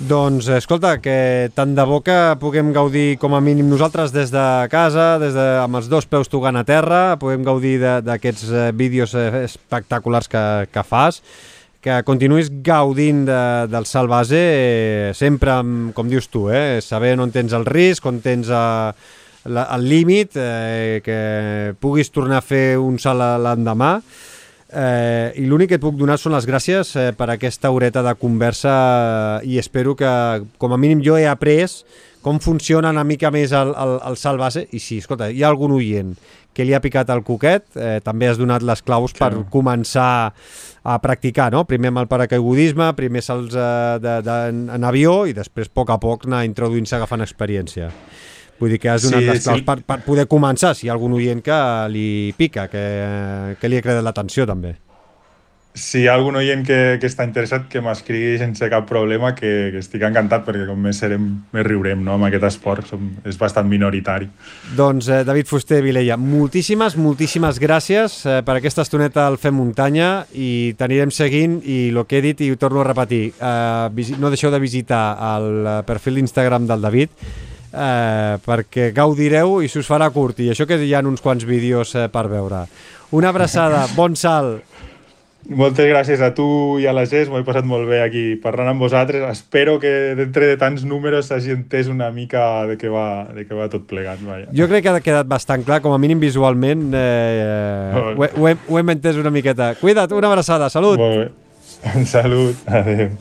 Doncs, 0.00 0.46
escolta, 0.56 0.94
que 1.02 1.50
tant 1.52 1.74
de 1.76 1.84
bo 1.84 1.98
que 2.00 2.16
puguem 2.40 2.70
gaudir 2.72 3.18
com 3.20 3.34
a 3.36 3.40
mínim 3.44 3.68
nosaltres 3.68 4.14
des 4.14 4.30
de 4.32 4.44
casa, 4.72 5.18
des 5.20 5.34
de, 5.36 5.46
amb 5.60 5.76
els 5.76 5.90
dos 5.92 6.06
peus 6.08 6.30
tocant 6.32 6.56
a 6.56 6.64
terra, 6.64 7.18
puguem 7.20 7.44
gaudir 7.44 7.74
d'aquests 8.06 8.46
eh, 8.48 8.66
vídeos 8.72 9.12
eh, 9.12 9.44
espectaculars 9.44 10.30
que, 10.30 10.44
que 10.72 10.84
fas, 10.86 11.20
que 11.80 12.00
continuïs 12.04 12.50
gaudint 12.64 13.24
de, 13.28 13.40
del 13.72 13.86
salt 13.88 14.10
base, 14.12 14.40
eh, 14.40 15.12
sempre, 15.16 15.54
amb, 15.62 15.94
com 15.96 16.10
dius 16.10 16.28
tu, 16.28 16.48
eh, 16.52 16.80
sabent 16.84 17.24
on 17.24 17.32
tens 17.32 17.56
el 17.56 17.64
risc, 17.68 18.04
on 18.06 18.20
tens 18.20 18.50
eh, 18.52 18.90
la, 19.48 19.64
el 19.76 19.88
límit, 19.88 20.36
eh, 20.36 21.00
que 21.04 21.20
puguis 21.80 22.12
tornar 22.12 22.42
a 22.42 22.44
fer 22.44 22.76
un 22.80 23.00
salt 23.00 23.24
l'endemà, 23.44 23.94
Eh, 24.70 25.32
I 25.42 25.48
l'únic 25.50 25.72
que 25.72 25.78
et 25.80 25.82
puc 25.82 25.96
donar 25.98 26.14
són 26.20 26.36
les 26.36 26.44
gràcies 26.46 26.92
eh, 26.94 27.08
per 27.18 27.26
aquesta 27.32 27.72
horeta 27.74 28.04
de 28.06 28.12
conversa 28.14 28.74
i 29.42 29.58
espero 29.58 29.96
que, 29.98 30.10
com 30.62 30.70
a 30.70 30.78
mínim, 30.78 31.00
jo 31.02 31.16
he 31.18 31.26
après 31.26 31.80
com 32.22 32.38
funciona 32.38 32.92
una 32.94 33.02
mica 33.02 33.32
més 33.34 33.50
el, 33.56 33.72
el, 33.74 33.96
el 34.06 34.18
salt 34.20 34.38
base 34.38 34.68
i 34.70 34.78
si, 34.78 35.00
escolta, 35.02 35.30
hi 35.32 35.42
ha 35.42 35.50
algun 35.50 35.74
oient 35.74 36.14
que 36.54 36.66
li 36.66 36.74
ha 36.74 36.82
picat 36.82 37.10
el 37.10 37.24
coquet, 37.26 37.66
eh, 37.74 37.98
també 38.04 38.28
has 38.30 38.38
donat 38.38 38.62
les 38.66 38.82
claus 38.86 39.14
per 39.16 39.32
sí. 39.34 39.44
començar 39.50 40.30
a 40.82 40.96
practicar, 41.02 41.50
no? 41.52 41.64
Primer 41.68 41.92
amb 41.92 42.02
el 42.04 42.10
paracaigudisme, 42.10 42.90
primer 42.96 43.22
salts 43.24 43.56
eh, 43.56 43.98
de, 44.00 44.18
de, 44.24 44.36
en 44.76 44.88
avió 44.88 45.24
i 45.28 45.36
després, 45.36 45.68
a 45.68 45.76
poc 45.80 45.92
a 45.92 45.98
poc, 46.00 46.26
anar 46.28 46.44
introduint-se 46.48 46.96
agafant 46.96 47.24
experiència. 47.26 47.90
Vull 48.60 48.74
dir 48.74 48.80
que 48.80 48.92
has 48.92 49.06
donat 49.06 49.24
sí, 49.24 49.28
les 49.30 49.44
claus 49.44 49.62
sí. 49.62 49.66
per, 49.66 49.78
per 49.88 50.00
poder 50.04 50.26
començar, 50.28 50.74
si 50.76 50.86
hi 50.86 50.90
ha 50.90 50.96
algun 50.96 51.16
oient 51.16 51.40
que 51.44 51.58
li 51.92 52.08
pica, 52.36 52.68
que, 52.72 52.84
que 53.60 53.70
li 53.70 53.80
ha 53.80 53.84
creat 53.84 54.04
l'atenció 54.04 54.48
també. 54.48 54.76
Si 55.70 56.00
hi 56.02 56.06
ha 56.10 56.16
algun 56.18 56.34
oient 56.34 56.64
que, 56.66 56.76
que 56.98 57.06
està 57.06 57.22
interessat, 57.22 57.68
que 57.70 57.78
m'escrigui 57.84 58.32
sense 58.40 58.66
cap 58.72 58.88
problema, 58.88 59.30
que, 59.38 59.70
que 59.70 59.78
estic 59.78 60.02
encantat, 60.02 60.42
perquè 60.42 60.64
com 60.66 60.80
més 60.82 60.98
serem, 60.98 61.28
més 61.54 61.66
riurem 61.66 62.00
no? 62.02 62.16
amb 62.16 62.26
aquest 62.26 62.46
esport, 62.48 62.88
som, 62.90 63.04
és 63.22 63.38
bastant 63.38 63.68
minoritari. 63.70 64.26
Doncs 64.74 65.06
eh, 65.14 65.20
David 65.28 65.46
Fuster 65.46 65.78
Vilella, 65.84 66.16
moltíssimes, 66.18 66.96
moltíssimes 66.98 67.60
gràcies 67.62 68.16
eh, 68.26 68.40
per 68.46 68.56
aquesta 68.58 68.82
estoneta 68.82 69.28
al 69.28 69.38
Fem 69.38 69.54
Muntanya 69.54 70.10
i 70.34 70.74
t'anirem 70.78 71.14
seguint 71.14 71.60
i 71.62 71.78
el 71.92 72.02
que 72.10 72.18
he 72.18 72.24
dit 72.26 72.42
i 72.42 72.50
ho 72.50 72.58
torno 72.58 72.82
a 72.82 72.88
repetir, 72.90 73.28
eh, 73.38 74.10
no 74.18 74.32
deixeu 74.34 74.50
de 74.50 74.58
visitar 74.58 75.04
el 75.36 75.50
eh, 75.62 75.76
perfil 75.86 76.18
d'Instagram 76.18 76.66
del 76.66 76.82
David, 76.82 77.14
eh, 77.70 78.40
perquè 78.42 78.90
gaudireu 78.96 79.60
i 79.62 79.70
s'us 79.70 79.86
farà 79.86 80.10
curt 80.10 80.42
i 80.42 80.50
això 80.50 80.66
que 80.66 80.80
hi 80.82 80.90
ha 80.94 81.04
uns 81.06 81.22
quants 81.22 81.46
vídeos 81.46 81.94
eh, 81.94 82.08
per 82.10 82.26
veure. 82.26 82.64
Una 83.14 83.30
abraçada, 83.30 83.86
bon 83.98 84.18
salt! 84.18 84.69
Moltes 85.48 85.88
gràcies 85.88 86.20
a 86.20 86.34
tu 86.36 86.44
i 86.78 86.84
a 86.86 86.92
la 86.92 87.06
Gés, 87.08 87.30
m'ho 87.30 87.40
he 87.40 87.44
passat 87.46 87.64
molt 87.66 87.88
bé 87.88 88.02
aquí 88.04 88.24
parlant 88.42 88.74
amb 88.74 88.84
vosaltres. 88.84 89.24
Espero 89.32 89.78
que 89.80 90.12
d'entre 90.18 90.50
de 90.50 90.58
tants 90.60 90.84
números 90.84 91.30
s'hagi 91.30 91.54
entès 91.56 91.88
una 91.88 92.10
mica 92.14 92.66
de 92.68 92.76
què 92.78 92.92
va, 92.92 93.24
de 93.32 93.46
què 93.48 93.56
va 93.56 93.70
tot 93.72 93.88
plegat. 93.88 94.20
Vaja. 94.26 94.50
Jo 94.54 94.68
crec 94.70 94.84
que 94.84 94.92
ha 94.92 95.02
quedat 95.04 95.30
bastant 95.30 95.64
clar, 95.64 95.80
com 95.82 95.96
a 95.96 95.98
mínim 95.98 96.20
visualment 96.20 96.90
eh, 96.92 97.00
eh, 97.00 98.14
ho, 98.14 98.28
ho, 98.28 98.48
hem, 98.50 98.62
ho 98.68 98.78
hem 98.78 98.94
entès 98.94 99.18
una 99.20 99.32
miqueta. 99.32 99.72
Cuida't, 99.80 100.12
una 100.14 100.30
abraçada, 100.30 100.68
salut! 100.70 101.00
Molt 101.00 101.24
bé, 101.24 102.04
salut, 102.14 102.68
adéu. 102.68 103.14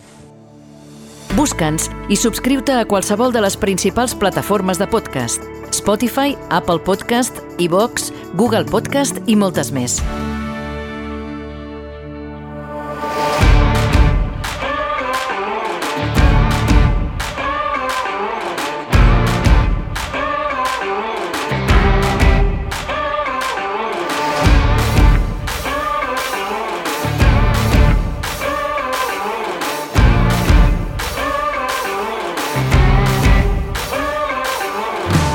Busca'ns 1.37 1.87
i 2.09 2.17
subscriu-te 2.17 2.73
a 2.73 2.87
qualsevol 2.89 3.31
de 3.31 3.43
les 3.45 3.55
principals 3.57 4.15
plataformes 4.17 4.81
de 4.81 4.89
podcast. 4.89 5.45
Spotify, 5.71 6.35
Apple 6.49 6.81
Podcast, 6.83 7.39
iVox, 7.61 8.11
Google 8.35 8.65
Podcast 8.65 9.21
i 9.29 9.37
moltes 9.37 9.71
més. 9.71 10.01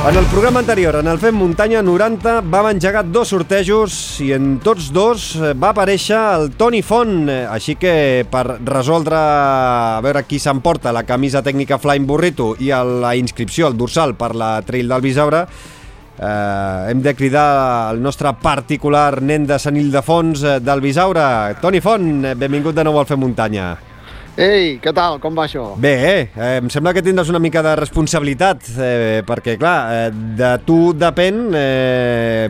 En 0.07 0.19
el 0.19 0.27
programa 0.27 0.61
anterior, 0.61 0.97
en 0.97 1.07
el 1.09 1.19
Fem 1.19 1.33
Muntanya 1.33 1.81
90, 1.81 2.43
vam 2.53 2.67
engegar 2.69 3.07
dos 3.09 3.31
sortejos 3.33 3.95
i 4.21 4.35
en 4.37 4.59
tots 4.61 4.91
dos 4.93 5.31
eh, 5.39 5.55
va 5.57 5.71
aparèixer 5.73 6.19
el 6.35 6.51
Toni 6.61 6.83
Font. 6.85 7.31
Així 7.33 7.79
que 7.81 8.27
per 8.29 8.43
resoldre 8.69 9.17
a 9.17 10.03
veure 10.05 10.27
qui 10.29 10.37
s'emporta 10.37 10.93
la 10.93 11.07
camisa 11.09 11.41
tècnica 11.41 11.81
Flying 11.81 12.05
Burrito 12.05 12.51
i 12.61 12.69
la 12.69 13.15
inscripció 13.17 13.71
al 13.71 13.79
dorsal 13.81 14.13
per 14.21 14.35
la 14.37 14.59
Trail 14.61 14.93
del 14.93 15.07
Bisaure, 15.09 15.41
eh, 16.21 16.93
hem 16.93 17.01
de 17.01 17.17
cridar 17.17 17.49
el 17.95 18.05
nostre 18.05 18.37
particular 18.45 19.23
nen 19.23 19.49
de 19.49 19.57
Sant 19.57 19.81
Ildefons 19.81 20.45
eh, 20.45 20.61
del 20.61 20.85
Bisaure. 20.85 21.57
Toni 21.65 21.81
Font, 21.81 22.37
benvingut 22.37 22.77
de 22.77 22.85
nou 22.85 23.01
al 23.01 23.09
Fem 23.09 23.25
Muntanya. 23.25 23.73
Ei, 24.35 24.80
què 24.82 24.91
tal? 24.91 25.20
Com 25.22 25.37
va 25.39 25.45
això? 25.47 25.62
Bé, 25.78 25.93
eh? 25.95 26.22
em 26.59 26.66
sembla 26.72 26.91
que 26.91 27.05
tindràs 27.07 27.28
una 27.30 27.39
mica 27.39 27.61
de 27.62 27.76
responsabilitat, 27.78 28.66
eh, 28.82 29.20
perquè, 29.26 29.55
clar, 29.61 29.76
eh, 29.95 30.09
de 30.11 30.49
tu 30.66 30.78
depèn 30.99 31.39
eh, 31.55 32.49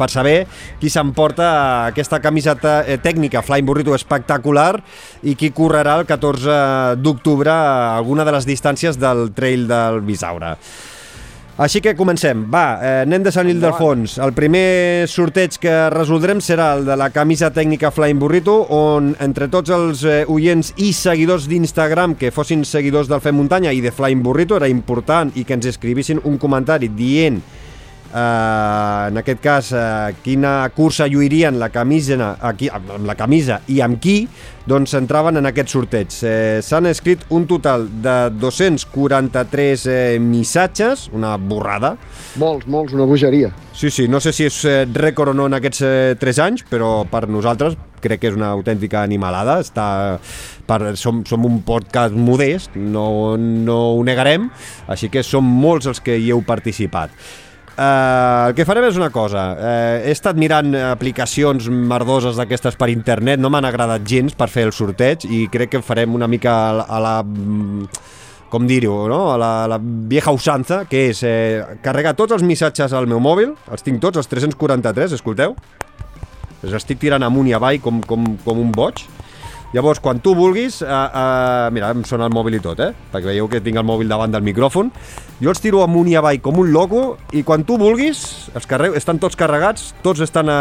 per 0.00 0.08
saber 0.10 0.40
qui 0.80 0.90
s'emporta 0.90 1.52
aquesta 1.92 2.18
camiseta 2.18 2.80
eh, 2.82 2.98
tècnica 2.98 3.44
Flying 3.46 3.68
Burrito 3.68 3.94
espectacular 3.94 4.72
i 5.22 5.36
qui 5.38 5.52
correrà 5.54 6.00
el 6.00 6.08
14 6.10 6.98
d'octubre 6.98 7.54
alguna 7.54 8.26
de 8.26 8.34
les 8.34 8.48
distàncies 8.48 8.98
del 8.98 9.30
Trail 9.36 9.68
del 9.70 10.02
Bisaure. 10.02 10.56
Així 11.60 11.82
que 11.84 11.92
comencem. 11.92 12.46
Va, 12.48 12.78
eh, 12.80 12.92
anem 13.02 13.26
de 13.26 13.32
Sant 13.32 13.48
Ildefons. 13.50 14.16
El 14.24 14.32
primer 14.32 15.04
sorteig 15.06 15.58
que 15.60 15.74
resoldrem 15.92 16.40
serà 16.40 16.70
el 16.78 16.86
de 16.86 16.96
la 16.96 17.10
camisa 17.12 17.50
tècnica 17.52 17.90
Flying 17.92 18.18
Burrito, 18.18 18.54
on 18.72 19.12
entre 19.20 19.50
tots 19.52 19.68
els 19.70 20.04
eh, 20.04 20.24
oients 20.32 20.72
i 20.80 20.94
seguidors 20.96 21.48
d'Instagram 21.50 22.16
que 22.16 22.32
fossin 22.32 22.64
seguidors 22.64 23.08
del 23.08 23.20
Fem 23.20 23.36
Muntanya 23.36 23.72
i 23.72 23.82
de 23.84 23.92
Flying 23.92 24.22
Burrito 24.24 24.56
era 24.56 24.68
important 24.68 25.32
i 25.36 25.44
que 25.44 25.52
ens 25.52 25.68
escrivissin 25.68 26.22
un 26.24 26.38
comentari 26.40 26.88
dient 26.88 27.42
Uh, 28.12 29.08
en 29.08 29.16
aquest 29.16 29.40
cas, 29.40 29.70
uh, 29.72 30.10
quina 30.20 30.68
cursa 30.76 31.06
lluirien 31.08 31.56
la 31.58 31.70
camisa, 31.72 32.34
aquí, 32.44 32.68
amb 32.68 33.06
la 33.08 33.16
camisa 33.16 33.62
i 33.72 33.80
amb 33.80 33.96
qui, 34.04 34.26
doncs 34.68 34.94
entraven 34.94 35.40
en 35.40 35.48
aquest 35.48 35.72
sorteig. 35.72 36.14
Eh, 36.22 36.60
S'han 36.62 36.86
escrit 36.90 37.24
un 37.34 37.46
total 37.50 37.88
de 38.02 38.16
243 38.38 39.86
eh, 39.90 40.18
missatges, 40.22 41.08
una 41.14 41.34
borrada. 41.36 41.96
Molts, 42.40 42.68
molts, 42.70 42.94
una 42.94 43.06
bogeria. 43.08 43.52
Sí, 43.74 43.90
sí, 43.90 44.06
no 44.08 44.20
sé 44.22 44.34
si 44.36 44.46
és 44.46 44.60
eh, 44.68 44.82
rècord 44.94 45.32
o 45.32 45.36
no 45.36 45.48
en 45.50 45.58
aquests 45.58 45.82
eh, 45.86 46.14
3 46.20 46.42
anys, 46.46 46.66
però 46.70 47.02
per 47.10 47.24
nosaltres 47.28 47.78
crec 48.02 48.22
que 48.22 48.30
és 48.30 48.38
una 48.38 48.52
autèntica 48.54 49.02
animalada. 49.02 49.58
Està, 49.62 49.86
per, 50.66 50.94
som, 51.00 51.24
som 51.26 51.46
un 51.48 51.62
podcast 51.66 52.14
modest, 52.14 52.76
no, 52.76 53.36
no 53.38 53.78
ho 53.96 54.02
negarem, 54.06 54.50
així 54.90 55.10
que 55.10 55.24
som 55.26 55.46
molts 55.46 55.90
els 55.90 56.02
que 56.02 56.18
hi 56.18 56.30
heu 56.34 56.42
participat. 56.46 57.14
Uh, 57.72 58.50
el 58.50 58.56
que 58.56 58.66
farem 58.68 58.84
és 58.84 58.98
una 59.00 59.08
cosa. 59.14 59.46
Uh, 59.56 60.00
he 60.04 60.12
estat 60.12 60.36
mirant 60.36 60.74
aplicacions 60.76 61.70
merdoses 61.72 62.36
d'aquestes 62.36 62.76
per 62.76 62.90
internet, 62.92 63.40
no 63.40 63.48
m'han 63.52 63.68
agradat 63.68 64.04
gens 64.04 64.36
per 64.36 64.50
fer 64.52 64.66
el 64.68 64.74
sorteig 64.76 65.24
i 65.24 65.46
crec 65.52 65.72
que 65.76 65.84
farem 65.84 66.14
una 66.18 66.28
mica 66.28 66.56
a 66.56 66.74
la... 66.80 66.88
A 66.88 67.00
la 67.06 67.16
com 68.52 68.66
dir-ho, 68.68 69.06
no? 69.08 69.30
a 69.32 69.38
la, 69.40 69.52
la 69.64 69.78
vieja 69.80 70.32
usanza, 70.36 70.82
que 70.84 71.06
és 71.08 71.22
eh, 71.24 71.78
carregar 71.80 72.12
tots 72.18 72.34
els 72.36 72.42
missatges 72.44 72.92
al 72.92 73.08
meu 73.08 73.16
mòbil, 73.24 73.54
els 73.72 73.84
tinc 73.86 74.02
tots, 74.02 74.20
els 74.20 74.28
343, 74.28 75.14
escolteu? 75.16 75.54
Els 76.60 76.76
estic 76.76 77.00
tirant 77.00 77.24
amunt 77.24 77.48
i 77.48 77.56
avall 77.56 77.80
com, 77.80 78.02
com, 78.04 78.34
com 78.44 78.60
un 78.60 78.68
boig. 78.76 79.06
Llavors, 79.72 80.02
quan 80.04 80.20
tu 80.20 80.34
vulguis, 80.36 80.82
uh, 80.84 80.92
uh, 80.92 81.70
mira, 81.72 81.94
em 81.96 82.04
sona 82.04 82.28
el 82.28 82.36
mòbil 82.36 82.58
i 82.58 82.60
tot, 82.60 82.82
eh? 82.84 82.90
Perquè 82.92 83.30
veieu 83.30 83.48
que 83.48 83.62
tinc 83.64 83.80
el 83.80 83.88
mòbil 83.88 84.12
davant 84.12 84.36
del 84.36 84.44
micròfon. 84.44 84.92
Jo 85.42 85.50
els 85.50 85.58
tiro 85.58 85.80
amunt 85.82 86.06
i 86.06 86.12
avall 86.14 86.36
com 86.38 86.60
un 86.62 86.68
loco 86.70 87.16
i 87.34 87.40
quan 87.42 87.64
tu 87.66 87.74
vulguis, 87.74 88.18
els 88.54 88.66
carreu, 88.70 88.92
estan 88.94 89.18
tots 89.18 89.34
carregats, 89.34 89.88
tots 90.04 90.22
estan 90.22 90.46
a, 90.46 90.58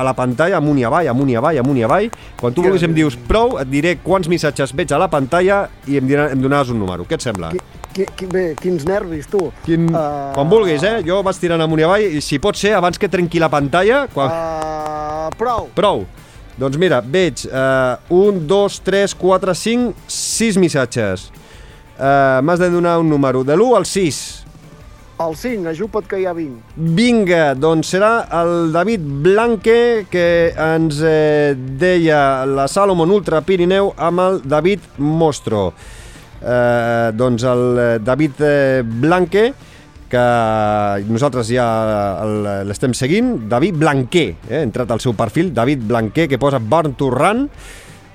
a 0.00 0.06
la 0.06 0.14
pantalla, 0.16 0.56
amunt 0.56 0.80
i 0.80 0.86
avall, 0.88 1.10
amunt 1.12 1.28
i 1.28 1.36
avall, 1.36 1.58
amunt 1.60 1.82
i 1.82 1.84
avall. 1.84 2.08
Quan 2.40 2.56
tu 2.56 2.64
vulguis 2.64 2.86
em 2.88 2.94
dius 2.96 3.18
prou, 3.28 3.58
et 3.60 3.68
diré 3.68 3.98
quants 4.00 4.30
missatges 4.32 4.72
veig 4.72 4.94
a 4.96 5.02
la 5.02 5.10
pantalla 5.12 5.66
i 5.84 6.00
em, 6.00 6.08
dirà, 6.08 6.30
em 6.32 6.40
donaràs 6.40 6.72
un 6.72 6.80
número. 6.80 7.04
Què 7.04 7.18
et 7.20 7.26
sembla? 7.26 7.52
Qui, 7.92 8.08
qui, 8.16 8.30
bé, 8.32 8.46
quins 8.62 8.88
nervis, 8.88 9.28
tu. 9.28 9.44
Quin... 9.68 9.90
Uh... 9.92 10.32
Quan 10.32 10.48
vulguis, 10.48 10.88
eh? 10.88 10.96
Jo 11.04 11.20
vaig 11.26 11.44
tirant 11.44 11.68
amunt 11.68 11.84
i 11.84 11.88
avall 11.90 12.08
i 12.16 12.24
si 12.24 12.40
pot 12.40 12.56
ser, 12.56 12.72
abans 12.80 12.96
que 12.96 13.12
trenqui 13.12 13.44
la 13.44 13.52
pantalla... 13.52 14.06
Quan... 14.16 14.32
Uh, 14.32 15.28
prou. 15.36 15.68
Prou. 15.76 16.08
Doncs 16.56 16.80
mira, 16.80 17.04
veig 17.04 17.44
uh, 17.50 18.00
un, 18.24 18.40
dos, 18.48 18.80
tres, 18.80 19.12
quatre, 19.12 19.52
cinc, 19.52 19.92
sis 20.08 20.56
missatges. 20.56 21.28
Uh, 21.94 22.42
M'has 22.42 22.58
de 22.58 22.70
donar 22.70 22.98
un 22.98 23.08
número, 23.08 23.44
de 23.44 23.54
l'1 23.54 23.76
al 23.78 23.86
6. 23.86 24.44
El 25.24 25.36
5, 25.38 25.68
ajupa't 25.70 26.08
que 26.10 26.18
ja 26.24 26.32
vinc. 26.34 26.74
Vinga, 26.74 27.52
doncs 27.54 27.92
serà 27.94 28.24
el 28.40 28.72
David 28.74 29.04
Blanque 29.22 30.06
que 30.10 30.26
ens 30.58 30.98
eh, 31.06 31.54
deia 31.54 32.42
la 32.50 32.66
Salomon 32.66 33.12
Ultra 33.14 33.44
Pirineu 33.46 33.92
amb 33.94 34.24
el 34.24 34.40
David 34.42 34.88
Mostro. 34.98 35.68
Eh, 36.42 37.12
doncs 37.14 37.46
el 37.46 38.02
David 38.02 38.42
eh, 38.42 38.82
Blanque 38.82 39.46
que 40.14 40.24
nosaltres 41.10 41.48
ja 41.50 41.66
l'estem 42.66 42.92
seguint, 42.94 43.48
David 43.50 43.78
Blanquer, 43.80 44.28
eh, 44.48 44.60
ha 44.60 44.66
entrat 44.66 44.90
al 44.94 45.02
seu 45.02 45.14
perfil, 45.18 45.50
David 45.54 45.86
Blanquer, 45.88 46.28
que 46.30 46.38
posa 46.38 46.60
Born 46.62 46.94
to 46.98 47.08
Run, 47.10 47.48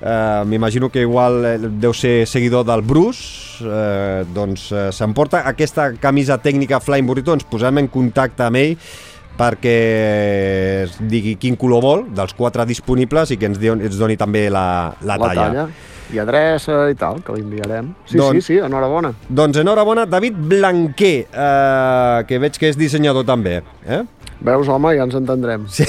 Uh, 0.00 0.46
M'imagino 0.48 0.88
que 0.88 1.02
igual 1.04 1.44
eh, 1.44 1.58
deu 1.60 1.92
ser 1.92 2.24
seguidor 2.24 2.64
del 2.64 2.80
Bruce, 2.80 3.60
uh, 3.60 4.24
doncs 4.32 4.70
uh, 4.72 4.86
s'emporta 4.96 5.42
aquesta 5.44 5.90
camisa 6.00 6.38
tècnica 6.40 6.78
Flying 6.80 7.04
Burrito, 7.04 7.34
ens 7.36 7.44
posem 7.44 7.82
en 7.82 7.90
contacte 7.92 8.46
amb 8.46 8.56
ell 8.56 8.78
perquè 9.36 9.76
es 10.86 10.96
digui 11.08 11.36
quin 11.40 11.56
color 11.60 11.84
vol, 11.84 12.06
dels 12.16 12.32
quatre 12.36 12.64
disponibles, 12.68 13.32
i 13.32 13.38
que 13.40 13.48
ens, 13.48 13.60
doni, 13.60 13.88
ens 13.88 14.00
doni 14.00 14.16
també 14.20 14.48
la, 14.52 14.94
la, 15.00 15.16
La 15.16 15.18
talla. 15.20 15.46
talla. 15.46 15.68
I 16.10 16.18
adreça 16.18 16.88
i 16.90 16.96
tal, 16.98 17.20
que 17.22 17.34
l'enviarem. 17.36 17.92
Sí, 18.04 18.18
Doncs- 18.18 18.40
sí, 18.40 18.54
sí, 18.54 18.58
enhorabona. 18.58 19.12
Doncs 19.28 19.60
enhorabona, 19.62 20.06
David 20.10 20.40
Blanquer, 20.50 21.28
uh, 21.30 22.24
que 22.26 22.40
veig 22.42 22.58
que 22.58 22.72
és 22.72 22.78
dissenyador 22.78 23.26
també. 23.28 23.60
Eh? 23.86 24.02
Veus, 24.40 24.68
home, 24.72 24.94
ja 24.96 25.04
ens 25.04 25.14
entendrem. 25.18 25.66
Sí. 25.68 25.84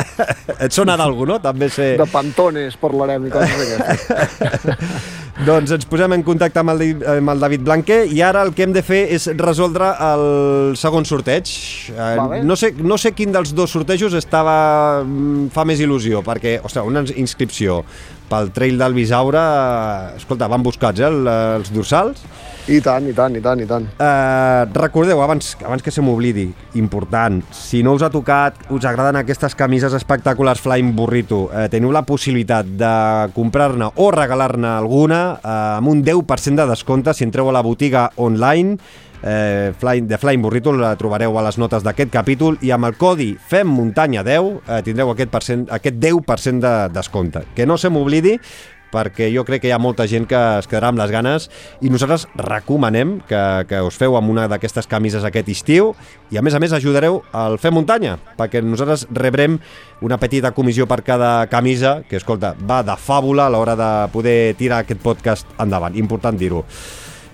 Et 0.64 0.74
sona 0.74 0.96
d'algú, 0.98 1.28
no? 1.30 1.38
També 1.42 1.70
sé... 1.70 1.94
De 2.00 2.06
pantones 2.10 2.76
parlarem 2.80 3.28
i 3.28 3.34
coses 3.34 3.76
d'aquestes. 3.78 5.12
Doncs 5.44 5.72
ens 5.74 5.86
posem 5.90 6.12
en 6.14 6.22
contacte 6.22 6.60
amb 6.62 6.70
el, 6.70 6.82
amb 7.10 7.32
el 7.32 7.40
David 7.42 7.64
Blanquer 7.66 8.04
i 8.14 8.20
ara 8.22 8.44
el 8.46 8.52
que 8.54 8.62
hem 8.66 8.74
de 8.74 8.84
fer 8.86 9.00
és 9.16 9.26
resoldre 9.38 9.88
el 10.06 10.76
segon 10.78 11.06
sorteig. 11.08 11.50
Eh, 11.90 12.10
Vale. 12.20 12.38
no, 12.46 12.54
sé, 12.58 12.70
no 12.78 12.98
sé 13.00 13.10
quin 13.18 13.34
dels 13.34 13.50
dos 13.54 13.74
sortejos 13.74 14.14
estava 14.14 15.02
mm, 15.02 15.48
fa 15.54 15.66
més 15.66 15.82
il·lusió, 15.82 16.22
perquè, 16.26 16.60
ostres, 16.62 16.86
una 16.86 17.02
inscripció 17.18 17.80
pel 18.28 18.50
trail 18.52 18.78
del 18.78 18.94
Bisaure, 18.94 19.38
eh, 19.38 20.16
escolta, 20.16 20.46
van 20.48 20.62
buscats, 20.62 21.00
eh, 21.00 21.04
el- 21.06 21.28
els 21.28 21.72
dorsals. 21.72 22.22
I 22.66 22.78
tant, 22.80 23.04
i 23.06 23.12
tant, 23.12 23.34
i 23.36 23.40
tant, 23.44 23.60
i 23.60 23.66
tant. 23.68 23.84
Eh, 24.00 24.64
recordeu, 24.72 25.20
abans, 25.20 25.50
abans 25.66 25.82
que 25.82 25.90
se 25.90 26.00
m'oblidi, 26.00 26.46
important, 26.80 27.42
si 27.52 27.82
no 27.82 27.92
us 27.92 28.00
ha 28.02 28.08
tocat, 28.08 28.54
us 28.70 28.84
agraden 28.88 29.16
aquestes 29.20 29.54
camises 29.54 29.92
espectaculars 29.92 30.62
Flying 30.64 30.94
Burrito, 30.96 31.50
eh, 31.52 31.68
teniu 31.68 31.92
la 31.92 32.02
possibilitat 32.08 32.64
de 32.64 32.92
comprar-ne 33.34 33.90
o 33.96 34.10
regalar-ne 34.10 34.66
alguna 34.78 35.38
eh, 35.44 35.48
amb 35.76 35.88
un 35.88 36.02
10% 36.02 36.62
de 36.62 36.66
descompte 36.70 37.12
si 37.12 37.24
entreu 37.24 37.50
a 37.50 37.52
la 37.52 37.60
botiga 37.60 38.10
online 38.16 38.78
eh, 39.24 39.72
Flying, 39.78 40.06
de 40.06 40.18
Flying 40.18 40.42
Burrito, 40.44 40.72
la 40.76 40.94
trobareu 41.00 41.38
a 41.38 41.46
les 41.48 41.58
notes 41.58 41.82
d'aquest 41.82 42.12
capítol 42.12 42.60
i 42.62 42.70
amb 42.74 42.90
el 42.90 42.98
codi 43.00 43.32
FEMMUNTANYA10 43.50 44.52
eh, 44.68 44.82
tindreu 44.86 45.10
aquest, 45.14 45.32
percent, 45.32 45.66
aquest 45.72 45.98
10% 45.98 46.60
de 46.62 46.76
descompte. 46.94 47.46
Que 47.56 47.66
no 47.66 47.80
se 47.80 47.90
m'oblidi 47.90 48.38
perquè 48.94 49.26
jo 49.34 49.42
crec 49.46 49.64
que 49.64 49.70
hi 49.70 49.74
ha 49.74 49.80
molta 49.82 50.06
gent 50.06 50.28
que 50.30 50.38
es 50.60 50.68
quedarà 50.70 50.92
amb 50.92 51.00
les 51.00 51.10
ganes 51.10 51.48
i 51.82 51.90
nosaltres 51.90 52.28
recomanem 52.38 53.16
que, 53.26 53.42
que 53.66 53.80
us 53.82 53.98
feu 53.98 54.14
amb 54.14 54.30
una 54.30 54.46
d'aquestes 54.50 54.86
camises 54.90 55.26
aquest 55.26 55.50
estiu 55.50 55.92
i 56.30 56.38
a 56.38 56.44
més 56.46 56.54
a 56.54 56.60
més 56.62 56.74
ajudareu 56.76 57.18
al 57.34 57.58
Fer 57.62 57.72
Muntanya 57.74 58.16
perquè 58.38 58.62
nosaltres 58.62 59.08
rebrem 59.10 59.58
una 60.04 60.20
petita 60.22 60.52
comissió 60.54 60.86
per 60.86 61.02
cada 61.02 61.32
camisa 61.50 62.02
que, 62.08 62.20
escolta, 62.20 62.54
va 62.54 62.84
de 62.86 62.94
fàbula 62.94 63.48
a 63.48 63.54
l'hora 63.54 63.74
de 63.78 63.90
poder 64.12 64.54
tirar 64.60 64.84
aquest 64.84 65.02
podcast 65.02 65.58
endavant. 65.58 65.96
Important 65.98 66.38
dir-ho. 66.38 66.62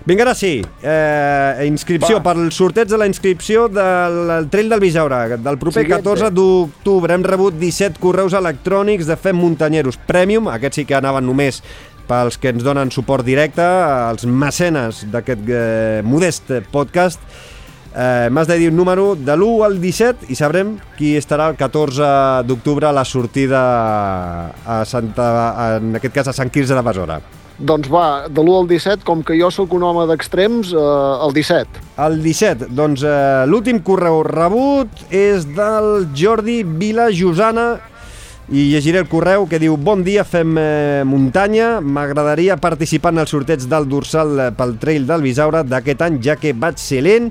Vinga, 0.03 0.23
ara 0.23 0.33
sí, 0.33 0.63
eh, 0.81 1.65
inscripció 1.67 2.17
Va. 2.17 2.23
per 2.23 2.33
al 2.33 2.51
sorteig 2.51 2.89
de 2.89 2.97
la 2.97 3.05
inscripció 3.05 3.67
del 3.69 4.47
Trail 4.49 4.69
del 4.69 4.79
Bisaure, 4.81 5.37
del 5.37 5.59
proper 5.61 5.83
Siguiente. 5.83 6.01
14 6.01 6.31
d'octubre. 6.33 7.13
Hem 7.13 7.23
rebut 7.23 7.53
17 7.59 7.99
correus 8.01 8.33
electrònics 8.33 9.05
de 9.05 9.15
Fem 9.15 9.37
Muntanyeros 9.37 9.99
Premium, 10.07 10.47
aquests 10.49 10.81
sí 10.81 10.85
que 10.89 10.95
anaven 10.97 11.25
només 11.29 11.61
pels 12.09 12.39
que 12.41 12.49
ens 12.49 12.63
donen 12.65 12.89
suport 12.91 13.23
directe, 13.23 13.61
els 14.09 14.25
mecenes 14.25 15.05
d'aquest 15.11 15.47
eh, 15.47 16.01
modest 16.03 16.49
podcast. 16.71 17.21
Eh, 17.93 18.29
M'has 18.31 18.47
de 18.47 18.57
dir 18.57 18.71
un 18.71 18.77
número 18.79 19.13
de 19.15 19.35
l'1 19.35 19.65
al 19.67 19.77
17 19.83 20.31
i 20.31 20.35
sabrem 20.39 20.77
qui 20.97 21.13
estarà 21.19 21.49
el 21.51 21.59
14 21.59 22.41
d'octubre 22.47 22.87
a 22.87 22.93
la 22.95 23.05
sortida 23.05 23.61
a 24.65 24.81
Santa, 24.85 25.77
en 25.77 25.95
aquest 26.01 26.15
cas 26.15 26.31
a 26.31 26.33
Sant 26.33 26.49
Quirze 26.49 26.73
de 26.73 26.81
Besora. 26.81 27.19
Doncs 27.61 27.91
va, 27.93 28.25
de 28.25 28.41
l'1 28.41 28.63
al 28.63 28.67
17, 28.69 29.03
com 29.05 29.19
que 29.21 29.35
jo 29.37 29.51
sóc 29.53 29.75
un 29.77 29.83
home 29.85 30.07
d'extrems, 30.09 30.71
eh, 30.73 31.25
el 31.27 31.35
17. 31.35 31.83
El 32.01 32.17
17, 32.23 32.71
doncs 32.73 33.03
eh, 33.05 33.43
l'últim 33.45 33.83
correu 33.85 34.23
rebut 34.25 35.03
és 35.13 35.45
del 35.45 36.07
Jordi 36.17 36.63
Vila 36.65 37.11
Josana 37.13 37.75
i 38.49 38.65
llegiré 38.71 39.03
el 39.03 39.07
correu 39.07 39.45
que 39.47 39.61
diu 39.61 39.77
Bon 39.77 40.01
dia, 40.03 40.25
fem 40.25 40.57
eh, 40.57 41.05
muntanya. 41.05 41.77
M'agradaria 41.85 42.57
participar 42.57 43.13
en 43.13 43.21
el 43.21 43.29
sorteig 43.29 43.69
del 43.69 43.85
dorsal 43.87 44.33
eh, 44.39 44.49
pel 44.57 44.79
trail 44.81 45.05
del 45.05 45.21
Bisaure 45.21 45.61
d'aquest 45.61 46.01
any, 46.07 46.17
ja 46.25 46.39
que 46.41 46.57
vaig 46.57 46.81
ser 46.81 47.05
lent 47.05 47.29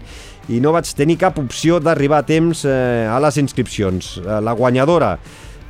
i 0.50 0.62
no 0.62 0.70
vaig 0.72 0.94
tenir 0.94 1.18
cap 1.18 1.42
opció 1.42 1.82
d'arribar 1.82 2.22
a 2.22 2.28
temps 2.30 2.62
eh, 2.64 3.04
a 3.10 3.18
les 3.26 3.42
inscripcions. 3.42 4.14
La 4.22 4.54
guanyadora 4.54 5.16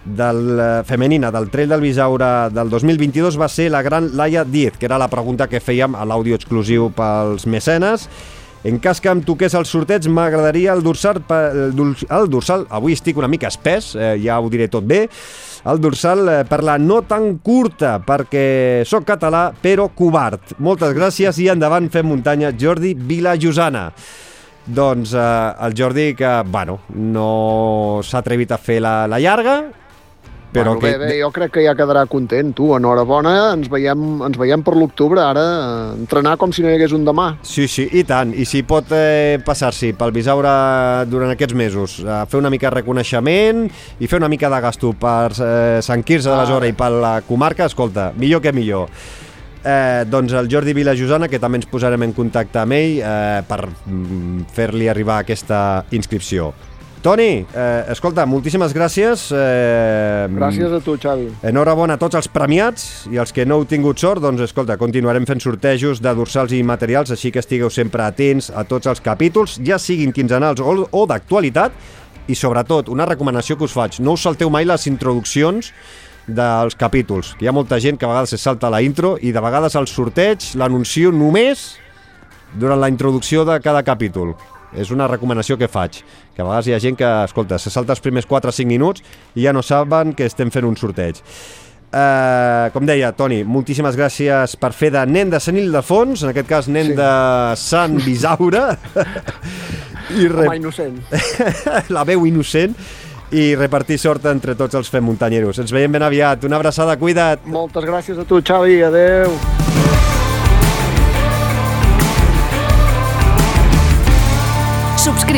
del, 0.04 0.58
eh, 0.58 0.82
femenina 0.84 1.30
del 1.30 1.50
Trail 1.50 1.68
del 1.68 1.80
Bisaure 1.80 2.50
del 2.50 2.70
2022 2.70 3.38
va 3.40 3.48
ser 3.48 3.70
la 3.70 3.82
gran 3.82 4.16
Laia 4.16 4.44
Diez, 4.44 4.76
que 4.78 4.86
era 4.86 4.98
la 4.98 5.08
pregunta 5.08 5.48
que 5.48 5.60
fèiem 5.60 5.94
a 5.94 6.04
l'àudio 6.04 6.36
exclusiu 6.36 6.90
pels 6.96 7.46
mecenes. 7.46 8.08
En 8.62 8.76
cas 8.76 8.98
que 9.00 9.08
em 9.08 9.22
toqués 9.24 9.54
el 9.56 9.64
sorteig, 9.64 10.04
m'agradaria 10.12 10.74
el 10.74 10.82
dorsal, 10.84 11.22
el 11.32 12.26
dorsal, 12.28 12.66
avui 12.68 12.92
estic 12.92 13.16
una 13.16 13.28
mica 13.28 13.48
espès, 13.48 13.94
eh, 13.96 14.18
ja 14.20 14.36
ho 14.36 14.50
diré 14.52 14.68
tot 14.68 14.84
bé, 14.84 15.06
el 15.64 15.80
dorsal 15.80 16.28
eh, 16.28 16.38
per 16.44 16.60
la 16.64 16.76
no 16.76 17.00
tan 17.08 17.38
curta, 17.40 17.96
perquè 18.04 18.84
sóc 18.84 19.08
català, 19.08 19.46
però 19.62 19.88
covard. 19.96 20.52
Moltes 20.60 20.92
gràcies 20.96 21.40
i 21.40 21.48
endavant 21.48 21.88
fem 21.88 22.04
muntanya, 22.12 22.52
Jordi 22.52 22.92
Vila 22.94 23.32
Josana. 23.40 23.88
Doncs 24.66 25.16
eh, 25.16 25.26
el 25.64 25.76
Jordi 25.76 26.10
que, 26.14 26.36
bueno, 26.44 26.82
no 26.92 28.00
s'ha 28.04 28.20
atrevit 28.20 28.52
a 28.52 28.60
fer 28.60 28.82
la, 28.84 29.06
la 29.08 29.24
llarga, 29.24 29.62
però 30.52 30.74
bueno, 30.74 30.80
que... 30.80 30.98
bé, 30.98 31.06
bé, 31.06 31.18
jo 31.20 31.30
crec 31.34 31.52
que 31.54 31.64
ja 31.64 31.74
quedarà 31.78 32.04
content, 32.10 32.52
tu. 32.56 32.70
Enhorabona, 32.76 33.34
ens 33.54 33.70
veiem, 33.70 34.06
ens 34.26 34.38
veiem 34.40 34.64
per 34.66 34.74
l'octubre, 34.78 35.22
ara, 35.22 35.44
entrenar 35.94 36.36
com 36.40 36.52
si 36.54 36.64
no 36.64 36.70
hi 36.70 36.76
hagués 36.78 36.94
un 36.96 37.06
demà. 37.06 37.28
Sí, 37.46 37.68
sí, 37.70 37.86
i 37.96 38.04
tant. 38.08 38.34
I 38.34 38.46
si 38.48 38.64
pot 38.66 38.90
eh, 38.96 39.38
passar-s'hi 39.46 39.92
pel 39.98 40.14
Bisaure 40.16 40.52
durant 41.10 41.34
aquests 41.34 41.56
mesos, 41.58 41.98
a 42.04 42.24
fer 42.30 42.40
una 42.42 42.50
mica 42.52 42.70
de 42.70 42.80
reconeixement 42.80 43.66
i 44.00 44.10
fer 44.10 44.20
una 44.20 44.30
mica 44.32 44.50
de 44.50 44.60
gasto 44.62 44.92
per 44.98 45.30
eh, 45.38 45.80
Sant 45.86 46.04
Quirze 46.06 46.30
de 46.30 46.38
Besora 46.42 46.70
i 46.70 46.76
per 46.76 46.92
la 46.94 47.16
comarca, 47.26 47.70
escolta, 47.70 48.10
millor 48.18 48.42
que 48.42 48.54
millor. 48.56 48.90
Eh, 49.60 50.06
doncs 50.08 50.32
el 50.32 50.48
Jordi 50.50 50.72
Vila 50.72 50.94
Josana, 50.96 51.28
que 51.28 51.38
també 51.38 51.60
ens 51.60 51.68
posarem 51.68 52.06
en 52.06 52.14
contacte 52.16 52.62
amb 52.62 52.72
ell 52.72 52.98
eh, 53.04 53.42
per 53.46 53.60
mm, 53.68 54.48
fer-li 54.56 54.88
arribar 54.88 55.20
aquesta 55.20 55.84
inscripció. 55.92 56.50
Toni, 57.00 57.46
eh, 57.54 57.84
escolta, 57.88 58.26
moltíssimes 58.28 58.74
gràcies. 58.76 59.30
Eh, 59.32 60.28
Gràcies 60.36 60.72
a 60.76 60.80
tu, 60.84 60.98
Xavi. 61.00 61.30
Enhorabona 61.48 61.94
a 61.96 62.00
tots 62.00 62.18
els 62.18 62.28
premiats 62.28 63.06
i 63.10 63.16
els 63.16 63.32
que 63.32 63.46
no 63.46 63.56
heu 63.56 63.64
tingut 63.64 63.98
sort, 63.98 64.20
doncs 64.20 64.42
escolta, 64.44 64.76
continuarem 64.76 65.24
fent 65.24 65.40
sortejos 65.40 66.02
de 66.04 66.12
dorsals 66.14 66.52
i 66.52 66.62
materials, 66.62 67.10
així 67.10 67.32
que 67.32 67.40
estigueu 67.40 67.70
sempre 67.70 68.04
atents 68.04 68.50
a 68.52 68.66
tots 68.68 68.86
els 68.86 69.00
capítols, 69.00 69.56
ja 69.64 69.78
siguin 69.78 70.12
quinzenals 70.12 70.60
o, 70.60 70.76
o 70.90 71.06
d'actualitat, 71.06 71.72
i 72.28 72.36
sobretot, 72.36 72.92
una 72.92 73.08
recomanació 73.08 73.56
que 73.56 73.64
us 73.64 73.72
faig, 73.72 73.96
no 74.04 74.12
us 74.12 74.28
salteu 74.28 74.52
mai 74.52 74.68
les 74.68 74.86
introduccions 74.86 75.72
dels 76.28 76.76
capítols, 76.76 77.34
hi 77.40 77.48
ha 77.48 77.56
molta 77.56 77.80
gent 77.80 77.96
que 77.96 78.04
a 78.04 78.12
vegades 78.12 78.36
se 78.36 78.38
salta 78.38 78.68
la 78.70 78.82
intro 78.84 79.16
i 79.18 79.32
de 79.32 79.40
vegades 79.40 79.74
el 79.74 79.88
sorteig 79.88 80.52
l'anuncio 80.54 81.10
només 81.10 81.78
durant 82.54 82.78
la 82.78 82.92
introducció 82.92 83.46
de 83.48 83.58
cada 83.64 83.82
capítol. 83.82 84.36
És 84.76 84.90
una 84.94 85.08
recomanació 85.10 85.56
que 85.58 85.66
faig, 85.68 86.02
que 86.36 86.42
a 86.42 86.46
vegades 86.46 86.68
hi 86.68 86.74
ha 86.76 86.80
gent 86.82 86.96
que, 86.98 87.08
escolta, 87.24 87.58
se 87.58 87.70
salta 87.74 87.92
els 87.96 88.00
primers 88.04 88.26
4 88.30 88.52
o 88.52 88.54
5 88.54 88.68
minuts 88.70 89.02
i 89.34 89.42
ja 89.46 89.52
no 89.52 89.62
saben 89.66 90.14
que 90.14 90.28
estem 90.30 90.50
fent 90.54 90.68
un 90.68 90.76
sorteig. 90.78 91.18
Uh, 91.90 92.70
com 92.70 92.86
deia, 92.86 93.08
Toni, 93.18 93.40
moltíssimes 93.42 93.96
gràcies 93.98 94.52
per 94.62 94.70
fer 94.78 94.92
de 94.94 95.00
nen 95.10 95.32
de 95.32 95.40
Sant 95.42 95.56
Ildefons, 95.58 96.22
en 96.22 96.30
aquest 96.30 96.46
cas 96.46 96.68
nen 96.70 96.92
Sí. 96.92 96.94
de 97.00 97.10
Sant 97.58 97.96
Bisaure, 98.04 98.62
i 100.20 100.28
Home 100.28 100.46
re... 100.46 100.56
innocent. 100.60 101.00
la 101.96 102.04
veu 102.06 102.26
innocent, 102.30 102.76
i 103.34 103.56
repartir 103.58 103.98
sort 103.98 104.24
entre 104.30 104.54
tots 104.58 104.78
els 104.78 104.90
fem 104.90 105.02
muntanyeros. 105.06 105.58
Ens 105.62 105.74
veiem 105.74 105.90
ben 105.98 106.02
aviat. 106.06 106.46
Una 106.46 106.58
abraçada, 106.62 106.94
cuida't! 106.98 107.42
Moltes 107.46 107.86
gràcies 107.86 108.18
a 108.18 108.26
tu, 108.26 108.38
Xavi. 108.42 108.80
Adeu. 108.86 109.34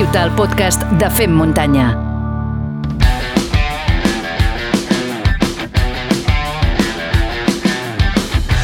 Subscriu-te 0.02 0.18
al 0.18 0.32
podcast 0.34 0.82
de 0.98 1.08
Fem 1.14 1.30
Muntanya. 1.30 1.84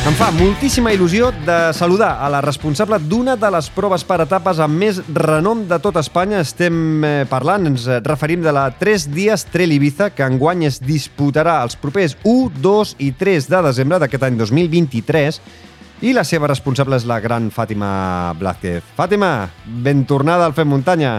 Em 0.09 0.16
fa 0.19 0.32
moltíssima 0.35 0.90
il·lusió 0.90 1.28
de 1.47 1.59
saludar 1.78 2.16
a 2.19 2.31
la 2.32 2.40
responsable 2.43 2.98
d'una 2.98 3.36
de 3.39 3.52
les 3.55 3.69
proves 3.70 4.02
per 4.09 4.19
etapes 4.24 4.59
amb 4.65 4.82
més 4.82 4.98
renom 5.15 5.62
de 5.70 5.78
tot 5.78 6.01
Espanya. 6.02 6.43
Estem 6.43 7.06
eh, 7.06 7.15
parlant, 7.31 7.70
ens 7.70 7.86
eh, 7.86 8.01
referim 8.02 8.43
de 8.43 8.56
la 8.59 8.66
3 8.74 9.06
dies 9.15 9.47
Trail 9.52 9.77
Ibiza, 9.78 10.10
que 10.10 10.27
enguany 10.27 10.66
es 10.66 10.82
disputarà 10.82 11.60
els 11.62 11.78
propers 11.78 12.19
1, 12.24 12.51
2 12.66 12.97
i 12.98 13.12
3 13.15 13.47
de 13.55 13.62
desembre 13.70 14.02
d'aquest 14.02 14.27
any 14.27 14.43
2023 14.43 15.43
i 16.01 16.12
la 16.15 16.23
seva 16.27 16.47
responsable 16.51 16.99
és 16.99 17.07
la 17.09 17.19
gran 17.20 17.49
Fàtima 17.55 18.35
Blázquez. 18.39 18.87
Fàtima, 18.97 19.49
ben 19.66 20.05
tornada 20.07 20.47
al 20.47 20.55
Fem 20.55 20.69
Muntanya. 20.70 21.19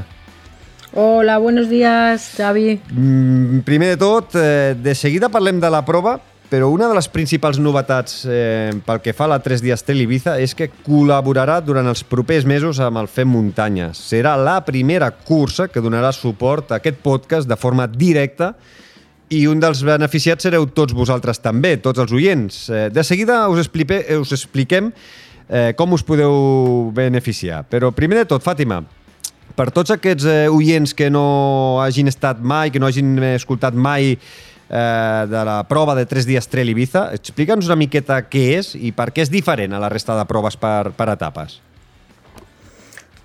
Hola, 0.94 1.38
buenos 1.38 1.70
días, 1.70 2.32
Xavi. 2.38 2.80
Mm, 2.92 3.60
primer 3.68 3.90
de 3.90 3.98
tot, 3.98 4.36
eh, 4.36 4.76
de 4.80 4.96
seguida 4.96 5.30
parlem 5.30 5.60
de 5.60 5.70
la 5.70 5.84
prova, 5.86 6.20
però 6.50 6.72
una 6.72 6.88
de 6.88 6.96
les 6.96 7.08
principals 7.08 7.60
novetats 7.60 8.26
eh, 8.26 8.72
pel 8.86 9.02
que 9.02 9.14
fa 9.14 9.26
a 9.26 9.36
la 9.36 9.40
3 9.40 9.62
dies 9.62 9.84
Trail 9.86 10.02
Ibiza 10.02 10.40
és 10.42 10.56
que 10.58 10.72
col·laborarà 10.72 11.60
durant 11.62 11.86
els 11.86 12.02
propers 12.04 12.46
mesos 12.46 12.80
amb 12.80 12.98
el 12.98 13.08
Fem 13.08 13.30
Muntanya. 13.30 13.92
Serà 13.94 14.36
la 14.40 14.58
primera 14.66 15.12
cursa 15.12 15.68
que 15.68 15.84
donarà 15.84 16.12
suport 16.12 16.72
a 16.72 16.80
aquest 16.80 16.98
podcast 17.04 17.48
de 17.48 17.60
forma 17.60 17.86
directa 17.86 18.56
i 19.30 19.46
un 19.50 19.62
dels 19.62 19.82
beneficiats 19.86 20.48
sereu 20.48 20.66
tots 20.74 20.96
vosaltres 20.98 21.42
també, 21.42 21.76
tots 21.78 22.02
els 22.02 22.14
oients. 22.16 22.62
Eh, 22.70 22.88
de 22.94 23.04
seguida 23.06 23.44
us, 23.50 23.62
explique, 23.62 24.02
us 24.18 24.34
expliquem 24.34 24.92
eh, 25.50 25.74
com 25.78 25.94
us 25.94 26.06
podeu 26.06 26.90
beneficiar. 26.96 27.64
Però 27.70 27.94
primer 27.96 28.24
de 28.24 28.28
tot, 28.30 28.46
Fàtima, 28.46 28.82
per 29.56 29.70
tots 29.76 29.94
aquests 29.94 30.26
eh, 30.30 30.46
oients 30.50 30.96
que 30.98 31.10
no 31.14 31.80
hagin 31.84 32.10
estat 32.10 32.42
mai, 32.42 32.74
que 32.74 32.82
no 32.82 32.90
hagin 32.90 33.18
escoltat 33.36 33.78
mai 33.78 34.14
eh, 34.16 35.26
de 35.30 35.46
la 35.46 35.62
prova 35.70 35.96
de 35.98 36.06
3 36.10 36.30
dies 36.30 36.50
Trail 36.50 36.74
Ibiza, 36.74 37.10
explica'ns 37.18 37.70
una 37.70 37.80
miqueta 37.80 38.22
què 38.26 38.46
és 38.60 38.76
i 38.78 38.94
per 38.96 39.12
què 39.14 39.26
és 39.26 39.34
diferent 39.34 39.74
a 39.74 39.82
la 39.82 39.90
resta 39.94 40.18
de 40.18 40.26
proves 40.30 40.58
per, 40.58 40.94
per 40.98 41.10
etapes. 41.14 41.60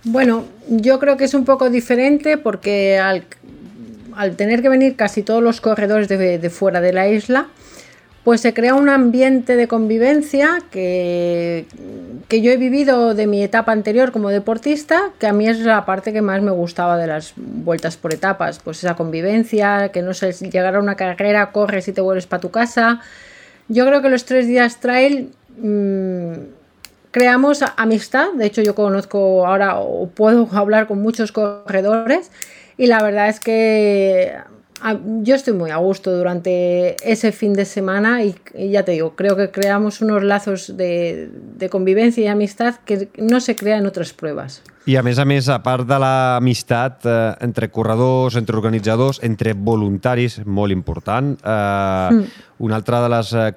Bueno, 0.04 0.44
yo 0.68 0.98
creo 0.98 1.16
que 1.16 1.24
es 1.24 1.32
un 1.32 1.46
poco 1.46 1.70
diferente 1.70 2.36
porque 2.36 2.98
al, 2.98 3.24
al 4.16 4.36
tener 4.36 4.62
que 4.62 4.68
venir 4.68 4.96
casi 4.96 5.22
todos 5.22 5.42
los 5.42 5.60
corredores 5.60 6.08
de, 6.08 6.50
fuera 6.50 6.80
de 6.80 6.92
la 6.92 7.08
isla, 7.08 7.48
pues 8.24 8.40
se 8.40 8.54
crea 8.54 8.74
un 8.74 8.88
ambiente 8.88 9.54
de 9.54 9.68
convivencia 9.68 10.62
que, 10.70 11.66
que, 12.28 12.40
yo 12.40 12.50
he 12.50 12.56
vivido 12.56 13.14
de 13.14 13.26
mi 13.26 13.42
etapa 13.42 13.72
anterior 13.72 14.12
como 14.12 14.30
deportista, 14.30 15.10
que 15.18 15.26
a 15.26 15.32
mí 15.34 15.46
es 15.46 15.60
la 15.60 15.84
parte 15.84 16.12
que 16.12 16.22
más 16.22 16.40
me 16.40 16.50
gustaba 16.50 16.96
de 16.96 17.06
las 17.06 17.34
vueltas 17.36 17.98
por 17.98 18.14
etapas, 18.14 18.60
pues 18.64 18.78
esa 18.78 18.96
convivencia, 18.96 19.90
que 19.90 20.00
no 20.00 20.14
sé, 20.14 20.32
llegar 20.32 20.76
a 20.76 20.80
una 20.80 20.94
carrera, 20.94 21.52
corres 21.52 21.86
y 21.88 21.92
te 21.92 22.00
vuelves 22.00 22.26
para 22.26 22.40
tu 22.40 22.50
casa. 22.50 23.00
Yo 23.68 23.86
creo 23.86 24.00
que 24.00 24.08
los 24.08 24.24
tres 24.24 24.46
días 24.46 24.80
trail 24.80 25.30
mmm, 25.58 26.32
creamos 27.14 27.62
amistad, 27.76 28.32
de 28.34 28.46
hecho 28.46 28.60
yo 28.60 28.74
conozco 28.74 29.46
ahora 29.46 29.78
o 29.78 30.08
puedo 30.08 30.48
hablar 30.52 30.88
con 30.88 31.00
muchos 31.00 31.30
corredores 31.30 32.30
y 32.76 32.86
la 32.86 33.02
verdad 33.02 33.28
es 33.28 33.40
que 33.40 34.34
yo 35.22 35.34
estoy 35.34 35.54
muy 35.54 35.70
a 35.70 35.76
gusto 35.76 36.14
durante 36.16 36.96
ese 37.10 37.32
fin 37.32 37.54
de 37.54 37.64
semana 37.64 38.22
y, 38.22 38.34
y 38.54 38.70
ya 38.70 38.84
te 38.84 38.92
digo, 38.92 39.16
creo 39.16 39.36
que 39.36 39.50
creamos 39.50 40.02
unos 40.02 40.22
lazos 40.22 40.76
de, 40.76 41.30
de, 41.56 41.68
convivencia 41.70 42.22
y 42.22 42.26
amistad 42.26 42.76
que 42.84 43.08
no 43.16 43.40
se 43.40 43.56
crea 43.56 43.78
en 43.78 43.86
otras 43.86 44.12
pruebas. 44.12 44.62
I 44.84 44.98
a 45.00 45.02
més 45.02 45.16
a 45.16 45.24
més, 45.24 45.46
a 45.48 45.62
part 45.64 45.86
de 45.88 45.96
l'amistat 45.96 47.06
eh, 47.08 47.12
entre 47.46 47.70
corredors, 47.72 48.34
entre 48.36 48.58
organitzadors, 48.58 49.22
entre 49.24 49.54
voluntaris, 49.56 50.42
molt 50.44 50.74
important, 50.74 51.30
eh, 51.40 52.10
mm. 52.12 52.44
Un 52.58 52.72
altre 52.72 53.00
de 53.02 53.08
les 53.10 53.32
eh, 53.34 53.48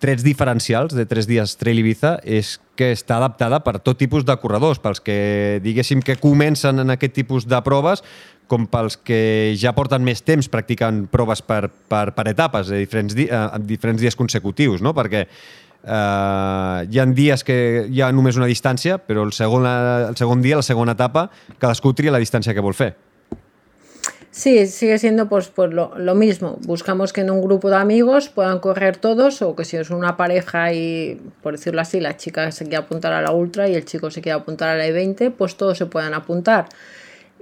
trets 0.00 0.24
diferencials 0.24 0.94
de 0.96 1.04
tres 1.06 1.28
dies 1.28 1.56
Trail 1.60 1.82
Ibiza 1.82 2.16
és 2.24 2.56
que 2.78 2.92
està 2.94 3.18
adaptada 3.18 3.60
per 3.64 3.78
tot 3.82 3.98
tipus 3.98 4.24
de 4.24 4.36
corredors, 4.40 4.80
pels 4.80 5.02
que 5.04 5.60
diguéssim 5.64 6.00
que 6.04 6.16
comencen 6.20 6.80
en 6.80 6.94
aquest 6.94 7.16
tipus 7.18 7.48
de 7.50 7.60
proves, 7.66 8.04
com 8.48 8.64
pels 8.70 8.96
que 9.04 9.54
ja 9.60 9.74
porten 9.76 10.04
més 10.06 10.22
temps 10.24 10.48
practicant 10.48 11.04
proves 11.12 11.42
per, 11.44 11.66
per, 11.68 12.08
per 12.16 12.28
etapes, 12.30 12.70
de 12.72 12.80
diferents, 12.80 13.16
di 13.16 13.28
eh, 13.28 13.46
diferents 13.68 14.00
dies 14.00 14.16
consecutius, 14.16 14.80
no? 14.84 14.94
perquè 14.96 15.26
eh, 15.26 16.86
hi 16.88 17.02
ha 17.02 17.06
dies 17.12 17.44
que 17.44 17.58
hi 17.90 18.00
ha 18.00 18.12
només 18.14 18.40
una 18.40 18.48
distància, 18.48 18.96
però 19.02 19.26
el 19.28 19.34
segon, 19.36 19.68
el 19.68 20.16
segon 20.16 20.42
dia, 20.42 20.56
la 20.56 20.66
segona 20.66 20.96
etapa, 20.96 21.28
cadascú 21.58 21.92
tria 21.92 22.14
la 22.14 22.22
distància 22.22 22.56
que 22.56 22.64
vol 22.64 22.76
fer. 22.78 22.94
Sí, 24.30 24.66
sigue 24.66 24.98
siendo 24.98 25.28
pues, 25.28 25.48
pues 25.48 25.72
lo, 25.72 25.96
lo, 25.96 26.14
mismo. 26.14 26.58
Buscamos 26.66 27.12
que 27.12 27.22
en 27.22 27.30
un 27.30 27.40
grupo 27.40 27.70
de 27.70 27.76
amigos 27.76 28.28
puedan 28.28 28.60
correr 28.60 28.98
todos 28.98 29.40
o 29.42 29.56
que 29.56 29.64
si 29.64 29.76
es 29.76 29.90
una 29.90 30.16
pareja 30.16 30.72
y, 30.72 31.20
por 31.42 31.54
decirlo 31.56 31.80
así, 31.80 31.98
la 31.98 32.16
chica 32.16 32.52
se 32.52 32.64
quiere 32.64 32.76
apuntar 32.76 33.12
a 33.12 33.22
la 33.22 33.32
ultra 33.32 33.68
y 33.68 33.74
el 33.74 33.84
chico 33.84 34.10
se 34.10 34.20
quiere 34.20 34.38
apuntar 34.38 34.68
a 34.68 34.76
la 34.76 34.86
E20, 34.86 35.32
pues 35.32 35.56
todos 35.56 35.78
se 35.78 35.86
puedan 35.86 36.12
apuntar. 36.14 36.68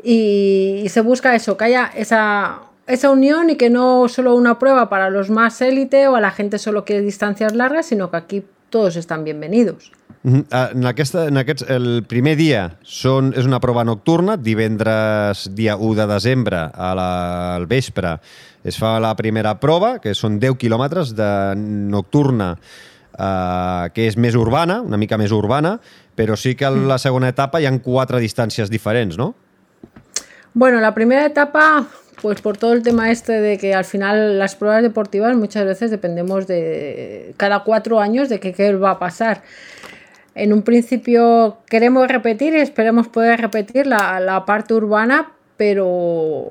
Y, 0.03 0.83
y 0.85 0.89
se 0.89 1.01
busca 1.01 1.35
eso, 1.35 1.57
que 1.57 1.65
haya 1.65 1.91
esa, 1.97 2.61
esa 2.87 3.11
unión 3.11 3.51
y 3.51 3.57
que 3.57 3.69
no 3.69 4.09
solo 4.09 4.35
una 4.35 4.59
prueba 4.59 4.89
para 4.89 5.11
los 5.11 5.29
más 5.29 5.61
élite 5.61 6.07
o 6.09 6.17
a 6.17 6.21
la 6.21 6.31
gente 6.31 6.59
solo 6.59 6.85
quiere 6.85 7.03
distancias 7.03 7.55
largas, 7.55 7.87
sino 7.87 8.11
que 8.11 8.17
aquí 8.17 8.45
todos 8.71 8.97
están 8.97 9.25
bienvenidos. 9.25 9.93
Uh 10.25 10.33
-huh. 10.33 10.73
En, 10.75 10.87
aquesta, 10.87 11.27
en 11.29 11.37
aquests, 11.37 11.71
el 11.71 12.05
primer 12.05 12.37
dia 12.37 12.79
són, 12.83 13.33
és 13.37 13.45
una 13.45 13.61
prova 13.61 13.85
nocturna, 13.85 14.37
divendres 14.37 15.55
dia 15.55 15.77
1 15.77 15.95
de 15.95 16.07
desembre 16.07 16.71
a 16.75 16.95
la, 16.95 17.55
al 17.55 17.67
vespre 17.67 18.19
es 18.67 18.77
fa 18.79 18.99
la 18.99 19.15
primera 19.15 19.55
prova, 19.63 20.01
que 20.03 20.15
són 20.19 20.41
10 20.43 20.59
quilòmetres 20.59 21.15
de 21.15 21.31
nocturna, 21.57 22.57
eh, 23.15 23.91
que 23.95 24.09
és 24.11 24.17
més 24.19 24.35
urbana, 24.35 24.81
una 24.83 24.99
mica 24.99 25.19
més 25.21 25.31
urbana, 25.31 25.77
però 26.19 26.35
sí 26.37 26.57
que 26.59 26.67
a 26.67 26.73
la 26.75 26.99
segona 26.99 27.31
etapa 27.31 27.61
hi 27.61 27.69
han 27.71 27.79
quatre 27.85 28.19
distàncies 28.19 28.73
diferents, 28.73 29.17
no? 29.17 29.35
Bueno, 30.53 30.81
la 30.81 30.95
primera 30.97 31.27
etapa 31.29 31.87
pues 32.23 32.41
por 32.41 32.57
todo 32.57 32.73
el 32.73 32.83
tema 32.83 33.11
este 33.11 33.41
de 33.41 33.59
que 33.59 33.75
al 33.75 33.85
final 33.85 34.39
las 34.39 34.57
pruebas 34.57 34.83
deportivas 34.83 35.37
muchas 35.37 35.65
veces 35.65 35.91
dependemos 35.91 36.47
de 36.47 37.35
cada 37.37 37.65
cuatro 37.65 38.01
años 38.01 38.29
de 38.29 38.41
que 38.41 38.53
qué 38.53 38.75
va 38.75 38.93
a 38.93 38.99
pasar. 38.99 39.43
En 40.35 40.53
un 40.53 40.63
principio 40.63 41.59
queremos 41.67 42.09
repetir 42.09 42.55
y 42.55 42.59
esperemos 42.59 43.09
poder 43.09 43.41
repetir 43.41 43.87
la, 43.87 44.21
la 44.21 44.45
parte 44.45 44.75
urbana, 44.75 45.33
pero, 45.57 46.51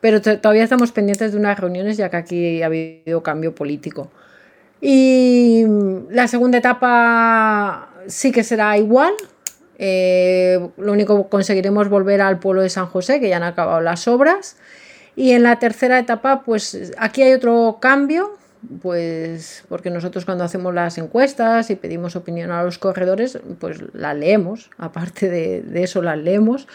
pero 0.00 0.20
todavía 0.20 0.64
estamos 0.64 0.92
pendientes 0.92 1.32
de 1.32 1.38
unas 1.38 1.58
reuniones 1.58 1.96
ya 1.96 2.08
que 2.08 2.16
aquí 2.16 2.62
ha 2.62 2.66
habido 2.66 3.22
cambio 3.22 3.54
político. 3.54 4.10
Y 4.80 5.64
la 6.10 6.28
segunda 6.28 6.58
etapa 6.58 7.88
sí 8.06 8.32
que 8.32 8.44
será 8.44 8.76
igual. 8.78 9.14
Eh, 9.78 10.58
lo 10.76 10.92
único 10.92 11.24
que 11.24 11.28
conseguiremos 11.28 11.88
volver 11.88 12.20
al 12.22 12.38
pueblo 12.38 12.62
de 12.62 12.70
San 12.70 12.86
José, 12.86 13.20
que 13.20 13.28
ya 13.28 13.36
han 13.36 13.42
acabado 13.42 13.80
las 13.80 14.06
obras. 14.08 14.56
Y 15.16 15.32
en 15.32 15.42
la 15.42 15.58
tercera 15.58 15.98
etapa, 15.98 16.42
pues 16.42 16.92
aquí 16.98 17.22
hay 17.22 17.32
otro 17.32 17.78
cambio, 17.80 18.36
pues 18.82 19.64
porque 19.68 19.88
nosotros 19.88 20.26
cuando 20.26 20.44
hacemos 20.44 20.74
las 20.74 20.98
encuestas 20.98 21.70
y 21.70 21.76
pedimos 21.76 22.16
opinión 22.16 22.50
a 22.50 22.62
los 22.62 22.78
corredores, 22.78 23.38
pues 23.58 23.78
la 23.94 24.12
leemos, 24.12 24.70
aparte 24.78 25.28
de, 25.30 25.82
eso 25.82 26.02
las 26.02 26.18
leemos. 26.18 26.68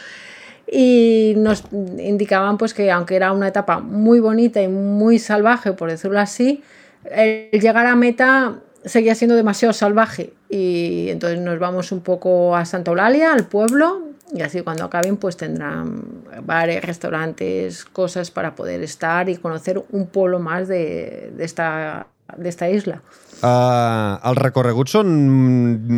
Y 0.73 1.33
nos 1.37 1.63
indicaban 1.71 2.57
pues 2.57 2.73
que 2.73 2.91
aunque 2.91 3.15
era 3.15 3.31
una 3.31 3.47
etapa 3.47 3.79
muy 3.79 4.19
bonita 4.19 4.61
y 4.61 4.67
muy 4.67 5.19
salvaje, 5.19 5.73
por 5.73 5.91
decirlo 5.91 6.19
así, 6.19 6.63
el 7.03 7.49
llegar 7.51 7.85
a 7.85 7.95
meta 7.95 8.59
seguía 8.85 9.13
siendo 9.13 9.35
demasiado 9.35 9.73
salvaje. 9.73 10.33
Y 10.49 11.09
entonces 11.09 11.39
nos 11.39 11.59
vamos 11.59 11.91
un 11.91 12.01
poco 12.01 12.55
a 12.55 12.65
Santa 12.65 12.91
Eulalia, 12.91 13.33
al 13.33 13.45
pueblo, 13.47 14.10
y 14.33 14.41
así 14.41 14.61
cuando 14.61 14.85
acaben 14.85 15.17
pues 15.17 15.37
tendrán 15.37 16.03
bares, 16.43 16.83
restaurantes, 16.83 17.85
cosas 17.85 18.31
para 18.31 18.55
poder 18.55 18.81
estar 18.81 19.29
y 19.29 19.37
conocer 19.37 19.83
un 19.91 20.07
pueblo 20.07 20.39
más 20.39 20.67
de, 20.67 21.33
de 21.35 21.43
esta, 21.43 22.07
de 22.37 22.49
esta 22.49 22.69
isla. 22.69 23.01
Uh, 23.41 24.19
els 24.29 24.37
recorreguts 24.37 24.93
són 24.93 25.07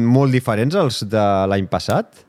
molt 0.07 0.31
diferents 0.31 0.77
als 0.79 1.01
de 1.11 1.23
l'any 1.51 1.67
passat? 1.67 2.21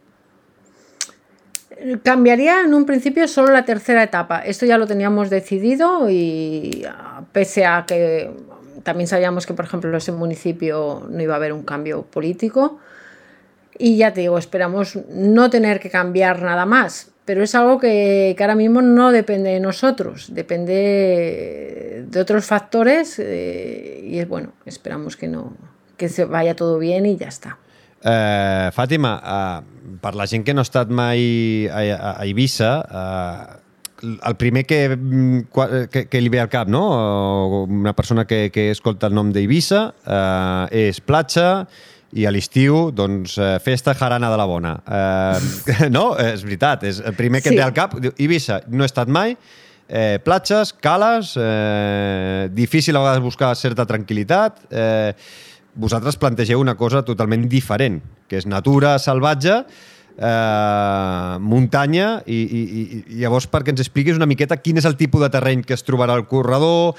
Cambiaría 2.02 2.62
en 2.64 2.74
un 2.74 2.86
principio 2.88 3.28
solo 3.28 3.52
la 3.52 3.64
tercera 3.64 4.02
etapa. 4.02 4.40
Esto 4.40 4.66
ya 4.66 4.78
lo 4.78 4.88
teníamos 4.88 5.30
decidido 5.30 6.10
y 6.10 6.84
pese 7.32 7.64
a 7.66 7.84
que 7.86 8.32
también 8.82 9.06
sabíamos 9.06 9.46
que, 9.46 9.54
por 9.54 9.66
ejemplo, 9.66 9.90
en 9.90 9.96
ese 9.96 10.10
municipio 10.10 11.06
no 11.08 11.22
iba 11.22 11.34
a 11.34 11.36
haber 11.36 11.52
un 11.52 11.62
cambio 11.62 12.02
político. 12.02 12.80
Y 13.78 13.96
ya 13.96 14.12
te 14.12 14.20
digo, 14.22 14.38
esperamos 14.38 14.98
no 15.10 15.50
tener 15.50 15.80
que 15.80 15.90
cambiar 15.90 16.42
nada 16.42 16.66
más. 16.66 17.10
Pero 17.24 17.42
es 17.42 17.54
algo 17.54 17.78
que, 17.78 18.34
que 18.36 18.42
ahora 18.44 18.54
mismo 18.54 18.82
no 18.82 19.10
depende 19.10 19.50
de 19.50 19.60
nosotros, 19.60 20.34
depende 20.34 22.04
de 22.06 22.20
otros 22.20 22.44
factores. 22.44 23.18
Eh, 23.18 24.02
y 24.04 24.18
es 24.18 24.28
bueno, 24.28 24.52
esperamos 24.66 25.16
que, 25.16 25.28
no, 25.28 25.56
que 25.96 26.10
se 26.10 26.26
vaya 26.26 26.54
todo 26.54 26.78
bien 26.78 27.06
y 27.06 27.16
ya 27.16 27.28
está. 27.28 27.58
Uh, 28.04 28.68
Fàtima, 28.76 29.14
uh, 29.16 29.96
per 30.04 30.10
la 30.12 30.26
gent 30.28 30.42
que 30.44 30.52
no 30.52 30.60
ha 30.60 30.66
estat 30.68 30.90
mai 30.92 31.64
a, 31.72 31.80
a, 31.80 32.10
a 32.10 32.26
Eivissa, 32.26 32.72
uh, 32.84 33.64
el 34.28 34.36
primer 34.36 34.66
que, 34.66 34.90
mm, 34.92 35.38
que, 35.88 36.02
que 36.12 36.20
li 36.20 36.28
ve 36.28 36.42
al 36.42 36.50
cap, 36.52 36.68
no? 36.68 37.64
Una 37.64 37.94
persona 37.96 38.26
que, 38.26 38.50
que 38.52 38.70
escolta 38.70 39.08
el 39.08 39.16
nom 39.16 39.30
d'Eivissa, 39.32 39.86
eh, 40.04 40.88
és 40.90 41.00
platja, 41.00 41.64
i 42.14 42.24
a 42.26 42.30
l'estiu, 42.30 42.92
doncs, 42.94 43.36
eh, 43.42 43.58
festa 43.58 43.94
jarana 43.98 44.30
de 44.30 44.36
la 44.38 44.44
bona. 44.46 44.74
Eh, 44.86 45.88
no? 45.96 46.12
És 46.20 46.44
veritat, 46.46 46.84
és 46.86 47.00
el 47.02 47.16
primer 47.18 47.42
que 47.42 47.50
Sí. 47.50 47.56
sí. 47.56 47.58
té 47.58 47.64
al 47.66 47.74
cap. 47.74 47.96
Diu, 47.98 48.12
Eivissa, 48.18 48.60
no 48.70 48.84
he 48.84 48.90
estat 48.90 49.10
mai, 49.10 49.34
eh, 49.88 50.20
platges, 50.24 50.72
cales, 50.72 51.34
eh, 51.36 52.48
difícil 52.54 52.96
a 52.96 53.02
vegades 53.02 53.24
buscar 53.24 53.50
certa 53.58 53.84
tranquil·litat. 53.86 54.62
Eh, 54.70 55.12
vosaltres 55.74 56.14
plantegeu 56.16 56.60
una 56.62 56.76
cosa 56.78 57.02
totalment 57.02 57.48
diferent, 57.50 57.98
que 58.30 58.38
és 58.38 58.46
natura 58.46 58.94
salvatge, 59.02 59.64
eh, 60.14 61.36
muntanya, 61.42 62.22
i, 62.30 62.38
i 62.46 62.62
i 63.16 63.18
llavors 63.24 63.48
perquè 63.50 63.74
ens 63.74 63.82
expliquis 63.82 64.14
una 64.14 64.30
miqueta 64.30 64.60
quin 64.62 64.78
és 64.78 64.86
el 64.86 64.94
tipus 64.96 65.20
de 65.26 65.32
terreny 65.34 65.64
que 65.66 65.74
es 65.74 65.82
trobarà 65.82 66.14
al 66.14 66.28
corredor, 66.30 66.94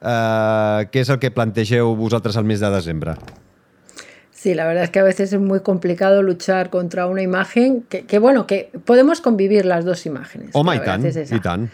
eh, 0.00 0.86
què 0.94 1.02
és 1.02 1.10
el 1.10 1.18
que 1.18 1.34
plantegeu 1.34 1.96
vosaltres 1.98 2.38
al 2.38 2.46
mes 2.46 2.62
de 2.62 2.70
desembre. 2.70 3.16
Sí, 4.40 4.54
la 4.54 4.66
verdad 4.66 4.84
es 4.84 4.90
que 4.90 5.00
a 5.00 5.02
veces 5.02 5.34
es 5.34 5.38
muy 5.38 5.60
complicado 5.60 6.22
luchar 6.22 6.70
contra 6.70 7.06
una 7.06 7.20
imagen 7.20 7.82
que, 7.82 8.06
que, 8.06 8.18
bueno, 8.18 8.46
que 8.46 8.70
podemos 8.86 9.20
convivir 9.20 9.66
las 9.66 9.84
dos 9.84 10.06
imágenes. 10.06 10.54
I 10.54 10.78
verdad 10.78 10.84
tant, 10.84 11.04
es. 11.04 11.68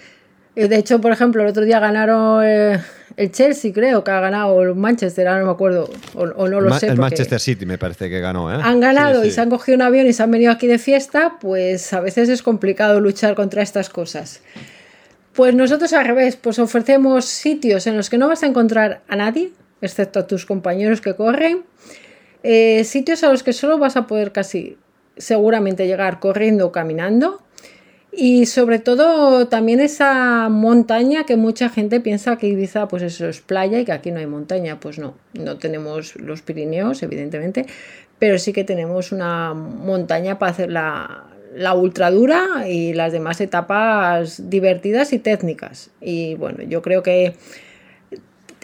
Eh, 0.56 0.66
De 0.66 0.76
hecho, 0.76 1.00
por 1.00 1.12
ejemplo, 1.12 1.42
el 1.42 1.48
otro 1.48 1.64
día 1.64 1.78
ganaron 1.78 2.42
eh, 2.44 2.80
el 3.16 3.30
Chelsea, 3.30 3.72
creo 3.72 4.02
que 4.02 4.10
ha 4.10 4.18
ganado, 4.18 4.48
o 4.48 4.62
el 4.64 4.74
Manchester, 4.74 5.28
ahora 5.28 5.40
no 5.42 5.46
me 5.46 5.52
acuerdo, 5.52 5.88
o, 6.14 6.22
o 6.22 6.48
no 6.48 6.60
lo 6.60 6.70
Ma- 6.70 6.80
sé. 6.80 6.88
el 6.88 6.96
Manchester 6.98 7.38
City 7.38 7.66
me 7.66 7.78
parece 7.78 8.10
que 8.10 8.18
ganó, 8.18 8.52
¿eh? 8.52 8.58
Han 8.60 8.80
ganado 8.80 9.20
Sí, 9.22 9.28
y 9.28 9.30
sí. 9.30 9.36
se 9.36 9.42
han 9.42 9.50
cogido 9.50 9.76
un 9.76 9.82
avión 9.82 10.08
y 10.08 10.12
se 10.12 10.24
han 10.24 10.32
venido 10.32 10.50
aquí 10.50 10.66
de 10.66 10.78
fiesta, 10.78 11.34
pues 11.40 11.92
a 11.92 12.00
veces 12.00 12.28
es 12.28 12.42
complicado 12.42 12.98
luchar 13.00 13.36
contra 13.36 13.62
estas 13.62 13.90
cosas. 13.90 14.40
Pues 15.34 15.54
nosotros 15.54 15.92
al 15.92 16.04
revés, 16.04 16.34
pues 16.34 16.58
ofrecemos 16.58 17.26
sitios 17.26 17.86
en 17.86 17.96
los 17.96 18.10
que 18.10 18.18
no 18.18 18.26
vas 18.26 18.42
a 18.42 18.46
encontrar 18.46 19.02
a 19.06 19.14
nadie, 19.14 19.50
excepto 19.82 20.18
a 20.18 20.26
tus 20.26 20.46
compañeros 20.46 21.00
que 21.00 21.14
corren, 21.14 21.62
eh, 22.48 22.84
sitios 22.84 23.24
a 23.24 23.30
los 23.30 23.42
que 23.42 23.52
solo 23.52 23.76
vas 23.76 23.96
a 23.96 24.06
poder 24.06 24.30
casi 24.30 24.76
seguramente 25.16 25.88
llegar 25.88 26.20
corriendo 26.20 26.66
o 26.66 26.72
caminando. 26.72 27.42
Y 28.12 28.46
sobre 28.46 28.78
todo 28.78 29.48
también 29.48 29.80
esa 29.80 30.48
montaña 30.48 31.24
que 31.24 31.36
mucha 31.36 31.68
gente 31.68 31.98
piensa 31.98 32.38
que 32.38 32.46
Ibiza 32.46 32.86
pues 32.86 33.02
eso 33.02 33.28
es 33.28 33.40
playa 33.40 33.80
y 33.80 33.84
que 33.84 33.90
aquí 33.90 34.12
no 34.12 34.20
hay 34.20 34.26
montaña. 34.26 34.78
Pues 34.78 35.00
no, 35.00 35.14
no 35.34 35.58
tenemos 35.58 36.14
los 36.14 36.40
Pirineos, 36.40 37.02
evidentemente, 37.02 37.66
pero 38.20 38.38
sí 38.38 38.52
que 38.52 38.62
tenemos 38.62 39.10
una 39.10 39.52
montaña 39.52 40.38
para 40.38 40.52
hacer 40.52 40.70
la, 40.70 41.24
la 41.52 41.74
ultradura 41.74 42.68
y 42.68 42.94
las 42.94 43.10
demás 43.10 43.40
etapas 43.40 44.48
divertidas 44.48 45.12
y 45.12 45.18
técnicas. 45.18 45.90
Y 46.00 46.36
bueno, 46.36 46.62
yo 46.62 46.80
creo 46.80 47.02
que 47.02 47.34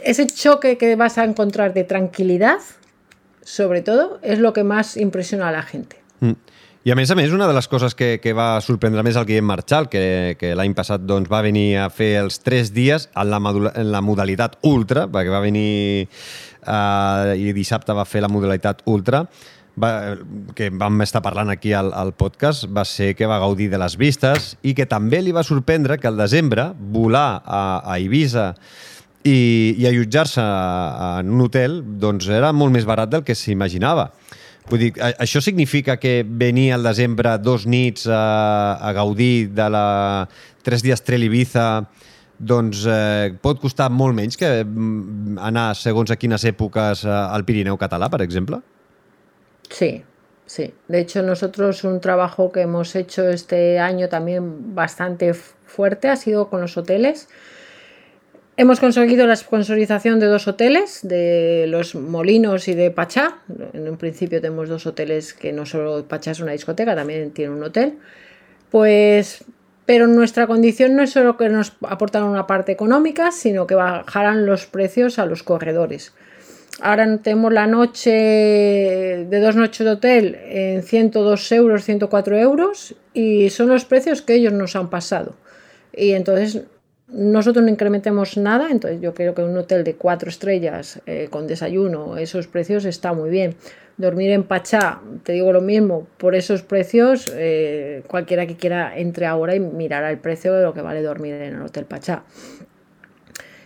ese 0.05 0.27
choque 0.29 0.79
que 0.79 0.95
vas 0.95 1.19
a 1.19 1.25
encontrar 1.25 1.75
de 1.75 1.85
tranquilidad, 1.85 2.61
sobre 3.45 3.83
todo, 3.83 4.19
es 4.23 4.39
lo 4.39 4.53
que 4.53 4.65
más 4.65 4.97
impresiona 4.97 5.49
a 5.49 5.53
la 5.53 5.63
gente. 5.63 6.03
Mm. 6.21 6.33
I 6.83 6.91
a 6.91 6.97
més 6.99 7.13
a 7.13 7.15
més, 7.15 7.31
una 7.31 7.47
de 7.47 7.55
les 7.55 7.69
coses 7.71 7.95
que, 7.95 8.17
que 8.19 8.33
va 8.35 8.57
sorprendre 8.59 9.05
més 9.07 9.15
el 9.15 9.27
Guillem 9.29 9.47
Marchal, 9.47 9.87
que, 9.87 10.35
que 10.35 10.51
l'any 10.59 10.73
passat 10.75 11.05
doncs, 11.07 11.31
va 11.31 11.39
venir 11.45 11.77
a 11.79 11.87
fer 11.95 12.17
els 12.19 12.41
tres 12.43 12.73
dies 12.75 13.07
en 13.15 13.31
la, 13.31 13.39
en 13.71 13.93
la 13.95 14.01
modalitat 14.03 14.57
ultra, 14.67 15.05
perquè 15.07 15.31
va 15.31 15.45
venir 15.45 16.09
eh, 16.67 17.35
i 17.39 17.53
dissabte 17.55 17.95
va 17.95 18.03
fer 18.03 18.25
la 18.25 18.31
modalitat 18.35 18.83
ultra, 18.91 19.23
va, 19.79 19.93
que 20.59 20.73
vam 20.75 20.99
estar 21.07 21.23
parlant 21.23 21.55
aquí 21.55 21.71
al, 21.73 21.93
al 21.95 22.17
podcast, 22.19 22.67
va 22.67 22.83
ser 22.83 23.13
que 23.15 23.31
va 23.31 23.39
gaudir 23.39 23.71
de 23.71 23.79
les 23.79 23.95
vistes 23.95 24.57
i 24.67 24.75
que 24.75 24.89
també 24.91 25.23
li 25.23 25.31
va 25.31 25.47
sorprendre 25.47 26.01
que 26.03 26.11
al 26.11 26.19
desembre 26.19 26.73
volar 26.75 27.43
a, 27.47 27.63
a 27.79 27.99
Eivissa 28.01 28.57
i, 29.25 29.75
i 29.79 29.87
allotjar-se 29.87 30.43
en 30.43 31.33
un 31.33 31.47
hotel 31.47 31.81
doncs 32.03 32.29
era 32.29 32.53
molt 32.53 32.75
més 32.75 32.87
barat 32.89 33.11
del 33.13 33.25
que 33.27 33.37
s'imaginava. 33.39 34.11
Vull 34.71 34.79
dir, 34.79 34.93
això 35.19 35.43
significa 35.43 35.97
que 35.99 36.23
venir 36.23 36.71
al 36.75 36.87
desembre 36.87 37.35
dos 37.43 37.67
nits 37.67 38.07
a, 38.07 38.79
a 38.79 38.93
gaudir 38.95 39.51
de 39.51 39.67
la 39.75 39.87
tres 40.63 40.85
dies 40.87 41.03
Trail 41.03 41.27
Ibiza 41.27 41.67
doncs 42.43 42.85
eh, 42.91 43.35
pot 43.43 43.61
costar 43.63 43.89
molt 43.91 44.17
menys 44.19 44.39
que 44.39 44.51
mm, 44.63 45.39
anar 45.51 45.73
segons 45.79 46.11
a 46.11 46.19
quines 46.19 46.47
èpoques 46.49 47.05
al 47.07 47.45
Pirineu 47.47 47.79
català, 47.79 48.09
per 48.11 48.23
exemple? 48.25 48.59
Sí, 49.71 50.03
sí. 50.47 50.73
De 50.89 51.01
hecho, 51.01 51.23
nosotros 51.23 51.85
un 51.85 52.01
trabajo 52.01 52.51
que 52.53 52.63
hemos 52.63 52.95
hecho 52.97 53.29
este 53.29 53.79
año 53.79 54.09
también 54.09 54.75
bastante 54.75 55.35
fuerte 55.35 56.09
ha 56.09 56.17
sido 56.17 56.49
con 56.49 56.61
los 56.61 56.77
hoteles. 56.77 57.29
Hemos 58.55 58.81
conseguido 58.81 59.27
la 59.27 59.35
sponsorización 59.35 60.21
de 60.21 60.27
dos 60.27 60.47
hoteles, 60.47 61.01
de 61.03 61.65
los 61.69 61.95
Molinos 61.95 62.69
y 62.69 62.75
de 62.75 62.91
Pachá. 62.91 63.39
En 63.73 63.89
un 63.89 63.97
principio 63.97 64.43
tenemos 64.43 64.69
dos 64.69 64.87
hoteles 64.87 65.33
que 65.33 65.53
no 65.53 65.65
solo 65.65 66.07
Pachá 66.07 66.33
es 66.33 66.41
una 66.41 66.53
discoteca, 66.53 66.95
también 66.95 67.31
tiene 67.31 67.55
un 67.55 67.63
hotel. 67.63 67.95
Pues, 68.71 69.43
pero 69.87 70.07
nuestra 70.07 70.47
condición 70.47 70.95
no 70.95 71.03
es 71.03 71.11
solo 71.11 71.39
que 71.39 71.49
nos 71.49 71.73
aportaran 71.89 72.29
una 72.29 72.47
parte 72.47 72.73
económica, 72.73 73.33
sino 73.33 73.67
que 73.67 73.75
bajaran 73.75 74.45
los 74.45 74.67
precios 74.67 75.19
a 75.19 75.25
los 75.25 75.43
corredores. 75.43 76.13
Ahora 76.83 77.19
tenemos 77.23 77.55
la 77.55 77.67
noche 77.67 78.11
de 78.11 79.41
dos 79.41 79.57
noches 79.57 79.87
de 79.87 79.93
hotel 79.93 80.39
en 80.45 80.83
102 80.83 81.53
euros, 81.53 81.85
104 81.85 82.37
euros 82.37 82.95
y 83.15 83.49
son 83.49 83.69
los 83.69 83.87
precios 83.87 84.21
que 84.21 84.35
ellos 84.35 84.53
nos 84.53 84.77
han 84.77 84.91
pasado. 84.91 85.37
Y 85.95 86.13
entonces 86.13 86.63
nosotros 87.13 87.63
no 87.65 87.71
incrementemos 87.71 88.37
nada, 88.37 88.71
entonces 88.71 89.01
yo 89.01 89.13
creo 89.13 89.35
que 89.35 89.43
un 89.43 89.57
hotel 89.57 89.85
de 89.85 89.95
cuatro 89.95 90.31
estrellas 90.31 91.01
eh, 91.07 91.29
con 91.31 91.47
desayuno, 91.47 92.17
esos 92.17 92.47
precios 92.47 92.85
está 92.85 93.13
muy 93.13 93.31
bien. 93.31 93.55
Dormir 93.99 94.31
en 94.31 94.45
Pachá, 94.45 95.01
te 95.23 95.33
digo 95.33 95.53
lo 95.53 95.61
mismo, 95.61 96.07
por 96.17 96.35
esos 96.35 96.63
precios, 96.63 97.31
eh, 97.35 98.03
cualquiera 98.09 98.47
que 98.47 98.57
quiera 98.57 98.97
entre 98.97 99.27
ahora 99.27 99.55
y 99.55 99.61
mirará 99.61 100.11
el 100.11 100.19
precio 100.19 100.55
de 100.55 100.63
lo 100.63 100.73
que 100.73 100.81
vale 100.81 101.03
dormir 101.03 101.35
en 101.35 101.55
el 101.55 101.63
Hotel 101.63 101.85
Pachá. 101.85 102.23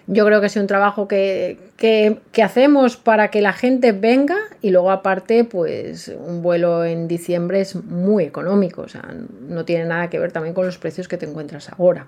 Yo 0.08 0.24
creo 0.26 0.40
que 0.40 0.46
es 0.46 0.56
un 0.56 0.66
trabajo 0.66 1.08
que, 1.08 1.58
que, 1.76 2.18
que 2.32 2.42
hacemos 2.42 2.96
para 2.96 3.30
que 3.30 3.40
la 3.40 3.52
gente 3.52 3.92
venga 3.92 4.36
y 4.60 4.70
luego 4.70 4.90
aparte, 4.90 5.44
pues 5.44 6.08
un 6.08 6.42
vuelo 6.42 6.84
en 6.84 7.08
diciembre 7.08 7.60
es 7.60 7.76
muy 7.76 8.24
económico, 8.24 8.82
o 8.82 8.88
sea, 8.88 9.14
no 9.48 9.64
tiene 9.64 9.84
nada 9.84 10.10
que 10.10 10.18
ver 10.18 10.32
también 10.32 10.54
con 10.54 10.66
los 10.66 10.78
precios 10.78 11.06
que 11.08 11.16
te 11.16 11.26
encuentras 11.26 11.70
ahora. 11.70 12.06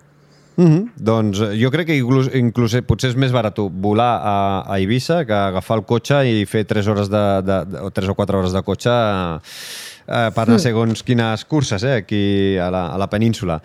Mm 0.58 0.66
-hmm. 0.66 0.90
Doncs 0.96 1.40
eh, 1.40 1.54
jo 1.62 1.70
crec 1.70 1.86
que 1.86 1.96
inclús, 1.96 2.28
inclús 2.34 2.74
eh, 2.74 2.82
potser 2.82 3.10
és 3.10 3.16
més 3.16 3.30
barat 3.30 3.54
volar 3.56 4.18
a, 4.18 4.64
a 4.66 4.78
Eivissa 4.78 5.24
que 5.24 5.32
agafar 5.32 5.78
el 5.78 5.84
cotxe 5.84 6.26
i 6.26 6.46
fer 6.46 6.64
3 6.64 6.88
hores 6.88 7.08
de, 7.08 7.42
de, 7.46 7.64
de, 7.64 7.78
o 7.80 7.90
3 7.90 8.08
o 8.08 8.14
4 8.14 8.38
hores 8.38 8.52
de 8.52 8.62
cotxe 8.62 8.90
eh, 8.90 10.30
per 10.34 10.42
anar 10.42 10.58
segons 10.58 11.04
quines 11.04 11.44
curses 11.44 11.84
eh, 11.84 11.94
aquí 12.02 12.56
a 12.58 12.70
la, 12.70 12.88
a 12.94 12.98
la 12.98 13.06
península. 13.06 13.62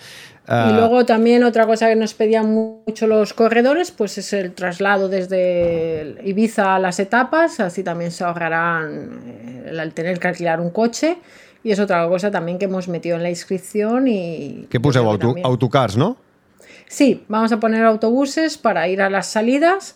Eh, 0.47 0.67
Y 0.69 0.73
luego 0.73 1.03
también 1.05 1.43
otra 1.43 1.65
cosa 1.65 1.87
que 1.87 1.95
nos 1.95 2.13
pedían 2.13 2.53
mucho 2.53 3.07
los 3.07 3.33
corredores, 3.33 3.91
pues 3.91 4.17
es 4.17 4.31
el 4.33 4.51
traslado 4.53 5.09
desde 5.09 6.15
Ibiza 6.23 6.75
a 6.75 6.79
las 6.79 6.99
etapas, 6.99 7.59
así 7.59 7.83
también 7.83 8.11
se 8.11 8.23
ahorrarán 8.23 9.21
eh, 9.25 9.69
el 9.71 9.79
al 9.79 9.93
tener 9.93 10.19
que 10.19 10.27
alquilar 10.27 10.59
un 10.59 10.69
coche. 10.69 11.17
Y 11.63 11.71
es 11.71 11.79
otra 11.79 12.07
cosa 12.09 12.29
también 12.29 12.59
que 12.59 12.65
hemos 12.65 12.89
metido 12.89 13.15
en 13.15 13.23
la 13.23 13.29
inscripción 13.29 14.09
y... 14.09 14.67
Creo 14.69 14.81
que 14.81 14.99
Auto, 14.99 15.35
autocars, 15.43 15.95
no? 15.95 16.17
Sí, 16.93 17.23
vamos 17.27 17.51
a 17.51 17.59
poner 17.59 17.83
autobuses 17.85 18.59
para 18.59 18.87
ir 18.87 19.01
a 19.01 19.09
las 19.09 19.25
salidas 19.25 19.95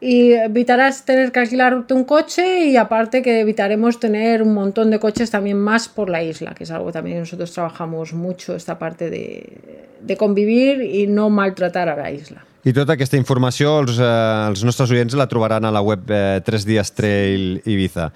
y 0.00 0.32
evitarás 0.32 1.04
tener 1.04 1.32
que 1.32 1.40
alquilarte 1.40 1.92
un 1.92 2.04
coche 2.04 2.64
y 2.64 2.78
aparte 2.78 3.20
que 3.20 3.40
evitaremos 3.40 4.00
tener 4.00 4.40
un 4.40 4.54
montón 4.54 4.90
de 4.90 4.98
coches 4.98 5.30
también 5.30 5.58
más 5.58 5.86
por 5.86 6.08
la 6.08 6.22
isla, 6.22 6.54
que 6.54 6.64
es 6.64 6.70
algo 6.70 6.86
que 6.86 6.92
también 6.92 7.18
nosotros 7.18 7.52
trabajamos 7.52 8.14
mucho, 8.14 8.56
esta 8.56 8.78
parte 8.78 9.10
de, 9.10 9.58
de 10.00 10.16
convivir 10.16 10.80
y 10.80 11.06
no 11.06 11.28
maltratar 11.28 11.90
a 11.90 11.96
la 11.96 12.10
isla. 12.10 12.42
I 12.64 12.72
tota 12.72 12.94
aquesta 12.96 13.18
informació 13.20 13.74
els, 13.82 13.98
eh, 14.00 14.04
els 14.48 14.64
nostres 14.64 14.88
oients 14.96 15.12
la 15.20 15.26
trobaran 15.28 15.68
a 15.68 15.72
la 15.76 15.82
web 15.84 16.08
eh, 16.08 16.40
3 16.40 16.64
dies 16.64 16.94
Trail 16.96 17.60
Ibiza. 17.68 18.06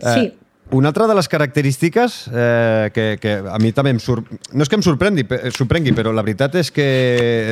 Eh, 0.00 0.14
Sí. 0.16 0.32
Una 0.72 0.88
altra 0.88 1.06
de 1.06 1.14
les 1.14 1.28
característiques 1.28 2.30
eh, 2.32 2.90
que, 2.94 3.18
que 3.20 3.32
a 3.44 3.58
mi 3.60 3.74
també 3.76 3.92
em 3.92 3.98
sor... 4.00 4.22
no 4.24 4.64
és 4.64 4.70
que 4.72 4.78
em 4.78 4.84
sorprengui, 4.84 5.26
sorprengui 5.52 5.92
però 5.92 6.14
la 6.16 6.24
veritat 6.24 6.56
és 6.56 6.72
que 6.72 6.86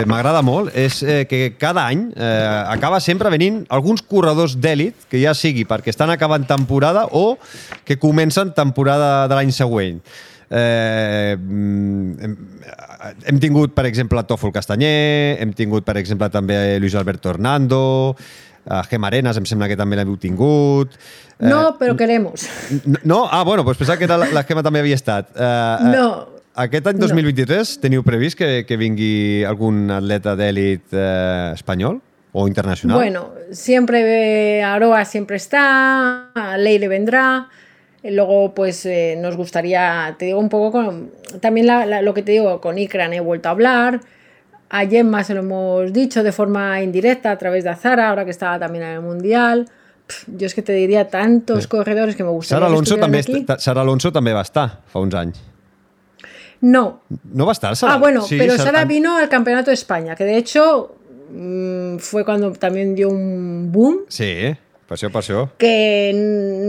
m'agrada 0.09 0.41
molt, 0.41 0.73
és 0.73 1.03
eh, 1.05 1.19
que 1.29 1.53
cada 1.61 1.85
any 1.93 2.07
eh, 2.17 2.65
acaba 2.73 2.97
sempre 3.05 3.29
venint 3.29 3.61
alguns 3.69 4.01
corredors 4.01 4.57
d'èlit, 4.57 5.05
que 5.13 5.21
ja 5.21 5.37
sigui 5.37 5.67
perquè 5.69 5.93
estan 5.93 6.09
acabant 6.15 6.49
temporada 6.49 7.05
o 7.13 7.37
que 7.85 8.01
comencen 8.01 8.55
temporada 8.57 9.29
de 9.29 9.37
l'any 9.37 9.53
següent. 9.53 10.01
Eh, 10.51 11.37
mm, 11.37 12.25
hem, 12.25 12.37
hem 13.29 13.39
tingut, 13.39 13.77
per 13.77 13.85
exemple, 13.87 14.25
Tòfol 14.27 14.57
Castanyer, 14.57 15.37
hem 15.45 15.53
tingut, 15.53 15.85
per 15.85 16.01
exemple, 16.01 16.33
també 16.33 16.81
Luis 16.81 16.97
Alberto 16.97 17.31
Hernando, 17.31 18.17
a 18.67 18.83
Gem 18.85 19.05
Arenas 19.05 19.39
em 19.41 19.47
sembla 19.49 19.69
que 19.71 19.79
també 19.79 19.97
l'hem 19.97 20.17
tingut. 20.21 20.99
No, 21.41 21.77
pero 21.79 21.97
queremos. 21.97 22.45
No, 22.85 22.99
no? 23.05 23.21
Ah, 23.31 23.45
bueno, 23.45 23.65
doncs 23.65 23.79
pensava 23.81 23.99
que 23.99 24.05
era 24.05 24.19
la, 24.21 24.29
la 24.35 24.45
Gema 24.45 24.63
també 24.67 24.83
havia 24.83 24.99
estat. 24.99 25.33
Uh, 25.37 25.89
No. 25.95 26.11
Aquest 26.61 26.89
any 26.91 26.99
2023 26.99 27.77
teniu 27.81 28.03
previst 28.03 28.37
que, 28.37 28.65
que 28.67 28.77
vingui 28.77 29.45
algun 29.47 29.87
atleta 29.95 30.35
d'èlit 30.37 30.93
eh, 30.93 31.55
espanyol 31.55 32.01
o 32.33 32.47
internacional? 32.49 32.99
Bueno, 32.99 33.31
siempre 33.53 34.03
eh, 34.59 34.63
Aroa 34.65 35.05
siempre 35.05 35.37
está, 35.37 36.31
Leire 36.59 36.89
vendrá. 36.89 37.49
Luego, 38.03 38.53
pues 38.55 38.85
eh, 38.85 39.17
nos 39.19 39.37
gustaría, 39.37 40.17
te 40.19 40.27
digo 40.27 40.41
un 40.41 40.49
poco, 40.49 40.73
con, 40.73 41.11
también 41.41 41.67
la, 41.67 41.87
la, 41.87 42.03
lo 42.03 42.15
que 42.15 42.23
te 42.23 42.33
digo, 42.33 42.61
con 42.61 42.79
Ikran 42.79 43.13
he 43.13 43.21
vuelto 43.21 43.49
a 43.49 43.53
hablar, 43.53 44.01
a 44.71 44.87
Gemma 44.87 45.23
se 45.25 45.35
lo 45.35 45.41
hemos 45.41 45.93
dicho 45.93 46.23
de 46.23 46.33
forma 46.33 46.81
indirecta 46.83 47.31
a 47.33 47.37
través 47.39 47.65
de 47.65 47.71
Azara, 47.71 48.09
ahora 48.09 48.25
que 48.25 48.31
estaba 48.31 48.59
también 48.59 48.85
en 48.85 48.91
el 48.95 49.01
Mundial. 49.03 49.67
Pff, 50.07 50.27
jo 50.41 50.47
és 50.47 50.55
que 50.55 50.63
te 50.63 50.73
diria 50.73 51.05
tantos 51.09 51.63
sí. 51.65 51.69
corredores 51.69 52.17
que 52.17 52.25
me 52.25 52.31
gustaría 52.31 52.59
Sara 52.59 52.67
Alonso, 52.67 52.95
que 52.97 53.01
també, 53.01 53.19
aquí. 53.21 53.45
Sara 53.59 53.81
Alonso 53.83 54.11
també 54.11 54.33
va 54.35 54.43
estar 54.43 54.81
fa 54.91 54.99
uns 54.99 55.15
anys. 55.15 55.39
No. 56.63 57.03
No 57.33 57.47
va 57.47 57.53
estar, 57.53 57.75
Sara? 57.77 57.95
Ah, 57.95 57.99
bueno, 57.99 58.23
Sí, 58.23 58.37
pero 58.39 58.57
Sara- 58.57 58.65
Sara 58.73 58.85
vino 58.85 59.17
al 59.17 59.29
Campeonato 59.29 59.71
de 59.71 59.75
España, 59.75 60.15
que 60.17 60.25
de 60.25 60.37
hecho 60.37 60.97
mm, 61.33 61.99
fue 61.99 62.25
cuando 62.25 62.51
también 62.53 62.95
dio 62.95 63.09
un 63.09 63.71
boom, 63.71 64.01
Sí, 64.09 64.57
per 64.89 64.99
això. 64.99 65.51
que 65.59 66.11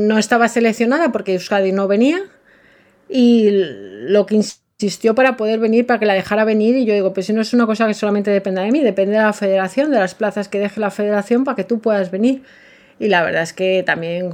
no 0.07 0.17
estaba 0.19 0.47
seleccionada 0.47 1.11
porque 1.11 1.33
Euskadi 1.33 1.71
no 1.71 1.87
venía 1.87 2.19
y 3.09 3.49
lo 3.51 4.25
que 4.27 4.35
insistió 4.81 5.13
para 5.13 5.37
poder 5.37 5.59
venir, 5.59 5.85
para 5.85 5.99
que 5.99 6.05
la 6.05 6.13
dejara 6.13 6.43
venir 6.43 6.75
y 6.75 6.85
yo 6.85 6.93
digo, 6.93 7.13
pues 7.13 7.27
si 7.27 7.33
no 7.33 7.41
es 7.41 7.53
una 7.53 7.65
cosa 7.65 7.87
que 7.87 7.93
solamente 7.93 8.31
depende 8.31 8.61
de 8.61 8.71
mí, 8.71 8.81
depende 8.81 9.13
de 9.13 9.21
la 9.21 9.33
federación, 9.33 9.91
de 9.91 9.99
las 9.99 10.15
plazas 10.15 10.47
que 10.47 10.59
deje 10.59 10.79
la 10.79 10.89
federación 10.89 11.43
para 11.43 11.55
que 11.55 11.63
tú 11.63 11.79
puedas 11.79 12.09
venir. 12.09 12.43
Y 12.99 13.07
la 13.07 13.23
verdad 13.23 13.43
es 13.43 13.53
que 13.53 13.83
también 13.85 14.33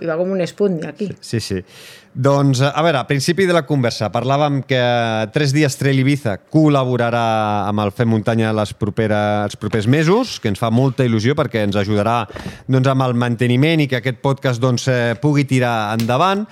iba 0.00 0.16
como 0.16 0.32
un 0.32 0.46
Sputnik 0.46 0.86
aquí. 0.86 1.12
Sí, 1.20 1.40
sí. 1.40 1.62
Doncs, 2.16 2.62
a 2.62 2.80
veure, 2.80 2.96
a 2.96 3.06
principi 3.06 3.44
de 3.44 3.52
la 3.52 3.66
conversa 3.68 4.08
parlàvem 4.08 4.62
que 4.64 4.80
Tres 5.34 5.52
Dies 5.52 5.76
Trail 5.76 6.00
Ibiza 6.00 6.38
col·laborarà 6.48 7.66
amb 7.68 7.82
el 7.84 7.92
Fem 7.92 8.08
Muntanya 8.08 8.54
les 8.56 8.72
propera, 8.72 9.44
els 9.44 9.58
propers 9.60 9.84
mesos, 9.84 10.38
que 10.40 10.48
ens 10.48 10.62
fa 10.62 10.70
molta 10.72 11.04
il·lusió 11.04 11.36
perquè 11.36 11.66
ens 11.66 11.76
ajudarà 11.76 12.22
doncs, 12.66 12.88
amb 12.88 13.04
el 13.04 13.14
manteniment 13.20 13.84
i 13.84 13.88
que 13.90 14.00
aquest 14.00 14.22
podcast 14.24 14.64
doncs, 14.64 14.88
eh, 14.88 15.12
pugui 15.20 15.44
tirar 15.44 15.92
endavant. 16.00 16.46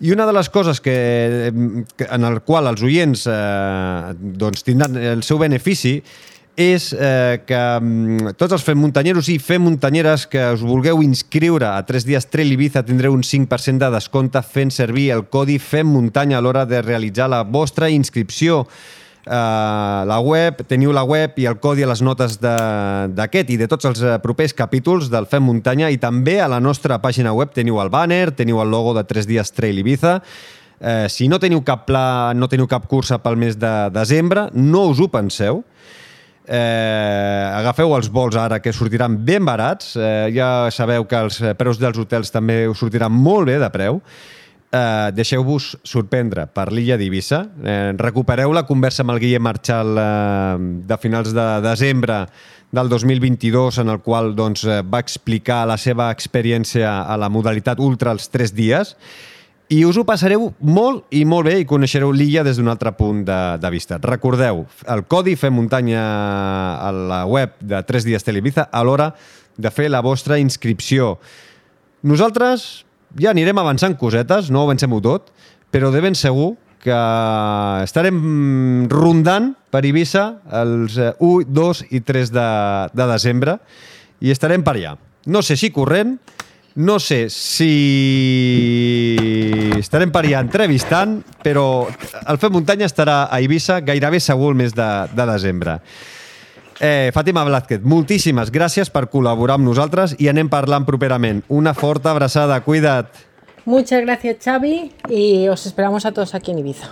I 0.00 0.12
una 0.14 0.26
de 0.26 0.32
les 0.32 0.48
coses 0.48 0.80
que, 0.80 1.50
en 1.50 2.24
el 2.24 2.40
qual 2.46 2.68
els 2.70 2.82
oients 2.86 3.24
eh, 3.26 4.14
doncs, 4.14 4.62
tindran 4.62 4.94
el 4.94 5.24
seu 5.26 5.40
benefici 5.42 5.96
és 6.58 6.88
eh, 6.92 7.38
que 7.46 7.58
mm, 7.58 8.34
tots 8.38 8.54
els 8.54 8.64
fem 8.66 8.78
muntanyeros 8.78 9.28
i 9.30 9.36
fem 9.42 9.62
muntanyeres 9.62 10.26
que 10.30 10.42
us 10.54 10.62
vulgueu 10.66 11.02
inscriure 11.02 11.66
a 11.70 11.82
3 11.86 12.06
dies 12.06 12.26
Trail 12.30 12.54
Ibiza 12.54 12.82
tindreu 12.86 13.14
un 13.14 13.22
5% 13.26 13.78
de 13.78 13.90
descompte 13.94 14.42
fent 14.42 14.74
servir 14.74 15.12
el 15.14 15.26
codi 15.30 15.60
FEM 15.62 15.90
Muntanya 15.94 16.38
a 16.38 16.42
l'hora 16.42 16.64
de 16.66 16.82
realitzar 16.82 17.30
la 17.30 17.44
vostra 17.46 17.90
inscripció. 17.90 18.64
Eh, 19.28 20.04
la 20.08 20.18
web, 20.24 20.64
teniu 20.66 20.92
la 20.96 21.04
web 21.04 21.36
i 21.36 21.44
el 21.50 21.58
codi 21.60 21.84
a 21.84 21.90
les 21.90 22.00
notes 22.00 22.38
d'aquest 22.40 23.50
i 23.52 23.58
de 23.60 23.68
tots 23.68 23.84
els 23.90 24.00
eh, 24.00 24.18
propers 24.24 24.56
capítols 24.56 25.10
del 25.12 25.28
Fem 25.28 25.44
Muntanya 25.44 25.92
i 25.92 26.00
també 26.00 26.40
a 26.40 26.48
la 26.48 26.62
nostra 26.64 26.96
pàgina 27.02 27.34
web 27.36 27.52
teniu 27.52 27.82
el 27.82 27.92
banner, 27.92 28.30
teniu 28.32 28.62
el 28.64 28.72
logo 28.72 28.96
de 28.96 29.04
3 29.04 29.28
dies 29.28 29.52
Trail 29.52 29.84
Ibiza 29.84 30.22
Eh, 30.80 31.08
si 31.10 31.26
no 31.26 31.40
teniu 31.42 31.64
cap 31.66 31.86
pla, 31.88 32.32
no 32.38 32.46
teniu 32.50 32.68
cap 32.70 32.86
cursa 32.86 33.18
pel 33.18 33.36
mes 33.38 33.58
de 33.58 33.72
desembre, 33.90 34.46
no 34.54 34.86
us 34.92 35.02
ho 35.02 35.08
penseu. 35.10 35.64
Eh, 36.48 37.44
agafeu 37.52 37.92
els 37.96 38.08
vols 38.08 38.38
ara 38.40 38.60
que 38.62 38.72
sortiran 38.72 39.18
ben 39.24 39.44
barats. 39.44 39.96
Eh, 39.98 40.30
ja 40.36 40.70
sabeu 40.72 41.04
que 41.08 41.18
els 41.18 41.42
preus 41.58 41.80
dels 41.82 41.98
hotels 41.98 42.32
també 42.32 42.62
us 42.70 42.78
sortiran 42.78 43.12
molt 43.12 43.50
bé 43.50 43.58
de 43.60 43.70
preu. 43.74 44.00
Eh, 44.68 45.10
Deixeu-vos 45.16 45.78
sorprendre 45.82 46.44
per 46.52 46.68
l'illa 46.76 46.98
d'Eivissa. 47.00 47.40
Eh, 47.64 47.94
recupereu 47.96 48.52
la 48.52 48.66
conversa 48.68 49.00
amb 49.00 49.14
el 49.14 49.22
Guillem 49.22 49.42
Marchal 49.46 49.96
eh, 49.96 50.58
de 50.90 50.98
finals 51.00 51.32
de 51.32 51.46
desembre 51.64 52.26
del 52.76 52.90
2022 52.92 53.78
en 53.80 53.88
el 53.88 54.02
qual 54.04 54.34
doncs, 54.36 54.66
eh, 54.68 54.82
va 54.84 55.00
explicar 55.00 55.62
la 55.66 55.78
seva 55.80 56.10
experiència 56.12 57.00
a 57.00 57.16
la 57.16 57.30
modalitat 57.32 57.80
ultra 57.80 58.12
els 58.12 58.28
tres 58.28 58.52
dies 58.52 58.92
i 59.72 59.82
us 59.84 59.98
ho 60.00 60.04
passareu 60.08 60.50
molt 60.64 61.12
i 61.12 61.26
molt 61.28 61.48
bé 61.48 61.58
i 61.60 61.66
coneixereu 61.68 62.12
l'illa 62.12 62.44
des 62.44 62.56
d'un 62.56 62.68
altre 62.72 62.92
punt 62.96 63.20
de, 63.24 63.40
de 63.60 63.70
vista. 63.72 63.98
Recordeu, 64.00 64.66
el 64.88 65.04
codi 65.08 65.36
Fem 65.36 65.52
Muntanya 65.56 66.02
a 66.80 66.92
la 66.92 67.22
web 67.28 67.56
de 67.60 67.80
3 67.84 68.04
dies 68.08 68.24
Televiza 68.24 68.68
a 68.72 68.84
l'hora 68.84 69.10
de 69.56 69.72
fer 69.72 69.90
la 69.92 70.00
vostra 70.00 70.38
inscripció. 70.40 71.18
Nosaltres 72.00 72.86
ja 73.16 73.32
anirem 73.32 73.58
avançant 73.58 73.96
cosetes, 73.98 74.50
no 74.52 74.66
avancem-ho 74.66 75.00
tot, 75.04 75.32
però 75.72 75.92
de 75.94 76.02
ben 76.04 76.16
segur 76.18 76.56
que 76.82 76.98
estarem 77.82 78.18
rondant 78.90 79.52
per 79.72 79.82
Eivissa 79.84 80.38
els 80.62 80.96
eh, 81.00 81.12
1, 81.18 81.48
2 81.50 81.84
i 81.90 82.00
3 82.06 82.32
de, 82.34 82.48
de 82.94 83.06
desembre 83.10 83.58
i 84.22 84.30
estarem 84.34 84.62
per 84.64 84.76
allà. 84.76 84.94
No 85.28 85.42
sé 85.42 85.58
si 85.58 85.72
corrent, 85.74 86.16
no 86.78 86.98
sé 87.02 87.26
si 87.32 87.72
estarem 89.80 90.12
per 90.14 90.22
allà 90.24 90.44
entrevistant, 90.44 91.18
però 91.42 91.88
el 91.88 92.38
Fem 92.38 92.54
Muntanya 92.54 92.86
estarà 92.86 93.24
a 93.26 93.40
Eivissa 93.42 93.80
gairebé 93.82 94.22
segur 94.22 94.52
el 94.52 94.60
mes 94.62 94.76
de, 94.78 94.88
de 95.10 95.26
desembre. 95.32 95.80
Eh, 96.80 97.10
Fàtima 97.14 97.42
Blázquez, 97.44 97.82
moltíssimes 97.82 98.52
gràcies 98.54 98.90
per 98.94 99.08
col·laborar 99.10 99.56
amb 99.58 99.66
nosaltres 99.66 100.14
i 100.18 100.28
anem 100.30 100.48
parlant 100.48 100.86
properament. 100.86 101.42
Una 101.48 101.74
forta 101.74 102.12
abraçada, 102.12 102.60
cuida't! 102.62 103.26
Muchas 103.64 104.00
gracias 104.00 104.36
Xavi 104.42 104.92
y 105.10 105.48
os 105.48 105.66
esperamos 105.66 106.06
a 106.06 106.12
todos 106.12 106.34
aquí 106.34 106.52
en 106.52 106.60
Ibiza. 106.60 106.88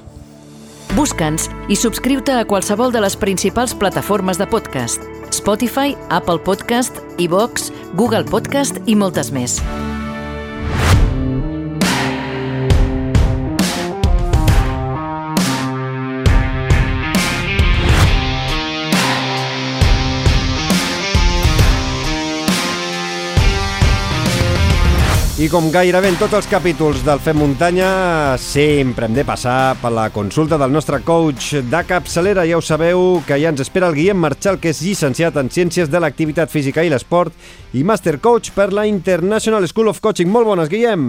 Busca'ns 0.95 1.49
i 1.69 1.77
subscriu-te 1.77 2.33
a 2.33 2.45
qualsevol 2.45 2.93
de 2.93 3.01
les 3.01 3.17
principals 3.17 3.75
plataformes 3.75 4.39
de 4.39 4.47
podcast. 4.47 5.03
Spotify, 5.31 5.97
Apple 6.11 6.39
Podcast, 6.45 6.99
iVox, 7.19 7.73
Google 7.95 8.25
Podcast 8.25 8.79
i 8.87 8.95
moltes 8.95 9.33
més. 9.33 9.61
I 25.37 25.51
com 25.53 25.67
gairebé 25.69 26.09
en 26.09 26.15
tots 26.17 26.33
els 26.33 26.47
capítols 26.49 27.03
del 27.05 27.19
Fem 27.21 27.37
Muntanya, 27.37 28.39
sempre 28.41 29.05
hem 29.05 29.13
de 29.13 29.21
passar 29.29 29.75
per 29.83 29.91
la 29.93 30.07
consulta 30.09 30.57
del 30.57 30.73
nostre 30.73 31.03
coach 31.05 31.59
de 31.61 31.81
capçalera. 31.85 32.47
Ja 32.49 32.57
ho 32.57 32.63
sabeu 32.65 33.19
que 33.29 33.37
ja 33.37 33.51
ens 33.53 33.61
espera 33.61 33.91
el 33.93 33.99
Guillem 33.99 34.17
Marchal, 34.17 34.57
que 34.57 34.73
és 34.73 34.81
llicenciat 34.81 35.37
en 35.37 35.53
Ciències 35.53 35.93
de 35.93 36.01
l'Activitat 36.01 36.49
Física 36.49 36.81
i 36.81 36.89
l'Esport 36.89 37.37
i 37.77 37.85
Master 37.85 38.17
Coach 38.25 38.55
per 38.57 38.71
la 38.73 38.87
International 38.89 39.69
School 39.69 39.93
of 39.93 40.01
Coaching. 40.01 40.33
Molt 40.33 40.49
bones, 40.49 40.73
Guillem! 40.73 41.05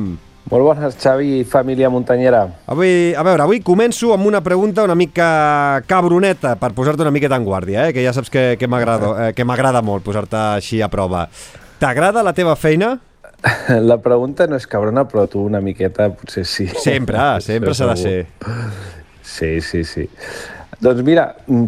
Molt 0.52 0.68
bones, 0.74 1.00
Xavi 1.00 1.40
i 1.40 1.48
família 1.48 1.88
muntanyera. 1.88 2.44
Avui, 2.68 3.16
a 3.16 3.24
veure, 3.24 3.48
avui 3.48 3.64
començo 3.64 4.12
amb 4.12 4.28
una 4.28 4.44
pregunta 4.44 4.84
una 4.84 5.00
mica 5.00 5.80
cabroneta, 5.88 6.58
per 6.60 6.74
posar-te 6.76 7.08
una 7.08 7.16
miqueta 7.16 7.40
en 7.40 7.48
guàrdia, 7.48 7.88
eh? 7.88 7.96
que 7.96 8.04
ja 8.04 8.12
saps 8.12 8.28
que, 8.28 8.50
que 8.60 8.68
m'agrada 8.68 9.16
eh, 9.30 9.34
que 9.40 9.48
m'agrada 9.48 9.80
molt 9.80 10.04
posar-te 10.04 10.50
així 10.60 10.84
a 10.84 10.92
prova. 10.92 11.30
T'agrada 11.80 12.28
la 12.28 12.36
teva 12.36 12.60
feina? 12.60 12.98
La 13.90 14.00
pregunta 14.02 14.48
no 14.50 14.58
és 14.58 14.66
cabrona, 14.70 15.06
però 15.10 15.28
tu 15.30 15.44
una 15.46 15.62
miqueta 15.62 16.10
potser 16.10 16.46
sí. 16.50 16.68
Sempre, 16.82 17.22
sempre 17.46 17.74
s'ha 17.78 17.92
de 17.94 17.98
ser. 18.02 18.20
Sí, 19.22 19.60
sí, 19.62 19.84
sí. 19.86 20.08
Doncs 20.78 21.02
mira, 21.02 21.24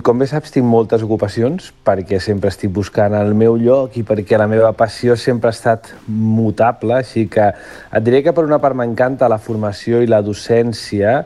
com 0.05 0.19
bé 0.21 0.27
saps, 0.29 0.51
tinc 0.53 0.67
moltes 0.69 1.01
ocupacions 1.01 1.71
perquè 1.85 2.19
sempre 2.21 2.51
estic 2.53 2.69
buscant 2.73 3.15
el 3.17 3.33
meu 3.37 3.55
lloc 3.57 3.95
i 3.97 4.03
perquè 4.05 4.37
la 4.37 4.45
meva 4.49 4.69
passió 4.77 5.15
sempre 5.17 5.49
ha 5.49 5.55
estat 5.55 5.89
mutable, 6.05 6.99
així 6.99 7.25
que 7.25 7.47
et 7.49 8.05
diré 8.05 8.21
que 8.21 8.35
per 8.37 8.45
una 8.45 8.59
part 8.61 8.77
m'encanta 8.77 9.29
la 9.31 9.39
formació 9.41 10.03
i 10.05 10.09
la 10.09 10.21
docència 10.21 11.23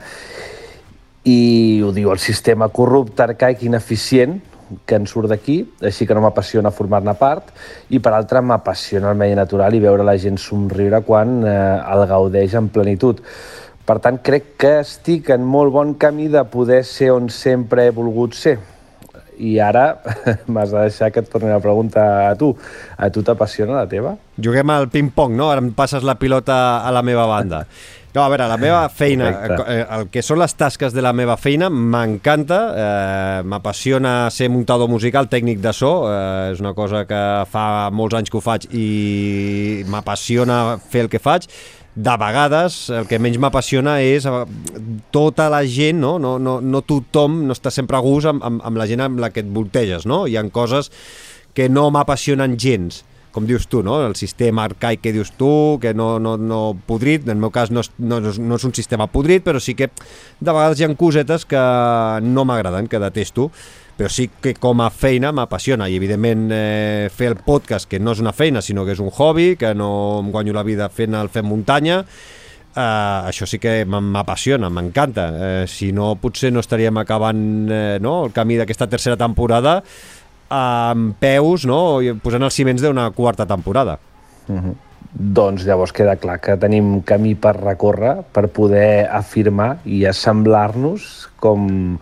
i 1.27 1.81
ho 1.83 1.91
diu 1.95 2.13
el 2.15 2.23
sistema 2.23 2.69
corrupte, 2.71 3.25
arcaic 3.27 3.65
i 3.65 3.71
ineficient 3.71 4.39
que 4.85 4.97
en 4.99 5.07
surt 5.09 5.31
d'aquí, 5.31 5.57
així 5.81 6.07
que 6.07 6.15
no 6.15 6.23
m'apassiona 6.25 6.71
formar-ne 6.73 7.15
part, 7.19 7.51
i 7.89 7.99
per 8.03 8.13
altra 8.13 8.41
m'apassiona 8.41 9.11
el 9.11 9.19
medi 9.19 9.37
natural 9.39 9.75
i 9.75 9.81
veure 9.83 10.05
la 10.05 10.17
gent 10.17 10.39
somriure 10.41 11.03
quan 11.07 11.41
eh, 11.45 11.55
el 11.95 12.05
gaudeix 12.09 12.55
en 12.59 12.69
plenitud. 12.73 13.21
Per 13.83 13.97
tant, 13.99 14.19
crec 14.23 14.53
que 14.61 14.77
estic 14.79 15.33
en 15.35 15.43
molt 15.43 15.73
bon 15.75 15.97
camí 15.99 16.29
de 16.31 16.45
poder 16.47 16.83
ser 16.87 17.11
on 17.11 17.27
sempre 17.27 17.89
he 17.89 17.95
volgut 17.95 18.37
ser. 18.39 18.57
I 19.33 19.57
ara 19.59 19.97
m'has 20.53 20.71
de 20.71 20.85
deixar 20.85 21.09
que 21.11 21.23
et 21.23 21.27
torni 21.27 21.49
la 21.51 21.59
pregunta 21.59 22.29
a 22.29 22.35
tu. 22.39 22.53
A 22.95 23.09
tu 23.11 23.25
t'apassiona 23.25 23.81
la 23.81 23.89
teva? 23.91 24.15
Juguem 24.37 24.71
al 24.71 24.87
ping-pong, 24.93 25.35
no? 25.35 25.49
Ara 25.51 25.63
em 25.65 25.73
passes 25.75 26.05
la 26.05 26.15
pilota 26.21 26.55
a 26.85 26.93
la 26.95 27.03
meva 27.03 27.25
banda. 27.27 27.65
No, 28.13 28.21
a 28.21 28.29
veure, 28.29 28.45
la 28.45 28.57
meva 28.61 28.89
feina, 28.93 29.31
Correcte. 29.33 29.63
eh, 29.73 29.85
el 29.97 30.09
que 30.13 30.21
són 30.21 30.37
les 30.37 30.53
tasques 30.53 30.93
de 30.93 31.01
la 31.01 31.15
meva 31.17 31.33
feina, 31.41 31.65
m'encanta, 31.73 32.59
eh, 32.77 33.43
m'apassiona 33.43 34.29
ser 34.29 34.51
muntador 34.53 34.87
musical, 34.91 35.25
tècnic 35.31 35.57
de 35.63 35.71
so, 35.73 36.05
eh, 36.11 36.51
és 36.53 36.59
una 36.61 36.75
cosa 36.77 37.07
que 37.09 37.21
fa 37.49 37.89
molts 37.89 38.13
anys 38.19 38.29
que 38.29 38.37
ho 38.37 38.41
faig 38.45 38.67
i 38.69 39.83
m'apassiona 39.89 40.77
fer 40.77 41.07
el 41.07 41.09
que 41.09 41.17
faig. 41.19 41.47
De 41.95 42.13
vegades, 42.17 42.89
el 42.89 43.05
que 43.09 43.19
menys 43.21 43.39
m'apassiona 43.41 43.99
és 44.01 44.25
eh, 44.29 44.45
tota 45.13 45.49
la 45.49 45.63
gent, 45.65 45.99
no? 46.01 46.19
No, 46.21 46.37
no, 46.37 46.59
no 46.61 46.81
tothom 46.85 47.47
no 47.47 47.53
està 47.53 47.73
sempre 47.73 47.97
a 47.97 48.01
gust 48.01 48.29
amb, 48.29 48.45
amb, 48.45 48.61
amb 48.65 48.77
la 48.77 48.87
gent 48.89 49.01
amb 49.01 49.21
la 49.21 49.31
que 49.33 49.41
et 49.41 49.49
volteges, 49.49 50.05
no? 50.05 50.27
Hi 50.29 50.37
han 50.37 50.49
coses 50.53 50.91
que 51.53 51.67
no 51.69 51.89
m'apassionen 51.93 52.57
gens 52.57 53.03
com 53.33 53.47
dius 53.49 53.65
tu, 53.67 53.81
no? 53.83 53.97
el 54.05 54.15
sistema 54.15 54.67
arcaic 54.69 55.01
que 55.01 55.13
dius 55.15 55.33
tu, 55.37 55.79
que 55.81 55.93
no, 55.97 56.19
no, 56.21 56.35
no 56.37 56.61
podrit, 56.87 57.25
en 57.25 57.35
el 57.35 57.41
meu 57.41 57.51
cas 57.53 57.71
no 57.73 57.81
és, 57.81 57.89
no, 57.97 58.19
no 58.21 58.59
és 58.59 58.67
un 58.67 58.75
sistema 58.77 59.09
podrit, 59.11 59.43
però 59.43 59.61
sí 59.63 59.73
que 59.75 59.89
de 59.89 60.51
vegades 60.51 60.79
hi 60.79 60.85
ha 60.85 60.91
cosetes 60.95 61.47
que 61.49 61.63
no 62.21 62.45
m'agraden, 62.45 62.87
que 62.87 63.01
detesto, 63.01 63.49
però 63.97 64.09
sí 64.09 64.29
que 64.41 64.53
com 64.57 64.81
a 64.85 64.91
feina 64.93 65.33
m'apassiona 65.33 65.89
i 65.89 65.97
evidentment 65.97 66.47
eh, 66.53 67.09
fer 67.13 67.33
el 67.33 67.41
podcast 67.41 67.89
que 67.89 67.99
no 68.01 68.13
és 68.13 68.21
una 68.21 68.33
feina 68.33 68.61
sinó 68.61 68.85
que 68.85 68.93
és 68.93 69.01
un 69.01 69.11
hobby, 69.13 69.55
que 69.57 69.73
no 69.73 69.89
em 70.21 70.31
guanyo 70.33 70.53
la 70.53 70.65
vida 70.65 70.89
fent 70.93 71.17
el 71.17 71.33
fent 71.33 71.49
muntanya 71.49 72.03
Uh, 72.73 73.29
això 73.29 73.45
sí 73.45 73.59
que 73.61 73.83
m'apassiona, 73.85 74.65
m'encanta. 74.73 75.27
Uh, 75.29 75.65
si 75.69 75.91
no, 75.93 76.15
potser 76.17 76.49
no 76.49 76.63
estaríem 76.63 76.97
acabant 76.97 77.69
uh, 77.69 77.99
no, 78.01 78.15
el 78.25 78.33
camí 78.33 78.57
d'aquesta 78.57 78.87
tercera 78.89 79.13
temporada 79.13 79.75
amb 80.53 81.15
peus 81.21 81.67
no, 81.69 81.99
posant 82.23 82.45
els 82.45 82.57
ciments 82.57 82.83
d'una 82.83 83.09
quarta 83.15 83.47
temporada. 83.49 83.99
Uh 84.47 84.55
-huh. 84.55 84.75
Doncs 85.13 85.65
llavors 85.65 85.91
queda 85.93 86.15
clar 86.15 86.39
que 86.41 86.57
tenim 86.57 87.01
camí 87.01 87.35
per 87.35 87.55
recórrer 87.55 88.23
per 88.33 88.47
poder 88.47 89.07
afirmar 89.11 89.77
i 89.85 90.05
assemblar-nos 90.05 91.29
com 91.39 91.99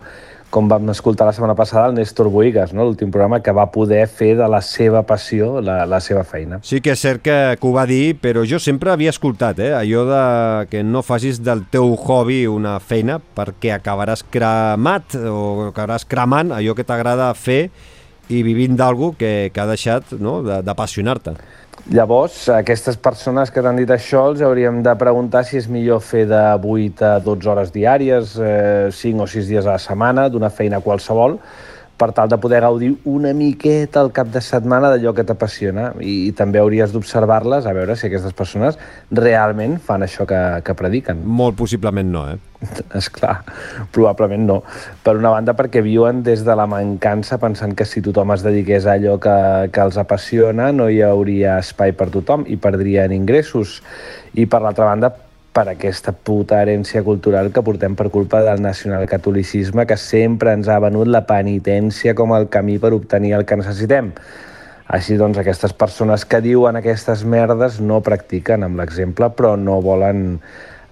com 0.52 0.68
vam 0.68 0.90
escoltar 0.92 1.24
la 1.24 1.32
setmana 1.32 1.54
passada 1.56 1.88
el 1.88 1.94
Néstor 1.96 2.28
Boigas, 2.28 2.74
no? 2.76 2.84
l'últim 2.84 3.10
programa, 3.10 3.40
que 3.40 3.54
va 3.56 3.64
poder 3.72 4.02
fer 4.12 4.34
de 4.36 4.48
la 4.52 4.60
seva 4.60 5.00
passió 5.08 5.62
la, 5.64 5.86
la 5.88 6.00
seva 6.04 6.26
feina. 6.28 6.58
Sí 6.68 6.82
que 6.84 6.92
és 6.92 7.00
cert 7.00 7.22
que, 7.24 7.36
que 7.56 7.66
ho 7.66 7.72
va 7.72 7.86
dir, 7.88 8.18
però 8.20 8.44
jo 8.48 8.60
sempre 8.60 8.92
havia 8.92 9.14
escoltat 9.14 9.62
eh? 9.64 9.70
allò 9.78 10.04
de 10.10 10.24
que 10.68 10.84
no 10.84 11.00
facis 11.06 11.40
del 11.40 11.64
teu 11.72 11.94
hobby 11.96 12.44
una 12.50 12.76
feina 12.84 13.16
perquè 13.16 13.72
acabaràs 13.78 14.26
cremat 14.28 15.16
o 15.16 15.70
acabaràs 15.70 16.04
cremant 16.04 16.52
allò 16.52 16.76
que 16.76 16.84
t'agrada 16.84 17.32
fer 17.32 17.62
i 18.32 18.42
vivint 18.46 18.76
d'algú 18.78 19.12
que, 19.18 19.50
que 19.52 19.60
ha 19.60 19.68
deixat 19.68 20.14
no? 20.20 20.40
d'apassionar-te. 20.42 21.36
Llavors, 21.90 22.44
aquestes 22.52 22.98
persones 23.00 23.50
que 23.50 23.62
t'han 23.64 23.80
dit 23.80 23.90
això 23.90 24.28
els 24.30 24.42
hauríem 24.44 24.82
de 24.86 24.92
preguntar 25.00 25.42
si 25.48 25.56
és 25.58 25.66
millor 25.66 26.02
fer 26.04 26.26
de 26.30 26.42
8 26.54 27.02
a 27.08 27.16
12 27.24 27.50
hores 27.50 27.72
diàries, 27.74 28.36
eh, 28.38 28.90
5 28.94 29.24
o 29.24 29.26
6 29.26 29.48
dies 29.50 29.66
a 29.66 29.74
la 29.74 29.82
setmana, 29.82 30.28
d'una 30.30 30.52
feina 30.54 30.82
qualsevol, 30.84 31.40
per 31.96 32.10
tal 32.16 32.28
de 32.28 32.38
poder 32.40 32.60
gaudir 32.64 32.92
una 33.04 33.32
miqueta 33.36 34.00
al 34.00 34.12
cap 34.12 34.30
de 34.32 34.40
setmana 34.42 34.90
d'allò 34.90 35.12
que 35.14 35.24
t'apassiona 35.26 35.92
i, 36.00 36.28
i 36.28 36.32
també 36.36 36.58
hauries 36.58 36.94
d'observar-les 36.94 37.66
a 37.66 37.74
veure 37.76 37.96
si 37.96 38.08
aquestes 38.08 38.34
persones 38.34 38.78
realment 39.10 39.78
fan 39.82 40.02
això 40.06 40.26
que, 40.28 40.40
que 40.66 40.74
prediquen. 40.78 41.22
Molt 41.22 41.58
possiblement 41.58 42.10
no, 42.10 42.24
eh? 42.32 42.38
És 42.98 43.08
clar, 43.12 43.40
probablement 43.94 44.46
no. 44.46 44.58
Per 45.02 45.16
una 45.18 45.32
banda 45.34 45.54
perquè 45.58 45.82
viuen 45.84 46.22
des 46.26 46.44
de 46.46 46.56
la 46.58 46.68
mancança 46.70 47.38
pensant 47.42 47.74
que 47.78 47.86
si 47.88 48.02
tothom 48.04 48.34
es 48.34 48.44
dediqués 48.46 48.86
a 48.86 48.96
allò 48.98 49.18
que, 49.22 49.36
que 49.74 49.84
els 49.86 49.98
apassiona 50.00 50.70
no 50.74 50.88
hi 50.90 51.02
hauria 51.06 51.58
espai 51.62 51.94
per 51.98 52.10
tothom 52.14 52.46
i 52.46 52.58
perdrien 52.60 53.14
ingressos. 53.14 53.80
I 54.34 54.46
per 54.46 54.62
l'altra 54.64 54.88
banda 54.88 55.12
per 55.52 55.66
aquesta 55.68 56.14
puta 56.16 56.62
herència 56.62 57.02
cultural 57.04 57.50
que 57.52 57.62
portem 57.64 57.96
per 57.96 58.08
culpa 58.10 58.40
del 58.46 58.62
nacionalcatolicisme 58.64 59.84
que 59.86 59.98
sempre 60.00 60.54
ens 60.56 60.70
ha 60.72 60.78
venut 60.80 61.10
la 61.12 61.26
penitència 61.28 62.16
com 62.16 62.32
el 62.32 62.48
camí 62.48 62.78
per 62.80 62.94
obtenir 62.96 63.34
el 63.36 63.44
que 63.44 63.60
necessitem. 63.60 64.12
Així 64.92 65.16
doncs, 65.20 65.38
aquestes 65.38 65.72
persones 65.76 66.24
que 66.28 66.40
diuen 66.44 66.76
aquestes 66.76 67.22
merdes 67.24 67.78
no 67.80 68.00
practiquen 68.04 68.64
amb 68.64 68.80
l'exemple, 68.80 69.28
però 69.36 69.54
no 69.56 69.78
volen 69.84 70.40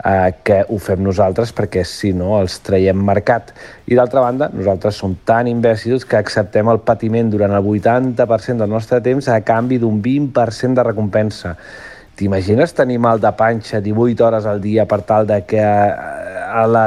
eh, 0.05 0.33
que 0.45 0.63
ho 0.69 0.79
fem 0.81 1.03
nosaltres 1.05 1.53
perquè 1.57 1.83
si 1.85 2.13
no 2.17 2.37
els 2.39 2.59
traiem 2.65 3.01
mercat. 3.05 3.55
I 3.89 3.99
d'altra 3.99 4.23
banda, 4.25 4.51
nosaltres 4.53 5.01
som 5.01 5.17
tan 5.27 5.49
imbècils 5.51 6.07
que 6.09 6.21
acceptem 6.21 6.69
el 6.73 6.83
patiment 6.85 7.33
durant 7.33 7.57
el 7.57 7.65
80% 7.65 8.61
del 8.61 8.73
nostre 8.73 9.01
temps 9.05 9.29
a 9.29 9.41
canvi 9.41 9.81
d'un 9.81 10.01
20% 10.05 10.77
de 10.77 10.87
recompensa. 10.93 11.57
T'imagines 12.21 12.75
tenir 12.77 12.99
mal 13.01 13.17
de 13.17 13.31
panxa 13.33 13.79
18 13.81 14.25
hores 14.27 14.45
al 14.45 14.59
dia 14.61 14.85
per 14.85 15.01
tal 15.09 15.25
de 15.25 15.39
que 15.49 15.57
eh, 15.57 16.53
a 16.53 16.67
la 16.69 16.83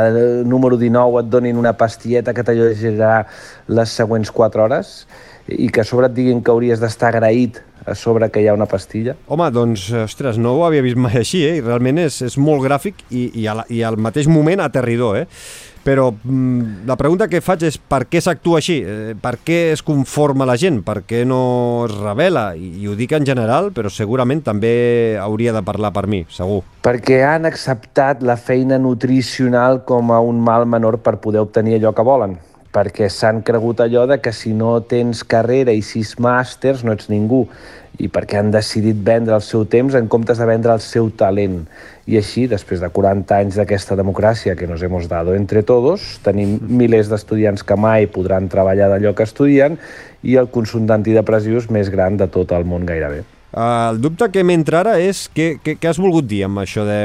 número 0.46 0.78
19 0.78 1.24
et 1.24 1.32
donin 1.34 1.58
una 1.58 1.72
pastilleta 1.74 2.36
que 2.38 2.44
t'allotjarà 2.46 3.24
les 3.74 3.96
següents 3.98 4.30
4 4.30 4.62
hores 4.62 4.92
i 5.50 5.72
que 5.74 5.82
a 5.82 5.88
sobre 5.90 6.12
et 6.12 6.14
diguin 6.14 6.44
que 6.46 6.54
hauries 6.54 6.84
d'estar 6.84 7.10
agraït 7.10 7.58
a 7.84 7.96
sobre 7.98 8.30
que 8.30 8.44
hi 8.44 8.48
ha 8.48 8.54
una 8.54 8.70
pastilla? 8.70 9.18
Home, 9.26 9.50
doncs, 9.52 9.88
ostres, 10.04 10.38
no 10.38 10.54
ho 10.54 10.68
havia 10.68 10.86
vist 10.86 11.02
mai 11.02 11.18
així, 11.24 11.42
eh? 11.50 11.58
Realment 11.66 12.06
és, 12.06 12.22
és 12.30 12.38
molt 12.38 12.62
gràfic 12.64 13.02
i, 13.10 13.32
i, 13.34 13.48
la, 13.50 13.66
i 13.74 13.82
al 13.84 13.98
mateix 13.98 14.30
moment 14.30 14.62
aterridor, 14.62 15.24
eh? 15.24 15.28
Però 15.84 16.08
mm, 16.14 16.86
la 16.88 16.96
pregunta 17.00 17.28
que 17.28 17.42
faig 17.44 17.66
és 17.68 17.78
per 17.78 18.06
què 18.08 18.22
s'actua 18.24 18.62
així? 18.62 18.78
Eh, 18.80 19.16
per 19.20 19.36
què 19.44 19.60
es 19.74 19.84
conforma 19.84 20.48
la 20.48 20.56
gent? 20.60 20.80
Per 20.86 21.02
què 21.08 21.24
no 21.28 21.42
es 21.88 21.98
revela? 21.98 22.46
I, 22.56 22.72
I 22.84 22.88
ho 22.88 22.96
dic 23.00 23.16
en 23.18 23.28
general, 23.28 23.72
però 23.76 23.92
segurament 23.92 24.46
també 24.46 24.74
hauria 25.20 25.56
de 25.56 25.64
parlar 25.66 25.92
per 25.96 26.08
mi, 26.08 26.24
segur. 26.32 26.62
Perquè 26.88 27.20
han 27.28 27.50
acceptat 27.50 28.24
la 28.24 28.40
feina 28.40 28.80
nutricional 28.80 29.84
com 29.88 30.16
a 30.16 30.24
un 30.24 30.40
mal 30.44 30.66
menor 30.70 31.02
per 31.04 31.20
poder 31.24 31.44
obtenir 31.44 31.78
allò 31.80 31.94
que 31.96 32.08
volen 32.08 32.40
perquè 32.74 33.08
s'han 33.12 33.44
cregut 33.46 33.84
allò 33.84 34.08
de 34.10 34.18
que 34.22 34.34
si 34.34 34.54
no 34.58 34.80
tens 34.90 35.22
carrera 35.24 35.72
i 35.72 35.84
sis 35.86 36.16
màsters 36.18 36.84
no 36.84 36.96
ets 36.98 37.10
ningú 37.12 37.46
i 38.02 38.10
perquè 38.10 38.40
han 38.40 38.50
decidit 38.54 38.98
vendre 39.06 39.36
el 39.38 39.44
seu 39.46 39.68
temps 39.70 39.94
en 39.94 40.08
comptes 40.10 40.40
de 40.42 40.48
vendre 40.50 40.74
el 40.74 40.82
seu 40.82 41.12
talent. 41.14 41.60
I 42.10 42.18
així, 42.18 42.48
després 42.50 42.82
de 42.82 42.90
40 42.90 43.38
anys 43.38 43.60
d'aquesta 43.60 43.96
democràcia 44.00 44.56
que 44.58 44.68
nos 44.68 44.82
hemos 44.82 45.06
dado 45.12 45.36
entre 45.38 45.62
todos, 45.62 46.18
tenim 46.26 46.58
milers 46.82 47.12
d'estudiants 47.12 47.62
que 47.64 47.78
mai 47.78 48.10
podran 48.10 48.50
treballar 48.50 48.90
d'allò 48.90 49.14
que 49.14 49.30
estudien 49.30 49.78
i 50.24 50.40
el 50.42 50.50
consum 50.50 50.90
d'antidepressius 50.90 51.70
més 51.70 51.94
gran 51.94 52.18
de 52.18 52.28
tot 52.34 52.52
el 52.58 52.66
món 52.66 52.90
gairebé. 52.90 53.22
El 53.54 54.02
dubte 54.02 54.32
que 54.34 54.42
m'entra 54.42 54.82
ara 54.82 54.98
és 54.98 55.28
què, 55.30 55.60
què, 55.62 55.78
què 55.78 55.92
has 55.92 56.02
volgut 56.02 56.26
dir 56.26 56.48
amb 56.48 56.64
això 56.64 56.88
de 56.90 57.00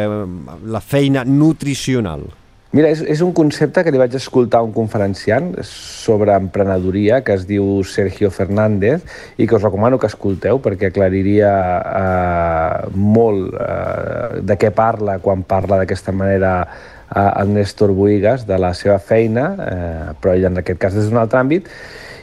la 0.64 0.80
feina 0.80 1.26
nutricional? 1.28 2.24
Mira, 2.68 2.90
és, 2.92 3.00
és 3.00 3.22
un 3.24 3.30
concepte 3.32 3.80
que 3.80 3.92
li 3.94 4.00
vaig 4.00 4.12
escoltar 4.18 4.60
un 4.60 4.74
conferenciant 4.76 5.54
sobre 5.64 6.34
emprenedoria 6.36 7.22
que 7.24 7.32
es 7.38 7.46
diu 7.48 7.78
Sergio 7.88 8.28
Fernández 8.28 9.06
i 9.40 9.46
que 9.48 9.56
us 9.56 9.64
recomano 9.64 9.96
que 9.96 10.10
escolteu 10.10 10.60
perquè 10.60 10.90
aclariria 10.90 11.52
eh, 11.80 12.90
molt 12.92 13.56
eh, 13.56 14.42
de 14.44 14.58
què 14.60 14.68
parla 14.76 15.16
quan 15.24 15.46
parla 15.48 15.80
d'aquesta 15.80 16.12
manera 16.12 16.52
eh, 16.66 17.30
el 17.40 17.54
Néstor 17.56 17.94
Boigas 17.96 18.44
de 18.44 18.60
la 18.60 18.74
seva 18.76 18.98
feina, 19.00 19.48
eh, 19.64 20.12
però 20.20 20.36
ell 20.36 20.50
en 20.50 20.60
aquest 20.60 20.82
cas 20.84 20.98
des 20.98 21.08
d'un 21.08 21.22
altre 21.22 21.40
àmbit, 21.40 21.72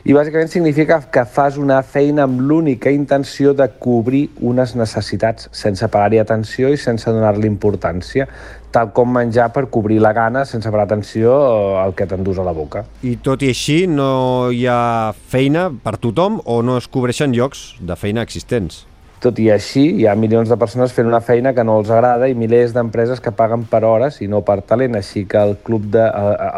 i 0.05 0.13
bàsicament 0.13 0.51
significa 0.53 0.99
que 1.09 1.23
fas 1.25 1.55
una 1.57 1.79
feina 1.81 2.27
amb 2.27 2.37
l'única 2.45 2.91
intenció 2.93 3.55
de 3.57 3.65
cobrir 3.81 4.27
unes 4.45 4.75
necessitats 4.77 5.49
sense 5.49 5.89
pagar-hi 5.89 6.19
atenció 6.21 6.69
i 6.69 6.77
sense 6.77 7.09
donar-li 7.09 7.49
importància 7.49 8.27
tal 8.75 8.91
com 8.95 9.11
menjar 9.15 9.49
per 9.55 9.67
cobrir 9.71 10.01
la 10.03 10.11
gana 10.15 10.43
sense 10.45 10.71
parar 10.71 10.87
atenció 10.89 11.35
al 11.79 11.95
que 11.95 12.07
t'endús 12.09 12.41
a 12.41 12.47
la 12.47 12.55
boca. 12.55 12.83
I 13.07 13.15
tot 13.23 13.45
i 13.45 13.53
així 13.53 13.85
no 13.87 14.49
hi 14.51 14.65
ha 14.67 15.13
feina 15.31 15.69
per 15.83 15.95
tothom 16.01 16.41
o 16.43 16.59
no 16.65 16.75
es 16.81 16.89
cobreixen 16.91 17.35
llocs 17.35 17.69
de 17.79 17.95
feina 17.99 18.25
existents? 18.25 18.83
Tot 19.25 19.39
i 19.41 19.47
així, 19.49 19.81
hi 19.97 20.05
ha 20.05 20.13
milions 20.13 20.51
de 20.51 20.57
persones 20.61 20.91
fent 20.93 21.07
una 21.09 21.17
feina 21.17 21.55
que 21.57 21.63
no 21.65 21.79
els 21.79 21.89
agrada 21.89 22.27
i 22.29 22.35
milers 22.37 22.75
d'empreses 22.75 23.21
que 23.23 23.33
paguen 23.33 23.63
per 23.71 23.81
hores 23.87 24.19
i 24.21 24.27
no 24.29 24.43
per 24.45 24.59
talent, 24.69 24.93
així 24.99 25.23
que 25.25 25.41
el 25.41 25.55
club 25.65 25.87
de, 25.95 26.03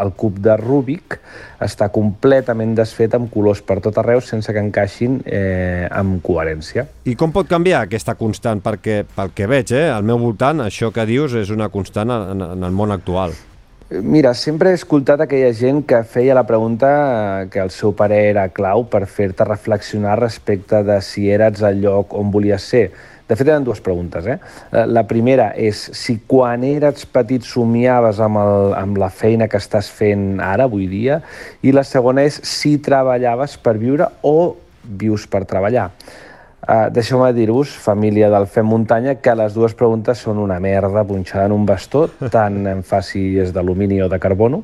el 0.02 0.12
cub 0.20 0.36
de 0.44 0.58
Rubik 0.60 1.16
està 1.64 1.88
completament 1.94 2.76
desfet 2.76 3.16
amb 3.16 3.32
colors 3.32 3.64
per 3.64 3.78
tot 3.80 3.96
arreu 4.02 4.20
sense 4.20 4.52
que 4.52 4.60
encaixin 4.60 5.22
eh, 5.24 5.88
amb 5.88 6.20
coherència. 6.20 6.84
I 7.08 7.16
com 7.16 7.32
pot 7.32 7.48
canviar 7.48 7.86
aquesta 7.86 8.18
constant? 8.20 8.60
Perquè, 8.60 9.00
pel 9.16 9.32
que 9.32 9.48
veig, 9.48 9.72
eh, 9.72 9.88
al 9.88 10.04
meu 10.04 10.20
voltant, 10.20 10.60
això 10.68 10.92
que 10.92 11.08
dius 11.08 11.40
és 11.40 11.54
una 11.54 11.72
constant 11.72 12.12
en, 12.12 12.50
en 12.52 12.68
el 12.68 12.76
món 12.76 12.92
actual. 12.92 13.32
Mira, 13.90 14.34
sempre 14.36 14.68
he 14.68 14.76
escoltat 14.76 15.22
aquella 15.24 15.48
gent 15.56 15.78
que 15.88 16.02
feia 16.04 16.34
la 16.36 16.42
pregunta 16.44 16.88
que 17.48 17.62
el 17.62 17.70
seu 17.72 17.94
pare 17.96 18.18
era 18.28 18.42
clau 18.52 18.82
per 18.92 19.06
fer-te 19.08 19.46
reflexionar 19.48 20.18
respecte 20.20 20.82
de 20.84 20.98
si 21.00 21.30
eres 21.32 21.62
al 21.64 21.80
lloc 21.80 22.12
on 22.12 22.28
volies 22.34 22.66
ser. 22.68 22.90
De 23.24 23.32
fet, 23.32 23.48
eren 23.48 23.64
dues 23.64 23.80
preguntes. 23.80 24.28
Eh? 24.28 24.36
La 24.92 25.06
primera 25.08 25.54
és 25.56 25.80
si 25.96 26.18
quan 26.28 26.68
eres 26.68 27.08
petit 27.08 27.48
somiaves 27.48 28.20
amb, 28.20 28.42
el, 28.44 28.76
amb 28.76 29.00
la 29.00 29.08
feina 29.08 29.48
que 29.48 29.56
estàs 29.56 29.88
fent 29.88 30.34
ara, 30.36 30.68
avui 30.68 30.84
dia, 30.92 31.22
i 31.64 31.72
la 31.72 31.86
segona 31.88 32.28
és 32.28 32.42
si 32.44 32.76
treballaves 32.84 33.56
per 33.56 33.78
viure 33.80 34.12
o 34.20 34.52
vius 34.84 35.24
per 35.24 35.46
treballar. 35.48 35.94
Uh, 36.68 36.90
Deixeu-me 36.92 37.30
dir-vos, 37.32 37.70
família 37.80 38.28
del 38.28 38.44
Fem 38.46 38.66
Muntanya, 38.68 39.14
que 39.24 39.32
les 39.32 39.54
dues 39.56 39.72
preguntes 39.72 40.20
són 40.20 40.36
una 40.36 40.58
merda 40.60 41.00
punxada 41.08 41.46
en 41.48 41.54
un 41.54 41.62
bastó, 41.64 42.02
tant 42.34 42.58
en 42.68 42.82
faci 42.84 43.22
és 43.40 43.54
d'alumini 43.56 44.02
o 44.04 44.08
de 44.12 44.18
carbono. 44.20 44.60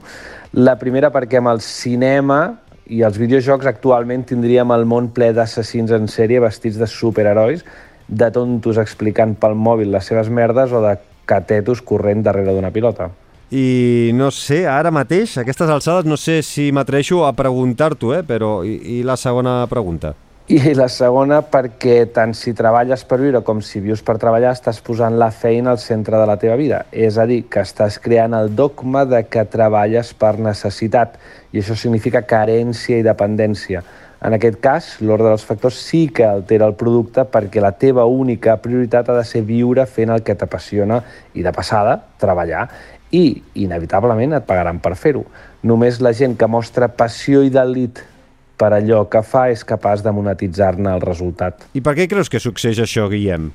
La 0.53 0.75
primera 0.77 1.09
perquè 1.15 1.41
amb 1.41 1.49
el 1.55 1.63
cinema 1.65 2.59
i 2.93 3.01
els 3.09 3.17
videojocs 3.17 3.71
actualment 3.71 4.27
tindríem 4.29 4.75
el 4.77 4.85
món 4.85 5.09
ple 5.17 5.31
d'assassins 5.33 5.95
en 5.97 6.05
sèrie 6.13 6.43
vestits 6.45 6.77
de 6.77 6.91
superherois, 6.93 7.65
de 8.07 8.29
tontos 8.37 8.77
explicant 8.83 9.33
pel 9.41 9.57
mòbil 9.57 9.89
les 9.95 10.05
seves 10.05 10.29
merdes 10.29 10.77
o 10.77 10.85
de 10.85 10.99
catetos 11.25 11.81
corrent 11.81 12.21
darrere 12.21 12.53
d'una 12.53 12.73
pilota. 12.75 13.09
I 13.49 14.13
no 14.13 14.29
sé, 14.29 14.67
ara 14.69 14.93
mateix, 14.93 15.39
a 15.39 15.47
aquestes 15.47 15.73
alçades, 15.73 16.05
no 16.05 16.21
sé 16.21 16.43
si 16.45 16.69
m'atreixo 16.69 17.25
a 17.25 17.33
preguntar-t'ho, 17.33 18.13
eh? 18.13 18.23
però 18.29 18.59
i, 18.61 18.77
i 18.99 19.03
la 19.09 19.17
segona 19.17 19.63
pregunta? 19.73 20.13
I 20.45 20.75
la 20.77 20.91
segona 20.93 21.39
perquè 21.41 22.03
tant 22.13 22.35
si 22.37 22.53
treballes 22.53 23.01
per 23.09 23.17
viure 23.17 23.41
com 23.41 23.63
si 23.65 23.81
vius 23.81 24.03
per 24.05 24.19
treballar 24.21 24.51
estàs 24.53 24.77
posant 24.85 25.17
la 25.17 25.31
feina 25.33 25.73
al 25.73 25.81
centre 25.81 26.21
de 26.21 26.27
la 26.29 26.37
teva 26.37 26.59
vida. 26.61 26.83
És 26.93 27.17
a 27.17 27.25
dir, 27.25 27.47
que 27.49 27.63
estàs 27.65 27.97
creant 27.97 28.37
el 28.37 28.53
dogma 28.53 29.07
de 29.09 29.23
que 29.25 29.47
treballes 29.49 30.13
per 30.13 30.35
necessitat 30.37 31.17
i 31.49 31.63
això 31.63 31.79
significa 31.81 32.27
carència 32.29 33.01
i 33.01 33.09
dependència. 33.09 33.81
En 34.21 34.37
aquest 34.37 34.61
cas, 34.61 34.93
l'ordre 35.01 35.33
dels 35.33 35.49
factors 35.49 35.81
sí 35.81 36.11
que 36.13 36.29
altera 36.29 36.69
el 36.69 36.77
producte 36.77 37.25
perquè 37.25 37.65
la 37.65 37.73
teva 37.81 38.05
única 38.05 38.61
prioritat 38.61 39.09
ha 39.09 39.17
de 39.17 39.25
ser 39.25 39.47
viure 39.49 39.89
fent 39.89 40.13
el 40.13 40.21
que 40.29 40.37
t'apassiona 40.37 41.01
i, 41.33 41.41
de 41.41 41.57
passada, 41.57 42.03
treballar. 42.21 42.69
I, 43.17 43.41
inevitablement, 43.65 44.37
et 44.37 44.45
pagaran 44.45 44.77
per 44.85 44.93
fer-ho. 44.93 45.25
Només 45.65 46.05
la 46.05 46.13
gent 46.13 46.37
que 46.37 46.53
mostra 46.53 46.93
passió 46.93 47.41
i 47.41 47.49
delit 47.49 48.11
per 48.57 48.73
allò 48.77 49.05
que 49.11 49.23
fa 49.27 49.49
és 49.53 49.65
capaç 49.67 50.03
de 50.05 50.13
monetitzar-ne 50.15 50.97
el 50.97 51.05
resultat. 51.05 51.67
I 51.75 51.83
per 51.85 51.97
què 51.99 52.09
creus 52.11 52.31
que 52.31 52.43
succeeix 52.43 52.83
això, 52.85 53.09
Guillem? 53.11 53.51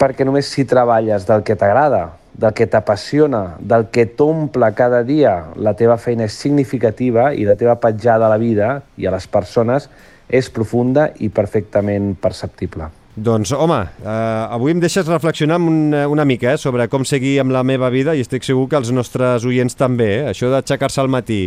Perquè 0.00 0.24
només 0.24 0.48
si 0.48 0.64
treballes 0.64 1.26
del 1.28 1.44
que 1.46 1.56
t'agrada, 1.60 2.06
del 2.40 2.54
que 2.56 2.66
t'apassiona, 2.70 3.56
del 3.60 3.88
que 3.92 4.06
t'omple 4.16 4.70
cada 4.76 5.02
dia, 5.04 5.34
la 5.56 5.74
teva 5.76 5.98
feina 6.00 6.28
és 6.28 6.38
significativa 6.38 7.30
i 7.34 7.44
la 7.48 7.58
teva 7.60 7.76
petjada 7.82 8.26
a 8.26 8.32
la 8.32 8.40
vida 8.40 8.80
i 8.96 9.06
a 9.06 9.12
les 9.14 9.28
persones 9.28 9.90
és 10.30 10.48
profunda 10.54 11.10
i 11.18 11.28
perfectament 11.28 12.14
perceptible. 12.22 12.88
Doncs, 13.20 13.50
home, 13.52 13.76
eh, 14.00 14.08
avui 14.54 14.72
em 14.72 14.80
deixes 14.80 15.04
reflexionar 15.04 15.58
una, 15.60 16.06
una 16.08 16.24
mica 16.24 16.54
eh, 16.54 16.58
sobre 16.58 16.86
com 16.88 17.02
seguir 17.04 17.34
amb 17.42 17.52
la 17.52 17.60
meva 17.66 17.90
vida 17.92 18.14
i 18.16 18.22
estic 18.24 18.46
segur 18.46 18.64
que 18.70 18.78
els 18.78 18.88
nostres 18.96 19.44
oients 19.44 19.76
també. 19.76 20.08
Eh? 20.22 20.30
Això 20.30 20.48
d'aixecar-se 20.48 21.02
al 21.02 21.10
matí 21.12 21.42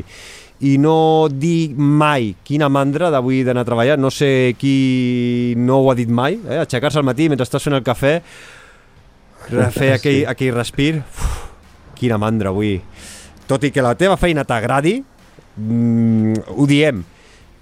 i 0.61 0.75
no 0.77 1.27
dir 1.33 1.73
mai 1.73 2.35
quina 2.45 2.69
mandra 2.69 3.09
d'avui 3.09 3.41
d'anar 3.47 3.63
a 3.65 3.69
treballar. 3.71 3.97
No 3.97 4.11
sé 4.13 4.53
qui 4.59 5.55
no 5.57 5.79
ho 5.81 5.89
ha 5.89 5.97
dit 5.97 6.11
mai, 6.13 6.37
eh? 6.45 6.59
aixecar-se 6.61 7.01
al 7.01 7.07
matí 7.09 7.25
mentre 7.31 7.47
estàs 7.47 7.65
fent 7.65 7.79
el 7.79 7.85
cafè, 7.87 8.13
fer 9.73 9.89
aquell, 9.95 10.21
aquell 10.29 10.53
respir, 10.53 10.99
uf, 11.01 11.25
quina 11.97 12.21
mandra 12.21 12.53
avui. 12.53 12.75
Tot 13.49 13.65
i 13.65 13.73
que 13.73 13.81
la 13.81 13.95
teva 13.97 14.19
feina 14.21 14.45
t'agradi, 14.45 14.99
mm, 15.57 16.53
ho 16.53 16.69
diem, 16.69 17.01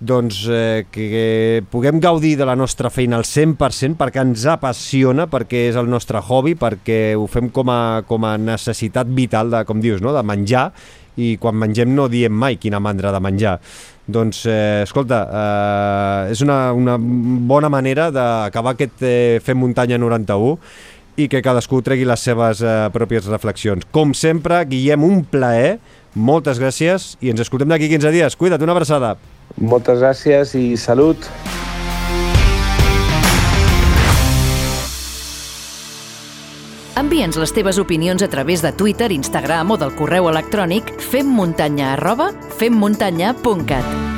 doncs 0.01 0.47
eh, 0.49 0.85
que, 0.89 1.61
puguem 1.69 1.99
gaudir 2.01 2.33
de 2.39 2.45
la 2.49 2.55
nostra 2.57 2.89
feina 2.89 3.19
al 3.19 3.25
100% 3.27 3.99
perquè 3.99 4.23
ens 4.25 4.47
apassiona, 4.49 5.27
perquè 5.29 5.67
és 5.69 5.77
el 5.77 5.89
nostre 5.89 6.19
hobby, 6.19 6.55
perquè 6.57 7.13
ho 7.13 7.27
fem 7.29 7.51
com 7.53 7.69
a, 7.69 8.01
com 8.09 8.25
a 8.25 8.33
necessitat 8.41 9.09
vital, 9.13 9.53
de, 9.53 9.61
com 9.69 9.81
dius, 9.83 10.01
no? 10.01 10.15
de 10.15 10.23
menjar, 10.25 10.71
i 11.21 11.35
quan 11.37 11.57
mengem 11.59 11.91
no 11.93 12.07
diem 12.09 12.33
mai 12.33 12.57
quina 12.57 12.81
mandra 12.81 13.11
de 13.13 13.21
menjar. 13.21 13.59
Doncs, 14.11 14.41
eh, 14.49 14.81
escolta, 14.87 15.21
eh, 15.29 16.31
és 16.33 16.41
una, 16.41 16.71
una 16.73 16.97
bona 16.97 17.69
manera 17.69 18.09
d'acabar 18.11 18.73
aquest 18.73 19.05
eh, 19.05 19.39
Fem 19.43 19.59
Muntanya 19.61 20.01
91 20.01 20.57
i 21.21 21.27
que 21.29 21.43
cadascú 21.43 21.81
tregui 21.85 22.07
les 22.07 22.23
seves 22.25 22.63
eh, 22.65 22.75
pròpies 22.93 23.29
reflexions. 23.29 23.85
Com 23.93 24.15
sempre, 24.17 24.63
Guillem, 24.65 25.05
un 25.05 25.21
plaer, 25.29 25.77
moltes 26.15 26.59
gràcies 26.59 27.15
i 27.21 27.31
ens 27.31 27.41
escoltem 27.43 27.71
d'aquí 27.71 27.89
15 27.91 28.11
dies. 28.11 28.35
Cuida't, 28.35 28.63
una 28.63 28.75
abraçada. 28.75 29.15
Moltes 29.57 29.99
gràcies 30.03 30.55
i 30.59 30.75
salut. 30.77 31.27
Envia'ns 37.01 37.39
les 37.39 37.53
teves 37.55 37.79
opinions 37.81 38.21
a 38.21 38.29
través 38.29 38.61
de 38.61 38.73
Twitter, 38.75 39.09
Instagram 39.15 39.73
o 39.73 39.79
del 39.79 39.95
correu 39.97 40.29
electrònic 40.29 40.93
femmuntanya 41.11 41.95
arroba 41.95 42.31
femmuntanya.cat. 42.59 44.10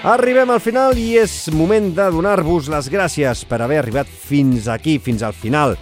Arribem 0.00 0.48
al 0.48 0.62
final 0.64 0.96
i 0.96 1.18
és 1.20 1.50
moment 1.52 1.90
de 1.92 2.06
donar-vos 2.08 2.70
les 2.72 2.86
gràcies 2.88 3.42
per 3.44 3.58
haver 3.60 3.82
arribat 3.82 4.08
fins 4.08 4.64
aquí, 4.72 4.94
fins 4.96 5.20
al 5.20 5.34
final. 5.36 5.74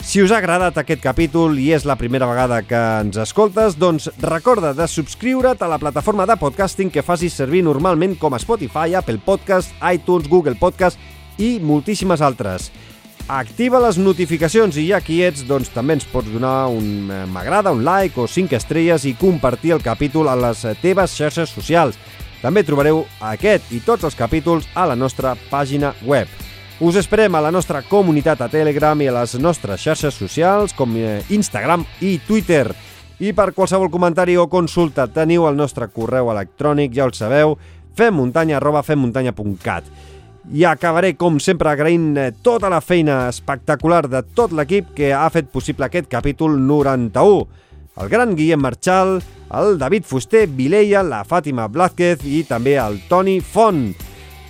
Si 0.00 0.22
us 0.24 0.32
ha 0.32 0.38
agradat 0.40 0.78
aquest 0.80 1.02
capítol 1.04 1.58
i 1.60 1.66
és 1.76 1.84
la 1.84 1.98
primera 2.00 2.24
vegada 2.30 2.62
que 2.64 2.78
ens 3.02 3.18
escoltes, 3.20 3.76
doncs 3.76 4.08
recorda 4.24 4.72
de 4.72 4.86
subscriure't 4.88 5.60
a 5.60 5.68
la 5.68 5.76
plataforma 5.82 6.24
de 6.24 6.38
podcasting 6.40 6.88
que 6.88 7.04
facis 7.04 7.36
servir 7.36 7.60
normalment 7.66 8.16
com 8.16 8.38
Spotify, 8.40 8.96
Apple 8.96 9.20
Podcast, 9.20 9.74
iTunes, 9.84 10.30
Google 10.32 10.56
Podcast 10.56 10.96
i 11.36 11.58
moltíssimes 11.60 12.24
altres. 12.24 12.70
Activa 13.28 13.82
les 13.84 13.98
notificacions 14.00 14.78
i 14.80 14.86
ja 14.94 15.02
qui 15.04 15.20
ets, 15.26 15.44
doncs 15.44 15.68
també 15.74 15.98
ens 15.98 16.08
pots 16.08 16.32
donar 16.32 16.70
un 16.72 17.12
eh, 17.12 17.26
m'agrada, 17.28 17.76
un 17.76 17.84
like 17.84 18.16
o 18.16 18.24
5 18.24 18.56
estrelles 18.56 19.04
i 19.04 19.12
compartir 19.12 19.76
el 19.76 19.84
capítol 19.84 20.32
a 20.32 20.38
les 20.40 20.64
teves 20.80 21.18
xarxes 21.20 21.52
socials. 21.52 22.00
També 22.42 22.62
trobareu 22.62 23.02
aquest 23.20 23.72
i 23.74 23.80
tots 23.82 24.06
els 24.06 24.14
capítols 24.18 24.68
a 24.74 24.86
la 24.86 24.96
nostra 24.96 25.34
pàgina 25.50 25.94
web. 26.06 26.28
Us 26.78 26.94
esperem 26.94 27.34
a 27.34 27.40
la 27.42 27.50
nostra 27.50 27.80
comunitat 27.82 28.44
a 28.44 28.46
Telegram 28.52 29.00
i 29.02 29.08
a 29.10 29.14
les 29.16 29.34
nostres 29.42 29.82
xarxes 29.82 30.14
socials 30.14 30.76
com 30.78 30.94
eh, 30.94 31.18
Instagram 31.34 31.82
i 32.06 32.20
Twitter. 32.22 32.68
I 33.18 33.32
per 33.34 33.50
qualsevol 33.50 33.90
comentari 33.90 34.36
o 34.38 34.46
consulta 34.46 35.08
teniu 35.10 35.48
el 35.48 35.58
nostre 35.58 35.88
correu 35.90 36.30
electrònic, 36.30 36.94
ja 36.94 37.08
ho 37.08 37.10
sabeu, 37.10 37.56
femmuntanya 37.98 38.60
arroba 38.60 38.84
femmuntanya.cat. 38.86 39.90
I 40.54 40.62
acabaré, 40.64 41.16
com 41.18 41.40
sempre, 41.42 41.68
agraint 41.68 42.12
eh, 42.16 42.30
tota 42.46 42.70
la 42.70 42.78
feina 42.80 43.24
espectacular 43.28 44.06
de 44.06 44.22
tot 44.22 44.54
l'equip 44.54 44.94
que 44.94 45.10
ha 45.12 45.26
fet 45.34 45.50
possible 45.50 45.84
aquest 45.90 46.06
capítol 46.08 46.54
91. 46.62 47.42
El 47.98 48.08
gran 48.08 48.36
Guillem 48.36 48.60
Marchal, 48.60 49.22
el 49.50 49.78
David 49.78 50.04
Fuster, 50.06 50.46
Vileia, 50.46 51.02
la 51.02 51.24
Fàtima 51.26 51.66
Blázquez 51.66 52.22
i 52.22 52.44
també 52.46 52.76
el 52.78 53.00
Toni 53.08 53.40
Font. 53.42 53.88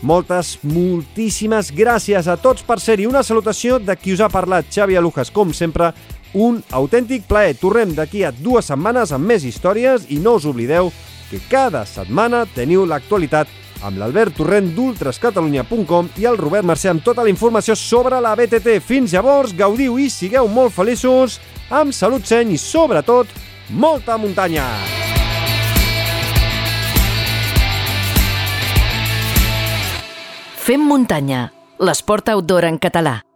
Moltes, 0.05 0.59
moltíssimes 0.69 1.73
gràcies 1.75 2.29
a 2.29 2.37
tots 2.39 2.63
per 2.67 2.77
ser-hi. 2.79 3.09
Una 3.09 3.25
salutació 3.25 3.79
de 3.81 3.97
qui 3.97 4.13
us 4.13 4.21
ha 4.21 4.29
parlat, 4.29 4.69
Xavi 4.71 4.99
Alujas, 5.01 5.33
com 5.33 5.55
sempre, 5.57 5.95
un 6.37 6.61
autèntic 6.77 7.25
plaer. 7.31 7.57
Tornem 7.57 7.97
d'aquí 7.97 8.23
a 8.23 8.35
dues 8.37 8.69
setmanes 8.69 9.15
amb 9.17 9.27
més 9.33 9.49
històries 9.49 10.05
i 10.13 10.21
no 10.21 10.37
us 10.37 10.47
oblideu 10.47 10.93
que 11.31 11.41
cada 11.49 11.87
setmana 11.89 12.45
teniu 12.55 12.85
l'actualitat 12.85 13.49
amb 13.83 14.01
l'Albert 14.01 14.37
Torrent 14.39 14.73
d'ultrascatalunya.com 14.77 16.11
i 16.19 16.27
el 16.31 16.39
Robert 16.41 16.67
Mercè 16.67 16.91
amb 16.93 17.05
tota 17.05 17.25
la 17.27 17.33
informació 17.33 17.77
sobre 17.79 18.21
la 18.25 18.35
BTT. 18.39 18.79
Fins 18.85 19.15
llavors, 19.15 19.55
gaudiu 19.57 19.99
i 19.99 20.09
sigueu 20.11 20.49
molt 20.49 20.75
feliços, 20.75 21.39
amb 21.71 21.95
salut 21.95 22.27
seny 22.27 22.55
i, 22.57 22.59
sobretot, 22.59 23.31
molta 23.71 24.19
muntanya! 24.19 24.67
Fem 30.69 30.83
muntanya, 30.85 31.47
l'esport 31.81 32.29
outdoor 32.29 32.67
en 32.69 32.77
català. 32.77 33.28